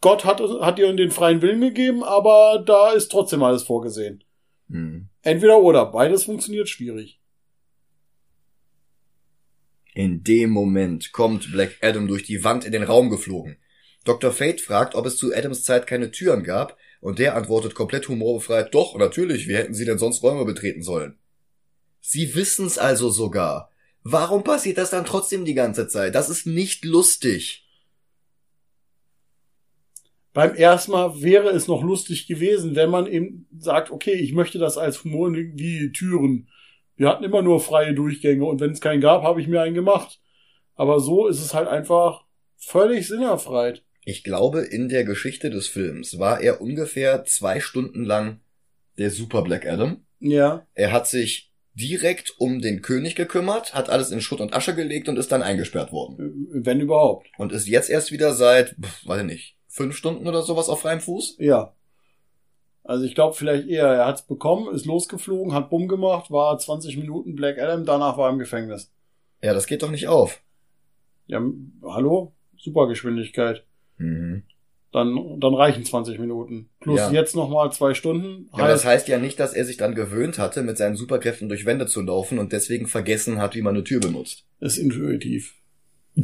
Gott 0.00 0.24
hat, 0.24 0.40
hat 0.40 0.78
dir 0.78 0.92
den 0.92 1.10
freien 1.10 1.40
Willen 1.40 1.60
gegeben, 1.62 2.04
aber 2.04 2.62
da 2.64 2.92
ist 2.92 3.10
trotzdem 3.10 3.42
alles 3.42 3.62
vorgesehen. 3.62 4.22
Hm. 4.68 5.08
Entweder 5.22 5.60
oder. 5.60 5.86
Beides 5.86 6.24
funktioniert 6.24 6.68
schwierig. 6.68 7.20
In 9.94 10.24
dem 10.24 10.50
Moment 10.50 11.12
kommt 11.12 11.50
Black 11.52 11.78
Adam 11.80 12.08
durch 12.08 12.24
die 12.24 12.42
Wand 12.44 12.64
in 12.64 12.72
den 12.72 12.82
Raum 12.82 13.10
geflogen. 13.10 13.56
Dr. 14.04 14.32
Fate 14.32 14.60
fragt, 14.60 14.94
ob 14.94 15.06
es 15.06 15.16
zu 15.16 15.34
Adams 15.34 15.62
Zeit 15.62 15.86
keine 15.86 16.10
Türen 16.10 16.42
gab, 16.42 16.76
und 17.00 17.18
der 17.18 17.36
antwortet 17.36 17.74
komplett 17.74 18.08
humorbefreit, 18.08 18.74
doch, 18.74 18.96
natürlich, 18.96 19.46
wie 19.46 19.56
hätten 19.56 19.74
sie 19.74 19.84
denn 19.84 19.98
sonst 19.98 20.22
Räume 20.22 20.44
betreten 20.44 20.82
sollen? 20.82 21.18
Sie 22.00 22.34
wissen's 22.34 22.76
also 22.76 23.10
sogar. 23.10 23.70
Warum 24.04 24.44
passiert 24.44 24.76
das 24.76 24.90
dann 24.90 25.06
trotzdem 25.06 25.46
die 25.46 25.54
ganze 25.54 25.88
Zeit? 25.88 26.14
Das 26.14 26.28
ist 26.28 26.46
nicht 26.46 26.84
lustig. 26.84 27.66
Beim 30.34 30.54
ersten 30.54 30.92
Mal 30.92 31.22
wäre 31.22 31.48
es 31.50 31.68
noch 31.68 31.82
lustig 31.82 32.26
gewesen, 32.26 32.76
wenn 32.76 32.90
man 32.90 33.06
eben 33.06 33.48
sagt, 33.56 33.90
okay, 33.90 34.12
ich 34.12 34.32
möchte 34.32 34.58
das 34.58 34.76
als 34.76 35.04
Humor 35.04 35.32
wie 35.32 35.90
Türen. 35.92 36.50
Wir 36.96 37.08
hatten 37.08 37.24
immer 37.24 37.40
nur 37.40 37.60
freie 37.60 37.94
Durchgänge 37.94 38.44
und 38.44 38.60
wenn 38.60 38.72
es 38.72 38.80
keinen 38.80 39.00
gab, 39.00 39.22
habe 39.22 39.40
ich 39.40 39.48
mir 39.48 39.62
einen 39.62 39.74
gemacht. 39.74 40.20
Aber 40.74 41.00
so 41.00 41.26
ist 41.26 41.40
es 41.40 41.54
halt 41.54 41.68
einfach 41.68 42.24
völlig 42.56 43.08
sinnerfrei. 43.08 43.80
Ich 44.04 44.22
glaube, 44.22 44.60
in 44.60 44.90
der 44.90 45.04
Geschichte 45.04 45.48
des 45.48 45.66
Films 45.68 46.18
war 46.18 46.40
er 46.40 46.60
ungefähr 46.60 47.24
zwei 47.24 47.60
Stunden 47.60 48.04
lang 48.04 48.40
der 48.98 49.10
Super 49.10 49.42
Black 49.42 49.66
Adam. 49.66 50.04
Ja. 50.18 50.66
Er 50.74 50.92
hat 50.92 51.06
sich 51.06 51.53
direkt 51.74 52.34
um 52.38 52.60
den 52.60 52.82
König 52.82 53.16
gekümmert, 53.16 53.74
hat 53.74 53.90
alles 53.90 54.10
in 54.10 54.20
Schutt 54.20 54.40
und 54.40 54.54
Asche 54.54 54.74
gelegt 54.74 55.08
und 55.08 55.18
ist 55.18 55.32
dann 55.32 55.42
eingesperrt 55.42 55.92
worden. 55.92 56.48
Wenn 56.52 56.80
überhaupt. 56.80 57.28
Und 57.36 57.52
ist 57.52 57.68
jetzt 57.68 57.90
erst 57.90 58.12
wieder 58.12 58.32
seit, 58.32 58.76
pf, 58.80 59.06
weiß 59.06 59.20
ich 59.20 59.26
nicht, 59.26 59.56
fünf 59.68 59.96
Stunden 59.96 60.26
oder 60.26 60.42
sowas 60.42 60.68
auf 60.68 60.82
freiem 60.82 61.00
Fuß? 61.00 61.36
Ja. 61.38 61.74
Also 62.84 63.04
ich 63.04 63.14
glaube 63.14 63.34
vielleicht 63.34 63.66
eher, 63.66 63.86
er 63.86 64.06
hat's 64.06 64.26
bekommen, 64.26 64.72
ist 64.74 64.84
losgeflogen, 64.84 65.54
hat 65.54 65.70
Bumm 65.70 65.88
gemacht, 65.88 66.30
war 66.30 66.56
20 66.56 66.98
Minuten 66.98 67.34
Black 67.34 67.58
Adam, 67.58 67.84
danach 67.84 68.18
war 68.18 68.28
er 68.28 68.32
im 68.32 68.38
Gefängnis. 68.38 68.92
Ja, 69.42 69.54
das 69.54 69.66
geht 69.66 69.82
doch 69.82 69.90
nicht 69.90 70.06
auf. 70.06 70.42
Ja, 71.26 71.42
hallo? 71.82 72.32
Supergeschwindigkeit. 72.58 73.64
Mhm. 73.96 74.44
Dann, 74.94 75.40
dann 75.40 75.54
reichen 75.54 75.84
20 75.84 76.20
Minuten. 76.20 76.70
Plus 76.78 77.00
Ja. 77.00 77.10
jetzt 77.10 77.34
nochmal 77.34 77.72
zwei 77.72 77.94
Stunden. 77.94 78.48
Ja, 78.52 78.60
aber 78.60 78.68
das 78.68 78.84
heißt 78.84 79.08
ja 79.08 79.18
nicht, 79.18 79.40
dass 79.40 79.52
er 79.52 79.64
sich 79.64 79.76
dann 79.76 79.96
gewöhnt 79.96 80.38
hatte, 80.38 80.62
mit 80.62 80.78
seinen 80.78 80.94
Superkräften 80.94 81.48
durch 81.48 81.66
Wände 81.66 81.86
zu 81.86 82.00
laufen 82.00 82.38
und 82.38 82.52
deswegen 82.52 82.86
vergessen 82.86 83.38
hat, 83.38 83.56
wie 83.56 83.62
man 83.62 83.74
eine 83.74 83.82
Tür 83.82 83.98
benutzt. 83.98 84.44
ist 84.60 84.78
intuitiv. 84.78 85.56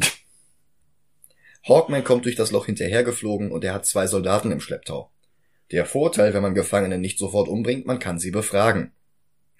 Hawkman 1.67 2.05
kommt 2.05 2.23
durch 2.23 2.37
das 2.37 2.53
Loch 2.53 2.67
hinterhergeflogen 2.67 3.51
und 3.51 3.65
er 3.65 3.73
hat 3.73 3.85
zwei 3.85 4.07
Soldaten 4.07 4.51
im 4.53 4.61
Schlepptau. 4.61 5.11
Der 5.71 5.85
Vorteil, 5.85 6.33
wenn 6.33 6.41
man 6.41 6.55
Gefangene 6.55 6.97
nicht 6.97 7.19
sofort 7.19 7.49
umbringt, 7.49 7.85
man 7.85 7.99
kann 7.99 8.19
sie 8.19 8.31
befragen. 8.31 8.93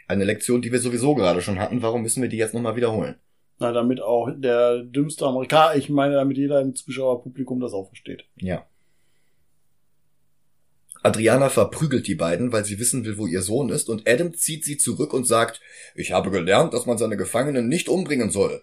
Eine 0.07 0.23
Lektion, 0.23 0.61
die 0.61 0.71
wir 0.71 0.79
sowieso 0.79 1.15
gerade 1.15 1.41
schon 1.41 1.59
hatten, 1.59 1.81
warum 1.81 2.01
müssen 2.01 2.21
wir 2.21 2.29
die 2.29 2.37
jetzt 2.37 2.53
nochmal 2.53 2.77
wiederholen? 2.77 3.15
Na, 3.59 3.73
damit 3.73 4.01
auch 4.01 4.29
der 4.33 4.83
dümmste 4.83 5.25
Amerikaner, 5.25 5.75
ich 5.75 5.89
meine, 5.89 6.15
damit 6.15 6.37
jeder 6.37 6.61
im 6.61 6.75
Zuschauerpublikum 6.75 7.59
das 7.59 7.73
auch 7.73 7.87
versteht. 7.89 8.23
Ja. 8.37 8.65
Adriana 11.03 11.49
verprügelt 11.49 12.07
die 12.07 12.15
beiden, 12.15 12.51
weil 12.51 12.63
sie 12.63 12.79
wissen 12.79 13.05
will, 13.05 13.17
wo 13.17 13.25
ihr 13.25 13.41
Sohn 13.41 13.69
ist, 13.69 13.89
und 13.89 14.07
Adam 14.07 14.33
zieht 14.33 14.63
sie 14.63 14.77
zurück 14.77 15.13
und 15.13 15.25
sagt, 15.25 15.59
ich 15.95 16.11
habe 16.11 16.29
gelernt, 16.29 16.73
dass 16.73 16.85
man 16.85 16.97
seine 16.97 17.17
Gefangenen 17.17 17.67
nicht 17.67 17.89
umbringen 17.89 18.29
soll. 18.29 18.61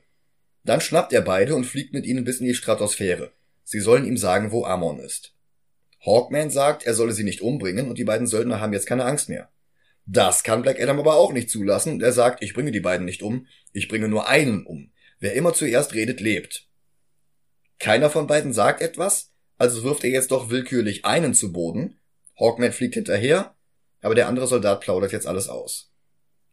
Dann 0.65 0.81
schnappt 0.81 1.13
er 1.13 1.23
beide 1.23 1.55
und 1.55 1.65
fliegt 1.65 1.93
mit 1.95 2.07
ihnen 2.07 2.25
bis 2.25 2.41
in 2.41 2.47
die 2.47 2.55
Stratosphäre. 2.55 3.33
Sie 3.65 3.81
sollen 3.81 4.07
ihm 4.07 4.17
sagen, 4.17 4.53
wo 4.53 4.65
Amon 4.65 5.01
ist. 5.01 5.35
Hawkman 6.05 6.51
sagt, 6.51 6.85
er 6.85 6.95
solle 6.95 7.13
sie 7.13 7.25
nicht 7.25 7.43
umbringen 7.43 7.89
und 7.89 7.99
die 7.99 8.05
beiden 8.05 8.27
Söldner 8.27 8.61
haben 8.61 8.73
jetzt 8.73 8.87
keine 8.87 9.05
Angst 9.05 9.29
mehr. 9.29 9.51
Das 10.07 10.43
kann 10.43 10.63
Black 10.63 10.81
Adam 10.81 10.99
aber 10.99 11.17
auch 11.17 11.33
nicht 11.33 11.51
zulassen 11.51 11.95
und 11.95 12.03
er 12.03 12.13
sagt, 12.13 12.43
ich 12.43 12.55
bringe 12.55 12.71
die 12.71 12.81
beiden 12.81 13.05
nicht 13.05 13.23
um, 13.23 13.47
ich 13.73 13.89
bringe 13.89 14.09
nur 14.09 14.29
einen 14.29 14.65
um. 14.65 14.91
Wer 15.19 15.35
immer 15.35 15.53
zuerst 15.53 15.95
redet, 15.95 16.21
lebt. 16.21 16.69
Keiner 17.79 18.09
von 18.09 18.27
beiden 18.27 18.53
sagt 18.53 18.81
etwas, 18.81 19.33
also 19.59 19.83
wirft 19.83 20.05
er 20.05 20.11
jetzt 20.11 20.31
doch 20.31 20.51
willkürlich 20.51 21.05
einen 21.05 21.35
zu 21.35 21.53
Boden. 21.53 21.98
Hawkman 22.39 22.73
fliegt 22.73 22.95
hinterher, 22.95 23.55
aber 24.03 24.15
der 24.15 24.29
andere 24.29 24.47
Soldat 24.47 24.81
plaudert 24.81 25.13
jetzt 25.13 25.27
alles 25.27 25.49
aus. 25.49 25.93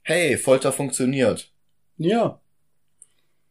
Hey, 0.02 0.38
Folter 0.38 0.72
funktioniert. 0.72 1.52
Ja. 1.98 2.40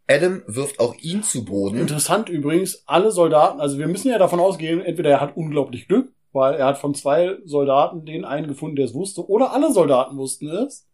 Adam 0.06 0.42
wirft 0.46 0.80
auch 0.80 0.94
ihn 0.96 1.22
zu 1.22 1.44
Boden. 1.44 1.78
Interessant 1.78 2.28
übrigens, 2.28 2.84
alle 2.86 3.10
Soldaten, 3.10 3.60
also 3.60 3.78
wir 3.78 3.88
müssen 3.88 4.10
ja 4.10 4.18
davon 4.18 4.40
ausgehen, 4.40 4.80
entweder 4.80 5.10
er 5.10 5.20
hat 5.20 5.36
unglaublich 5.36 5.88
Glück, 5.88 6.12
weil 6.32 6.54
er 6.54 6.66
hat 6.66 6.78
von 6.78 6.94
zwei 6.94 7.38
Soldaten 7.44 8.04
den 8.04 8.24
einen 8.24 8.48
gefunden, 8.48 8.76
der 8.76 8.84
es 8.84 8.94
wusste, 8.94 9.26
oder 9.28 9.52
alle 9.52 9.72
Soldaten 9.72 10.16
wussten 10.16 10.48
es. 10.48 10.86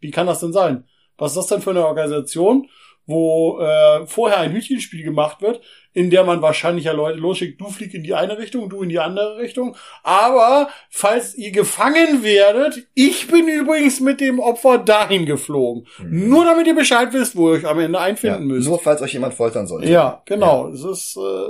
Wie 0.00 0.10
kann 0.10 0.26
das 0.26 0.40
denn 0.40 0.52
sein? 0.52 0.84
Was 1.16 1.32
ist 1.32 1.36
das 1.36 1.46
denn 1.48 1.60
für 1.60 1.70
eine 1.70 1.86
Organisation, 1.86 2.68
wo 3.06 3.60
äh, 3.60 4.06
vorher 4.06 4.38
ein 4.38 4.52
Hütchenspiel 4.52 5.02
gemacht 5.02 5.42
wird, 5.42 5.60
in 5.92 6.10
der 6.10 6.24
man 6.24 6.42
wahrscheinlich 6.42 6.84
ja 6.84 6.92
Leute 6.92 7.18
losschickt, 7.18 7.60
du 7.60 7.68
flieg 7.68 7.92
in 7.94 8.04
die 8.04 8.14
eine 8.14 8.38
Richtung, 8.38 8.70
du 8.70 8.82
in 8.82 8.88
die 8.88 9.00
andere 9.00 9.38
Richtung. 9.38 9.76
Aber 10.04 10.68
falls 10.88 11.34
ihr 11.34 11.50
gefangen 11.50 12.22
werdet, 12.22 12.86
ich 12.94 13.26
bin 13.26 13.48
übrigens 13.48 14.00
mit 14.00 14.20
dem 14.20 14.38
Opfer 14.38 14.78
dahin 14.78 15.26
geflogen. 15.26 15.86
Mhm. 15.98 16.28
Nur 16.28 16.44
damit 16.44 16.66
ihr 16.66 16.76
Bescheid 16.76 17.12
wisst, 17.12 17.34
wo 17.34 17.50
ihr 17.50 17.58
euch 17.58 17.66
am 17.66 17.80
Ende 17.80 17.98
einfinden 17.98 18.48
ja, 18.48 18.54
müsst. 18.54 18.68
Nur 18.68 18.78
falls 18.78 19.02
euch 19.02 19.12
jemand 19.12 19.34
foltern 19.34 19.66
sollte. 19.66 19.90
Ja, 19.90 20.22
genau. 20.26 20.68
Ja. 20.68 20.74
Es 20.74 20.84
ist 20.84 21.16
äh, 21.16 21.48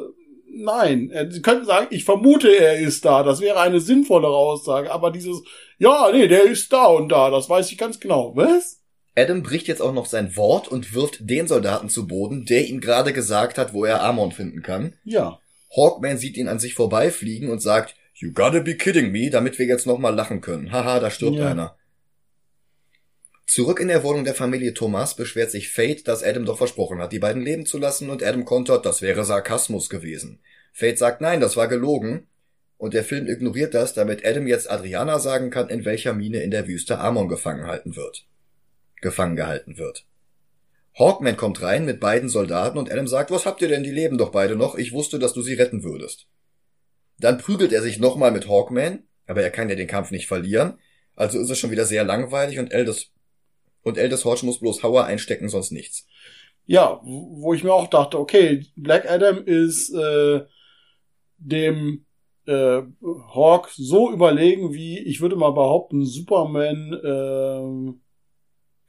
nein. 0.50 1.12
Sie 1.30 1.42
könnten 1.42 1.66
sagen, 1.66 1.88
ich 1.90 2.04
vermute, 2.04 2.48
er 2.48 2.78
ist 2.78 3.04
da. 3.04 3.22
Das 3.22 3.40
wäre 3.40 3.60
eine 3.60 3.80
sinnvollere 3.80 4.34
Aussage. 4.34 4.90
Aber 4.90 5.10
dieses, 5.10 5.42
ja, 5.78 6.10
nee, 6.12 6.28
der 6.28 6.44
ist 6.44 6.72
da 6.72 6.86
und 6.86 7.10
da, 7.10 7.30
das 7.30 7.50
weiß 7.50 7.70
ich 7.70 7.76
ganz 7.76 8.00
genau. 8.00 8.32
Was? 8.34 8.79
Adam 9.16 9.42
bricht 9.42 9.66
jetzt 9.66 9.82
auch 9.82 9.92
noch 9.92 10.06
sein 10.06 10.36
Wort 10.36 10.68
und 10.68 10.94
wirft 10.94 11.28
den 11.28 11.48
Soldaten 11.48 11.88
zu 11.88 12.06
Boden, 12.06 12.44
der 12.44 12.66
ihm 12.66 12.80
gerade 12.80 13.12
gesagt 13.12 13.58
hat, 13.58 13.72
wo 13.72 13.84
er 13.84 14.02
Amon 14.02 14.32
finden 14.32 14.62
kann. 14.62 14.94
Ja. 15.04 15.40
Hawkman 15.76 16.18
sieht 16.18 16.36
ihn 16.36 16.48
an 16.48 16.58
sich 16.58 16.74
vorbeifliegen 16.74 17.50
und 17.50 17.60
sagt, 17.60 17.96
You 18.14 18.32
gotta 18.32 18.60
be 18.60 18.76
kidding 18.76 19.10
me, 19.12 19.30
damit 19.30 19.58
wir 19.58 19.66
jetzt 19.66 19.86
nochmal 19.86 20.14
lachen 20.14 20.40
können. 20.40 20.70
Haha, 20.72 21.00
da 21.00 21.10
stirbt 21.10 21.38
ja. 21.38 21.48
einer. 21.48 21.76
Zurück 23.46 23.80
in 23.80 23.88
der 23.88 24.04
Wohnung 24.04 24.24
der 24.24 24.34
Familie 24.34 24.74
Thomas 24.74 25.16
beschwert 25.16 25.50
sich 25.50 25.70
Fate, 25.70 26.06
dass 26.06 26.22
Adam 26.22 26.44
doch 26.44 26.58
versprochen 26.58 27.00
hat, 27.00 27.12
die 27.12 27.18
beiden 27.18 27.42
leben 27.42 27.66
zu 27.66 27.78
lassen 27.78 28.10
und 28.10 28.22
Adam 28.22 28.44
kontert, 28.44 28.86
das 28.86 29.02
wäre 29.02 29.24
Sarkasmus 29.24 29.88
gewesen. 29.88 30.40
Fate 30.72 30.98
sagt, 30.98 31.20
nein, 31.20 31.40
das 31.40 31.56
war 31.56 31.66
gelogen. 31.66 32.28
Und 32.76 32.94
der 32.94 33.04
Film 33.04 33.26
ignoriert 33.26 33.74
das, 33.74 33.92
damit 33.92 34.24
Adam 34.24 34.46
jetzt 34.46 34.70
Adriana 34.70 35.18
sagen 35.18 35.50
kann, 35.50 35.68
in 35.68 35.84
welcher 35.84 36.12
Mine 36.14 36.42
in 36.42 36.50
der 36.50 36.68
Wüste 36.68 36.98
Amon 36.98 37.28
gefangen 37.28 37.66
halten 37.66 37.96
wird 37.96 38.26
gefangen 39.00 39.36
gehalten 39.36 39.78
wird. 39.78 40.06
Hawkman 40.98 41.36
kommt 41.36 41.62
rein 41.62 41.84
mit 41.84 42.00
beiden 42.00 42.28
Soldaten 42.28 42.78
und 42.78 42.90
Adam 42.90 43.06
sagt, 43.06 43.30
was 43.30 43.46
habt 43.46 43.62
ihr 43.62 43.68
denn, 43.68 43.82
die 43.82 43.90
leben 43.90 44.18
doch 44.18 44.30
beide 44.30 44.56
noch, 44.56 44.74
ich 44.74 44.92
wusste, 44.92 45.18
dass 45.18 45.32
du 45.32 45.42
sie 45.42 45.54
retten 45.54 45.82
würdest. 45.82 46.26
Dann 47.18 47.38
prügelt 47.38 47.72
er 47.72 47.82
sich 47.82 47.98
nochmal 47.98 48.32
mit 48.32 48.48
Hawkman, 48.48 49.04
aber 49.26 49.42
er 49.42 49.50
kann 49.50 49.68
ja 49.68 49.76
den 49.76 49.86
Kampf 49.86 50.10
nicht 50.10 50.26
verlieren, 50.26 50.78
also 51.14 51.38
ist 51.38 51.50
es 51.50 51.58
schon 51.58 51.70
wieder 51.70 51.84
sehr 51.84 52.04
langweilig 52.04 52.58
und 52.58 52.72
Eldest, 52.72 53.12
und 53.82 53.98
Eldest 53.98 54.24
Hodge 54.24 54.44
muss 54.44 54.60
bloß 54.60 54.82
Hauer 54.82 55.04
einstecken, 55.04 55.48
sonst 55.48 55.70
nichts. 55.70 56.06
Ja, 56.66 57.00
wo 57.02 57.54
ich 57.54 57.64
mir 57.64 57.72
auch 57.72 57.88
dachte, 57.88 58.18
okay, 58.18 58.66
Black 58.76 59.10
Adam 59.10 59.42
ist 59.44 59.92
äh, 59.94 60.42
dem 61.38 62.04
äh, 62.46 62.82
Hawk 63.02 63.70
so 63.72 64.12
überlegen 64.12 64.72
wie, 64.72 64.98
ich 64.98 65.20
würde 65.20 65.36
mal 65.36 65.52
behaupten, 65.52 66.04
Superman 66.04 66.92
äh, 66.92 67.92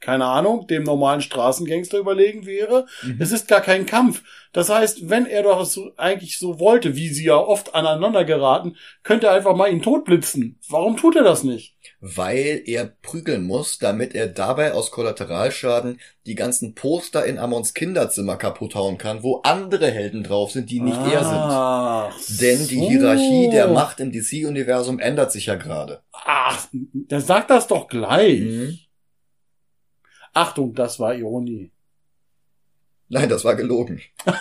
keine 0.02 0.26
Ahnung, 0.26 0.66
dem 0.66 0.82
normalen 0.82 1.22
Straßengangster 1.22 1.96
überlegen 1.96 2.44
wäre. 2.44 2.86
Mhm. 3.02 3.16
Es 3.20 3.32
ist 3.32 3.48
gar 3.48 3.60
kein 3.60 3.86
Kampf. 3.86 4.22
Das 4.52 4.68
heißt, 4.68 5.08
wenn 5.08 5.24
er 5.24 5.44
doch 5.44 5.64
so, 5.64 5.92
eigentlich 5.96 6.38
so 6.38 6.60
wollte, 6.60 6.94
wie 6.96 7.08
sie 7.08 7.24
ja 7.24 7.36
oft 7.36 7.74
aneinander 7.74 8.24
geraten, 8.24 8.76
könnte 9.02 9.28
er 9.28 9.32
einfach 9.32 9.56
mal 9.56 9.72
ihn 9.72 9.80
totblitzen. 9.80 10.58
Warum 10.68 10.96
tut 10.98 11.16
er 11.16 11.22
das 11.22 11.44
nicht? 11.44 11.76
Weil 12.00 12.62
er 12.66 12.92
prügeln 13.00 13.44
muss, 13.44 13.78
damit 13.78 14.14
er 14.14 14.26
dabei 14.26 14.74
aus 14.74 14.90
Kollateralschaden 14.90 16.00
die 16.26 16.34
ganzen 16.34 16.74
Poster 16.74 17.24
in 17.24 17.38
Amons 17.38 17.72
Kinderzimmer 17.72 18.36
kaputt 18.36 18.74
hauen 18.74 18.98
kann, 18.98 19.22
wo 19.22 19.40
andere 19.44 19.90
Helden 19.90 20.24
drauf 20.24 20.50
sind, 20.50 20.68
die 20.70 20.80
nicht 20.80 20.98
ah, 20.98 22.10
er 22.10 22.12
sind. 22.18 22.40
Denn 22.42 22.66
die 22.66 22.80
Hierarchie 22.80 23.50
der 23.50 23.68
Macht 23.68 24.00
im 24.00 24.10
DC-Universum 24.10 24.98
ändert 24.98 25.32
sich 25.32 25.46
ja 25.46 25.54
gerade. 25.54 26.02
Ach, 26.12 26.66
der 26.72 27.20
sagt 27.20 27.50
das 27.50 27.68
doch 27.68 27.86
gleich. 27.86 28.40
Mhm. 28.40 28.78
Achtung, 30.32 30.74
das 30.74 30.98
war 30.98 31.14
Ironie. 31.14 31.70
Nein, 33.08 33.28
das 33.28 33.44
war 33.44 33.54
gelogen. 33.54 34.00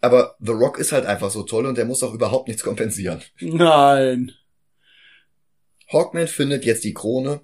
Aber 0.00 0.36
The 0.40 0.52
Rock 0.52 0.78
ist 0.78 0.92
halt 0.92 1.06
einfach 1.06 1.30
so 1.30 1.42
toll 1.42 1.66
und 1.66 1.76
der 1.76 1.84
muss 1.86 2.02
auch 2.02 2.14
überhaupt 2.14 2.48
nichts 2.48 2.62
kompensieren. 2.62 3.22
Nein. 3.40 4.32
Hawkman 5.92 6.28
findet 6.28 6.64
jetzt 6.64 6.84
die 6.84 6.94
Krone 6.94 7.40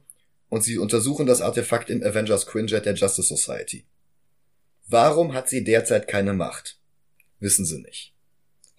und 0.51 0.63
sie 0.63 0.79
untersuchen 0.79 1.27
das 1.27 1.41
Artefakt 1.41 1.91
im 1.91 2.03
Avengers 2.03 2.47
Quinjet 2.47 2.87
der 2.87 2.95
Justice 2.95 3.35
Society. 3.35 3.87
Warum 4.87 5.33
hat 5.33 5.49
sie 5.49 5.65
derzeit 5.65 6.07
keine 6.07 6.35
Macht? 6.35 6.79
Wissen 7.41 7.65
sie 7.65 7.81
nicht. 7.81 8.15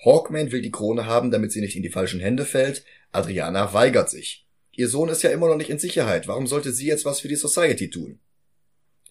Hawkman 0.06 0.52
will 0.52 0.62
die 0.62 0.72
Krone 0.72 1.06
haben, 1.08 1.32
damit 1.32 1.52
sie 1.52 1.62
nicht 1.62 1.76
in 1.76 1.82
die 1.82 1.90
falschen 1.90 2.20
Hände 2.20 2.46
fällt. 2.46 2.86
Adriana 3.12 3.74
weigert 3.74 4.10
sich. 4.10 4.45
Ihr 4.76 4.90
Sohn 4.90 5.10
ist 5.10 5.24
ja 5.24 5.30
immer 5.30 5.48
noch 5.48 5.58
nicht 5.58 5.70
in 5.70 5.80
Sicherheit. 5.80 6.28
Warum 6.28 6.48
sollte 6.48 6.72
sie 6.72 6.88
jetzt 6.88 7.06
was 7.06 7.22
für 7.22 7.28
die 7.28 7.36
Society 7.36 7.90
tun? 7.90 8.20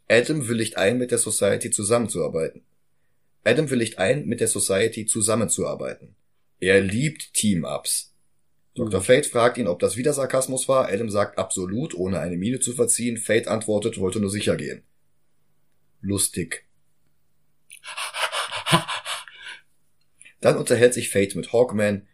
Adam 0.09 0.49
willigt 0.49 0.77
ein, 0.77 0.99
mit 0.99 1.11
der 1.11 1.19
Society 1.19 1.71
zusammenzuarbeiten. 1.71 2.63
Adam 3.45 3.71
willigt 3.71 3.99
ein, 3.99 4.27
mit 4.27 4.41
der 4.41 4.49
Society 4.49 5.07
zusammenzuarbeiten. 5.07 6.17
Er 6.61 6.81
liebt 6.81 7.33
Team-Ups. 7.35 8.15
Dr. 8.75 9.01
Mhm. 9.01 9.05
Fate 9.05 9.27
fragt 9.27 9.59
ihn, 9.59 9.69
ob 9.69 9.79
das 9.79 9.97
wieder 9.97 10.13
Sarkasmus 10.13 10.69
war. 10.69 10.89
Adam 10.89 11.09
sagt 11.09 11.39
absolut, 11.39 11.95
ohne 11.95 12.19
eine 12.21 12.37
Miene 12.37 12.61
zu 12.61 12.73
verziehen. 12.73 13.17
Fate 13.17 13.49
antwortet, 13.49 13.99
wollte 13.99 14.21
nur 14.21 14.31
sicher 14.31 14.57
gehen. 14.57 14.83
Lustig. 16.01 16.67
Dann 20.41 20.57
unterhält 20.59 20.93
sich 20.93 21.09
Fate 21.09 21.37
mit 21.37 21.53
Hawkman, 21.53 22.07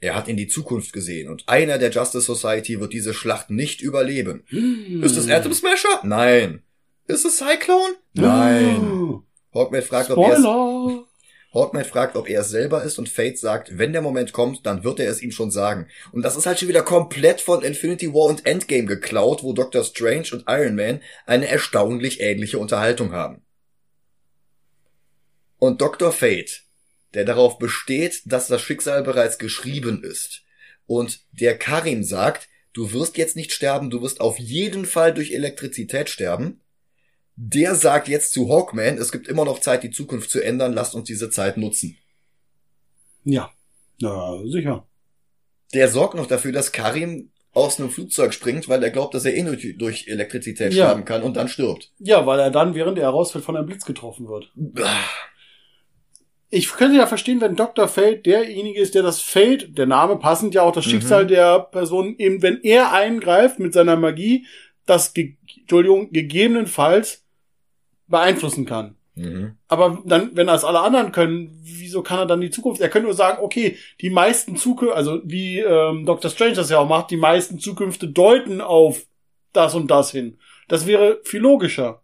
er 0.00 0.14
hat 0.14 0.28
in 0.28 0.36
die 0.36 0.46
Zukunft 0.46 0.92
gesehen 0.92 1.28
und 1.28 1.48
einer 1.48 1.78
der 1.78 1.90
Justice 1.90 2.24
Society 2.24 2.80
wird 2.80 2.92
diese 2.92 3.14
Schlacht 3.14 3.50
nicht 3.50 3.80
überleben. 3.80 4.44
Hm. 4.48 5.02
Ist 5.02 5.16
es 5.16 5.28
Atom 5.28 5.52
Smasher? 5.52 6.00
Nein. 6.04 6.62
Ist 7.06 7.24
es 7.24 7.38
Cyclone? 7.38 7.94
Nein. 8.14 8.80
Oh. 8.80 9.22
Hawkman 9.54 9.82
fragt, 9.82 10.10
ob 10.10 10.18
er 10.18 11.04
Hawkman 11.54 11.84
fragt, 11.84 12.16
ob 12.16 12.28
er 12.28 12.42
es 12.42 12.50
selber 12.50 12.84
ist 12.84 12.98
und 12.98 13.08
Fate 13.08 13.38
sagt, 13.38 13.78
wenn 13.78 13.92
der 13.92 14.02
Moment 14.02 14.32
kommt, 14.32 14.66
dann 14.66 14.84
wird 14.84 15.00
er 15.00 15.10
es 15.10 15.22
ihm 15.22 15.32
schon 15.32 15.50
sagen. 15.50 15.88
Und 16.12 16.22
das 16.22 16.36
ist 16.36 16.46
halt 16.46 16.58
schon 16.58 16.68
wieder 16.68 16.82
komplett 16.82 17.40
von 17.40 17.62
Infinity 17.62 18.12
War 18.12 18.26
und 18.26 18.44
Endgame 18.44 18.84
geklaut, 18.84 19.42
wo 19.42 19.54
Doctor 19.54 19.82
Strange 19.82 20.28
und 20.32 20.44
Iron 20.46 20.76
Man 20.76 21.00
eine 21.26 21.48
erstaunlich 21.48 22.20
ähnliche 22.20 22.58
Unterhaltung 22.58 23.12
haben. 23.12 23.42
Und 25.58 25.80
Dr. 25.80 26.12
Fate 26.12 26.62
der 27.14 27.24
darauf 27.24 27.58
besteht, 27.58 28.22
dass 28.26 28.48
das 28.48 28.60
Schicksal 28.60 29.02
bereits 29.02 29.38
geschrieben 29.38 30.02
ist. 30.04 30.42
Und 30.86 31.20
der 31.32 31.58
Karim 31.58 32.02
sagt, 32.02 32.48
du 32.72 32.92
wirst 32.92 33.16
jetzt 33.16 33.36
nicht 33.36 33.52
sterben, 33.52 33.90
du 33.90 34.02
wirst 34.02 34.20
auf 34.20 34.38
jeden 34.38 34.86
Fall 34.86 35.12
durch 35.12 35.32
Elektrizität 35.32 36.08
sterben. 36.08 36.60
Der 37.36 37.74
sagt 37.74 38.08
jetzt 38.08 38.32
zu 38.32 38.48
Hawkman, 38.48 38.98
es 38.98 39.12
gibt 39.12 39.28
immer 39.28 39.44
noch 39.44 39.60
Zeit, 39.60 39.82
die 39.82 39.90
Zukunft 39.90 40.30
zu 40.30 40.40
ändern, 40.40 40.72
lasst 40.72 40.94
uns 40.94 41.06
diese 41.06 41.30
Zeit 41.30 41.56
nutzen. 41.56 41.96
Ja, 43.24 43.50
ja, 43.98 44.38
sicher. 44.46 44.86
Der 45.74 45.88
sorgt 45.88 46.14
noch 46.14 46.26
dafür, 46.26 46.52
dass 46.52 46.72
Karim 46.72 47.30
aus 47.52 47.78
einem 47.78 47.90
Flugzeug 47.90 48.32
springt, 48.32 48.68
weil 48.68 48.82
er 48.82 48.90
glaubt, 48.90 49.14
dass 49.14 49.24
er 49.24 49.34
eh 49.34 49.42
nur 49.42 49.56
durch 49.56 50.08
Elektrizität 50.08 50.72
ja. 50.72 50.86
sterben 50.86 51.04
kann 51.04 51.22
und 51.22 51.36
dann 51.36 51.48
stirbt. 51.48 51.92
Ja, 51.98 52.26
weil 52.26 52.40
er 52.40 52.50
dann, 52.50 52.74
während 52.74 52.98
er 52.98 53.04
herausfällt, 53.04 53.44
von 53.44 53.56
einem 53.56 53.66
Blitz 53.66 53.84
getroffen 53.84 54.28
wird 54.28 54.52
ich 56.50 56.70
könnte 56.72 56.96
ja 56.96 57.06
verstehen, 57.06 57.40
wenn 57.40 57.56
Dr. 57.56 57.88
Fate 57.88 58.24
derjenige 58.24 58.80
ist, 58.80 58.94
der 58.94 59.02
das 59.02 59.20
Fate, 59.20 59.76
der 59.76 59.86
Name 59.86 60.16
passend 60.16 60.54
ja 60.54 60.62
auch 60.62 60.72
das 60.72 60.86
mhm. 60.86 60.90
Schicksal 60.90 61.26
der 61.26 61.60
Person, 61.60 62.16
eben 62.18 62.42
wenn 62.42 62.62
er 62.62 62.92
eingreift 62.92 63.58
mit 63.58 63.74
seiner 63.74 63.96
Magie, 63.96 64.46
das, 64.86 65.12
Ge 65.12 65.36
Entschuldigung, 65.60 66.10
gegebenenfalls 66.12 67.24
beeinflussen 68.06 68.64
kann. 68.64 68.96
Mhm. 69.14 69.56
Aber 69.66 70.02
dann, 70.06 70.30
wenn 70.34 70.46
das 70.46 70.64
alle 70.64 70.80
anderen 70.80 71.12
können, 71.12 71.58
wieso 71.62 72.02
kann 72.02 72.20
er 72.20 72.26
dann 72.26 72.40
die 72.40 72.50
Zukunft? 72.50 72.80
Er 72.80 72.88
könnte 72.88 73.06
nur 73.06 73.14
sagen, 73.14 73.42
okay, 73.42 73.76
die 74.00 74.10
meisten 74.10 74.56
Zukünfte, 74.56 74.96
also 74.96 75.20
wie 75.24 75.58
ähm, 75.58 76.06
Dr. 76.06 76.30
Strange 76.30 76.54
das 76.54 76.70
ja 76.70 76.78
auch 76.78 76.88
macht, 76.88 77.10
die 77.10 77.16
meisten 77.16 77.58
Zukünfte 77.58 78.08
deuten 78.08 78.60
auf 78.60 79.06
das 79.52 79.74
und 79.74 79.90
das 79.90 80.12
hin. 80.12 80.38
Das 80.68 80.86
wäre 80.86 81.20
viel 81.24 81.40
logischer, 81.40 82.02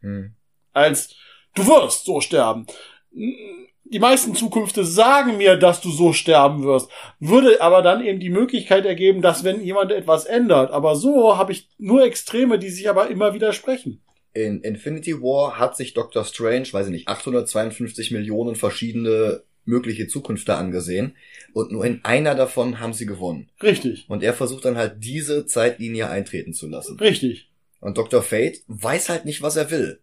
Mhm. 0.00 0.34
als 0.74 1.14
du 1.54 1.66
wirst 1.66 2.04
so 2.04 2.20
sterben. 2.20 2.66
Die 3.14 3.98
meisten 3.98 4.34
Zukünfte 4.34 4.84
sagen 4.84 5.36
mir, 5.36 5.56
dass 5.56 5.80
du 5.80 5.90
so 5.90 6.12
sterben 6.12 6.64
wirst. 6.64 6.88
Würde 7.20 7.60
aber 7.60 7.82
dann 7.82 8.04
eben 8.04 8.18
die 8.18 8.30
Möglichkeit 8.30 8.86
ergeben, 8.86 9.22
dass 9.22 9.44
wenn 9.44 9.62
jemand 9.62 9.92
etwas 9.92 10.24
ändert. 10.24 10.70
Aber 10.72 10.96
so 10.96 11.36
habe 11.36 11.52
ich 11.52 11.68
nur 11.78 12.04
Extreme, 12.04 12.58
die 12.58 12.70
sich 12.70 12.88
aber 12.88 13.08
immer 13.08 13.34
widersprechen. 13.34 14.00
In 14.32 14.62
Infinity 14.62 15.20
War 15.22 15.58
hat 15.58 15.76
sich 15.76 15.94
Doctor 15.94 16.24
Strange, 16.24 16.66
weiß 16.72 16.86
ich 16.86 16.92
nicht, 16.92 17.08
852 17.08 18.10
Millionen 18.10 18.56
verschiedene 18.56 19.42
mögliche 19.64 20.08
Zukünfte 20.08 20.56
angesehen 20.56 21.16
und 21.52 21.72
nur 21.72 21.84
in 21.84 22.04
einer 22.04 22.34
davon 22.34 22.80
haben 22.80 22.92
sie 22.92 23.06
gewonnen. 23.06 23.48
Richtig, 23.62 24.06
Und 24.08 24.22
er 24.22 24.34
versucht 24.34 24.64
dann 24.64 24.76
halt 24.76 24.96
diese 25.02 25.46
Zeitlinie 25.46 26.10
eintreten 26.10 26.52
zu 26.52 26.66
lassen. 26.66 26.98
richtig. 26.98 27.50
Und 27.80 27.98
Dr. 27.98 28.22
Fate 28.22 28.60
weiß 28.66 29.08
halt 29.10 29.24
nicht, 29.24 29.42
was 29.42 29.56
er 29.56 29.70
will. 29.70 30.00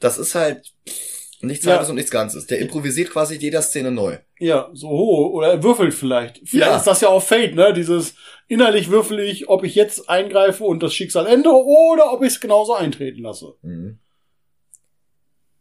Das 0.00 0.18
ist 0.18 0.34
halt 0.34 0.72
pff, 0.88 1.21
nichts 1.42 1.64
Ja. 1.64 1.72
halbes 1.72 1.88
und 1.90 1.96
nichts 1.96 2.10
Ganzes. 2.10 2.46
Der 2.46 2.58
improvisiert 2.58 3.10
quasi 3.10 3.36
jeder 3.36 3.62
Szene 3.62 3.90
neu. 3.90 4.18
Ja, 4.38 4.70
so. 4.72 4.88
Oder 5.32 5.48
er 5.48 5.62
würfelt 5.62 5.92
vielleicht. 5.94 6.38
Vielleicht 6.44 6.70
Ja. 6.70 6.76
ist 6.76 6.86
das 6.86 7.00
ja 7.00 7.08
auch 7.08 7.22
Fate, 7.22 7.54
ne? 7.54 7.72
Dieses 7.72 8.14
innerlich 8.48 8.90
würfel 8.90 9.20
ich, 9.20 9.48
ob 9.48 9.64
ich 9.64 9.74
jetzt 9.74 10.08
eingreife 10.08 10.64
und 10.64 10.82
das 10.82 10.94
Schicksal 10.94 11.26
ändere 11.26 11.54
oder 11.64 12.12
ob 12.12 12.22
ich 12.22 12.28
es 12.34 12.40
genauso 12.40 12.74
eintreten 12.74 13.22
lasse. 13.22 13.54
Mhm. 13.62 13.98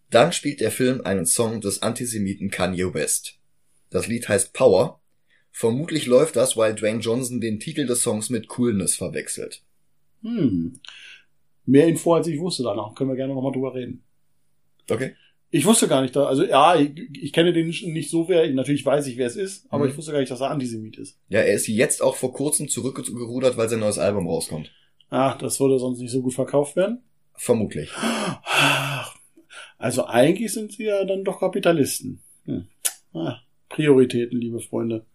Dann 0.09 0.33
spielt 0.33 0.59
der 0.59 0.71
Film 0.71 1.01
einen 1.01 1.25
Song 1.25 1.61
des 1.61 1.81
Antisemiten 1.81 2.49
Kanye 2.51 2.93
West. 2.93 3.37
Das 3.89 4.07
Lied 4.07 4.27
heißt 4.27 4.53
Power. 4.53 4.99
Vermutlich 5.51 6.05
läuft 6.05 6.35
das, 6.35 6.55
weil 6.57 6.75
Dwayne 6.75 6.99
Johnson 6.99 7.39
den 7.41 7.59
Titel 7.59 7.85
des 7.85 8.01
Songs 8.03 8.29
mit 8.29 8.47
Coolness 8.47 8.95
verwechselt. 8.95 9.61
Hm. 10.21 10.79
Mehr 11.65 11.87
Info 11.87 12.13
als 12.13 12.27
ich 12.27 12.39
wusste 12.39 12.63
danach. 12.63 12.93
Können 12.95 13.09
wir 13.09 13.15
gerne 13.15 13.33
nochmal 13.33 13.51
drüber 13.51 13.73
reden. 13.73 14.03
Okay. 14.89 15.15
Ich 15.53 15.65
wusste 15.65 15.89
gar 15.89 16.01
nicht, 16.01 16.15
da, 16.15 16.25
also 16.27 16.45
ja, 16.45 16.75
ich, 16.77 16.91
ich 17.21 17.33
kenne 17.33 17.51
den 17.51 17.67
nicht 17.67 18.09
so, 18.09 18.29
wer, 18.29 18.49
natürlich 18.51 18.85
weiß 18.85 19.05
ich, 19.07 19.17
wer 19.17 19.27
es 19.27 19.35
ist, 19.35 19.65
aber 19.69 19.83
Mhm. 19.83 19.91
ich 19.91 19.97
wusste 19.97 20.13
gar 20.13 20.19
nicht, 20.19 20.31
dass 20.31 20.39
er 20.39 20.49
Antisemit 20.49 20.97
ist. 20.97 21.19
Ja, 21.27 21.41
er 21.41 21.53
ist 21.53 21.67
jetzt 21.67 22.01
auch 22.01 22.15
vor 22.15 22.31
kurzem 22.33 22.69
zurückgerudert, 22.69 23.57
weil 23.57 23.67
sein 23.67 23.79
neues 23.81 23.97
Album 23.99 24.27
rauskommt. 24.27 24.71
Ach, 25.09 25.37
das 25.37 25.59
würde 25.59 25.77
sonst 25.77 25.99
nicht 25.99 26.11
so 26.11 26.21
gut 26.21 26.33
verkauft 26.33 26.77
werden. 26.77 27.03
Vermutlich. 27.35 27.91
Also 29.77 30.05
eigentlich 30.05 30.53
sind 30.53 30.71
sie 30.71 30.85
ja 30.85 31.03
dann 31.05 31.23
doch 31.23 31.39
Kapitalisten. 31.39 32.21
Hm. 32.45 32.67
Ah, 33.13 33.37
Prioritäten, 33.67 34.39
liebe 34.39 34.59
Freunde. 34.61 35.05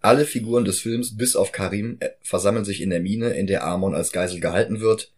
Alle 0.00 0.24
Figuren 0.24 0.64
des 0.64 0.80
Films, 0.80 1.16
bis 1.16 1.34
auf 1.36 1.50
Karim, 1.52 1.96
äh, 2.00 2.10
versammeln 2.22 2.64
sich 2.64 2.80
in 2.80 2.90
der 2.90 3.00
Mine, 3.00 3.30
in 3.30 3.46
der 3.48 3.64
Amon 3.64 3.94
als 3.94 4.12
Geisel 4.12 4.40
gehalten 4.40 4.80
wird. 4.80 5.12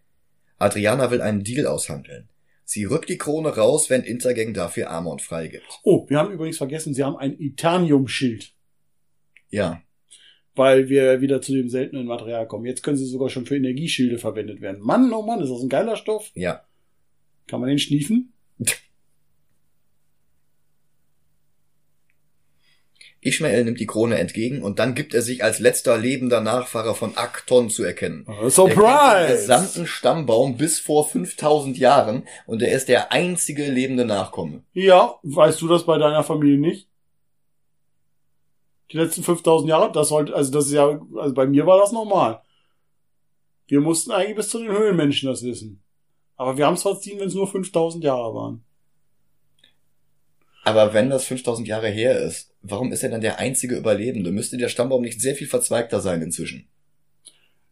Adriana 0.59 1.11
will 1.11 1.21
einen 1.21 1.45
Deal 1.45 1.67
aushandeln. 1.67 2.30
Sie 2.73 2.85
rückt 2.85 3.09
die 3.09 3.19
Krone 3.19 3.49
raus, 3.49 3.91
wenn 3.91 4.05
Intergang 4.05 4.55
dafür 4.55 4.93
Amon 4.93 5.19
freigibt. 5.19 5.67
Oh, 5.83 6.09
wir 6.09 6.19
haben 6.19 6.33
übrigens 6.33 6.57
vergessen, 6.57 6.95
sie 6.95 7.03
haben 7.03 7.17
ein 7.17 7.37
Eternium-Schild, 7.41 8.53
Ja, 9.49 9.83
weil 10.55 10.89
wir 10.89 11.21
wieder 11.21 11.43
zu 11.43 11.53
dem 11.53 11.69
seltenen 11.69 12.07
Material 12.07 12.47
kommen. 12.47 12.67
Jetzt 12.67 12.85
können 12.85 12.97
sie 12.97 13.07
sogar 13.07 13.29
schon 13.29 13.45
für 13.45 13.57
Energieschilde 13.57 14.19
verwendet 14.19 14.61
werden. 14.61 14.83
Mann, 14.83 15.13
oh 15.13 15.23
Mann, 15.23 15.41
ist 15.41 15.51
das 15.51 15.63
ein 15.63 15.69
geiler 15.69 15.97
Stoff. 15.97 16.31
ja. 16.35 16.65
Kann 17.49 17.59
man 17.59 17.69
den 17.69 17.81
schniefen? 17.81 18.33
Ishmael 23.23 23.65
nimmt 23.65 23.79
die 23.81 23.87
Krone 23.87 24.19
entgegen 24.19 24.63
und 24.63 24.79
dann 24.79 24.95
gibt 24.95 25.13
er 25.13 25.21
sich 25.21 25.45
als 25.45 25.59
letzter 25.59 25.99
lebender 25.99 26.41
Nachfahre 26.41 26.95
von 26.95 27.17
Akton 27.17 27.69
zu 27.69 27.85
erkennen. 27.85 28.25
Oh, 28.27 28.31
Er 28.31 28.37
kennt 28.37 28.45
den 28.45 28.51
Surprise! 28.51 29.33
gesamten 29.35 29.87
Stammbaum 29.87 30.57
bis 30.57 30.81
vor 30.81 31.07
5000 31.07 31.77
Jahren 31.77 32.27
und 32.47 32.63
er 32.63 32.73
ist 32.73 32.89
der 32.89 33.13
einzige 33.13 33.71
lebende 33.71 34.07
Nachkomme. 34.07 34.63
Ja, 34.73 35.17
weißt 35.23 35.61
du 35.61 35.69
das 35.69 35.85
bei 35.85 35.99
deiner 35.99 36.25
Familie 36.25 36.59
nicht? 36.59 36.89
Die 38.91 38.97
letzten 38.97 39.23
5000 39.23 39.69
Jahre, 39.69 39.93
das 39.93 40.09
sollte, 40.09 40.35
also 40.35 40.51
das 40.51 40.67
ist 40.67 40.73
ja, 40.73 41.01
also 41.17 41.35
bei 41.35 41.47
mir 41.47 41.67
war 41.67 41.79
das 41.79 41.93
normal. 41.93 42.41
Wir 43.69 43.81
mussten 43.81 44.11
eigentlich 44.11 44.37
bis 44.37 44.49
zu 44.49 44.59
den 44.59 44.73
Höhlenmenschen 44.73 45.29
das 45.29 45.43
wissen. 45.45 45.83
Aber 46.37 46.57
wir 46.57 46.67
haben 46.67 46.75
es 46.75 46.83
verziehen, 46.83 47.21
wenn 47.21 47.29
es 47.29 47.35
nur 47.35 47.47
5000 47.47 48.03
Jahre 48.03 48.35
waren. 48.35 48.65
Aber 50.65 50.93
wenn 50.93 51.11
das 51.11 51.25
5000 51.25 51.69
Jahre 51.69 51.89
her 51.89 52.19
ist, 52.19 52.50
warum 52.63 52.93
ist 52.93 53.03
er 53.03 53.11
dann 53.11 53.21
der 53.21 53.39
einzige 53.39 53.77
Überlebende? 53.77 54.33
Müsste 54.33 54.57
der 54.57 54.69
Stammbaum 54.69 55.03
nicht 55.03 55.21
sehr 55.21 55.35
viel 55.35 55.47
verzweigter 55.47 56.01
sein 56.01 56.23
inzwischen? 56.23 56.69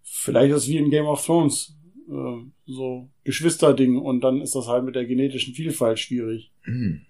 Vielleicht 0.02 0.52
ist 0.52 0.62
es 0.62 0.68
wie 0.68 0.78
in 0.78 0.90
Game 0.90 1.06
of 1.06 1.24
Thrones, 1.24 1.76
äh, 2.08 2.50
so 2.66 3.08
Geschwisterding 3.24 3.98
und 3.98 4.20
dann 4.20 4.40
ist 4.40 4.54
das 4.54 4.66
halt 4.66 4.84
mit 4.84 4.94
der 4.94 5.04
genetischen 5.04 5.54
Vielfalt 5.54 5.98
schwierig. 5.98 6.50
Hm. 6.62 7.02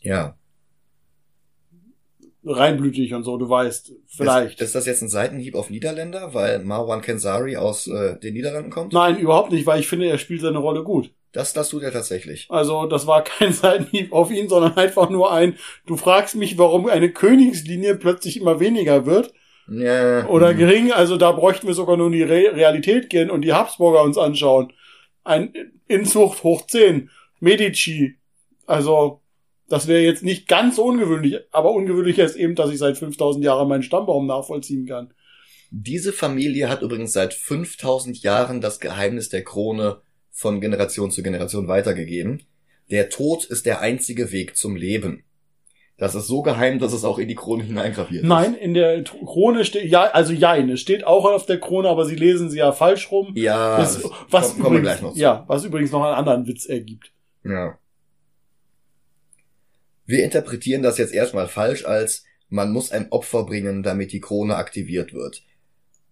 Ja. 0.00 0.36
Reinblütig 2.44 3.12
und 3.14 3.24
so, 3.24 3.36
du 3.38 3.48
weißt, 3.48 3.92
vielleicht. 4.06 4.60
Ist, 4.60 4.68
ist 4.68 4.74
das 4.76 4.86
jetzt 4.86 5.02
ein 5.02 5.08
Seitenhieb 5.08 5.56
auf 5.56 5.70
Niederländer, 5.70 6.32
weil 6.32 6.62
Marwan 6.62 7.02
Kenzari 7.02 7.56
aus 7.56 7.88
äh, 7.88 8.18
den 8.20 8.34
Niederlanden 8.34 8.70
kommt? 8.70 8.92
Nein, 8.92 9.18
überhaupt 9.18 9.50
nicht, 9.50 9.66
weil 9.66 9.80
ich 9.80 9.88
finde, 9.88 10.06
er 10.06 10.18
spielt 10.18 10.42
seine 10.42 10.58
Rolle 10.58 10.84
gut. 10.84 11.10
Das, 11.32 11.52
das 11.52 11.68
tut 11.68 11.82
er 11.82 11.92
tatsächlich. 11.92 12.46
Also 12.48 12.86
das 12.86 13.06
war 13.06 13.22
kein 13.24 13.52
Seitenhieb 13.52 14.12
auf 14.12 14.30
ihn, 14.30 14.48
sondern 14.48 14.76
einfach 14.76 15.10
nur 15.10 15.32
ein, 15.32 15.56
du 15.86 15.96
fragst 15.96 16.34
mich, 16.34 16.58
warum 16.58 16.86
eine 16.86 17.10
Königslinie 17.10 17.96
plötzlich 17.96 18.40
immer 18.40 18.58
weniger 18.60 19.06
wird 19.06 19.32
Ja. 19.68 20.26
oder 20.28 20.50
hm. 20.50 20.58
gering. 20.58 20.92
Also 20.92 21.16
da 21.16 21.32
bräuchten 21.32 21.66
wir 21.66 21.74
sogar 21.74 21.96
nur 21.96 22.06
in 22.06 22.12
die 22.12 22.22
Re 22.22 22.54
Realität 22.54 23.10
gehen 23.10 23.30
und 23.30 23.42
die 23.42 23.52
Habsburger 23.52 24.02
uns 24.02 24.18
anschauen. 24.18 24.72
Ein 25.24 25.52
Inzucht 25.88 26.42
hoch 26.42 26.66
10, 26.66 27.10
Medici. 27.40 28.16
Also 28.66 29.20
das 29.68 29.88
wäre 29.88 30.00
jetzt 30.00 30.22
nicht 30.22 30.46
ganz 30.48 30.76
so 30.76 30.84
ungewöhnlich, 30.84 31.40
aber 31.50 31.72
ungewöhnlicher 31.72 32.24
ist 32.24 32.36
eben, 32.36 32.54
dass 32.54 32.70
ich 32.70 32.78
seit 32.78 32.96
5000 32.96 33.44
Jahren 33.44 33.68
meinen 33.68 33.82
Stammbaum 33.82 34.26
nachvollziehen 34.26 34.86
kann. 34.86 35.12
Diese 35.70 36.12
Familie 36.12 36.68
hat 36.68 36.82
übrigens 36.82 37.12
seit 37.12 37.34
5000 37.34 38.22
Jahren 38.22 38.60
das 38.60 38.78
Geheimnis 38.78 39.28
der 39.28 39.42
Krone 39.42 40.00
von 40.36 40.60
Generation 40.60 41.10
zu 41.10 41.22
Generation 41.22 41.66
weitergegeben. 41.66 42.42
Der 42.90 43.08
Tod 43.08 43.46
ist 43.46 43.64
der 43.64 43.80
einzige 43.80 44.32
Weg 44.32 44.54
zum 44.54 44.76
Leben. 44.76 45.24
Das 45.96 46.14
ist 46.14 46.26
so 46.26 46.42
geheim, 46.42 46.78
dass 46.78 46.92
es 46.92 47.04
auch 47.04 47.18
in 47.18 47.26
die 47.26 47.34
Krone 47.34 47.64
hineingraviert 47.64 48.22
Nein, 48.22 48.54
in 48.54 48.74
der 48.74 49.02
Krone 49.02 49.64
steht, 49.64 49.90
ja, 49.90 50.02
also 50.02 50.34
jein, 50.34 50.68
es 50.68 50.80
steht 50.80 51.06
auch 51.06 51.24
auf 51.24 51.46
der 51.46 51.58
Krone, 51.58 51.88
aber 51.88 52.04
sie 52.04 52.16
lesen 52.16 52.50
sie 52.50 52.58
ja 52.58 52.72
falsch 52.72 53.10
rum. 53.10 53.28
ist. 53.34 53.42
Ja, 53.42 53.78
Das, 53.78 54.04
was, 54.28 54.58
wir 54.58 54.66
übrigens, 54.66 55.16
ja, 55.16 55.44
was 55.46 55.64
übrigens 55.64 55.90
noch 55.92 56.04
einen 56.04 56.14
anderen 56.14 56.46
Witz 56.46 56.66
ergibt. 56.66 57.12
Ja. 57.42 57.78
Wir 60.04 60.22
interpretieren 60.22 60.82
das 60.82 60.98
jetzt 60.98 61.14
erstmal 61.14 61.48
falsch 61.48 61.86
als 61.86 62.24
man 62.48 62.72
muss 62.72 62.92
ein 62.92 63.10
Opfer 63.10 63.44
bringen, 63.44 63.82
damit 63.82 64.12
die 64.12 64.20
Krone 64.20 64.56
aktiviert 64.56 65.14
wird. 65.14 65.42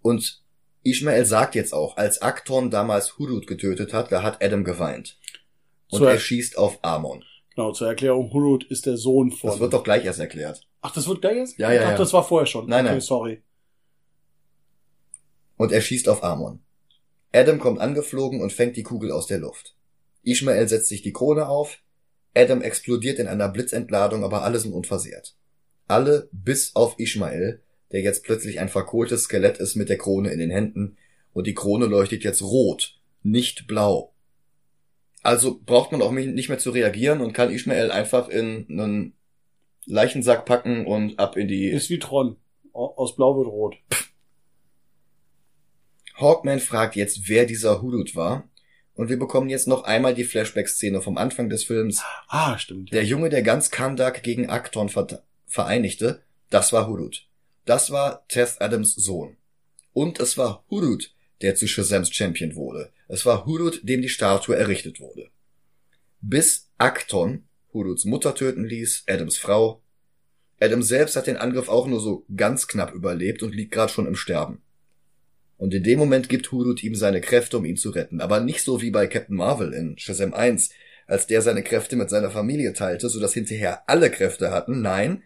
Und 0.00 0.42
Ishmael 0.84 1.24
sagt 1.24 1.54
jetzt 1.54 1.72
auch, 1.72 1.96
als 1.96 2.22
Akton 2.22 2.70
damals 2.70 3.18
Hurut 3.18 3.46
getötet 3.46 3.92
hat, 3.92 4.12
da 4.12 4.22
hat 4.22 4.42
Adam 4.42 4.64
geweint. 4.64 5.18
Und 5.90 5.98
Zur- 5.98 6.10
er 6.10 6.18
schießt 6.18 6.58
auf 6.58 6.78
Amon. 6.82 7.24
Genau, 7.54 7.72
zur 7.72 7.88
Erklärung, 7.88 8.32
Hurut 8.32 8.64
ist 8.64 8.86
der 8.86 8.96
Sohn 8.96 9.30
von. 9.30 9.50
Das 9.50 9.60
wird 9.60 9.72
doch 9.72 9.84
gleich 9.84 10.04
erst 10.04 10.18
erklärt. 10.18 10.66
Ach, 10.82 10.92
das 10.92 11.08
wird 11.08 11.20
gleich 11.20 11.36
jetzt? 11.36 11.58
Ja, 11.58 11.70
ich 11.70 11.76
ja, 11.76 11.82
dachte, 11.82 11.92
ja. 11.92 11.98
das 11.98 12.12
war 12.12 12.24
vorher 12.24 12.46
schon. 12.46 12.68
Nein, 12.68 12.84
okay, 12.84 12.94
nein. 12.94 13.00
sorry. 13.00 13.42
Und 15.56 15.72
er 15.72 15.80
schießt 15.80 16.08
auf 16.08 16.22
Amon. 16.24 16.60
Adam 17.32 17.58
kommt 17.58 17.80
angeflogen 17.80 18.40
und 18.40 18.52
fängt 18.52 18.76
die 18.76 18.82
Kugel 18.82 19.10
aus 19.10 19.26
der 19.26 19.38
Luft. 19.38 19.76
Ishmael 20.22 20.68
setzt 20.68 20.88
sich 20.88 21.02
die 21.02 21.12
Krone 21.12 21.48
auf. 21.48 21.78
Adam 22.34 22.60
explodiert 22.62 23.18
in 23.18 23.28
einer 23.28 23.48
Blitzentladung, 23.48 24.24
aber 24.24 24.42
alle 24.42 24.58
sind 24.58 24.72
unversehrt. 24.72 25.36
Alle 25.86 26.28
bis 26.32 26.74
auf 26.74 26.98
Ishmael, 26.98 27.62
der 27.94 28.02
jetzt 28.02 28.24
plötzlich 28.24 28.58
ein 28.58 28.68
verkohltes 28.68 29.22
Skelett 29.22 29.58
ist 29.58 29.76
mit 29.76 29.88
der 29.88 29.98
Krone 29.98 30.30
in 30.30 30.40
den 30.40 30.50
Händen 30.50 30.96
und 31.32 31.46
die 31.46 31.54
Krone 31.54 31.86
leuchtet 31.86 32.24
jetzt 32.24 32.42
rot, 32.42 32.98
nicht 33.22 33.68
blau. 33.68 34.12
Also 35.22 35.60
braucht 35.64 35.92
man 35.92 36.02
auch 36.02 36.10
nicht 36.10 36.48
mehr 36.48 36.58
zu 36.58 36.70
reagieren 36.70 37.20
und 37.20 37.34
kann 37.34 37.52
Ishmael 37.52 37.92
einfach 37.92 38.28
in 38.28 38.66
einen 38.68 39.14
Leichensack 39.86 40.44
packen 40.44 40.86
und 40.86 41.20
ab 41.20 41.36
in 41.36 41.46
die 41.46 41.68
Ist 41.68 41.88
wie 41.88 42.00
Tron. 42.00 42.36
Aus 42.72 43.14
Blau 43.14 43.36
wird 43.36 43.46
Rot. 43.46 43.76
Hawkman 46.16 46.58
fragt 46.58 46.96
jetzt, 46.96 47.28
wer 47.28 47.46
dieser 47.46 47.80
Hudut 47.80 48.16
war. 48.16 48.48
Und 48.94 49.08
wir 49.08 49.18
bekommen 49.18 49.48
jetzt 49.48 49.68
noch 49.68 49.84
einmal 49.84 50.14
die 50.14 50.24
Flashback-Szene 50.24 51.00
vom 51.00 51.16
Anfang 51.16 51.48
des 51.48 51.62
Films. 51.62 52.02
Ah, 52.26 52.58
stimmt. 52.58 52.90
Ja. 52.90 52.96
Der 52.96 53.04
Junge, 53.04 53.28
der 53.28 53.42
ganz 53.42 53.70
Kandak 53.70 54.24
gegen 54.24 54.50
Akton 54.50 54.88
ver 54.88 55.22
vereinigte, 55.46 56.22
das 56.50 56.72
war 56.72 56.88
Hudut. 56.88 57.28
Das 57.64 57.90
war 57.90 58.26
Teth 58.28 58.56
Adams 58.60 58.94
Sohn. 58.94 59.36
Und 59.92 60.20
es 60.20 60.36
war 60.36 60.64
Hudut, 60.70 61.14
der 61.40 61.54
zu 61.54 61.66
Shazams 61.66 62.12
Champion 62.12 62.56
wurde. 62.56 62.92
Es 63.08 63.24
war 63.24 63.46
Hudut, 63.46 63.80
dem 63.88 64.02
die 64.02 64.08
Statue 64.08 64.56
errichtet 64.56 65.00
wurde. 65.00 65.30
Bis 66.20 66.70
Acton 66.78 67.44
Huduts 67.72 68.04
Mutter 68.04 68.34
töten 68.34 68.64
ließ, 68.64 69.04
Adams 69.08 69.36
Frau. 69.36 69.82
Adam 70.60 70.82
selbst 70.82 71.16
hat 71.16 71.26
den 71.26 71.36
Angriff 71.36 71.68
auch 71.68 71.86
nur 71.86 72.00
so 72.00 72.24
ganz 72.34 72.68
knapp 72.68 72.94
überlebt 72.94 73.42
und 73.42 73.54
liegt 73.54 73.72
gerade 73.72 73.92
schon 73.92 74.06
im 74.06 74.14
Sterben. 74.14 74.62
Und 75.56 75.74
in 75.74 75.82
dem 75.82 75.98
Moment 75.98 76.28
gibt 76.28 76.50
Hudut 76.52 76.82
ihm 76.82 76.94
seine 76.94 77.20
Kräfte, 77.20 77.58
um 77.58 77.64
ihn 77.64 77.76
zu 77.76 77.90
retten. 77.90 78.20
Aber 78.20 78.40
nicht 78.40 78.62
so 78.62 78.80
wie 78.80 78.90
bei 78.90 79.06
Captain 79.06 79.36
Marvel 79.36 79.72
in 79.72 79.98
Shazam 79.98 80.34
1, 80.34 80.70
als 81.06 81.26
der 81.26 81.42
seine 81.42 81.62
Kräfte 81.62 81.96
mit 81.96 82.10
seiner 82.10 82.30
Familie 82.30 82.72
teilte, 82.72 83.08
sodass 83.08 83.34
hinterher 83.34 83.88
alle 83.88 84.10
Kräfte 84.10 84.50
hatten. 84.50 84.80
Nein, 84.80 85.22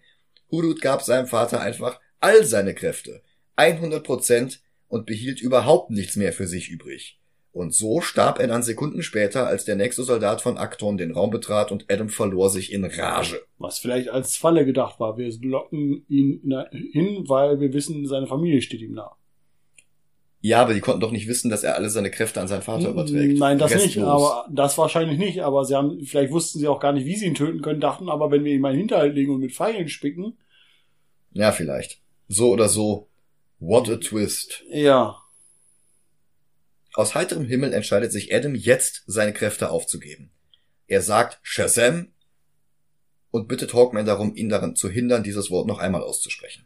Hudut 0.50 0.80
gab 0.80 1.02
seinem 1.02 1.26
Vater 1.26 1.60
einfach 1.60 2.00
all 2.20 2.44
seine 2.44 2.74
Kräfte. 2.74 3.22
100 3.56 4.04
Prozent 4.04 4.60
und 4.88 5.06
behielt 5.06 5.40
überhaupt 5.40 5.90
nichts 5.90 6.16
mehr 6.16 6.32
für 6.32 6.46
sich 6.46 6.68
übrig. 6.68 7.18
Und 7.52 7.74
so 7.74 8.00
starb 8.00 8.38
er 8.38 8.46
dann 8.46 8.62
Sekunden 8.62 9.02
später, 9.02 9.46
als 9.46 9.64
der 9.64 9.74
nächste 9.74 10.04
Soldat 10.04 10.42
von 10.42 10.58
Akton 10.58 10.96
den 10.96 11.10
Raum 11.10 11.30
betrat 11.30 11.72
und 11.72 11.86
Adam 11.90 12.08
verlor 12.08 12.50
sich 12.50 12.72
in 12.72 12.84
Rage. 12.84 13.42
Was 13.58 13.78
vielleicht 13.78 14.10
als 14.10 14.36
Falle 14.36 14.64
gedacht 14.64 15.00
war. 15.00 15.16
Wir 15.16 15.32
locken 15.42 16.04
ihn 16.08 16.40
hin, 16.70 17.24
weil 17.26 17.58
wir 17.58 17.72
wissen, 17.72 18.06
seine 18.06 18.26
Familie 18.26 18.62
steht 18.62 18.80
ihm 18.80 18.92
nah. 18.92 19.16
Ja, 20.40 20.62
aber 20.62 20.72
die 20.72 20.80
konnten 20.80 21.00
doch 21.00 21.10
nicht 21.10 21.26
wissen, 21.26 21.50
dass 21.50 21.64
er 21.64 21.74
alle 21.74 21.90
seine 21.90 22.12
Kräfte 22.12 22.40
an 22.40 22.46
seinen 22.46 22.62
Vater 22.62 22.90
überträgt. 22.90 23.40
Nein, 23.40 23.58
das 23.58 23.72
Restlos. 23.72 23.96
nicht, 23.96 24.04
aber 24.04 24.46
das 24.52 24.78
wahrscheinlich 24.78 25.18
nicht, 25.18 25.40
aber 25.40 25.64
sie 25.64 25.74
haben, 25.74 26.04
vielleicht 26.04 26.30
wussten 26.30 26.60
sie 26.60 26.68
auch 26.68 26.78
gar 26.78 26.92
nicht, 26.92 27.06
wie 27.06 27.16
sie 27.16 27.26
ihn 27.26 27.34
töten 27.34 27.60
können, 27.60 27.80
dachten 27.80 28.08
aber, 28.08 28.30
wenn 28.30 28.44
wir 28.44 28.54
ihn 28.54 28.60
mal 28.60 28.72
in 28.72 28.78
Hinterhalt 28.78 29.16
legen 29.16 29.32
und 29.32 29.40
mit 29.40 29.52
Pfeilen 29.52 29.88
spicken. 29.88 30.38
Ja, 31.32 31.50
vielleicht. 31.50 32.00
So 32.28 32.50
oder 32.50 32.68
so. 32.68 33.08
What 33.58 33.88
a 33.88 33.96
twist. 33.96 34.62
Ja. 34.70 35.16
Aus 36.94 37.14
heiterem 37.14 37.44
Himmel 37.44 37.72
entscheidet 37.72 38.12
sich 38.12 38.34
Adam 38.34 38.54
jetzt, 38.54 39.02
seine 39.06 39.32
Kräfte 39.32 39.70
aufzugeben. 39.70 40.30
Er 40.86 41.02
sagt 41.02 41.38
Shazam 41.42 42.08
und 43.30 43.48
bittet 43.48 43.74
Hawkman 43.74 44.06
darum, 44.06 44.34
ihn 44.34 44.48
daran 44.48 44.76
zu 44.76 44.88
hindern, 44.88 45.22
dieses 45.22 45.50
Wort 45.50 45.66
noch 45.66 45.78
einmal 45.78 46.02
auszusprechen. 46.02 46.64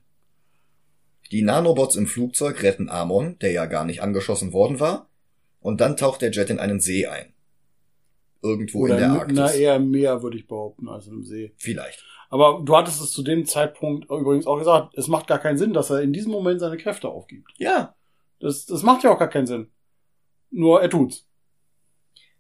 Die 1.33 1.43
Nanobots 1.43 1.97
im 1.97 2.07
Flugzeug 2.07 2.63
retten 2.63 2.91
Amon, 2.91 3.39
der 3.39 3.53
ja 3.53 3.67
gar 3.67 3.85
nicht 3.85 4.03
angeschossen 4.03 4.53
worden 4.53 4.81
war, 4.81 5.09
und 5.61 5.81
dann 5.81 5.97
taucht 5.97 6.23
der 6.23 6.31
Jet 6.31 6.51
in 6.51 6.59
einen 6.59 6.81
See 6.81 7.07
ein. 7.07 7.33
Irgendwo 8.43 8.81
Oder 8.81 8.95
in 8.95 9.01
der 9.01 9.11
Arktis. 9.13 9.37
Na, 9.37 9.53
eher 9.53 9.77
im 9.77 9.91
Meer, 9.91 10.23
würde 10.23 10.37
ich 10.37 10.47
behaupten, 10.47 10.89
als 10.89 11.07
im 11.07 11.25
See. 11.25 11.53
Vielleicht. 11.57 12.05
Aber 12.33 12.63
du 12.65 12.75
hattest 12.75 13.03
es 13.03 13.11
zu 13.11 13.23
dem 13.23 13.45
Zeitpunkt 13.45 14.07
übrigens 14.07 14.47
auch 14.47 14.59
gesagt, 14.59 14.97
es 14.97 15.07
macht 15.07 15.27
gar 15.27 15.39
keinen 15.39 15.59
Sinn, 15.59 15.75
dass 15.75 15.91
er 15.91 16.01
in 16.01 16.15
diesem 16.15 16.33
Moment 16.33 16.61
seine 16.61 16.79
Kräfte 16.79 17.11
aufgibt. 17.11 17.53
Ja. 17.59 17.95
Das, 18.41 18.65
das 18.65 18.83
macht 18.83 19.05
ja 19.05 19.13
auch 19.13 19.19
gar 19.19 19.29
keinen 19.29 19.47
Sinn. 19.47 19.71
Nur 20.51 20.81
er 20.81 20.89
tut's. 20.89 21.27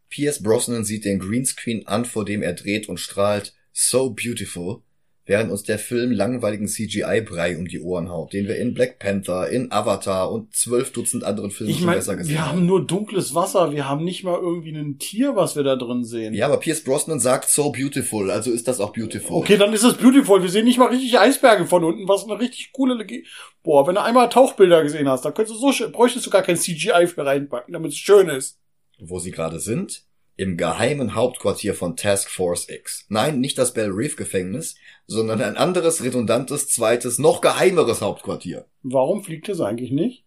Pierce 0.08 0.42
Brosnan 0.42 0.86
sieht 0.86 1.04
den 1.04 1.18
Greenscreen 1.18 1.86
an, 1.86 2.06
vor 2.06 2.24
dem 2.24 2.42
er 2.42 2.54
dreht 2.54 2.88
und 2.88 3.00
strahlt. 3.00 3.54
So 3.74 4.08
beautiful 4.08 4.80
während 5.24 5.52
uns 5.52 5.62
der 5.62 5.78
Film 5.78 6.10
langweiligen 6.10 6.66
CGI-Brei 6.66 7.56
um 7.56 7.66
die 7.66 7.80
Ohren 7.80 8.08
haut, 8.08 8.32
den 8.32 8.48
wir 8.48 8.56
in 8.56 8.74
Black 8.74 8.98
Panther, 8.98 9.48
in 9.48 9.70
Avatar 9.70 10.32
und 10.32 10.54
zwölf 10.54 10.92
Dutzend 10.92 11.22
anderen 11.24 11.50
Filmen 11.50 11.70
ich 11.70 11.80
mein, 11.80 11.94
schon 11.94 11.94
besser 11.94 12.16
gesehen 12.16 12.38
haben. 12.38 12.44
Wir 12.44 12.52
haben 12.52 12.66
nur 12.66 12.86
dunkles 12.86 13.34
Wasser, 13.34 13.72
wir 13.72 13.88
haben 13.88 14.04
nicht 14.04 14.24
mal 14.24 14.38
irgendwie 14.38 14.70
ein 14.70 14.98
Tier, 14.98 15.36
was 15.36 15.54
wir 15.54 15.62
da 15.62 15.76
drin 15.76 16.04
sehen. 16.04 16.34
Ja, 16.34 16.46
aber 16.46 16.58
Pierce 16.58 16.82
Brosnan 16.82 17.20
sagt 17.20 17.48
so 17.48 17.70
beautiful, 17.70 18.30
also 18.30 18.50
ist 18.50 18.66
das 18.66 18.80
auch 18.80 18.92
beautiful. 18.92 19.36
Okay, 19.36 19.56
dann 19.56 19.72
ist 19.72 19.84
es 19.84 19.94
beautiful. 19.94 20.42
Wir 20.42 20.50
sehen 20.50 20.64
nicht 20.64 20.78
mal 20.78 20.88
richtig 20.88 21.18
Eisberge 21.18 21.66
von 21.66 21.84
unten, 21.84 22.08
was 22.08 22.24
eine 22.24 22.38
richtig 22.38 22.72
coole... 22.72 22.94
Lege 22.94 23.22
Boah, 23.62 23.86
wenn 23.86 23.94
du 23.94 24.02
einmal 24.02 24.28
Tauchbilder 24.28 24.82
gesehen 24.82 25.08
hast, 25.08 25.24
dann 25.24 25.34
könntest 25.34 25.62
du 25.62 25.72
so 25.72 25.88
bräuchtest 25.90 26.26
du 26.26 26.30
gar 26.30 26.42
kein 26.42 26.56
CGI 26.56 27.06
für 27.06 27.24
reinpacken, 27.24 27.72
damit 27.72 27.92
es 27.92 27.96
schön 27.96 28.28
ist. 28.28 28.58
Wo 28.98 29.18
sie 29.18 29.30
gerade 29.30 29.60
sind? 29.60 30.04
im 30.36 30.56
geheimen 30.56 31.14
Hauptquartier 31.14 31.74
von 31.74 31.96
Task 31.96 32.30
Force 32.30 32.68
X. 32.68 33.04
Nein, 33.08 33.40
nicht 33.40 33.58
das 33.58 33.74
Bell 33.74 33.90
Reef 33.90 34.16
Gefängnis, 34.16 34.76
sondern 35.06 35.42
ein 35.42 35.56
anderes, 35.56 36.02
redundantes, 36.02 36.68
zweites, 36.68 37.18
noch 37.18 37.40
geheimeres 37.40 38.00
Hauptquartier. 38.00 38.66
Warum 38.82 39.22
fliegt 39.24 39.48
es 39.48 39.60
eigentlich 39.60 39.90
nicht? 39.90 40.24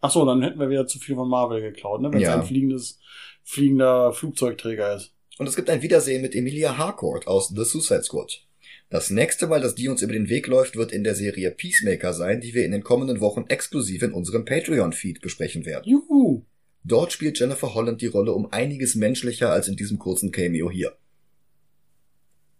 Ach 0.00 0.10
so, 0.10 0.26
dann 0.26 0.42
hätten 0.42 0.58
wir 0.58 0.68
wieder 0.68 0.86
zu 0.86 0.98
viel 0.98 1.14
von 1.14 1.28
Marvel 1.28 1.60
geklaut, 1.60 2.02
ne? 2.02 2.12
Wenn 2.12 2.20
ja. 2.20 2.30
es 2.30 2.40
ein 2.40 2.46
fliegendes, 2.46 2.98
fliegender 3.44 4.12
Flugzeugträger 4.12 4.96
ist. 4.96 5.14
Und 5.38 5.48
es 5.48 5.56
gibt 5.56 5.70
ein 5.70 5.82
Wiedersehen 5.82 6.22
mit 6.22 6.34
Emilia 6.34 6.76
Harcourt 6.76 7.26
aus 7.26 7.48
The 7.48 7.64
Suicide 7.64 8.02
Squad. 8.02 8.42
Das 8.90 9.10
nächste 9.10 9.46
Mal, 9.46 9.60
dass 9.60 9.74
die 9.74 9.88
uns 9.88 10.02
über 10.02 10.12
den 10.12 10.28
Weg 10.28 10.46
läuft, 10.48 10.76
wird 10.76 10.92
in 10.92 11.02
der 11.02 11.14
Serie 11.14 11.50
Peacemaker 11.50 12.12
sein, 12.12 12.40
die 12.40 12.52
wir 12.52 12.64
in 12.64 12.72
den 12.72 12.82
kommenden 12.82 13.20
Wochen 13.20 13.46
exklusiv 13.48 14.02
in 14.02 14.12
unserem 14.12 14.44
Patreon-Feed 14.44 15.22
besprechen 15.22 15.64
werden. 15.64 15.88
Juhu! 15.88 16.44
Dort 16.84 17.12
spielt 17.12 17.38
Jennifer 17.38 17.74
Holland 17.74 18.02
die 18.02 18.08
Rolle 18.08 18.32
um 18.32 18.52
einiges 18.52 18.94
menschlicher 18.94 19.50
als 19.50 19.68
in 19.68 19.76
diesem 19.76 19.98
kurzen 19.98 20.30
Cameo 20.30 20.70
hier. 20.70 20.96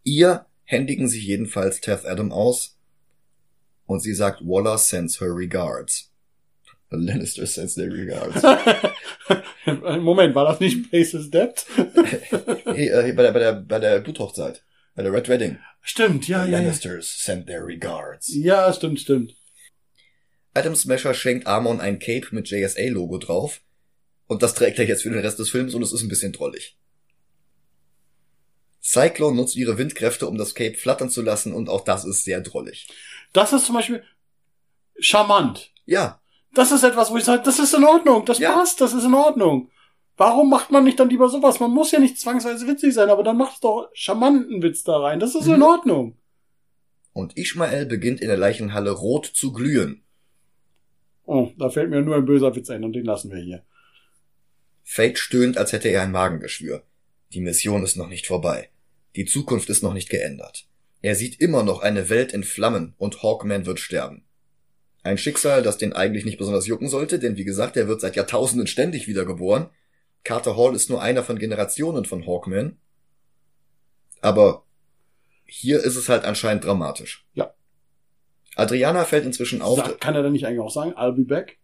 Ihr 0.05 0.47
händigen 0.73 1.07
sie 1.07 1.21
jedenfalls 1.21 1.81
Teth 1.81 2.05
Adam 2.07 2.33
aus 2.33 2.79
und 3.87 4.01
sie 4.01 4.15
sagt 4.15 4.41
Waller 4.41 4.79
sends 4.79 5.21
her 5.21 5.37
regards. 5.37 6.11
Lannister 6.91 7.47
sends 7.47 7.75
their 7.75 7.93
regards. 7.93 8.43
Moment, 10.03 10.35
war 10.35 10.47
das 10.47 10.61
nicht 10.61 10.91
Places 10.91 11.31
Debt? 11.31 11.65
hey, 11.77 12.89
äh, 12.89 13.13
bei 13.13 13.23
der, 13.23 13.33
bei 13.33 13.39
der, 13.39 13.53
bei 13.53 13.79
der 13.79 14.01
Bluthochzeit. 14.01 14.65
Bei 14.95 15.03
der 15.03 15.13
Red 15.13 15.29
Wedding. 15.29 15.59
Stimmt, 15.81 16.29
ja, 16.29 16.45
The 16.45 16.51
ja. 16.51 16.59
Lannisters 16.59 17.17
ja. 17.19 17.35
send 17.35 17.47
their 17.47 17.65
regards. 17.65 18.35
Ja, 18.35 18.73
stimmt, 18.73 19.01
stimmt. 19.01 19.35
Adam 20.55 20.75
Smasher 20.75 21.15
schenkt 21.15 21.47
Amon 21.47 21.81
ein 21.81 21.99
Cape 21.99 22.29
mit 22.33 22.51
JSA-Logo 22.51 23.19
drauf 23.19 23.63
und 24.27 24.43
das 24.43 24.55
trägt 24.55 24.79
er 24.79 24.87
jetzt 24.87 25.03
für 25.03 25.11
den 25.11 25.21
Rest 25.21 25.39
des 25.39 25.51
Films 25.51 25.75
und 25.75 25.83
es 25.83 25.93
ist 25.93 26.03
ein 26.03 26.09
bisschen 26.09 26.33
drollig. 26.33 26.77
Cyclone 28.83 29.37
nutzt 29.37 29.57
ihre 29.57 29.79
Windkräfte, 29.79 30.27
um 30.27 30.37
das 30.37 30.55
Cape 30.55 30.77
flattern 30.77 31.09
zu 31.09 31.23
lassen 31.23 31.53
und 31.53 31.69
auch 31.69 31.85
das 31.85 32.05
ist 32.05 32.25
sehr 32.25 32.41
drollig. 32.41 32.89
Das 33.33 33.53
ist 33.53 33.67
zum 33.67 33.77
Beispiel 33.77 34.03
charmant. 34.99 35.71
Ja. 35.87 36.21
Das 36.55 36.73
ist 36.73 36.83
etwas, 36.83 37.11
wo 37.11 37.17
ich 37.17 37.25
sage, 37.25 37.43
das 37.45 37.59
ist 37.59 37.75
in 37.75 37.85
Ordnung, 37.85 38.25
das 38.27 38.39
ja. 38.39 38.53
passt, 38.53 38.81
das 38.81 38.93
ist 38.93 39.05
in 39.05 39.15
Ordnung. 39.15 39.71
Warum 40.17 40.51
macht 40.51 40.71
man 40.71 40.85
nicht 40.85 41.01
dann 41.01 41.09
lieber 41.09 41.29
sowas? 41.29 41.61
Man 41.61 41.71
muss 41.71 41.93
ja 41.93 41.99
nicht 41.99 42.19
zwangsweise 42.19 42.67
witzig 42.67 42.93
sein, 42.93 43.09
aber 43.09 43.23
dann 43.23 43.39
macht 43.39 43.65
doch 43.65 43.89
charmanten 43.95 44.63
Witz 44.63 44.83
da 44.83 44.99
rein. 44.99 45.21
Das 45.21 45.35
ist 45.35 45.47
mhm. 45.47 45.55
in 45.55 45.63
Ordnung. 45.63 46.19
Und 47.13 47.37
Ishmael 47.39 47.87
beginnt 47.87 48.21
in 48.21 48.29
der 48.29 48.37
Leichenhalle 48.37 48.91
rot 48.91 49.27
zu 49.27 49.53
glühen. 49.53 50.03
Oh, 51.25 51.51
da 51.57 51.71
fällt 51.71 51.91
mir 51.91 52.03
nur 52.03 52.17
ein 52.17 52.27
böser 52.27 52.55
Witz 52.55 52.69
ein 52.69 52.85
und 52.85 52.93
den 52.95 53.05
lassen 53.05 53.31
wir 53.31 53.39
hier. 53.39 53.65
Fate 54.83 55.19
stöhnt, 55.19 55.57
als 55.57 55.73
hätte 55.73 55.89
er 55.89 56.03
ein 56.03 56.13
Magengeschwür. 56.13 56.83
Die 57.33 57.41
Mission 57.41 57.83
ist 57.83 57.97
noch 57.97 58.09
nicht 58.09 58.27
vorbei. 58.27 58.69
Die 59.17 59.25
Zukunft 59.25 59.69
ist 59.69 59.83
noch 59.83 59.95
nicht 59.95 60.09
geändert. 60.09 60.67
Er 61.03 61.15
sieht 61.17 61.41
immer 61.41 61.63
noch 61.63 61.81
eine 61.81 62.09
Welt 62.09 62.33
in 62.33 62.45
Flammen 62.45 62.95
und 62.97 63.23
Hawkman 63.23 63.67
wird 63.67 63.81
sterben. 63.81 64.25
Ein 65.03 65.19
Schicksal, 65.19 65.63
das 65.63 65.79
den 65.79 65.93
eigentlich 65.93 66.25
nicht 66.25 66.39
besonders 66.39 66.67
jucken 66.67 66.89
sollte, 66.89 67.19
denn 67.19 67.37
wie 67.37 67.45
gesagt, 67.45 67.77
er 67.77 67.89
wird 67.89 68.01
seit 68.01 68.15
Jahrtausenden 68.15 68.69
ständig 68.69 69.09
wiedergeboren. 69.09 69.69
Carter 70.23 70.57
Hall 70.57 70.77
ist 70.77 70.91
nur 70.91 71.03
einer 71.03 71.25
von 71.25 71.39
Generationen 71.39 72.05
von 72.05 72.25
Hawkman. 72.25 72.79
Aber 74.21 74.65
hier 75.45 75.83
ist 75.83 75.97
es 75.97 76.09
halt 76.09 76.25
anscheinend 76.25 76.65
dramatisch. 76.65 77.27
Ja. 77.35 77.53
Adriana 78.55 79.05
fällt 79.05 79.27
inzwischen 79.27 79.61
auf. 79.61 79.79
Sag, 79.79 80.01
kann 80.01 80.15
er 80.15 80.23
dann 80.23 80.33
nicht 80.33 80.47
eigentlich 80.47 80.61
auch 80.61 80.73
sagen, 80.73 80.93
I'll 80.93 81.13
be 81.13 81.25
back? 81.25 81.59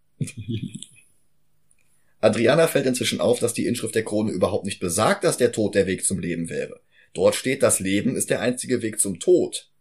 Adriana 2.21 2.67
fällt 2.67 2.87
inzwischen 2.87 3.21
auf, 3.21 3.39
dass 3.39 3.55
die 3.55 3.67
Inschrift 3.67 3.95
der 3.95 4.05
Krone 4.05 4.33
überhaupt 4.33 4.65
nicht 4.65 4.81
besagt, 4.81 5.23
dass 5.23 5.37
der 5.37 5.53
Tod 5.53 5.77
der 5.77 5.87
Weg 5.87 6.05
zum 6.05 6.19
Leben 6.19 6.49
wäre. 6.49 6.81
Dort 7.19 7.35
steht, 7.35 7.65
das 7.65 7.81
Leben 7.81 8.15
ist 8.15 8.31
der 8.31 8.41
einzige 8.41 8.81
Weg 8.81 9.01
zum 9.01 9.19
Tod. 9.19 9.73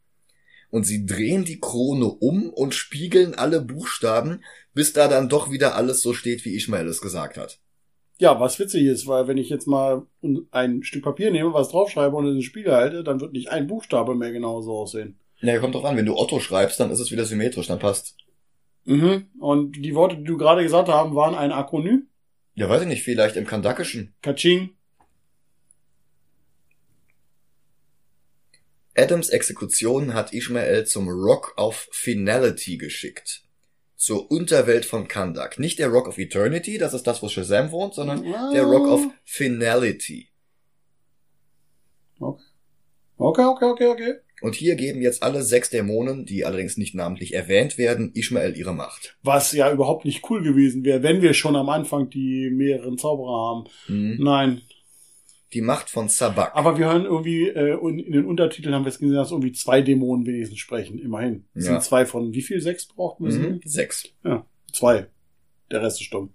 Und 0.71 0.87
sie 0.87 1.05
drehen 1.05 1.45
die 1.45 1.59
Krone 1.59 2.07
um 2.07 2.49
und 2.49 2.73
spiegeln 2.73 3.35
alle 3.35 3.61
Buchstaben, 3.61 4.43
bis 4.73 4.91
da 4.91 5.07
dann 5.07 5.29
doch 5.29 5.51
wieder 5.51 5.75
alles 5.75 6.01
so 6.01 6.13
steht, 6.13 6.45
wie 6.45 6.55
Ishmael 6.55 6.87
es 6.87 6.99
gesagt 6.99 7.37
hat. 7.37 7.59
Ja, 8.17 8.39
was 8.39 8.57
witzig 8.57 8.85
ist, 8.85 9.05
weil 9.05 9.27
wenn 9.27 9.37
ich 9.37 9.49
jetzt 9.49 9.67
mal 9.67 10.07
ein 10.49 10.81
Stück 10.81 11.03
Papier 11.03 11.29
nehme, 11.29 11.53
was 11.53 11.69
draufschreibe 11.69 12.15
und 12.15 12.25
in 12.25 12.33
den 12.33 12.41
Spiegel 12.41 12.73
halte, 12.73 13.03
dann 13.03 13.21
wird 13.21 13.33
nicht 13.33 13.51
ein 13.51 13.67
Buchstabe 13.67 14.15
mehr 14.15 14.31
genauso 14.31 14.75
aussehen. 14.75 15.19
Ja, 15.39 15.59
kommt 15.59 15.75
drauf 15.75 15.85
an, 15.85 15.95
wenn 15.95 16.07
du 16.07 16.17
Otto 16.17 16.39
schreibst, 16.39 16.79
dann 16.79 16.89
ist 16.89 16.99
es 16.99 17.11
wieder 17.11 17.25
symmetrisch, 17.25 17.67
dann 17.67 17.77
passt. 17.77 18.17
Mhm. 18.85 19.27
Und 19.39 19.73
die 19.73 19.93
Worte, 19.93 20.17
die 20.17 20.23
du 20.23 20.37
gerade 20.37 20.63
gesagt 20.63 20.89
haben, 20.89 21.13
waren 21.13 21.35
ein 21.35 21.51
Akronym? 21.51 22.07
Ja, 22.55 22.67
weiß 22.67 22.81
ich 22.81 22.87
nicht, 22.87 23.03
vielleicht 23.03 23.35
im 23.35 23.45
Kandakischen. 23.45 24.15
Kaching. 24.23 24.71
Adams 28.97 29.29
Exekution 29.29 30.13
hat 30.13 30.33
Ishmael 30.33 30.85
zum 30.85 31.07
Rock 31.07 31.53
of 31.57 31.87
Finality 31.91 32.77
geschickt. 32.77 33.43
Zur 33.95 34.31
Unterwelt 34.31 34.85
von 34.85 35.07
Kandak. 35.07 35.59
Nicht 35.59 35.79
der 35.79 35.89
Rock 35.89 36.07
of 36.07 36.17
Eternity, 36.17 36.77
das 36.77 36.93
ist 36.93 37.07
das, 37.07 37.21
wo 37.21 37.29
Shazam 37.29 37.71
wohnt, 37.71 37.93
sondern 37.93 38.19
oh. 38.19 38.53
der 38.53 38.63
Rock 38.63 38.87
of 38.87 39.01
Finality. 39.23 40.29
Okay. 42.19 42.43
Okay, 43.19 43.45
okay, 43.45 43.65
okay, 43.65 43.87
okay. 43.87 44.13
Und 44.41 44.53
hier 44.53 44.75
geben 44.75 45.01
jetzt 45.01 45.23
alle 45.23 45.41
sechs 45.41 45.71
Dämonen, 45.71 46.25
die 46.25 46.45
allerdings 46.45 46.77
nicht 46.77 46.93
namentlich 46.93 47.33
erwähnt 47.33 47.79
werden, 47.79 48.11
Ishmael 48.13 48.55
ihre 48.55 48.73
Macht. 48.73 49.17
Was 49.23 49.51
ja 49.51 49.71
überhaupt 49.71 50.05
nicht 50.05 50.29
cool 50.29 50.43
gewesen 50.43 50.83
wäre, 50.83 51.01
wenn 51.01 51.23
wir 51.23 51.33
schon 51.33 51.55
am 51.55 51.69
Anfang 51.69 52.11
die 52.11 52.51
mehreren 52.51 52.99
Zauberer 52.99 53.49
haben. 53.49 53.69
Mhm. 53.87 54.23
Nein. 54.23 54.61
Die 55.53 55.61
Macht 55.61 55.89
von 55.89 56.09
Sabak. 56.09 56.53
Aber 56.55 56.77
wir 56.77 56.87
hören 56.87 57.05
irgendwie, 57.05 57.47
äh, 57.47 57.77
in 57.79 58.11
den 58.11 58.25
Untertiteln 58.25 58.75
haben 58.75 58.83
wir 58.83 58.89
es 58.89 58.99
gesehen, 58.99 59.15
dass 59.15 59.31
irgendwie 59.31 59.53
zwei 59.53 59.81
Dämonen 59.81 60.25
wenigstens 60.25 60.59
sprechen. 60.59 60.99
Immerhin. 60.99 61.45
Es 61.53 61.65
Ja. 61.65 61.71
sind 61.73 61.83
zwei 61.83 62.05
von 62.05 62.33
wie 62.33 62.41
viel? 62.41 62.59
Sechs 62.61 62.85
braucht 62.87 63.19
man? 63.19 63.31
Mhm. 63.31 63.61
Sechs. 63.63 64.09
Ja, 64.23 64.45
zwei. 64.73 65.07
Der 65.71 65.81
Rest 65.81 65.99
ist 66.01 66.07
stumm. 66.07 66.33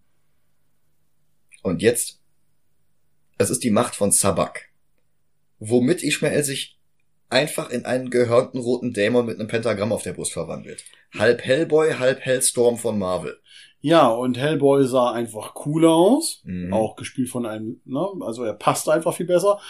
Und 1.62 1.82
jetzt, 1.82 2.20
es 3.38 3.50
ist 3.50 3.62
die 3.64 3.70
Macht 3.70 3.94
von 3.94 4.10
Sabak. 4.12 4.70
Womit 5.58 6.02
Ishmael 6.02 6.42
sich 6.42 6.78
einfach 7.28 7.70
in 7.70 7.84
einen 7.84 8.10
gehörnten 8.10 8.60
roten 8.60 8.92
Dämon 8.92 9.26
mit 9.26 9.38
einem 9.38 9.48
Pentagramm 9.48 9.92
auf 9.92 10.02
der 10.02 10.12
Brust 10.12 10.32
verwandelt. 10.32 10.84
Halb 11.18 11.42
Hellboy, 11.44 11.94
halb 11.94 12.20
Hellstorm 12.20 12.76
von 12.78 12.98
Marvel. 12.98 13.38
Ja, 13.82 14.08
und 14.08 14.38
Hellboy 14.38 14.86
sah 14.86 15.10
einfach 15.10 15.54
cooler 15.54 15.90
aus. 15.90 16.40
Mhm. 16.44 16.72
Auch 16.72 16.96
gespielt 16.96 17.28
von 17.28 17.44
einem, 17.44 17.80
ne? 17.84 18.06
Also 18.20 18.44
er 18.44 18.54
passt 18.54 18.88
einfach 18.88 19.14
viel 19.14 19.26
besser. 19.26 19.60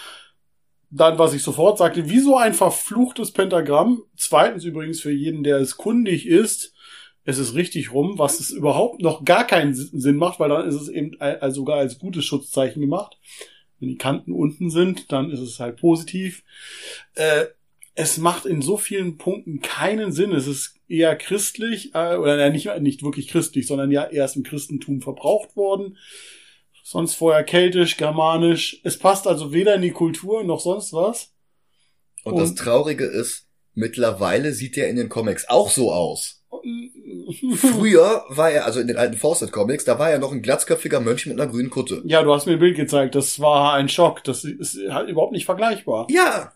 Dann, 0.91 1.17
was 1.17 1.33
ich 1.33 1.41
sofort 1.41 1.79
sagte, 1.79 2.07
wie 2.09 2.19
so 2.19 2.37
ein 2.37 2.53
verfluchtes 2.53 3.31
Pentagramm. 3.31 4.03
Zweitens 4.15 4.63
übrigens 4.63 5.01
für 5.01 5.11
jeden, 5.11 5.43
der 5.43 5.57
es 5.57 5.77
kundig 5.77 6.27
ist, 6.27 6.73
es 7.25 7.39
ist 7.39 7.55
richtig 7.55 7.91
rum, 7.91 8.19
was 8.19 8.39
es 8.39 8.51
überhaupt 8.51 9.01
noch 9.01 9.25
gar 9.25 9.47
keinen 9.47 9.73
Sinn 9.73 10.17
macht, 10.17 10.39
weil 10.39 10.49
dann 10.49 10.67
ist 10.67 10.75
es 10.75 10.89
eben 10.89 11.19
also 11.19 11.61
sogar 11.61 11.77
als 11.77 11.97
gutes 11.97 12.25
Schutzzeichen 12.25 12.81
gemacht. 12.81 13.17
Wenn 13.79 13.89
die 13.89 13.97
Kanten 13.97 14.31
unten 14.31 14.69
sind, 14.69 15.11
dann 15.11 15.31
ist 15.31 15.39
es 15.39 15.59
halt 15.59 15.77
positiv. 15.77 16.43
Äh, 17.15 17.45
es 17.95 18.17
macht 18.17 18.45
in 18.45 18.61
so 18.61 18.77
vielen 18.77 19.17
Punkten 19.17 19.61
keinen 19.61 20.11
Sinn. 20.11 20.31
Es 20.33 20.47
ist 20.47 20.75
eher 20.87 21.15
christlich, 21.15 21.93
äh, 21.93 22.15
oder 22.15 22.37
ja, 22.39 22.49
nicht, 22.49 22.69
nicht 22.81 23.03
wirklich 23.03 23.27
christlich, 23.27 23.67
sondern 23.67 23.91
ja 23.91 24.03
erst 24.05 24.35
im 24.35 24.43
Christentum 24.43 25.01
verbraucht 25.01 25.55
worden. 25.55 25.97
Sonst 26.83 27.15
vorher 27.15 27.43
keltisch, 27.43 27.97
germanisch. 27.97 28.81
Es 28.83 28.97
passt 28.99 29.27
also 29.27 29.53
weder 29.53 29.75
in 29.75 29.81
die 29.81 29.91
Kultur 29.91 30.43
noch 30.43 30.59
sonst 30.59 30.91
was. 30.93 31.31
Und 32.23 32.37
das 32.39 32.49
Und- 32.51 32.59
Traurige 32.59 33.05
ist, 33.05 33.47
mittlerweile 33.73 34.53
sieht 34.53 34.77
er 34.77 34.89
in 34.89 34.95
den 34.95 35.09
Comics 35.09 35.47
auch 35.47 35.69
so 35.69 35.91
aus. 35.91 36.41
Früher. 36.49 37.57
Früher 37.57 38.23
war 38.29 38.51
er, 38.51 38.65
also 38.65 38.79
in 38.79 38.87
den 38.87 38.97
alten 38.97 39.17
Fawcett 39.17 39.51
Comics, 39.51 39.85
da 39.85 39.97
war 39.99 40.09
er 40.11 40.19
noch 40.19 40.31
ein 40.31 40.41
glatzköpfiger 40.41 40.99
Mönch 40.99 41.25
mit 41.25 41.39
einer 41.39 41.49
grünen 41.51 41.69
Kutte. 41.69 42.01
Ja, 42.05 42.21
du 42.23 42.33
hast 42.33 42.45
mir 42.45 42.53
ein 42.53 42.59
Bild 42.59 42.75
gezeigt. 42.75 43.15
Das 43.15 43.39
war 43.39 43.73
ein 43.73 43.89
Schock. 43.89 44.23
Das 44.23 44.43
ist 44.43 44.77
halt 44.89 45.09
überhaupt 45.09 45.31
nicht 45.31 45.45
vergleichbar. 45.45 46.07
Ja. 46.09 46.53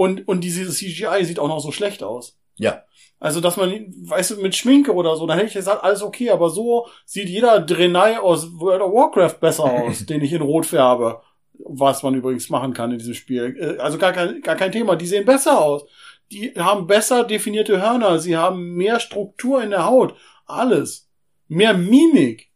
Und, 0.00 0.26
und 0.28 0.40
dieses 0.40 0.78
CGI 0.78 1.26
sieht 1.26 1.38
auch 1.38 1.48
noch 1.48 1.60
so 1.60 1.72
schlecht 1.72 2.02
aus. 2.02 2.38
Ja. 2.56 2.84
Also, 3.18 3.42
dass 3.42 3.58
man, 3.58 3.70
weißt 3.70 4.30
du, 4.30 4.36
mit 4.40 4.56
Schminke 4.56 4.94
oder 4.94 5.14
so, 5.14 5.26
dann 5.26 5.36
hätte 5.36 5.48
ich 5.48 5.52
gesagt, 5.52 5.84
alles 5.84 6.00
okay, 6.02 6.30
aber 6.30 6.48
so 6.48 6.86
sieht 7.04 7.28
jeder 7.28 7.60
Drenai 7.60 8.18
aus 8.18 8.58
World 8.58 8.80
of 8.80 8.94
Warcraft 8.94 9.40
besser 9.40 9.64
aus, 9.70 10.06
den 10.06 10.22
ich 10.22 10.32
in 10.32 10.40
Rot 10.40 10.64
färbe. 10.64 11.20
Was 11.52 12.02
man 12.02 12.14
übrigens 12.14 12.48
machen 12.48 12.72
kann 12.72 12.92
in 12.92 12.98
diesem 12.98 13.12
Spiel. 13.12 13.54
Äh, 13.60 13.78
Also 13.78 13.98
gar 13.98 14.14
kein, 14.14 14.40
gar 14.40 14.56
kein 14.56 14.72
Thema. 14.72 14.96
Die 14.96 15.04
sehen 15.04 15.26
besser 15.26 15.60
aus. 15.60 15.84
Die 16.32 16.54
haben 16.56 16.86
besser 16.86 17.24
definierte 17.24 17.82
Hörner. 17.82 18.20
Sie 18.20 18.38
haben 18.38 18.72
mehr 18.76 19.00
Struktur 19.00 19.62
in 19.62 19.68
der 19.68 19.84
Haut. 19.84 20.14
Alles. 20.46 21.10
Mehr 21.46 21.74
Mimik. 21.74 22.48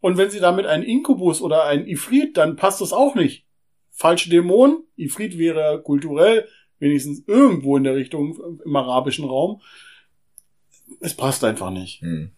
Und 0.00 0.16
wenn 0.16 0.30
sie 0.30 0.40
damit 0.40 0.64
einen 0.64 0.84
Inkubus 0.84 1.42
oder 1.42 1.64
einen 1.64 1.86
Ifrit, 1.86 2.38
dann 2.38 2.56
passt 2.56 2.80
das 2.80 2.94
auch 2.94 3.14
nicht. 3.14 3.44
Falsche 3.90 4.30
Dämonen. 4.30 4.84
Ifrit 4.96 5.36
wäre 5.36 5.82
kulturell 5.82 6.48
wenigstens 6.82 7.22
irgendwo 7.28 7.76
in 7.76 7.84
der 7.84 7.94
Richtung 7.94 8.60
im 8.64 8.76
arabischen 8.76 9.24
Raum. 9.24 9.62
Es 11.00 11.14
passt 11.14 11.44
einfach 11.44 11.70
nicht. 11.70 12.02
Hm. 12.02 12.32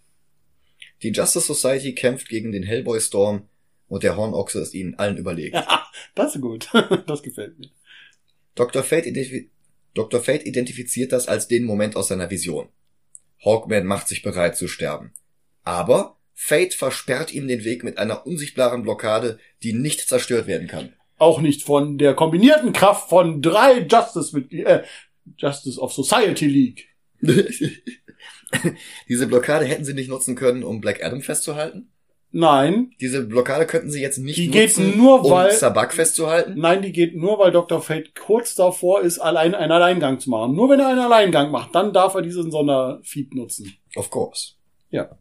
Die 1.02 1.10
Justice 1.10 1.46
Society 1.52 1.94
kämpft 1.94 2.28
gegen 2.28 2.52
den 2.52 2.62
Hellboy 2.62 3.00
Storm 3.00 3.48
und 3.88 4.02
der 4.02 4.16
Hornochse 4.16 4.60
ist 4.60 4.74
ihnen 4.74 4.94
allen 4.96 5.16
überlegen. 5.16 5.56
Ja, 5.66 5.86
das 6.14 6.36
ist 6.36 6.42
gut. 6.42 6.68
Das 7.06 7.22
gefällt 7.22 7.58
mir. 7.58 7.70
Dr. 8.54 8.82
Fate, 8.82 9.06
identif 9.06 9.50
Dr. 9.94 10.20
Fate 10.20 10.44
identifiziert 10.44 11.12
das 11.12 11.26
als 11.26 11.48
den 11.48 11.64
Moment 11.64 11.96
aus 11.96 12.08
seiner 12.08 12.30
Vision. 12.30 12.68
Hawkman 13.44 13.86
macht 13.86 14.08
sich 14.08 14.22
bereit 14.22 14.56
zu 14.56 14.68
sterben. 14.68 15.12
Aber 15.62 16.18
Fate 16.34 16.74
versperrt 16.74 17.32
ihm 17.32 17.48
den 17.48 17.64
Weg 17.64 17.84
mit 17.84 17.96
einer 17.96 18.26
unsichtbaren 18.26 18.82
Blockade, 18.82 19.38
die 19.62 19.72
nicht 19.72 20.00
zerstört 20.00 20.46
werden 20.46 20.66
kann. 20.66 20.94
Auch 21.24 21.40
nicht 21.40 21.62
von 21.62 21.96
der 21.98 22.14
kombinierten 22.14 22.72
Kraft 22.72 23.08
von 23.08 23.40
drei 23.40 23.80
Justice, 23.90 24.36
äh, 24.50 24.82
Justice 25.38 25.80
of 25.80 25.92
Society 25.92 26.46
League. 26.46 26.88
Diese 29.08 29.26
Blockade 29.26 29.64
hätten 29.64 29.84
sie 29.84 29.94
nicht 29.94 30.08
nutzen 30.08 30.36
können, 30.36 30.62
um 30.62 30.80
Black 30.80 31.02
Adam 31.04 31.20
festzuhalten. 31.22 31.90
Nein, 32.36 32.90
Diese 33.00 33.24
Blockade 33.24 33.64
könnten 33.64 33.90
sie 33.92 34.00
jetzt 34.02 34.18
nicht 34.18 34.36
Die 34.36 34.48
geht 34.50 34.76
nutzen, 34.76 34.98
nur, 34.98 35.24
um 35.24 35.30
weil- 35.30 35.52
Sabak 35.52 35.94
festzuhalten. 35.94 36.54
nein, 36.56 36.82
die 36.82 36.90
geht 36.90 37.14
nur, 37.14 37.38
weil 37.38 37.52
Dr. 37.52 37.80
Fate 37.80 38.12
kurz 38.16 38.56
davor 38.56 39.02
ist, 39.02 39.20
allein 39.20 39.54
einen 39.54 39.70
Alleingang 39.70 40.18
zu 40.18 40.30
machen. 40.30 40.54
Nur 40.56 40.68
wenn 40.68 40.80
er 40.80 40.88
einen 40.88 40.98
Alleingang 40.98 41.52
macht, 41.52 41.74
dann 41.76 41.92
darf 41.92 42.14
er 42.14 42.22
diesen 42.22 42.50
Sonderfeed 42.50 43.34
nutzen. 43.34 43.72
Of 43.94 44.10
course. 44.10 44.54
Ja. 44.90 45.16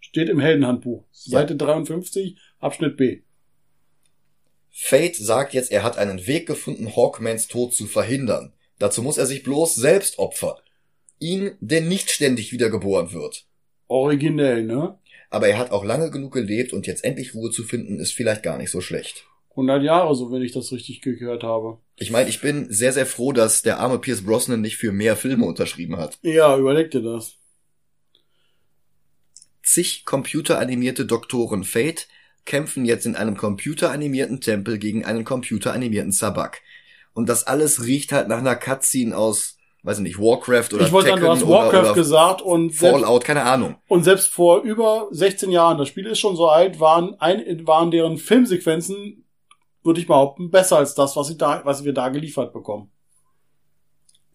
Steht 0.00 0.30
im 0.30 0.40
Heldenhandbuch. 0.40 1.04
Ja. 1.24 1.40
Seite 1.40 1.54
53, 1.54 2.38
Abschnitt 2.60 2.96
B. 2.96 3.20
Fate 4.80 5.16
sagt 5.16 5.54
jetzt, 5.54 5.72
er 5.72 5.82
hat 5.82 5.98
einen 5.98 6.28
Weg 6.28 6.46
gefunden, 6.46 6.94
Hawkmans 6.94 7.48
Tod 7.48 7.74
zu 7.74 7.86
verhindern. 7.86 8.52
Dazu 8.78 9.02
muss 9.02 9.18
er 9.18 9.26
sich 9.26 9.42
bloß 9.42 9.74
selbst 9.74 10.20
opfern. 10.20 10.54
Ihn, 11.18 11.50
der 11.60 11.80
nicht 11.80 12.10
ständig 12.10 12.52
wiedergeboren 12.52 13.12
wird. 13.12 13.44
Originell, 13.88 14.62
ne? 14.62 14.96
Aber 15.30 15.48
er 15.48 15.58
hat 15.58 15.72
auch 15.72 15.84
lange 15.84 16.12
genug 16.12 16.32
gelebt 16.32 16.72
und 16.72 16.86
jetzt 16.86 17.04
endlich 17.04 17.34
Ruhe 17.34 17.50
zu 17.50 17.64
finden, 17.64 17.98
ist 17.98 18.12
vielleicht 18.12 18.44
gar 18.44 18.56
nicht 18.56 18.70
so 18.70 18.80
schlecht. 18.80 19.26
100 19.50 19.82
Jahre, 19.82 20.14
so 20.14 20.30
wenn 20.30 20.42
ich 20.42 20.52
das 20.52 20.70
richtig 20.70 21.02
gehört 21.02 21.42
habe. 21.42 21.78
Ich 21.96 22.12
meine, 22.12 22.30
ich 22.30 22.40
bin 22.40 22.72
sehr, 22.72 22.92
sehr 22.92 23.06
froh, 23.06 23.32
dass 23.32 23.62
der 23.62 23.80
arme 23.80 23.98
Pierce 23.98 24.24
Brosnan 24.24 24.60
nicht 24.60 24.76
für 24.76 24.92
mehr 24.92 25.16
Filme 25.16 25.44
unterschrieben 25.44 25.96
hat. 25.96 26.18
Ja, 26.22 26.56
überleg 26.56 26.92
dir 26.92 27.02
das. 27.02 27.34
Zig 29.64 30.04
computeranimierte 30.04 31.04
Doktoren 31.04 31.64
Fate 31.64 32.06
kämpfen 32.48 32.84
jetzt 32.84 33.06
in 33.06 33.14
einem 33.14 33.36
computeranimierten 33.36 34.40
Tempel 34.40 34.78
gegen 34.78 35.04
einen 35.04 35.24
computeranimierten 35.24 36.10
Sabak. 36.10 36.62
Und 37.12 37.28
das 37.28 37.46
alles 37.46 37.84
riecht 37.84 38.10
halt 38.10 38.26
nach 38.26 38.38
einer 38.38 38.56
Cutscene 38.56 39.16
aus, 39.16 39.58
weiß 39.82 39.98
ich 39.98 40.02
nicht, 40.02 40.18
Warcraft 40.18 40.72
oder 40.72 40.86
ich 40.86 40.92
wollte 40.92 41.10
sagen, 41.10 41.20
du 41.20 41.28
hast 41.28 41.46
Warcraft 41.46 41.78
oder, 41.78 41.90
oder 41.90 41.94
gesagt 41.94 42.42
und 42.42 42.74
selbst, 42.74 43.02
Fallout, 43.02 43.24
keine 43.24 43.42
Ahnung. 43.42 43.76
und 43.86 44.02
selbst 44.02 44.28
vor 44.28 44.62
über 44.62 45.08
16 45.10 45.50
Jahren, 45.50 45.78
das 45.78 45.88
Spiel 45.88 46.06
ist 46.06 46.18
schon 46.18 46.36
so 46.36 46.48
alt, 46.48 46.80
waren, 46.80 47.14
ein, 47.20 47.66
waren 47.66 47.90
deren 47.90 48.16
Filmsequenzen, 48.16 49.24
würde 49.84 50.00
ich 50.00 50.06
behaupten, 50.06 50.50
besser 50.50 50.78
als 50.78 50.94
das, 50.94 51.16
was, 51.16 51.28
sie 51.28 51.36
da, 51.36 51.60
was 51.64 51.84
wir 51.84 51.92
da 51.92 52.08
geliefert 52.08 52.52
bekommen. 52.52 52.90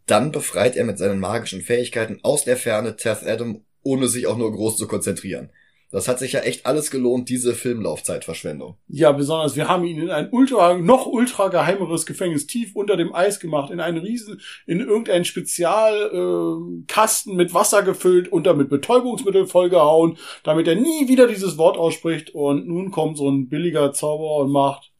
Dann 0.06 0.32
befreit 0.32 0.76
er 0.76 0.86
mit 0.86 0.98
seinen 1.00 1.20
magischen 1.20 1.62
Fähigkeiten 1.62 2.20
aus 2.22 2.44
der 2.44 2.58
Ferne 2.58 2.96
Teth 2.96 3.24
Adam, 3.26 3.66
ohne 3.82 4.08
sich 4.08 4.28
auch 4.28 4.38
nur 4.38 4.52
groß 4.52 4.78
zu 4.78 4.88
konzentrieren. 4.88 5.50
Das 5.94 6.08
hat 6.08 6.18
sich 6.18 6.32
ja 6.32 6.40
echt 6.40 6.66
alles 6.66 6.90
gelohnt, 6.90 7.30
diese 7.30 7.54
Filmlaufzeitverschwendung. 7.54 8.78
Ja, 8.88 9.12
besonders, 9.12 9.56
wir 9.56 9.68
haben 9.68 9.86
ihn 9.86 10.02
in 10.02 10.10
ein 10.10 10.30
ultra, 10.32 10.74
noch 10.74 11.06
ultra 11.06 11.50
geheimeres 11.50 12.08
Gefängnis 12.08 12.48
tief 12.48 12.76
unter 12.76 12.98
dem 12.98 13.14
Eis 13.14 13.40
gemacht, 13.40 13.70
in 13.70 13.80
einen 13.80 14.00
riesen, 14.00 14.42
in 14.66 14.80
irgendeinen 14.80 15.24
Spezialkasten 15.24 17.34
äh, 17.34 17.36
mit 17.36 17.54
Wasser 17.54 17.84
gefüllt 17.84 18.28
und 18.28 18.48
damit 18.48 18.70
Betäubungsmittel 18.70 19.46
vollgehauen, 19.46 20.18
damit 20.42 20.68
er 20.68 20.74
nie 20.74 21.08
wieder 21.08 21.28
dieses 21.28 21.60
Wort 21.60 21.78
ausspricht 21.78 22.32
und 22.32 22.68
nun 22.68 22.90
kommt 22.90 23.20
so 23.20 23.30
ein 23.30 23.48
billiger 23.48 23.94
Zauberer 23.94 24.38
und 24.38 24.52
macht 24.52 24.92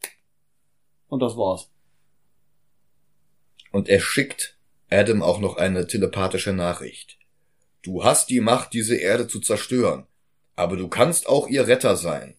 und 1.08 1.18
das 1.18 1.36
war's. 1.36 1.72
Und 3.72 3.88
er 3.88 3.98
schickt 3.98 4.56
Adam 4.90 5.24
auch 5.24 5.40
noch 5.40 5.56
eine 5.56 5.88
telepathische 5.88 6.52
Nachricht. 6.52 7.18
Du 7.82 8.04
hast 8.04 8.30
die 8.30 8.40
Macht, 8.40 8.74
diese 8.74 8.94
Erde 8.94 9.26
zu 9.26 9.40
zerstören, 9.40 10.06
aber 10.56 10.76
du 10.76 10.88
kannst 10.88 11.28
auch 11.28 11.48
ihr 11.48 11.66
Retter 11.66 11.96
sein. 11.96 12.34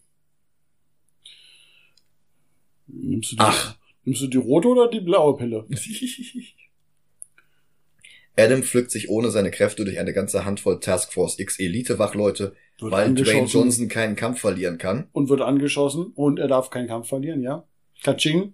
Nimmst 2.88 3.32
du 3.32 3.36
die, 3.36 3.42
Ach. 3.42 3.76
nimmst 4.04 4.22
du 4.22 4.28
die 4.28 4.38
rote 4.38 4.68
oder 4.68 4.88
die 4.90 5.00
blaue 5.00 5.36
Pille? 5.38 5.66
Adam 8.38 8.64
pflückt 8.64 8.92
sich 8.92 9.10
ohne 9.10 9.32
seine 9.32 9.50
Kräfte 9.50 9.86
durch 9.86 9.98
eine 9.98 10.14
ganze 10.14 10.44
Handvoll 10.46 10.80
Task 10.82 11.14
Force 11.14 11.40
X 11.40 11.58
Elite-Wachleute, 11.58 12.54
weil 12.80 13.14
Dwayne. 13.14 13.48
Johnson 13.48 13.88
keinen 13.88 14.18
Kampf 14.18 14.42
verlieren 14.42 14.78
kann. 14.78 15.08
Und 15.14 15.30
wird 15.30 15.42
angeschossen 15.42 16.12
und 16.16 16.40
er 16.40 16.48
darf 16.50 16.70
keinen 16.70 16.88
Kampf 16.88 17.08
verlieren, 17.08 17.42
ja? 17.42 17.66
Katsching. 18.04 18.54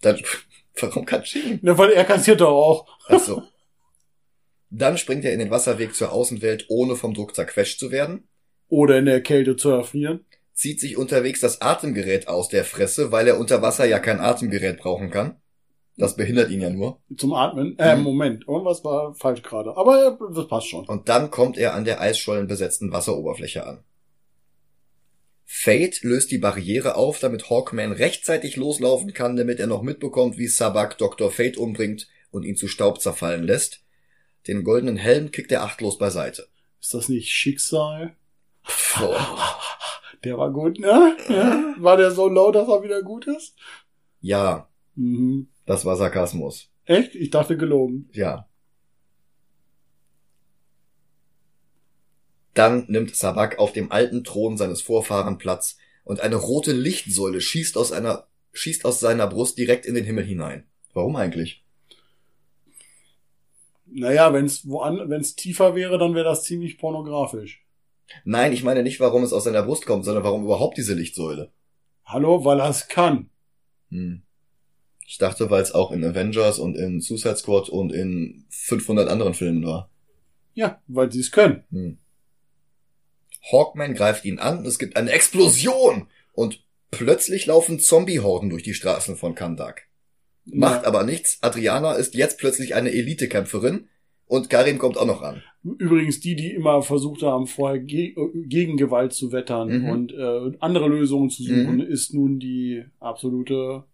Dann, 0.00 0.20
warum 0.80 1.04
Katsching? 1.04 1.58
Ne, 1.62 1.76
weil 1.76 1.90
er 1.90 2.04
kassiert 2.04 2.40
doch 2.40 2.48
auch. 2.48 2.88
Ach 3.08 3.20
so. 3.20 3.42
Dann 4.70 4.98
springt 4.98 5.24
er 5.24 5.32
in 5.32 5.38
den 5.38 5.50
Wasserweg 5.50 5.94
zur 5.94 6.10
Außenwelt, 6.10 6.66
ohne 6.68 6.96
vom 6.96 7.14
Druck 7.14 7.34
zerquetscht 7.34 7.78
zu 7.78 7.92
werden, 7.92 8.26
Oder 8.68 8.98
in 8.98 9.06
der 9.06 9.20
Kälte 9.20 9.56
zu 9.56 9.70
erfrieren. 9.70 10.24
zieht 10.52 10.80
sich 10.80 10.96
unterwegs 10.96 11.40
das 11.40 11.60
Atemgerät 11.60 12.28
aus 12.28 12.48
der 12.48 12.64
Fresse, 12.64 13.10
weil 13.10 13.26
er 13.26 13.38
unter 13.38 13.60
Wasser 13.60 13.86
ja 13.86 13.98
kein 13.98 14.20
Atemgerät 14.20 14.78
brauchen 14.78 15.10
kann. 15.10 15.36
Das 15.96 16.16
behindert 16.16 16.50
ihn 16.50 16.60
ja 16.60 16.70
nur. 16.70 17.00
Zum 17.16 17.32
Atmen. 17.34 17.78
Äh, 17.78 17.96
Mhm. 17.96 18.02
Moment. 18.02 18.48
Irgendwas 18.48 18.82
war 18.84 19.14
falsch 19.14 19.42
gerade. 19.42 19.76
Aber 19.76 20.18
das 20.34 20.48
passt 20.48 20.68
schon. 20.68 20.86
Und 20.86 21.08
dann 21.08 21.30
kommt 21.30 21.56
er 21.56 21.74
an 21.74 21.84
der 21.84 22.00
eisschollenbesetzten 22.00 22.90
Wasseroberfläche 22.92 23.64
an. 23.66 23.84
Fate 25.44 26.02
löst 26.02 26.30
die 26.30 26.38
Barriere 26.38 26.96
auf, 26.96 27.20
damit 27.20 27.50
Hawkman 27.50 27.92
rechtzeitig 27.92 28.56
loslaufen 28.56 29.12
kann, 29.12 29.36
damit 29.36 29.60
er 29.60 29.66
noch 29.66 29.82
mitbekommt, 29.82 30.38
wie 30.38 30.48
Sabak 30.48 30.98
Dr. 30.98 31.30
Fate 31.30 31.58
umbringt 31.58 32.08
und 32.30 32.44
ihn 32.44 32.56
zu 32.56 32.66
Staub 32.66 33.00
zerfallen 33.00 33.44
lässt. 33.44 33.82
Den 34.48 34.64
goldenen 34.64 34.96
Helm 34.96 35.30
kickt 35.30 35.52
er 35.52 35.62
achtlos 35.62 35.98
beiseite. 35.98 36.48
Ist 36.80 36.94
das 36.94 37.08
nicht 37.08 37.30
Schicksal? 37.30 38.16
Der 40.24 40.38
war 40.38 40.50
gut, 40.50 40.78
ne? 40.78 41.16
Ja? 41.28 41.74
War 41.78 41.96
der 41.96 42.10
so 42.10 42.28
low, 42.28 42.50
dass 42.50 42.68
er 42.68 42.82
wieder 42.82 43.02
gut 43.02 43.26
ist? 43.26 43.56
Ja, 44.20 44.68
Mhm. 44.94 45.48
das 45.66 45.84
war 45.84 45.96
Sarkasmus. 45.96 46.70
Echt? 46.84 47.14
Ich 47.14 47.30
dachte 47.30 47.56
gelogen. 47.56 48.08
Ja. 48.12 48.48
Dann 52.54 52.84
nimmt 52.88 53.16
Sabak 53.16 53.58
auf 53.58 53.72
dem 53.72 53.90
alten 53.90 54.22
Thron 54.22 54.56
seines 54.56 54.80
Vorfahren 54.80 55.38
Platz 55.38 55.76
und 56.04 56.20
eine 56.20 56.36
rote 56.36 56.72
Lichtsäule 56.72 57.40
schießt 57.40 57.76
aus 57.76 57.90
einer, 57.90 58.28
schießt 58.52 58.84
aus 58.84 59.00
seiner 59.00 59.26
Brust 59.26 59.58
direkt 59.58 59.86
in 59.86 59.94
den 59.96 60.04
Himmel 60.04 60.24
hinein. 60.24 60.66
Warum 60.92 61.16
eigentlich? 61.16 61.64
Naja, 63.86 64.32
wenn 64.32 64.44
es 64.44 64.68
woan, 64.68 65.08
wenn 65.10 65.20
es 65.20 65.34
tiefer 65.34 65.74
wäre, 65.74 65.98
dann 65.98 66.14
wäre 66.14 66.24
das 66.24 66.44
ziemlich 66.44 66.78
pornografisch. 66.78 67.63
Nein, 68.24 68.52
ich 68.52 68.62
meine 68.62 68.82
nicht, 68.82 69.00
warum 69.00 69.22
es 69.22 69.32
aus 69.32 69.44
seiner 69.44 69.62
Brust 69.62 69.86
kommt, 69.86 70.04
sondern 70.04 70.24
warum 70.24 70.44
überhaupt 70.44 70.76
diese 70.76 70.94
Lichtsäule. 70.94 71.50
Hallo, 72.04 72.44
weil 72.44 72.60
er 72.60 72.68
es 72.68 72.88
kann. 72.88 73.30
Hm. 73.90 74.22
Ich 75.06 75.18
dachte, 75.18 75.50
weil 75.50 75.62
es 75.62 75.72
auch 75.72 75.90
in 75.92 76.04
Avengers 76.04 76.58
und 76.58 76.76
in 76.76 77.00
Suicide 77.00 77.36
Squad 77.36 77.68
und 77.68 77.92
in 77.92 78.46
500 78.50 79.08
anderen 79.08 79.34
Filmen 79.34 79.64
war. 79.64 79.90
Ja, 80.54 80.80
weil 80.86 81.10
sie 81.12 81.20
es 81.20 81.30
können. 81.32 81.64
Hm. 81.70 81.98
Hawkman 83.52 83.94
greift 83.94 84.24
ihn 84.24 84.38
an, 84.38 84.64
es 84.64 84.78
gibt 84.78 84.96
eine 84.96 85.12
Explosion 85.12 86.08
und 86.32 86.64
plötzlich 86.90 87.46
laufen 87.46 87.78
Zombie-Horden 87.78 88.48
durch 88.50 88.62
die 88.62 88.74
Straßen 88.74 89.16
von 89.16 89.34
Kandak. 89.34 89.82
Macht 90.46 90.82
Ja. 90.82 90.88
aber 90.88 91.04
nichts. 91.04 91.38
Adriana 91.42 91.94
ist 91.94 92.14
jetzt 92.14 92.38
plötzlich 92.38 92.74
eine 92.74 92.92
Elitekämpferin 92.92 93.88
und 94.26 94.48
Karim 94.50 94.78
kommt 94.78 94.96
auch 94.98 95.06
noch 95.06 95.22
an. 95.22 95.42
Übrigens 95.78 96.20
die, 96.20 96.36
die 96.36 96.50
immer 96.52 96.82
versucht 96.82 97.22
haben, 97.22 97.46
vorher 97.46 97.78
ge 97.78 98.08
äh, 98.16 98.46
gegen 98.46 98.76
Gewalt 98.76 99.12
zu 99.14 99.32
wettern 99.32 99.80
Mhm. 99.82 99.88
und 99.88 100.12
äh, 100.12 100.52
andere 100.60 100.88
Lösungen 100.88 101.30
zu 101.30 101.42
suchen, 101.42 101.76
Mhm. 101.76 101.80
ist 101.80 102.12
nun 102.14 102.38
die 102.38 102.84
absolute. 103.00 103.84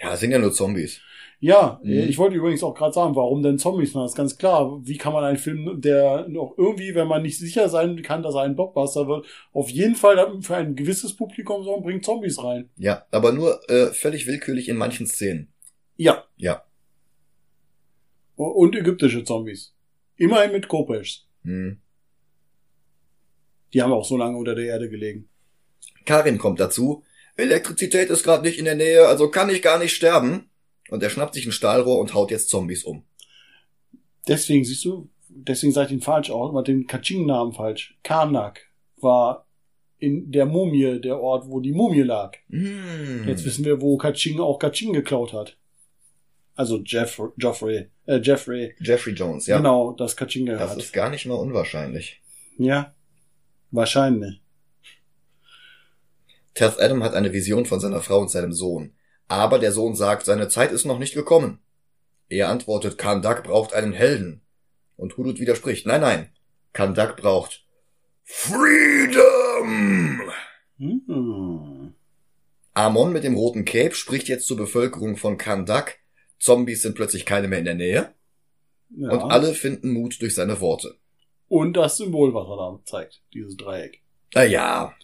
Ja, 0.00 0.16
sind 0.16 0.30
ja 0.30 0.38
nur 0.38 0.52
Zombies. 0.52 1.00
Ja, 1.40 1.80
Mhm. 1.82 1.90
äh, 1.90 2.04
ich 2.06 2.16
wollte 2.18 2.36
übrigens 2.36 2.62
auch 2.62 2.74
gerade 2.74 2.92
sagen, 2.94 3.14
warum 3.14 3.42
denn 3.42 3.58
Zombies? 3.58 3.92
Na, 3.94 4.04
ist 4.06 4.16
ganz 4.16 4.38
klar. 4.38 4.80
Wie 4.84 4.96
kann 4.96 5.12
man 5.12 5.22
einen 5.24 5.36
Film, 5.38 5.80
der 5.80 6.26
noch 6.28 6.54
irgendwie, 6.56 6.94
wenn 6.94 7.08
man 7.08 7.22
nicht 7.22 7.38
sicher 7.38 7.68
sein 7.68 8.00
kann, 8.02 8.22
dass 8.22 8.34
er 8.34 8.42
ein 8.42 8.56
Blockbuster 8.56 9.06
wird, 9.06 9.26
auf 9.52 9.68
jeden 9.70 9.96
Fall 9.96 10.40
für 10.40 10.56
ein 10.56 10.76
gewisses 10.76 11.14
Publikum 11.14 11.62
sagen, 11.64 11.82
bringt 11.82 12.04
Zombies 12.04 12.42
rein. 12.42 12.70
Ja, 12.76 13.04
aber 13.10 13.32
nur 13.32 13.60
äh, 13.70 13.86
völlig 13.92 14.26
willkürlich 14.26 14.68
in 14.68 14.76
manchen 14.78 15.06
Szenen. 15.06 15.48
Ja. 15.96 16.24
Ja. 16.36 16.62
Und 18.36 18.76
ägyptische 18.76 19.24
Zombies. 19.24 19.74
Immerhin 20.18 20.52
mit 20.52 20.68
Kopesh. 20.68 21.24
Hm. 21.44 21.80
Die 23.72 23.82
haben 23.82 23.92
auch 23.92 24.04
so 24.04 24.16
lange 24.16 24.36
unter 24.36 24.54
der 24.54 24.66
Erde 24.66 24.90
gelegen. 24.90 25.28
Karim 26.04 26.38
kommt 26.38 26.60
dazu. 26.60 27.04
Elektrizität 27.36 28.10
ist 28.10 28.24
gerade 28.24 28.42
nicht 28.42 28.58
in 28.58 28.64
der 28.64 28.74
Nähe, 28.74 29.06
also 29.06 29.30
kann 29.30 29.48
ich 29.48 29.62
gar 29.62 29.78
nicht 29.78 29.94
sterben. 29.94 30.50
Und 30.90 31.02
er 31.02 31.10
schnappt 31.10 31.34
sich 31.34 31.46
ein 31.46 31.52
Stahlrohr 31.52 32.00
und 32.00 32.14
haut 32.14 32.30
jetzt 32.30 32.48
Zombies 32.48 32.82
um. 32.82 33.04
Deswegen, 34.26 34.64
siehst 34.64 34.84
du, 34.84 35.08
deswegen 35.28 35.72
sag 35.72 35.84
ich 35.84 35.90
den 35.90 36.00
falsch 36.00 36.30
aus, 36.30 36.50
aber 36.50 36.62
den 36.62 36.86
Kaching-Namen 36.86 37.52
falsch. 37.52 37.96
Karnak 38.02 38.60
war 39.00 39.46
in 39.98 40.32
der 40.32 40.46
Mumie 40.46 41.00
der 41.00 41.20
Ort, 41.20 41.48
wo 41.48 41.60
die 41.60 41.72
Mumie 41.72 42.02
lag. 42.02 42.36
Hm. 42.50 43.28
Jetzt 43.28 43.44
wissen 43.44 43.64
wir, 43.64 43.80
wo 43.80 43.96
Kaching 43.98 44.40
auch 44.40 44.58
Kaching 44.58 44.92
geklaut 44.92 45.32
hat. 45.32 45.56
Also 46.58 46.82
Jeff, 46.84 47.22
Joffrey, 47.36 47.88
äh, 48.06 48.16
Jeffrey. 48.16 48.74
Jeffrey 48.80 49.12
Jones, 49.12 49.46
ja. 49.46 49.58
Genau, 49.58 49.92
das 49.92 50.16
Kaching 50.16 50.46
Das 50.46 50.72
hat. 50.72 50.78
ist 50.78 50.92
gar 50.92 51.08
nicht 51.08 51.24
mal 51.24 51.36
unwahrscheinlich. 51.36 52.20
Ja. 52.58 52.92
Wahrscheinlich. 53.70 54.42
Teth 56.54 56.80
Adam 56.80 57.04
hat 57.04 57.14
eine 57.14 57.32
Vision 57.32 57.64
von 57.64 57.78
seiner 57.78 58.00
Frau 58.00 58.18
und 58.18 58.32
seinem 58.32 58.52
Sohn. 58.52 58.92
Aber 59.28 59.60
der 59.60 59.70
Sohn 59.70 59.94
sagt, 59.94 60.24
seine 60.26 60.48
Zeit 60.48 60.72
ist 60.72 60.84
noch 60.84 60.98
nicht 60.98 61.14
gekommen. 61.14 61.60
Er 62.28 62.48
antwortet, 62.48 62.98
Kandak 62.98 63.44
braucht 63.44 63.72
einen 63.72 63.92
Helden. 63.92 64.40
Und 64.96 65.16
Hudut 65.16 65.38
widerspricht, 65.38 65.86
nein, 65.86 66.00
nein, 66.00 66.32
Kandak 66.72 67.16
braucht 67.18 67.64
Freedom! 68.24 70.22
Hm. 70.78 71.94
Amon 72.74 73.12
mit 73.12 73.22
dem 73.22 73.36
roten 73.36 73.64
Cape 73.64 73.94
spricht 73.94 74.26
jetzt 74.26 74.48
zur 74.48 74.56
Bevölkerung 74.56 75.16
von 75.16 75.38
Kandak. 75.38 76.00
Zombies 76.38 76.82
sind 76.82 76.94
plötzlich 76.94 77.24
keine 77.24 77.48
mehr 77.48 77.58
in 77.58 77.64
der 77.64 77.74
Nähe. 77.74 78.14
Ja. 78.90 79.10
Und 79.10 79.30
alle 79.30 79.54
finden 79.54 79.92
Mut 79.92 80.20
durch 80.22 80.34
seine 80.34 80.60
Worte. 80.60 80.96
Und 81.48 81.76
das 81.76 81.96
Symbol, 81.96 82.34
was 82.34 82.48
er 82.48 82.56
da 82.56 82.80
zeigt, 82.84 83.22
dieses 83.32 83.56
Dreieck. 83.56 84.02
Na 84.34 84.44
ja, 84.44 84.94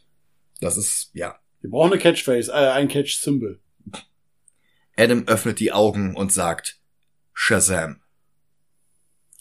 das 0.60 0.76
ist, 0.76 1.10
ja. 1.14 1.38
Wir 1.60 1.70
brauchen 1.70 1.92
eine 1.92 2.00
Catchphrase, 2.00 2.52
äh, 2.52 2.70
ein 2.70 2.88
Catch-Symbol. 2.88 3.60
Adam 4.96 5.24
öffnet 5.26 5.60
die 5.60 5.72
Augen 5.72 6.14
und 6.14 6.32
sagt 6.32 6.78
Shazam. 7.32 8.00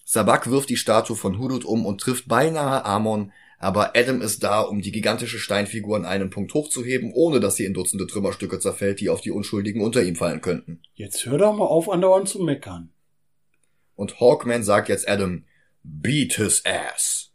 Sabak 0.06 0.50
wirft 0.50 0.70
die 0.70 0.78
Statue 0.78 1.16
von 1.16 1.40
Hudut 1.40 1.66
um 1.66 1.86
und 1.86 2.02
trifft 2.02 2.28
beinahe 2.28 2.86
Amon, 2.86 3.32
aber 3.64 3.96
Adam 3.96 4.22
ist 4.22 4.44
da, 4.44 4.62
um 4.62 4.82
die 4.82 4.92
gigantische 4.92 5.40
Steinfigur 5.40 5.96
an 5.96 6.06
einen 6.06 6.30
Punkt 6.30 6.54
hochzuheben, 6.54 7.12
ohne 7.14 7.40
dass 7.40 7.56
sie 7.56 7.66
in 7.66 7.74
Dutzende 7.74 8.06
Trümmerstücke 8.08 8.60
zerfällt, 8.60 9.00
die 9.00 9.10
auf 9.10 9.22
die 9.22 9.32
Unschuldigen 9.32 9.82
unter 9.82 10.04
ihm 10.04 10.16
fallen 10.16 10.42
könnten. 10.42 10.82
Jetzt 10.96 11.26
hör 11.26 11.38
doch 11.38 11.56
mal 11.56 11.66
auf, 11.66 11.90
andauernd 11.90 12.28
zu 12.28 12.40
meckern. 12.44 12.92
Und 13.96 14.20
Hawkman 14.20 14.64
sagt 14.64 14.90
jetzt 14.90 15.08
Adam, 15.08 15.46
beat 15.84 16.34
his 16.34 16.64
ass. 16.66 17.32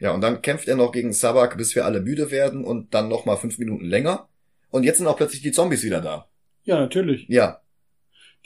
Ja, 0.00 0.12
und 0.12 0.20
dann 0.20 0.42
kämpft 0.42 0.68
er 0.68 0.76
noch 0.76 0.92
gegen 0.92 1.12
Sabak, 1.12 1.56
bis 1.56 1.74
wir 1.74 1.84
alle 1.84 2.00
müde 2.00 2.30
werden 2.30 2.64
und 2.64 2.94
dann 2.94 3.08
noch 3.08 3.24
mal 3.24 3.36
fünf 3.36 3.58
Minuten 3.58 3.84
länger. 3.84 4.28
Und 4.70 4.84
jetzt 4.84 4.98
sind 4.98 5.06
auch 5.06 5.16
plötzlich 5.16 5.42
die 5.42 5.52
Zombies 5.52 5.82
wieder 5.82 6.00
da. 6.00 6.28
Ja, 6.64 6.78
natürlich. 6.78 7.26
Ja. 7.28 7.62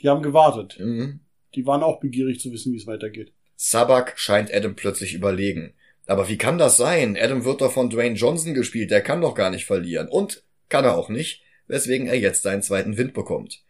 Die 0.01 0.09
haben 0.09 0.23
gewartet. 0.23 0.77
Mhm. 0.79 1.19
Die 1.55 1.65
waren 1.65 1.83
auch 1.83 1.99
begierig 1.99 2.39
zu 2.39 2.51
wissen, 2.51 2.73
wie 2.73 2.77
es 2.77 2.87
weitergeht. 2.87 3.33
Sabak 3.55 4.19
scheint 4.19 4.53
Adam 4.53 4.75
plötzlich 4.75 5.13
überlegen. 5.13 5.73
Aber 6.07 6.27
wie 6.29 6.37
kann 6.37 6.57
das 6.57 6.77
sein? 6.77 7.17
Adam 7.19 7.43
wird 7.45 7.61
doch 7.61 7.71
von 7.73 7.89
Dwayne 7.89 8.15
Johnson 8.15 8.53
gespielt, 8.53 8.91
der 8.91 9.01
kann 9.01 9.21
doch 9.21 9.35
gar 9.35 9.49
nicht 9.51 9.65
verlieren. 9.65 10.07
Und 10.07 10.43
kann 10.69 10.85
er 10.85 10.97
auch 10.97 11.09
nicht, 11.09 11.43
weswegen 11.67 12.07
er 12.07 12.17
jetzt 12.17 12.43
seinen 12.43 12.61
zweiten 12.63 12.97
Wind 12.97 13.13
bekommt. 13.13 13.61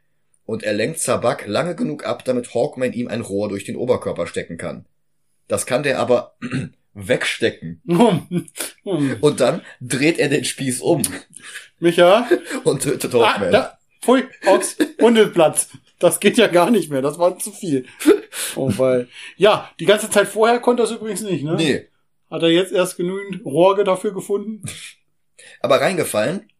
Und 0.45 0.64
er 0.64 0.73
lenkt 0.73 0.99
Sabak 0.99 1.45
lange 1.47 1.76
genug 1.76 2.05
ab, 2.05 2.23
damit 2.23 2.53
Hawkman 2.53 2.93
ihm 2.93 3.07
ein 3.07 3.22
Rohr 3.22 3.49
durch 3.49 3.65
den 3.65 3.76
Oberkörper 3.76 4.27
stecken 4.27 4.57
kann. 4.57 4.85
Das 5.47 5.65
kann 5.65 5.84
der 5.84 5.99
aber 5.99 6.38
wegstecken. 6.93 7.81
Und 8.84 9.39
dann 9.39 9.61
dreht 9.81 10.19
er 10.19 10.30
den 10.30 10.45
Spieß 10.45 10.81
um 10.81 11.01
Micha? 11.80 12.27
und 12.64 12.81
tötet 12.84 13.14
Ah, 13.15 13.34
Hawkman. 13.34 13.51
da, 13.51 13.77
pfui, 14.01 14.23
Ochs, 14.45 14.77
Hundeplatz. 15.01 15.69
Das 15.99 16.19
geht 16.19 16.38
ja 16.38 16.47
gar 16.47 16.72
nicht 16.72 16.89
mehr. 16.89 17.01
Das 17.01 17.19
war 17.19 17.38
zu 17.39 17.51
viel. 17.51 17.85
Oh, 18.55 18.72
weil. 18.77 19.07
Ja, 19.35 19.69
die 19.80 19.85
ganze 19.85 20.09
Zeit 20.09 20.27
vorher 20.27 20.59
konnte 20.59 20.81
er 20.84 20.85
es 20.85 20.91
übrigens 20.91 21.22
nicht, 21.22 21.43
ne? 21.43 21.55
nee, 21.55 21.88
Hat 22.29 22.43
er 22.43 22.49
jetzt 22.49 22.71
erst 22.71 22.97
genügend 22.97 23.45
Rohre 23.45 23.83
dafür 23.83 24.13
gefunden? 24.13 24.63
aber 25.61 25.81
reingefallen. 25.81 26.51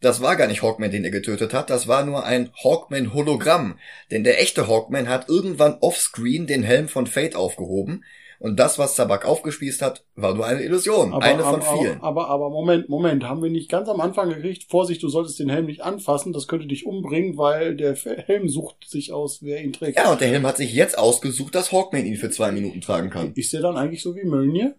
Das 0.00 0.20
war 0.20 0.36
gar 0.36 0.48
nicht 0.48 0.62
Hawkman, 0.62 0.90
den 0.90 1.04
er 1.04 1.10
getötet 1.10 1.54
hat, 1.54 1.70
das 1.70 1.88
war 1.88 2.04
nur 2.04 2.24
ein 2.24 2.52
Hawkman-Hologramm. 2.62 3.78
Denn 4.10 4.22
der 4.22 4.38
echte 4.38 4.68
Hawkman 4.68 5.08
hat 5.08 5.30
irgendwann 5.30 5.78
offscreen 5.80 6.46
den 6.46 6.62
Helm 6.62 6.88
von 6.88 7.06
Fate 7.06 7.36
aufgehoben. 7.36 8.04
Und 8.38 8.58
das, 8.58 8.78
was 8.78 8.96
Sabak 8.96 9.24
aufgespießt 9.24 9.82
hat, 9.82 10.04
war 10.16 10.34
nur 10.34 10.46
eine 10.46 10.62
Illusion. 10.62 11.14
eine 11.14 11.42
von 11.42 11.62
aber, 11.62 11.78
vielen. 11.78 12.00
Aber, 12.00 12.28
aber, 12.28 12.50
Moment, 12.50 12.88
Moment. 12.88 13.24
Haben 13.24 13.42
wir 13.42 13.50
nicht 13.50 13.70
ganz 13.70 13.88
am 13.88 14.00
Anfang 14.00 14.28
gekriegt? 14.28 14.64
Vorsicht, 14.70 15.02
du 15.02 15.08
solltest 15.08 15.38
den 15.38 15.48
Helm 15.48 15.66
nicht 15.66 15.82
anfassen. 15.82 16.32
Das 16.32 16.48
könnte 16.48 16.66
dich 16.66 16.86
umbringen, 16.86 17.36
weil 17.36 17.76
der 17.76 17.94
Helm 17.94 18.48
sucht 18.48 18.88
sich 18.88 19.12
aus, 19.12 19.42
wer 19.42 19.62
ihn 19.62 19.72
trägt. 19.72 19.98
ja, 19.98 20.10
und 20.10 20.20
der 20.20 20.28
Helm 20.28 20.46
hat 20.46 20.56
sich 20.56 20.72
jetzt 20.74 20.98
ausgesucht, 20.98 21.54
dass 21.54 21.72
Hawkman 21.72 22.06
ihn 22.06 22.16
für 22.16 22.30
zwei 22.30 22.52
Minuten 22.52 22.80
tragen 22.80 23.10
kann. 23.10 23.32
Ist 23.34 23.52
der 23.52 23.62
dann 23.62 23.76
eigentlich 23.76 24.02
so 24.02 24.14
wie 24.16 24.24
Mjölnir? 24.24 24.74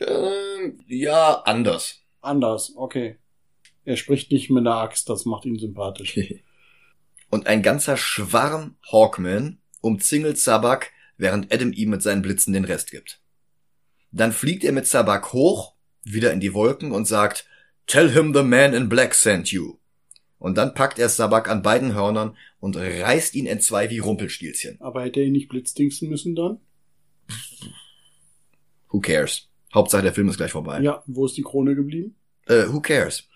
Ähm, 0.00 0.80
ja, 0.86 1.42
anders. 1.44 2.00
Anders, 2.20 2.72
okay. 2.76 3.16
Er 3.84 3.96
spricht 3.96 4.30
nicht 4.32 4.50
mit 4.50 4.66
einer 4.66 4.76
Axt, 4.76 5.08
das 5.08 5.24
macht 5.24 5.44
ihn 5.46 5.58
sympathisch. 5.58 6.18
Und 7.30 7.46
ein 7.46 7.62
ganzer 7.62 7.96
Schwarm 7.96 8.76
Hawkmen 8.90 9.60
umzingelt 9.80 10.38
Sabak, 10.38 10.90
während 11.20 11.52
Adam 11.52 11.72
ihm 11.72 11.90
mit 11.90 12.02
seinen 12.02 12.22
Blitzen 12.22 12.52
den 12.52 12.64
Rest 12.64 12.90
gibt. 12.90 13.20
Dann 14.10 14.32
fliegt 14.32 14.64
er 14.64 14.72
mit 14.72 14.86
Sabak 14.86 15.32
hoch, 15.32 15.74
wieder 16.02 16.32
in 16.32 16.40
die 16.40 16.54
Wolken 16.54 16.92
und 16.92 17.06
sagt, 17.06 17.46
Tell 17.86 18.10
him 18.10 18.32
the 18.34 18.42
man 18.42 18.72
in 18.72 18.88
black 18.88 19.14
sent 19.14 19.50
you. 19.50 19.76
Und 20.38 20.56
dann 20.56 20.74
packt 20.74 20.98
er 20.98 21.08
Sabak 21.08 21.48
an 21.48 21.62
beiden 21.62 21.94
Hörnern 21.94 22.36
und 22.60 22.76
reißt 22.76 23.34
ihn 23.34 23.46
entzwei 23.46 23.90
wie 23.90 23.98
Rumpelstilzchen. 23.98 24.80
Aber 24.80 25.02
hätte 25.02 25.20
er 25.20 25.26
ihn 25.26 25.32
nicht 25.32 25.48
blitzdingsen 25.48 26.08
müssen 26.08 26.34
dann? 26.34 26.60
Who 28.88 29.00
cares? 29.00 29.48
Hauptsache 29.74 30.02
der 30.02 30.12
Film 30.12 30.28
ist 30.28 30.38
gleich 30.38 30.52
vorbei. 30.52 30.80
Ja, 30.80 31.02
wo 31.06 31.26
ist 31.26 31.36
die 31.36 31.42
Krone 31.42 31.74
geblieben? 31.74 32.16
Äh, 32.46 32.68
who 32.68 32.80
cares? 32.80 33.28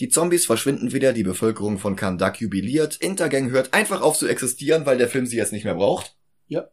Die 0.00 0.08
Zombies 0.08 0.46
verschwinden 0.46 0.92
wieder, 0.92 1.12
die 1.12 1.22
Bevölkerung 1.22 1.78
von 1.78 1.94
Kandak 1.94 2.40
jubiliert, 2.40 2.96
Intergang 2.96 3.50
hört 3.50 3.74
einfach 3.74 4.00
auf 4.00 4.16
zu 4.18 4.26
existieren, 4.26 4.86
weil 4.86 4.96
der 4.96 5.08
Film 5.08 5.26
sie 5.26 5.36
jetzt 5.36 5.52
nicht 5.52 5.64
mehr 5.64 5.74
braucht. 5.74 6.16
Ja. 6.48 6.70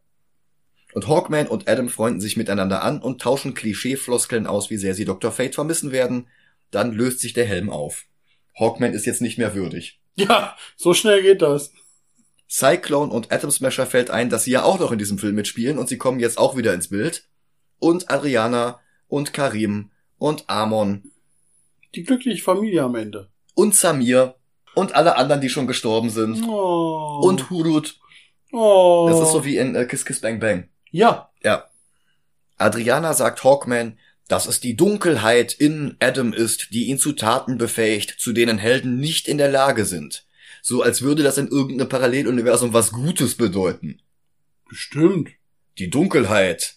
Und 0.93 1.09
Hawkman 1.09 1.47
und 1.47 1.67
Adam 1.67 1.89
freunden 1.89 2.21
sich 2.21 2.37
miteinander 2.37 2.83
an 2.83 3.01
und 3.01 3.21
tauschen 3.21 3.53
Klischee-Floskeln 3.53 4.47
aus, 4.47 4.69
wie 4.69 4.77
sehr 4.77 4.95
sie 4.95 5.03
Dr. 5.03 5.33
Fate 5.33 5.55
vermissen 5.55 5.91
werden. 5.91 6.27
Dann 6.71 6.93
löst 6.93 7.19
sich 7.19 7.33
der 7.33 7.45
Helm 7.45 7.69
auf. 7.69 8.05
Hawkman 8.57 8.93
ist 8.93 9.05
jetzt 9.05 9.21
nicht 9.21 9.37
mehr 9.37 9.53
würdig. 9.53 9.99
Ja, 10.15 10.55
so 10.77 10.93
schnell 10.93 11.21
geht 11.21 11.41
das. 11.41 11.73
Cyclone 12.49 13.11
und 13.11 13.31
Atom 13.33 13.51
Smasher 13.51 13.85
fällt 13.85 14.09
ein, 14.09 14.29
dass 14.29 14.45
sie 14.45 14.51
ja 14.51 14.63
auch 14.63 14.79
noch 14.79 14.93
in 14.93 14.99
diesem 14.99 15.19
Film 15.19 15.35
mitspielen 15.35 15.77
und 15.77 15.89
sie 15.89 15.97
kommen 15.97 16.21
jetzt 16.21 16.37
auch 16.37 16.55
wieder 16.55 16.73
ins 16.73 16.87
Bild. 16.87 17.27
Und 17.77 18.09
Adriana 18.09 18.79
und 19.09 19.33
Karim 19.33 19.91
und 20.17 20.49
Amon 20.49 21.11
Die 21.95 22.03
glückliche 22.03 22.43
Familie 22.43 22.83
am 22.83 22.95
Ende. 22.95 23.29
und 23.55 23.73
Samir 23.75 24.35
und 24.75 24.93
alle 24.95 25.15
anderen, 25.17 25.41
die 25.41 25.49
schon 25.49 25.65
gestorben 25.67 26.09
sind. 26.09 26.43
Oh. 26.47 27.21
Und 27.23 27.49
Hurut. 27.49 27.97
oh. 28.51 29.07
Das 29.09 29.19
ist 29.21 29.31
so 29.31 29.43
wie 29.45 29.57
in 29.57 29.75
äh, 29.75 29.85
Kiss 29.85 30.05
Kiss 30.05 30.21
Bang 30.21 30.39
Bang. 30.39 30.69
Ja, 30.91 31.31
Ja. 31.43 31.65
Adriana 32.57 33.13
sagt 33.13 33.43
Hawkman, 33.43 33.99
dass 34.27 34.47
es 34.47 34.59
die 34.59 34.75
Dunkelheit 34.75 35.53
in 35.53 35.95
Adam 35.99 36.33
ist, 36.33 36.69
die 36.71 36.87
ihn 36.87 36.97
zu 36.97 37.13
Taten 37.13 37.57
befähigt, 37.57 38.15
zu 38.19 38.33
denen 38.33 38.57
Helden 38.57 38.97
nicht 38.99 39.27
in 39.27 39.37
der 39.37 39.49
Lage 39.49 39.85
sind. 39.85 40.25
So 40.63 40.81
als 40.81 41.01
würde 41.03 41.21
das 41.23 41.37
in 41.37 41.47
irgendeinem 41.47 41.87
Paralleluniversum 41.87 42.73
was 42.73 42.91
Gutes 42.91 43.35
bedeuten. 43.35 44.01
bestimmt. 44.67 45.29
Die 45.77 45.89
Dunkelheit 45.89 46.76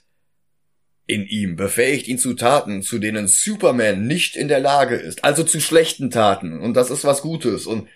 in 1.11 1.27
ihm 1.27 1.57
befähigt 1.57 2.09
ihn 2.09 2.19
zu 2.19 2.35
Taten, 2.35 2.83
zu 2.83 2.99
denen 2.99 3.27
Superman 3.27 4.07
nicht 4.07 4.37
in 4.37 4.49
der 4.49 4.61
Lage 4.61 4.95
ist. 4.97 5.25
Also 5.25 5.43
zu 5.43 5.61
schlechten 5.61 6.11
Taten. 6.11 6.61
Und 6.61 6.75
das 6.75 6.91
ist 6.91 7.05
was 7.05 7.23
Gutes. 7.23 7.67
Und 7.67 7.89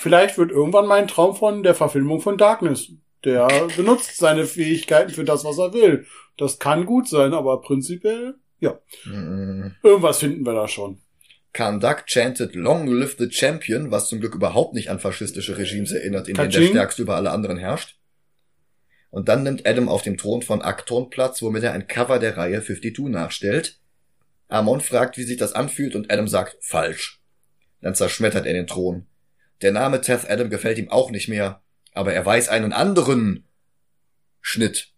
Vielleicht 0.00 0.38
wird 0.38 0.50
irgendwann 0.50 0.86
mein 0.86 1.08
Traum 1.08 1.34
von 1.34 1.62
der 1.62 1.74
Verfilmung 1.74 2.20
von 2.20 2.36
Darkness. 2.36 2.92
Der 3.24 3.48
benutzt 3.76 4.16
seine 4.18 4.44
Fähigkeiten 4.44 5.10
für 5.10 5.24
das, 5.24 5.44
was 5.44 5.58
er 5.58 5.72
will. 5.72 6.06
Das 6.36 6.58
kann 6.58 6.86
gut 6.86 7.08
sein, 7.08 7.34
aber 7.34 7.60
prinzipiell, 7.60 8.36
ja. 8.60 8.78
mm, 9.04 9.72
Irgendwas 9.82 10.18
finden 10.18 10.46
wir 10.46 10.54
da 10.54 10.68
schon. 10.68 10.98
Kandak 11.52 12.06
chanted 12.06 12.54
Long 12.54 12.86
live 12.86 13.16
the 13.18 13.30
Champion, 13.30 13.90
was 13.90 14.08
zum 14.08 14.20
Glück 14.20 14.34
überhaupt 14.34 14.74
nicht 14.74 14.90
an 14.90 15.00
faschistische 15.00 15.58
Regimes 15.58 15.90
erinnert, 15.90 16.28
in 16.28 16.34
denen 16.34 16.50
der. 16.50 16.62
Stärkste 16.62 17.02
über 17.02 17.16
alle 17.16 17.30
anderen 17.30 17.56
herrscht. 17.56 17.97
Und 19.10 19.28
dann 19.28 19.42
nimmt 19.42 19.66
Adam 19.66 19.88
auf 19.88 20.02
dem 20.02 20.18
Thron 20.18 20.42
von 20.42 20.62
Akton 20.62 21.10
Platz, 21.10 21.40
womit 21.42 21.62
er 21.62 21.72
ein 21.72 21.86
Cover 21.86 22.18
der 22.18 22.36
Reihe 22.36 22.62
52 22.62 23.06
nachstellt. 23.06 23.78
Amon 24.48 24.80
fragt, 24.80 25.16
wie 25.16 25.24
sich 25.24 25.36
das 25.36 25.52
anfühlt 25.52 25.94
und 25.94 26.10
Adam 26.10 26.28
sagt, 26.28 26.56
falsch. 26.60 27.20
Dann 27.80 27.94
zerschmettert 27.94 28.46
er 28.46 28.52
den 28.52 28.66
Thron. 28.66 29.06
Der 29.62 29.72
Name 29.72 30.00
Teth 30.00 30.28
Adam 30.28 30.50
gefällt 30.50 30.78
ihm 30.78 30.90
auch 30.90 31.10
nicht 31.10 31.28
mehr, 31.28 31.62
aber 31.92 32.12
er 32.12 32.24
weiß 32.24 32.48
einen 32.48 32.72
anderen 32.72 33.44
Schnitt. 34.40 34.92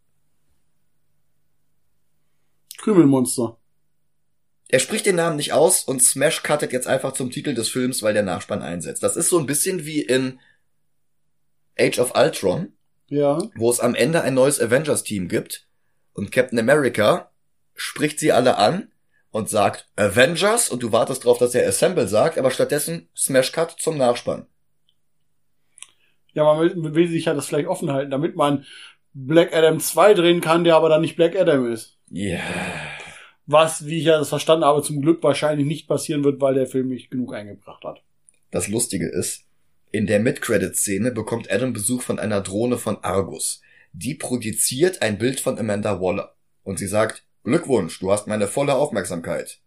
Krümelmonster. 2.79 3.59
Er 4.69 4.79
spricht 4.79 5.07
den 5.07 5.17
Namen 5.17 5.37
nicht 5.37 5.53
aus 5.53 5.83
und 5.83 6.03
Smash 6.03 6.43
cuttet 6.43 6.73
jetzt 6.73 6.87
einfach 6.87 7.13
zum 7.13 7.31
Titel 7.31 7.55
des 7.55 7.69
Films, 7.69 8.03
weil 8.03 8.15
der 8.15 8.23
Nachspann 8.23 8.63
einsetzt. 8.63 9.03
Das 9.03 9.17
ist 9.17 9.29
so 9.29 9.39
ein 9.39 9.47
bisschen 9.47 9.85
wie 9.85 10.01
in 10.01 10.39
Age 11.79 11.99
of 11.99 12.15
Ultron, 12.15 12.73
Ja. 13.11 13.39
wo 13.57 13.71
es 13.71 13.81
am 13.81 13.95
Ende 13.95 14.23
ein 14.23 14.35
neues 14.35 14.61
Avengers-Team 14.61 15.29
gibt 15.29 15.67
und 16.15 16.33
Captain 16.33 16.59
America 16.59 17.31
spricht 17.75 18.19
sie 18.19 18.33
alle 18.33 18.57
an 18.57 18.91
und 19.31 19.49
sagt 19.49 19.89
Avengers 19.97 20.69
und 20.69 20.83
du 20.83 20.93
wartest 20.93 21.25
darauf, 21.25 21.39
dass 21.39 21.55
er 21.55 21.69
Assemble 21.69 22.09
sagt, 22.09 22.39
aber 22.39 22.51
stattdessen 22.51 23.09
Smash 23.17 23.53
Cut 23.53 23.73
zum 23.79 23.99
Nachspann. 23.99 24.47
Ja, 26.33 26.45
man 26.45 26.61
will, 26.61 26.95
will 26.95 27.09
sich 27.09 27.25
ja 27.25 27.35
das 27.35 27.47
vielleicht 27.47 27.69
offen 27.69 27.93
halten, 27.93 28.11
damit 28.11 28.37
man 28.37 28.65
Black 29.13 29.55
Adam 29.55 29.81
2 29.81 30.15
drehen 30.15 30.41
kann, 30.41 30.65
der 30.65 30.77
aber 30.77 30.89
dann 30.89 31.01
nicht 31.01 31.17
Black 31.17 31.37
Adam 31.37 31.71
ist. 31.71 31.99
Ja. 32.11 32.41
Was, 33.47 33.87
wie 33.87 33.99
ich 33.99 34.05
ja 34.05 34.19
das 34.19 34.29
verstanden 34.29 34.65
habe, 34.65 34.83
zum 34.83 35.03
Glück 35.03 35.23
wahrscheinlich 35.23 35.67
nicht 35.67 35.89
passieren 35.89 36.23
wird, 36.23 36.41
weil 36.41 36.55
der 36.55 36.67
Film 36.67 36.89
nicht 36.89 37.11
genug 37.11 37.35
eingebracht 37.35 37.83
hat. 37.85 38.03
Das 38.53 38.69
Lustige 38.69 39.09
ist, 39.09 39.45
in 39.93 40.07
der 40.07 40.21
Mid-Credit-Szene 40.21 41.11
bekommt 41.11 41.51
Adam 41.51 41.73
Besuch 41.73 42.03
von 42.03 42.19
einer 42.19 42.41
Drohne 42.41 42.79
von 42.79 42.99
Argus. 43.03 43.61
Die 43.93 44.15
projiziert 44.15 45.03
ein 45.03 45.19
Bild 45.19 45.41
von 45.41 45.59
Amanda 45.59 46.01
Waller. 46.01 46.35
Und 46.63 46.79
sie 46.79 46.87
sagt, 46.87 47.25
Glückwunsch, 47.45 47.99
du 47.99 48.13
hast 48.13 48.27
meine 48.27 48.47
volle 48.47 48.75
Aufmerksamkeit. 48.75 49.59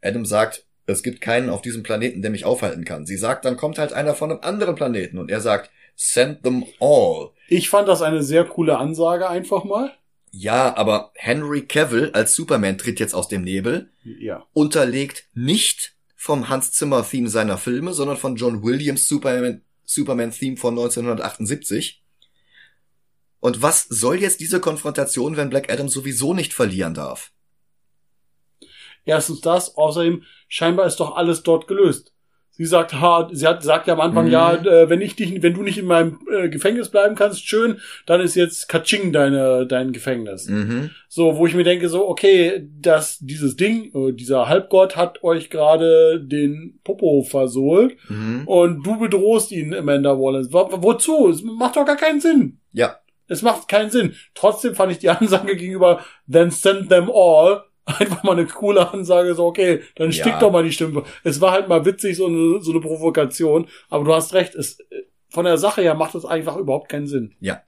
Adam 0.00 0.24
sagt, 0.24 0.66
es 0.86 1.02
gibt 1.02 1.20
keinen 1.20 1.48
auf 1.48 1.62
diesem 1.62 1.82
Planeten, 1.82 2.22
der 2.22 2.30
mich 2.30 2.44
aufhalten 2.44 2.84
kann. 2.84 3.06
Sie 3.06 3.16
sagt, 3.16 3.44
dann 3.44 3.56
kommt 3.56 3.78
halt 3.78 3.92
einer 3.92 4.14
von 4.14 4.30
einem 4.30 4.40
anderen 4.42 4.74
Planeten. 4.74 5.18
Und 5.18 5.30
er 5.30 5.40
sagt, 5.40 5.70
send 5.96 6.42
them 6.42 6.64
all. 6.80 7.30
Ich 7.48 7.68
fand 7.68 7.88
das 7.88 8.02
eine 8.02 8.22
sehr 8.22 8.44
coole 8.44 8.78
Ansage 8.78 9.28
einfach 9.28 9.64
mal. 9.64 9.92
Ja, 10.30 10.76
aber 10.76 11.12
Henry 11.14 11.62
Cavill 11.62 12.10
als 12.14 12.34
Superman 12.34 12.78
tritt 12.78 13.00
jetzt 13.00 13.14
aus 13.14 13.28
dem 13.28 13.42
Nebel, 13.42 13.90
Ja. 14.02 14.46
unterlegt 14.54 15.26
nicht 15.34 15.94
vom 16.16 16.48
Hans 16.48 16.72
Zimmer 16.72 17.06
Theme 17.08 17.28
seiner 17.28 17.58
Filme, 17.58 17.92
sondern 17.92 18.16
von 18.16 18.36
John 18.36 18.62
Williams 18.62 19.06
Superman, 19.08 19.60
Superman 19.94 20.32
Theme 20.32 20.56
von 20.56 20.74
1978. 20.74 22.02
Und 23.40 23.60
was 23.60 23.84
soll 23.88 24.20
jetzt 24.20 24.40
diese 24.40 24.60
Konfrontation, 24.60 25.36
wenn 25.36 25.50
Black 25.50 25.72
Adam 25.72 25.88
sowieso 25.88 26.32
nicht 26.34 26.52
verlieren 26.54 26.94
darf? 26.94 27.32
Erstens 29.04 29.40
das, 29.40 29.76
außerdem 29.76 30.24
scheinbar 30.48 30.86
ist 30.86 31.00
doch 31.00 31.16
alles 31.16 31.42
dort 31.42 31.66
gelöst. 31.66 32.11
Sie 32.54 32.66
sagt, 32.66 32.92
ha, 33.00 33.28
sie 33.32 33.46
hat 33.46 33.62
sagt 33.62 33.86
ja 33.86 33.94
am 33.94 34.00
Anfang, 34.00 34.26
Mhm. 34.26 34.30
ja, 34.32 34.52
äh, 34.54 34.90
wenn 34.90 35.00
ich 35.00 35.16
dich, 35.16 35.42
wenn 35.42 35.54
du 35.54 35.62
nicht 35.62 35.78
in 35.78 35.86
meinem 35.86 36.18
äh, 36.30 36.50
Gefängnis 36.50 36.90
bleiben 36.90 37.14
kannst, 37.14 37.46
schön, 37.48 37.78
dann 38.04 38.20
ist 38.20 38.34
jetzt 38.34 38.68
Kaching 38.68 39.10
deine 39.12 39.66
dein 39.66 39.92
Gefängnis. 39.92 40.48
Mhm. 40.48 40.90
So, 41.08 41.38
wo 41.38 41.46
ich 41.46 41.54
mir 41.54 41.64
denke, 41.64 41.88
so, 41.88 42.06
okay, 42.06 42.68
dass 42.78 43.18
dieses 43.20 43.56
Ding, 43.56 43.90
äh, 43.94 44.12
dieser 44.12 44.48
Halbgott 44.48 44.96
hat 44.96 45.22
euch 45.24 45.48
gerade 45.48 46.20
den 46.22 46.78
Popo 46.84 47.22
versohlt 47.22 47.96
Mhm. 48.10 48.42
und 48.46 48.86
du 48.86 48.98
bedrohst 48.98 49.50
ihn, 49.50 49.74
Amanda 49.74 50.10
Wallace. 50.18 50.52
Wo, 50.52 50.68
wozu? 50.82 51.30
Es 51.30 51.42
macht 51.42 51.76
doch 51.76 51.86
gar 51.86 51.96
keinen 51.96 52.20
Sinn. 52.20 52.58
Ja, 52.72 52.96
Es 53.28 53.40
macht 53.40 53.66
keinen 53.66 53.88
Sinn. 53.90 54.14
Trotzdem 54.34 54.74
fand 54.74 54.92
ich 54.92 54.98
die 54.98 55.08
Ansage 55.10 55.56
gegenüber 55.56 56.00
Then 56.30 56.50
send 56.50 56.90
them 56.90 57.10
all 57.10 57.62
einfach 57.98 58.22
mal 58.22 58.32
eine 58.32 58.46
coole 58.46 58.92
Ansage, 58.92 59.34
so 59.34 59.44
okay, 59.46 59.80
dann 59.96 60.12
stick 60.12 60.26
Ja. 60.26 60.38
doch 60.38 60.52
mal 60.52 60.62
die 60.64 60.72
Stimme. 60.72 61.04
Es 61.24 61.40
war 61.40 61.52
halt 61.52 61.68
mal 61.68 61.84
witzig, 61.84 62.16
so 62.16 62.26
eine, 62.26 62.60
so 62.62 62.70
eine 62.70 62.80
Provokation, 62.80 63.68
aber 63.88 64.04
du 64.04 64.14
hast 64.14 64.34
recht, 64.34 64.54
es, 64.54 64.78
von 65.28 65.44
der 65.44 65.58
Sache 65.58 65.82
her 65.82 65.94
macht 65.94 66.14
es 66.14 66.24
einfach 66.24 66.56
überhaupt 66.56 66.88
keinen 66.88 67.06
Sinn. 67.06 67.34
ja. 67.40 67.62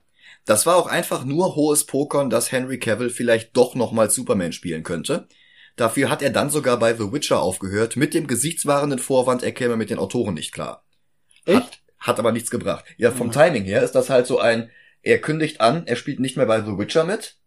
Das 0.47 0.67
war 0.67 0.75
auch 0.75 0.85
einfach 0.85 1.25
nur 1.25 1.55
hohes 1.55 1.87
Pokern, 1.87 2.29
dass 2.29 2.51
Henry 2.51 2.77
Cavill 2.77 3.09
vielleicht 3.09 3.57
doch 3.57 3.73
nochmal 3.73 4.11
Superman 4.11 4.51
spielen 4.51 4.83
könnte. 4.83 5.27
Dafür 5.75 6.11
hat 6.11 6.21
er 6.21 6.29
dann 6.29 6.51
sogar 6.51 6.77
bei 6.77 6.93
The 6.93 7.11
Witcher 7.11 7.41
aufgehört, 7.41 7.95
mit 7.95 8.13
dem 8.13 8.27
gesichtswahrenden 8.27 8.99
Vorwand, 8.99 9.41
er 9.41 9.53
käme 9.53 9.75
mit 9.75 9.89
den 9.89 9.97
Autoren 9.97 10.35
nicht 10.35 10.51
klar. 10.51 10.85
Hat, 11.47 11.79
hat 11.97 12.19
aber 12.19 12.31
nichts 12.31 12.51
gebracht. 12.51 12.85
Ja, 12.97 13.09
vom 13.11 13.27
Mhm. 13.27 13.31
Timing 13.31 13.63
her 13.63 13.81
ist 13.81 13.93
das 13.95 14.11
halt 14.11 14.27
so 14.27 14.37
ein, 14.37 14.69
er 15.01 15.17
kündigt 15.19 15.61
an, 15.61 15.87
er 15.87 15.95
spielt 15.95 16.19
nicht 16.19 16.37
mehr 16.37 16.45
bei 16.45 16.61
The 16.61 16.77
Witcher 16.77 17.05
mit. 17.05 17.37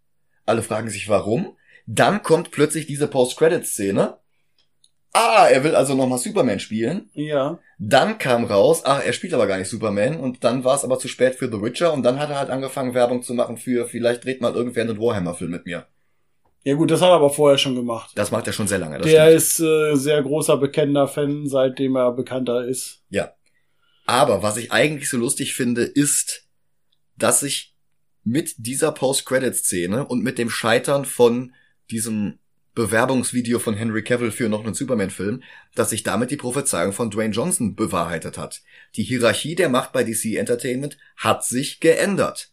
Alle 0.45 0.62
fragen 0.62 0.90
sich 0.90 1.09
warum. 1.09 1.57
Dann 1.90 2.23
kommt 2.23 2.51
plötzlich 2.51 2.86
diese 2.86 3.09
Post-Credit-Szene. 3.09 4.19
Ah, 5.15 5.48
er 5.51 5.65
will 5.65 5.74
also 5.74 5.94
nochmal 5.94 6.19
Superman 6.19 6.60
spielen. 6.60 7.09
Ja. 7.15 7.60
Dann 7.78 8.19
kam 8.19 8.44
raus, 8.44 8.82
ach, 8.85 9.02
er 9.02 9.15
spielt 9.15 9.32
aber 9.32 9.47
gar 9.47 9.56
nicht 9.56 9.70
Superman. 9.70 10.20
Und 10.20 10.44
dann 10.44 10.65
war 10.65 10.77
es 10.77 10.85
aber 10.85 10.98
zu 10.98 11.09
spät 11.09 11.36
für 11.36 11.51
The 11.51 11.62
Witcher. 11.62 11.94
Und 11.94 12.02
dann 12.02 12.19
hat 12.19 12.28
er 12.28 12.39
halt 12.39 12.51
angefangen, 12.51 12.93
Werbung 12.93 13.23
zu 13.23 13.32
machen 13.32 13.56
für, 13.56 13.86
vielleicht 13.89 14.23
dreht 14.23 14.43
mal 14.43 14.55
irgendwer 14.55 14.82
einen 14.82 15.01
Warhammer-Film 15.01 15.51
mit 15.51 15.65
mir. 15.65 15.86
Ja 16.62 16.74
gut, 16.74 16.90
das 16.90 17.01
hat 17.01 17.09
er 17.09 17.15
aber 17.15 17.31
vorher 17.31 17.56
schon 17.56 17.74
gemacht. 17.74 18.10
Das 18.16 18.31
macht 18.32 18.47
er 18.47 18.52
schon 18.52 18.69
sehr 18.69 18.78
lange. 18.78 18.98
Der 18.98 19.24
stimmt. 19.24 19.36
ist 19.36 19.60
äh, 19.60 19.97
sehr 19.97 20.23
großer 20.23 20.59
bekennender 20.59 21.09
Fan, 21.09 21.47
seitdem 21.47 21.97
er 21.97 22.12
bekannter 22.12 22.66
ist. 22.66 23.01
Ja. 23.09 23.32
Aber 24.05 24.43
was 24.43 24.59
ich 24.59 24.73
eigentlich 24.73 25.09
so 25.09 25.16
lustig 25.16 25.55
finde, 25.55 25.85
ist, 25.85 26.47
dass 27.16 27.40
sich 27.40 27.74
mit 28.24 28.52
dieser 28.59 28.93
Post-Credit-Szene 28.93 30.06
und 30.06 30.23
mit 30.23 30.36
dem 30.36 30.51
Scheitern 30.51 31.06
von 31.06 31.55
diesem 31.90 32.39
Bewerbungsvideo 32.74 33.59
von 33.59 33.74
Henry 33.74 34.05
Cavill 34.05 34.31
für 34.31 34.48
noch 34.48 34.65
einen 34.65 34.74
Superman-Film, 34.74 35.43
dass 35.74 35.90
sich 35.90 36.05
damit 36.05 36.31
die 36.31 36.36
Prophezeiung 36.36 36.93
von 36.93 37.10
Dwayne 37.10 37.35
Johnson 37.35 37.74
bewahrheitet 37.74 38.39
hat. 38.39 38.62
Die 38.94 39.02
Hierarchie 39.02 39.56
der 39.56 39.69
Macht 39.69 39.93
bei 39.93 40.05
DC 40.05 40.36
Entertainment 40.36 40.97
hat 41.16 41.44
sich 41.44 41.81
geändert. 41.81 42.52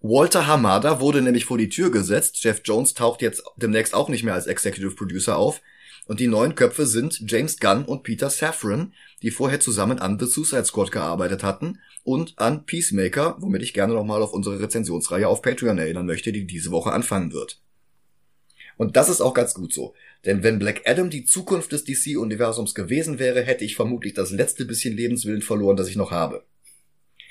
Walter 0.00 0.48
Hamada 0.48 0.98
wurde 0.98 1.22
nämlich 1.22 1.44
vor 1.44 1.56
die 1.56 1.68
Tür 1.68 1.92
gesetzt. 1.92 2.42
Jeff 2.42 2.62
Jones 2.64 2.94
taucht 2.94 3.22
jetzt 3.22 3.44
demnächst 3.56 3.94
auch 3.94 4.08
nicht 4.08 4.24
mehr 4.24 4.34
als 4.34 4.48
Executive 4.48 4.96
Producer 4.96 5.36
auf. 5.36 5.62
Und 6.06 6.18
die 6.18 6.26
neuen 6.26 6.56
Köpfe 6.56 6.86
sind 6.86 7.22
James 7.30 7.60
Gunn 7.60 7.84
und 7.84 8.02
Peter 8.02 8.28
Safran, 8.28 8.92
die 9.22 9.30
vorher 9.30 9.60
zusammen 9.60 10.00
an 10.00 10.18
The 10.18 10.26
Suicide 10.26 10.64
Squad 10.64 10.90
gearbeitet 10.90 11.44
hatten 11.44 11.78
und 12.02 12.36
an 12.38 12.66
Peacemaker, 12.66 13.36
womit 13.38 13.62
ich 13.62 13.72
gerne 13.72 13.94
nochmal 13.94 14.20
auf 14.20 14.32
unsere 14.32 14.58
Rezensionsreihe 14.58 15.28
auf 15.28 15.42
Patreon 15.42 15.78
erinnern 15.78 16.06
möchte, 16.06 16.32
die 16.32 16.44
diese 16.44 16.72
Woche 16.72 16.90
anfangen 16.90 17.32
wird. 17.32 17.61
Und 18.76 18.96
das 18.96 19.08
ist 19.08 19.20
auch 19.20 19.34
ganz 19.34 19.54
gut 19.54 19.72
so. 19.72 19.94
Denn 20.24 20.42
wenn 20.42 20.58
Black 20.58 20.82
Adam 20.86 21.10
die 21.10 21.24
Zukunft 21.24 21.72
des 21.72 21.84
DC-Universums 21.84 22.74
gewesen 22.74 23.18
wäre, 23.18 23.42
hätte 23.42 23.64
ich 23.64 23.76
vermutlich 23.76 24.14
das 24.14 24.30
letzte 24.30 24.64
bisschen 24.64 24.96
Lebenswillen 24.96 25.42
verloren, 25.42 25.76
das 25.76 25.88
ich 25.88 25.96
noch 25.96 26.10
habe. 26.10 26.44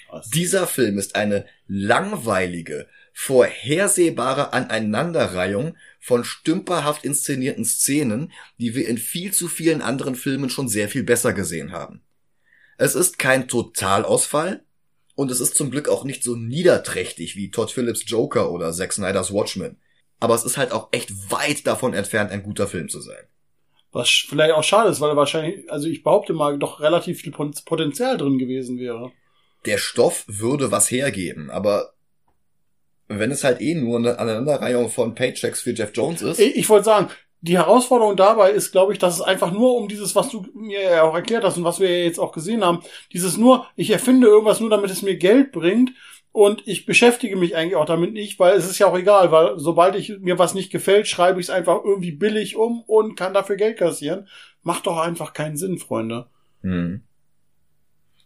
Was? 0.09 0.29
Dieser 0.29 0.67
Film 0.67 0.97
ist 0.97 1.15
eine 1.15 1.45
langweilige, 1.67 2.87
vorhersehbare 3.13 4.53
Aneinanderreihung 4.53 5.77
von 5.99 6.23
stümperhaft 6.23 7.05
inszenierten 7.05 7.63
Szenen, 7.63 8.31
die 8.57 8.75
wir 8.75 8.87
in 8.87 8.97
viel 8.97 9.31
zu 9.31 9.47
vielen 9.47 9.81
anderen 9.81 10.15
Filmen 10.15 10.49
schon 10.49 10.67
sehr 10.67 10.89
viel 10.89 11.03
besser 11.03 11.33
gesehen 11.33 11.71
haben. 11.71 12.01
Es 12.77 12.95
ist 12.95 13.19
kein 13.19 13.47
Totalausfall 13.47 14.63
und 15.15 15.31
es 15.31 15.39
ist 15.39 15.55
zum 15.55 15.71
Glück 15.71 15.87
auch 15.87 16.03
nicht 16.03 16.23
so 16.23 16.35
niederträchtig 16.35 17.35
wie 17.35 17.51
Todd 17.51 17.71
Phillips 17.71 18.03
Joker 18.07 18.51
oder 18.51 18.73
Zack 18.73 18.91
Snyders 18.91 19.31
Watchmen. 19.31 19.77
Aber 20.21 20.35
es 20.35 20.45
ist 20.45 20.55
halt 20.55 20.71
auch 20.71 20.87
echt 20.91 21.31
weit 21.31 21.67
davon 21.67 21.93
entfernt, 21.93 22.31
ein 22.31 22.43
guter 22.43 22.67
Film 22.67 22.87
zu 22.87 23.01
sein. 23.01 23.25
Was 23.91 24.07
vielleicht 24.09 24.53
auch 24.53 24.63
schade 24.63 24.89
ist, 24.89 25.01
weil 25.01 25.17
wahrscheinlich, 25.17 25.69
also 25.69 25.89
ich 25.89 26.03
behaupte 26.03 26.31
mal, 26.31 26.57
doch 26.57 26.79
relativ 26.79 27.21
viel 27.21 27.33
Potenzial 27.33 28.17
drin 28.17 28.37
gewesen 28.37 28.79
wäre. 28.79 29.11
Der 29.65 29.77
Stoff 29.77 30.23
würde 30.27 30.71
was 30.71 30.89
hergeben, 30.89 31.49
aber 31.49 31.93
wenn 33.07 33.31
es 33.31 33.43
halt 33.43 33.59
eh 33.61 33.75
nur 33.75 33.97
eine 33.97 34.17
Aneinanderreihung 34.19 34.89
von 34.89 35.15
Paychecks 35.15 35.61
für 35.61 35.71
Jeff 35.71 35.91
Jones 35.93 36.21
ist, 36.21 36.39
Ich, 36.39 36.55
ich 36.55 36.69
wollte 36.69 36.85
sagen, 36.85 37.09
die 37.41 37.57
Herausforderung 37.57 38.15
dabei 38.15 38.51
ist, 38.51 38.71
glaube 38.71 38.93
ich, 38.93 38.99
dass 38.99 39.15
es 39.15 39.21
einfach 39.21 39.51
nur 39.51 39.75
um 39.75 39.87
dieses, 39.87 40.15
was 40.15 40.29
du 40.29 40.45
mir 40.53 40.81
ja 40.81 41.03
auch 41.03 41.15
erklärt 41.15 41.43
hast 41.43 41.57
und 41.57 41.63
was 41.63 41.79
wir 41.79 41.89
ja 41.89 42.05
jetzt 42.05 42.19
auch 42.19 42.31
gesehen 42.31 42.63
haben, 42.63 42.83
dieses 43.11 43.37
nur, 43.37 43.65
ich 43.75 43.89
erfinde 43.89 44.27
irgendwas 44.27 44.59
nur, 44.59 44.69
damit 44.69 44.91
es 44.91 45.01
mir 45.01 45.17
Geld 45.17 45.51
bringt 45.51 45.91
und 46.31 46.65
ich 46.65 46.85
beschäftige 46.85 47.35
mich 47.35 47.55
eigentlich 47.55 47.75
auch 47.75 47.85
damit 47.85 48.13
nicht, 48.13 48.39
weil 48.39 48.55
es 48.55 48.69
ist 48.69 48.79
ja 48.79 48.87
auch 48.87 48.97
egal, 48.97 49.31
weil 49.31 49.59
sobald 49.59 49.95
ich 49.95 50.19
mir 50.19 50.39
was 50.39 50.53
nicht 50.53 50.71
gefällt, 50.71 51.07
schreibe 51.07 51.39
ich 51.39 51.47
es 51.47 51.49
einfach 51.49 51.83
irgendwie 51.83 52.11
billig 52.11 52.55
um 52.55 52.81
und 52.83 53.15
kann 53.15 53.33
dafür 53.33 53.57
Geld 53.57 53.77
kassieren. 53.77 54.27
Macht 54.63 54.87
doch 54.87 54.97
einfach 54.97 55.33
keinen 55.33 55.57
Sinn, 55.57 55.77
Freunde. 55.77 56.27
Hm. 56.61 57.03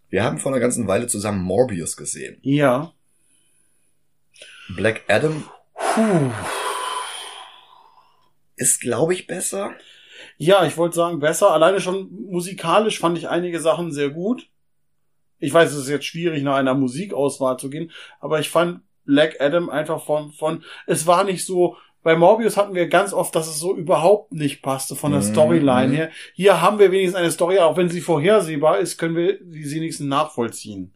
Wir 0.10 0.23
haben 0.23 0.38
vor 0.38 0.52
einer 0.52 0.61
ganzen 0.61 0.88
Weile 0.88 1.07
zusammen 1.07 1.41
Morbius 1.41 1.98
gesehen. 1.98 2.38
Ja. 2.41 2.94
Black 4.76 5.03
Adam 5.07 5.44
Puh. 5.73 6.32
ist, 8.56 8.82
glaube 8.82 9.14
ich, 9.14 9.26
besser. 9.26 9.73
Ja, 10.38 10.65
ich 10.65 10.77
wollte 10.77 10.95
sagen, 10.95 11.19
besser. 11.19 11.52
Alleine 11.52 11.82
schon 11.82 12.10
musikalisch 12.30 12.99
fand 12.99 13.18
ich 13.18 13.30
einige 13.30 13.60
Sachen 13.60 13.91
sehr 13.91 14.10
gut. 14.10 14.48
Ich 15.40 15.53
weiß, 15.53 15.72
es 15.72 15.84
ist 15.84 15.90
jetzt 15.90 16.06
schwierig, 16.06 16.44
nach 16.44 16.56
einer 16.56 16.74
Musikauswahl 16.74 17.57
zu 17.57 17.70
gehen, 17.70 17.91
aber 18.20 18.40
ich 18.40 18.49
fand 18.49 18.82
Black 19.06 19.40
Adam 19.40 19.70
einfach 19.70 20.03
von, 20.03 20.32
von, 20.32 20.64
es 20.88 21.06
war 21.06 21.24
nicht 21.24 21.45
so, 21.45 21.78
bei 22.03 22.16
Morbius 22.16 22.56
hatten 22.57 22.76
wir 22.76 22.88
ganz 22.88 23.14
oft, 23.14 23.36
dass 23.36 23.48
es 23.48 23.60
so 23.60 23.76
überhaupt 23.76 24.32
nicht 24.32 24.62
passte 24.62 24.95
von 24.95 25.12
der 25.12 25.22
Mhm, 25.22 25.26
Storyline 25.26 25.88
mhm. 25.88 25.95
her. 25.95 26.10
Hier 26.34 26.62
haben 26.62 26.80
wir 26.80 26.91
wenigstens 26.91 27.20
eine 27.20 27.32
Story, 27.32 27.57
auch 27.60 27.78
wenn 27.78 27.90
sie 27.90 28.02
vorhersehbar 28.02 28.80
ist, 28.80 28.98
können 28.98 29.16
wir 29.16 29.40
sie 29.49 29.76
wenigstens 29.76 30.07
nachvollziehen. 30.07 30.94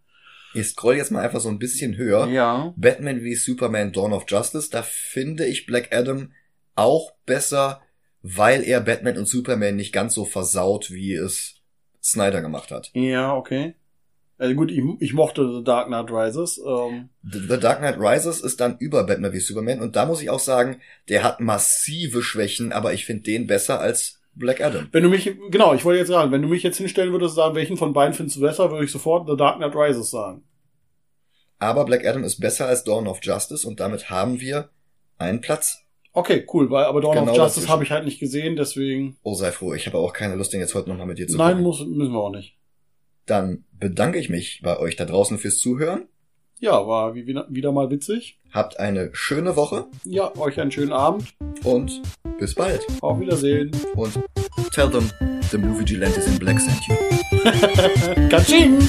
Ich 0.53 0.67
scroll 0.67 0.95
jetzt 0.95 1.11
mal 1.11 1.23
einfach 1.23 1.39
so 1.39 1.49
ein 1.49 1.59
bisschen 1.59 1.97
höher. 1.97 2.27
Ja. 2.27 2.73
Batman 2.75 3.23
wie 3.23 3.35
Superman 3.35 3.91
Dawn 3.91 4.13
of 4.13 4.25
Justice, 4.27 4.69
da 4.71 4.81
finde 4.83 5.45
ich 5.45 5.65
Black 5.65 5.89
Adam 5.91 6.31
auch 6.75 7.11
besser, 7.25 7.81
weil 8.21 8.63
er 8.63 8.81
Batman 8.81 9.17
und 9.17 9.27
Superman 9.27 9.75
nicht 9.75 9.93
ganz 9.93 10.13
so 10.13 10.25
versaut, 10.25 10.91
wie 10.91 11.13
es 11.13 11.55
Snyder 12.03 12.41
gemacht 12.41 12.71
hat. 12.71 12.89
Ja, 12.93 13.35
okay. 13.35 13.75
Also 14.39 14.55
gut, 14.55 14.71
ich, 14.71 14.81
ich 14.99 15.13
mochte 15.13 15.53
The 15.53 15.63
Dark 15.63 15.87
Knight 15.87 16.09
Rises. 16.09 16.59
Ähm, 16.65 17.09
The 17.29 17.39
The 17.39 17.59
Dark 17.59 17.79
Knight 17.79 17.97
Rises 17.99 18.39
ist 18.39 18.61
dann 18.61 18.77
über 18.79 19.03
Batman 19.03 19.33
wie 19.33 19.39
Superman 19.39 19.81
und 19.81 19.97
da 19.97 20.05
muss 20.05 20.21
ich 20.21 20.29
auch 20.29 20.39
sagen, 20.39 20.79
der 21.09 21.23
hat 21.23 21.41
massive 21.41 22.23
Schwächen, 22.23 22.71
aber 22.71 22.93
ich 22.93 23.05
finde 23.05 23.23
den 23.23 23.47
besser 23.47 23.81
als 23.81 24.21
Black 24.35 24.61
Adam. 24.61 24.87
Wenn 24.93 25.03
du 25.03 25.09
mich, 25.09 25.29
genau, 25.51 25.73
ich 25.73 25.83
wollte 25.83 25.99
jetzt 25.99 26.07
sagen, 26.07 26.31
wenn 26.31 26.41
du 26.41 26.47
mich 26.47 26.63
jetzt 26.63 26.77
hinstellen 26.77 27.11
würdest, 27.11 27.35
sagen, 27.35 27.53
welchen 27.55 27.75
von 27.75 27.91
beiden 27.91 28.13
findest 28.13 28.37
du 28.37 28.41
besser, 28.41 28.71
würde 28.71 28.85
ich 28.85 28.91
sofort 28.91 29.29
The 29.29 29.35
Dark 29.35 29.57
Knight 29.57 29.75
Rises 29.75 30.09
sagen. 30.09 30.43
Aber 31.57 31.83
Black 31.83 32.05
Adam 32.05 32.23
ist 32.23 32.39
besser 32.39 32.67
als 32.67 32.85
Dawn 32.85 33.07
of 33.07 33.19
Justice 33.21 33.67
und 33.67 33.81
damit 33.81 34.09
haben 34.09 34.39
wir 34.39 34.69
einen 35.17 35.41
Platz. 35.41 35.83
Okay, 36.13 36.47
cool, 36.53 36.71
weil 36.71 36.85
aber 36.85 37.01
Dawn 37.01 37.15
Genau 37.15 37.31
of 37.31 37.37
Justice 37.37 37.67
habe 37.67 37.83
ich 37.83 37.91
halt 37.91 38.05
nicht 38.05 38.19
gesehen, 38.21 38.55
deswegen. 38.55 39.17
Oh, 39.21 39.35
sei 39.35 39.51
froh, 39.51 39.73
ich 39.73 39.85
habe 39.85 39.97
auch 39.97 40.13
keine 40.13 40.35
Lust, 40.35 40.53
den 40.53 40.61
jetzt 40.61 40.73
heute 40.73 40.89
nochmal 40.89 41.05
mit 41.05 41.17
dir 41.17 41.27
zu 41.27 41.37
Nein, 41.37 41.61
muss, 41.61 41.85
müssen 41.85 42.13
wir 42.13 42.19
auch 42.19 42.31
nicht. 42.31 42.57
Dann 43.25 43.65
bedanke 43.79 44.19
ich 44.19 44.29
mich 44.29 44.61
bei 44.63 44.77
euch 44.77 44.95
da 44.95 45.05
draußen 45.05 45.37
fürs 45.37 45.57
Zuhören. 45.57 46.07
Ja, 46.59 46.85
war 46.85 47.15
wie, 47.15 47.25
wieder, 47.25 47.71
mal 47.71 47.89
witzig. 47.89 48.37
Habt 48.51 48.79
eine 48.79 49.11
schöne 49.13 49.55
Woche 49.55 49.85
Ja, 50.03 50.35
euch 50.37 50.59
einen 50.59 50.71
schönen 50.71 50.91
Abend. 50.91 51.33
und 51.63 52.01
bis 52.37 52.53
bald. 52.55 52.85
Auf 53.01 53.19
Wiedersehen. 53.19 53.71
Und 53.95 54.19
tell 54.73 54.89
them 54.89 55.09
the 55.51 55.57
movie 55.57 55.85
Gilantes 55.85 56.27
in 56.27 56.37
Black 56.37 56.59
sent 56.59 56.85
you. 56.87 56.95
Katsching! 58.29 58.79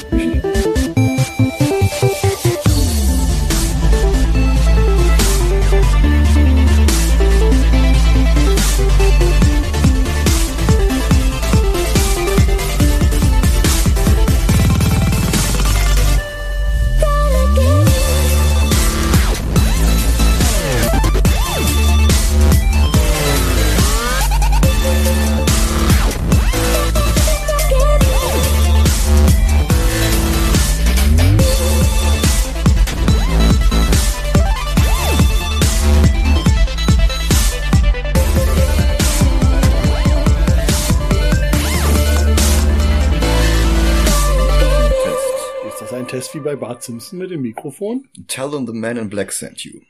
Ist 46.30 46.36
wie 46.36 46.40
bei 46.44 46.54
Bart 46.54 46.84
Simpson 46.84 47.18
mit 47.18 47.32
dem 47.32 47.42
Mikrofon? 47.42 48.08
Tell 48.28 48.48
them 48.52 48.64
the 48.64 48.72
man 48.72 48.96
in 48.96 49.10
black 49.10 49.32
sent 49.32 49.64
you. 49.64 49.80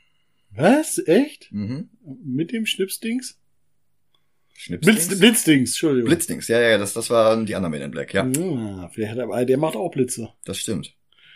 Was? 0.55 0.97
Echt? 1.05 1.51
Mhm. 1.51 1.89
Mit 2.25 2.51
dem 2.51 2.65
Schnipsdings? 2.65 3.39
Schnipsdings? 4.55 5.07
Blitz, 5.07 5.19
Blitzdings, 5.19 5.69
Entschuldigung. 5.69 6.07
Blitzdings, 6.09 6.47
ja, 6.47 6.59
ja, 6.59 6.79
das, 6.79 6.93
das 6.93 7.11
waren 7.11 7.45
die 7.45 7.53
anderen 7.53 7.73
Men 7.73 7.83
in 7.83 7.91
Black, 7.91 8.15
ja, 8.15 8.25
Ja, 8.25 8.89
vielleicht 8.89 9.11
hat 9.11 9.19
er, 9.19 9.45
der 9.45 9.57
macht 9.59 9.75
auch 9.75 9.91
Blitze. 9.91 10.29
das 10.43 10.57
stimmt. 10.57 10.95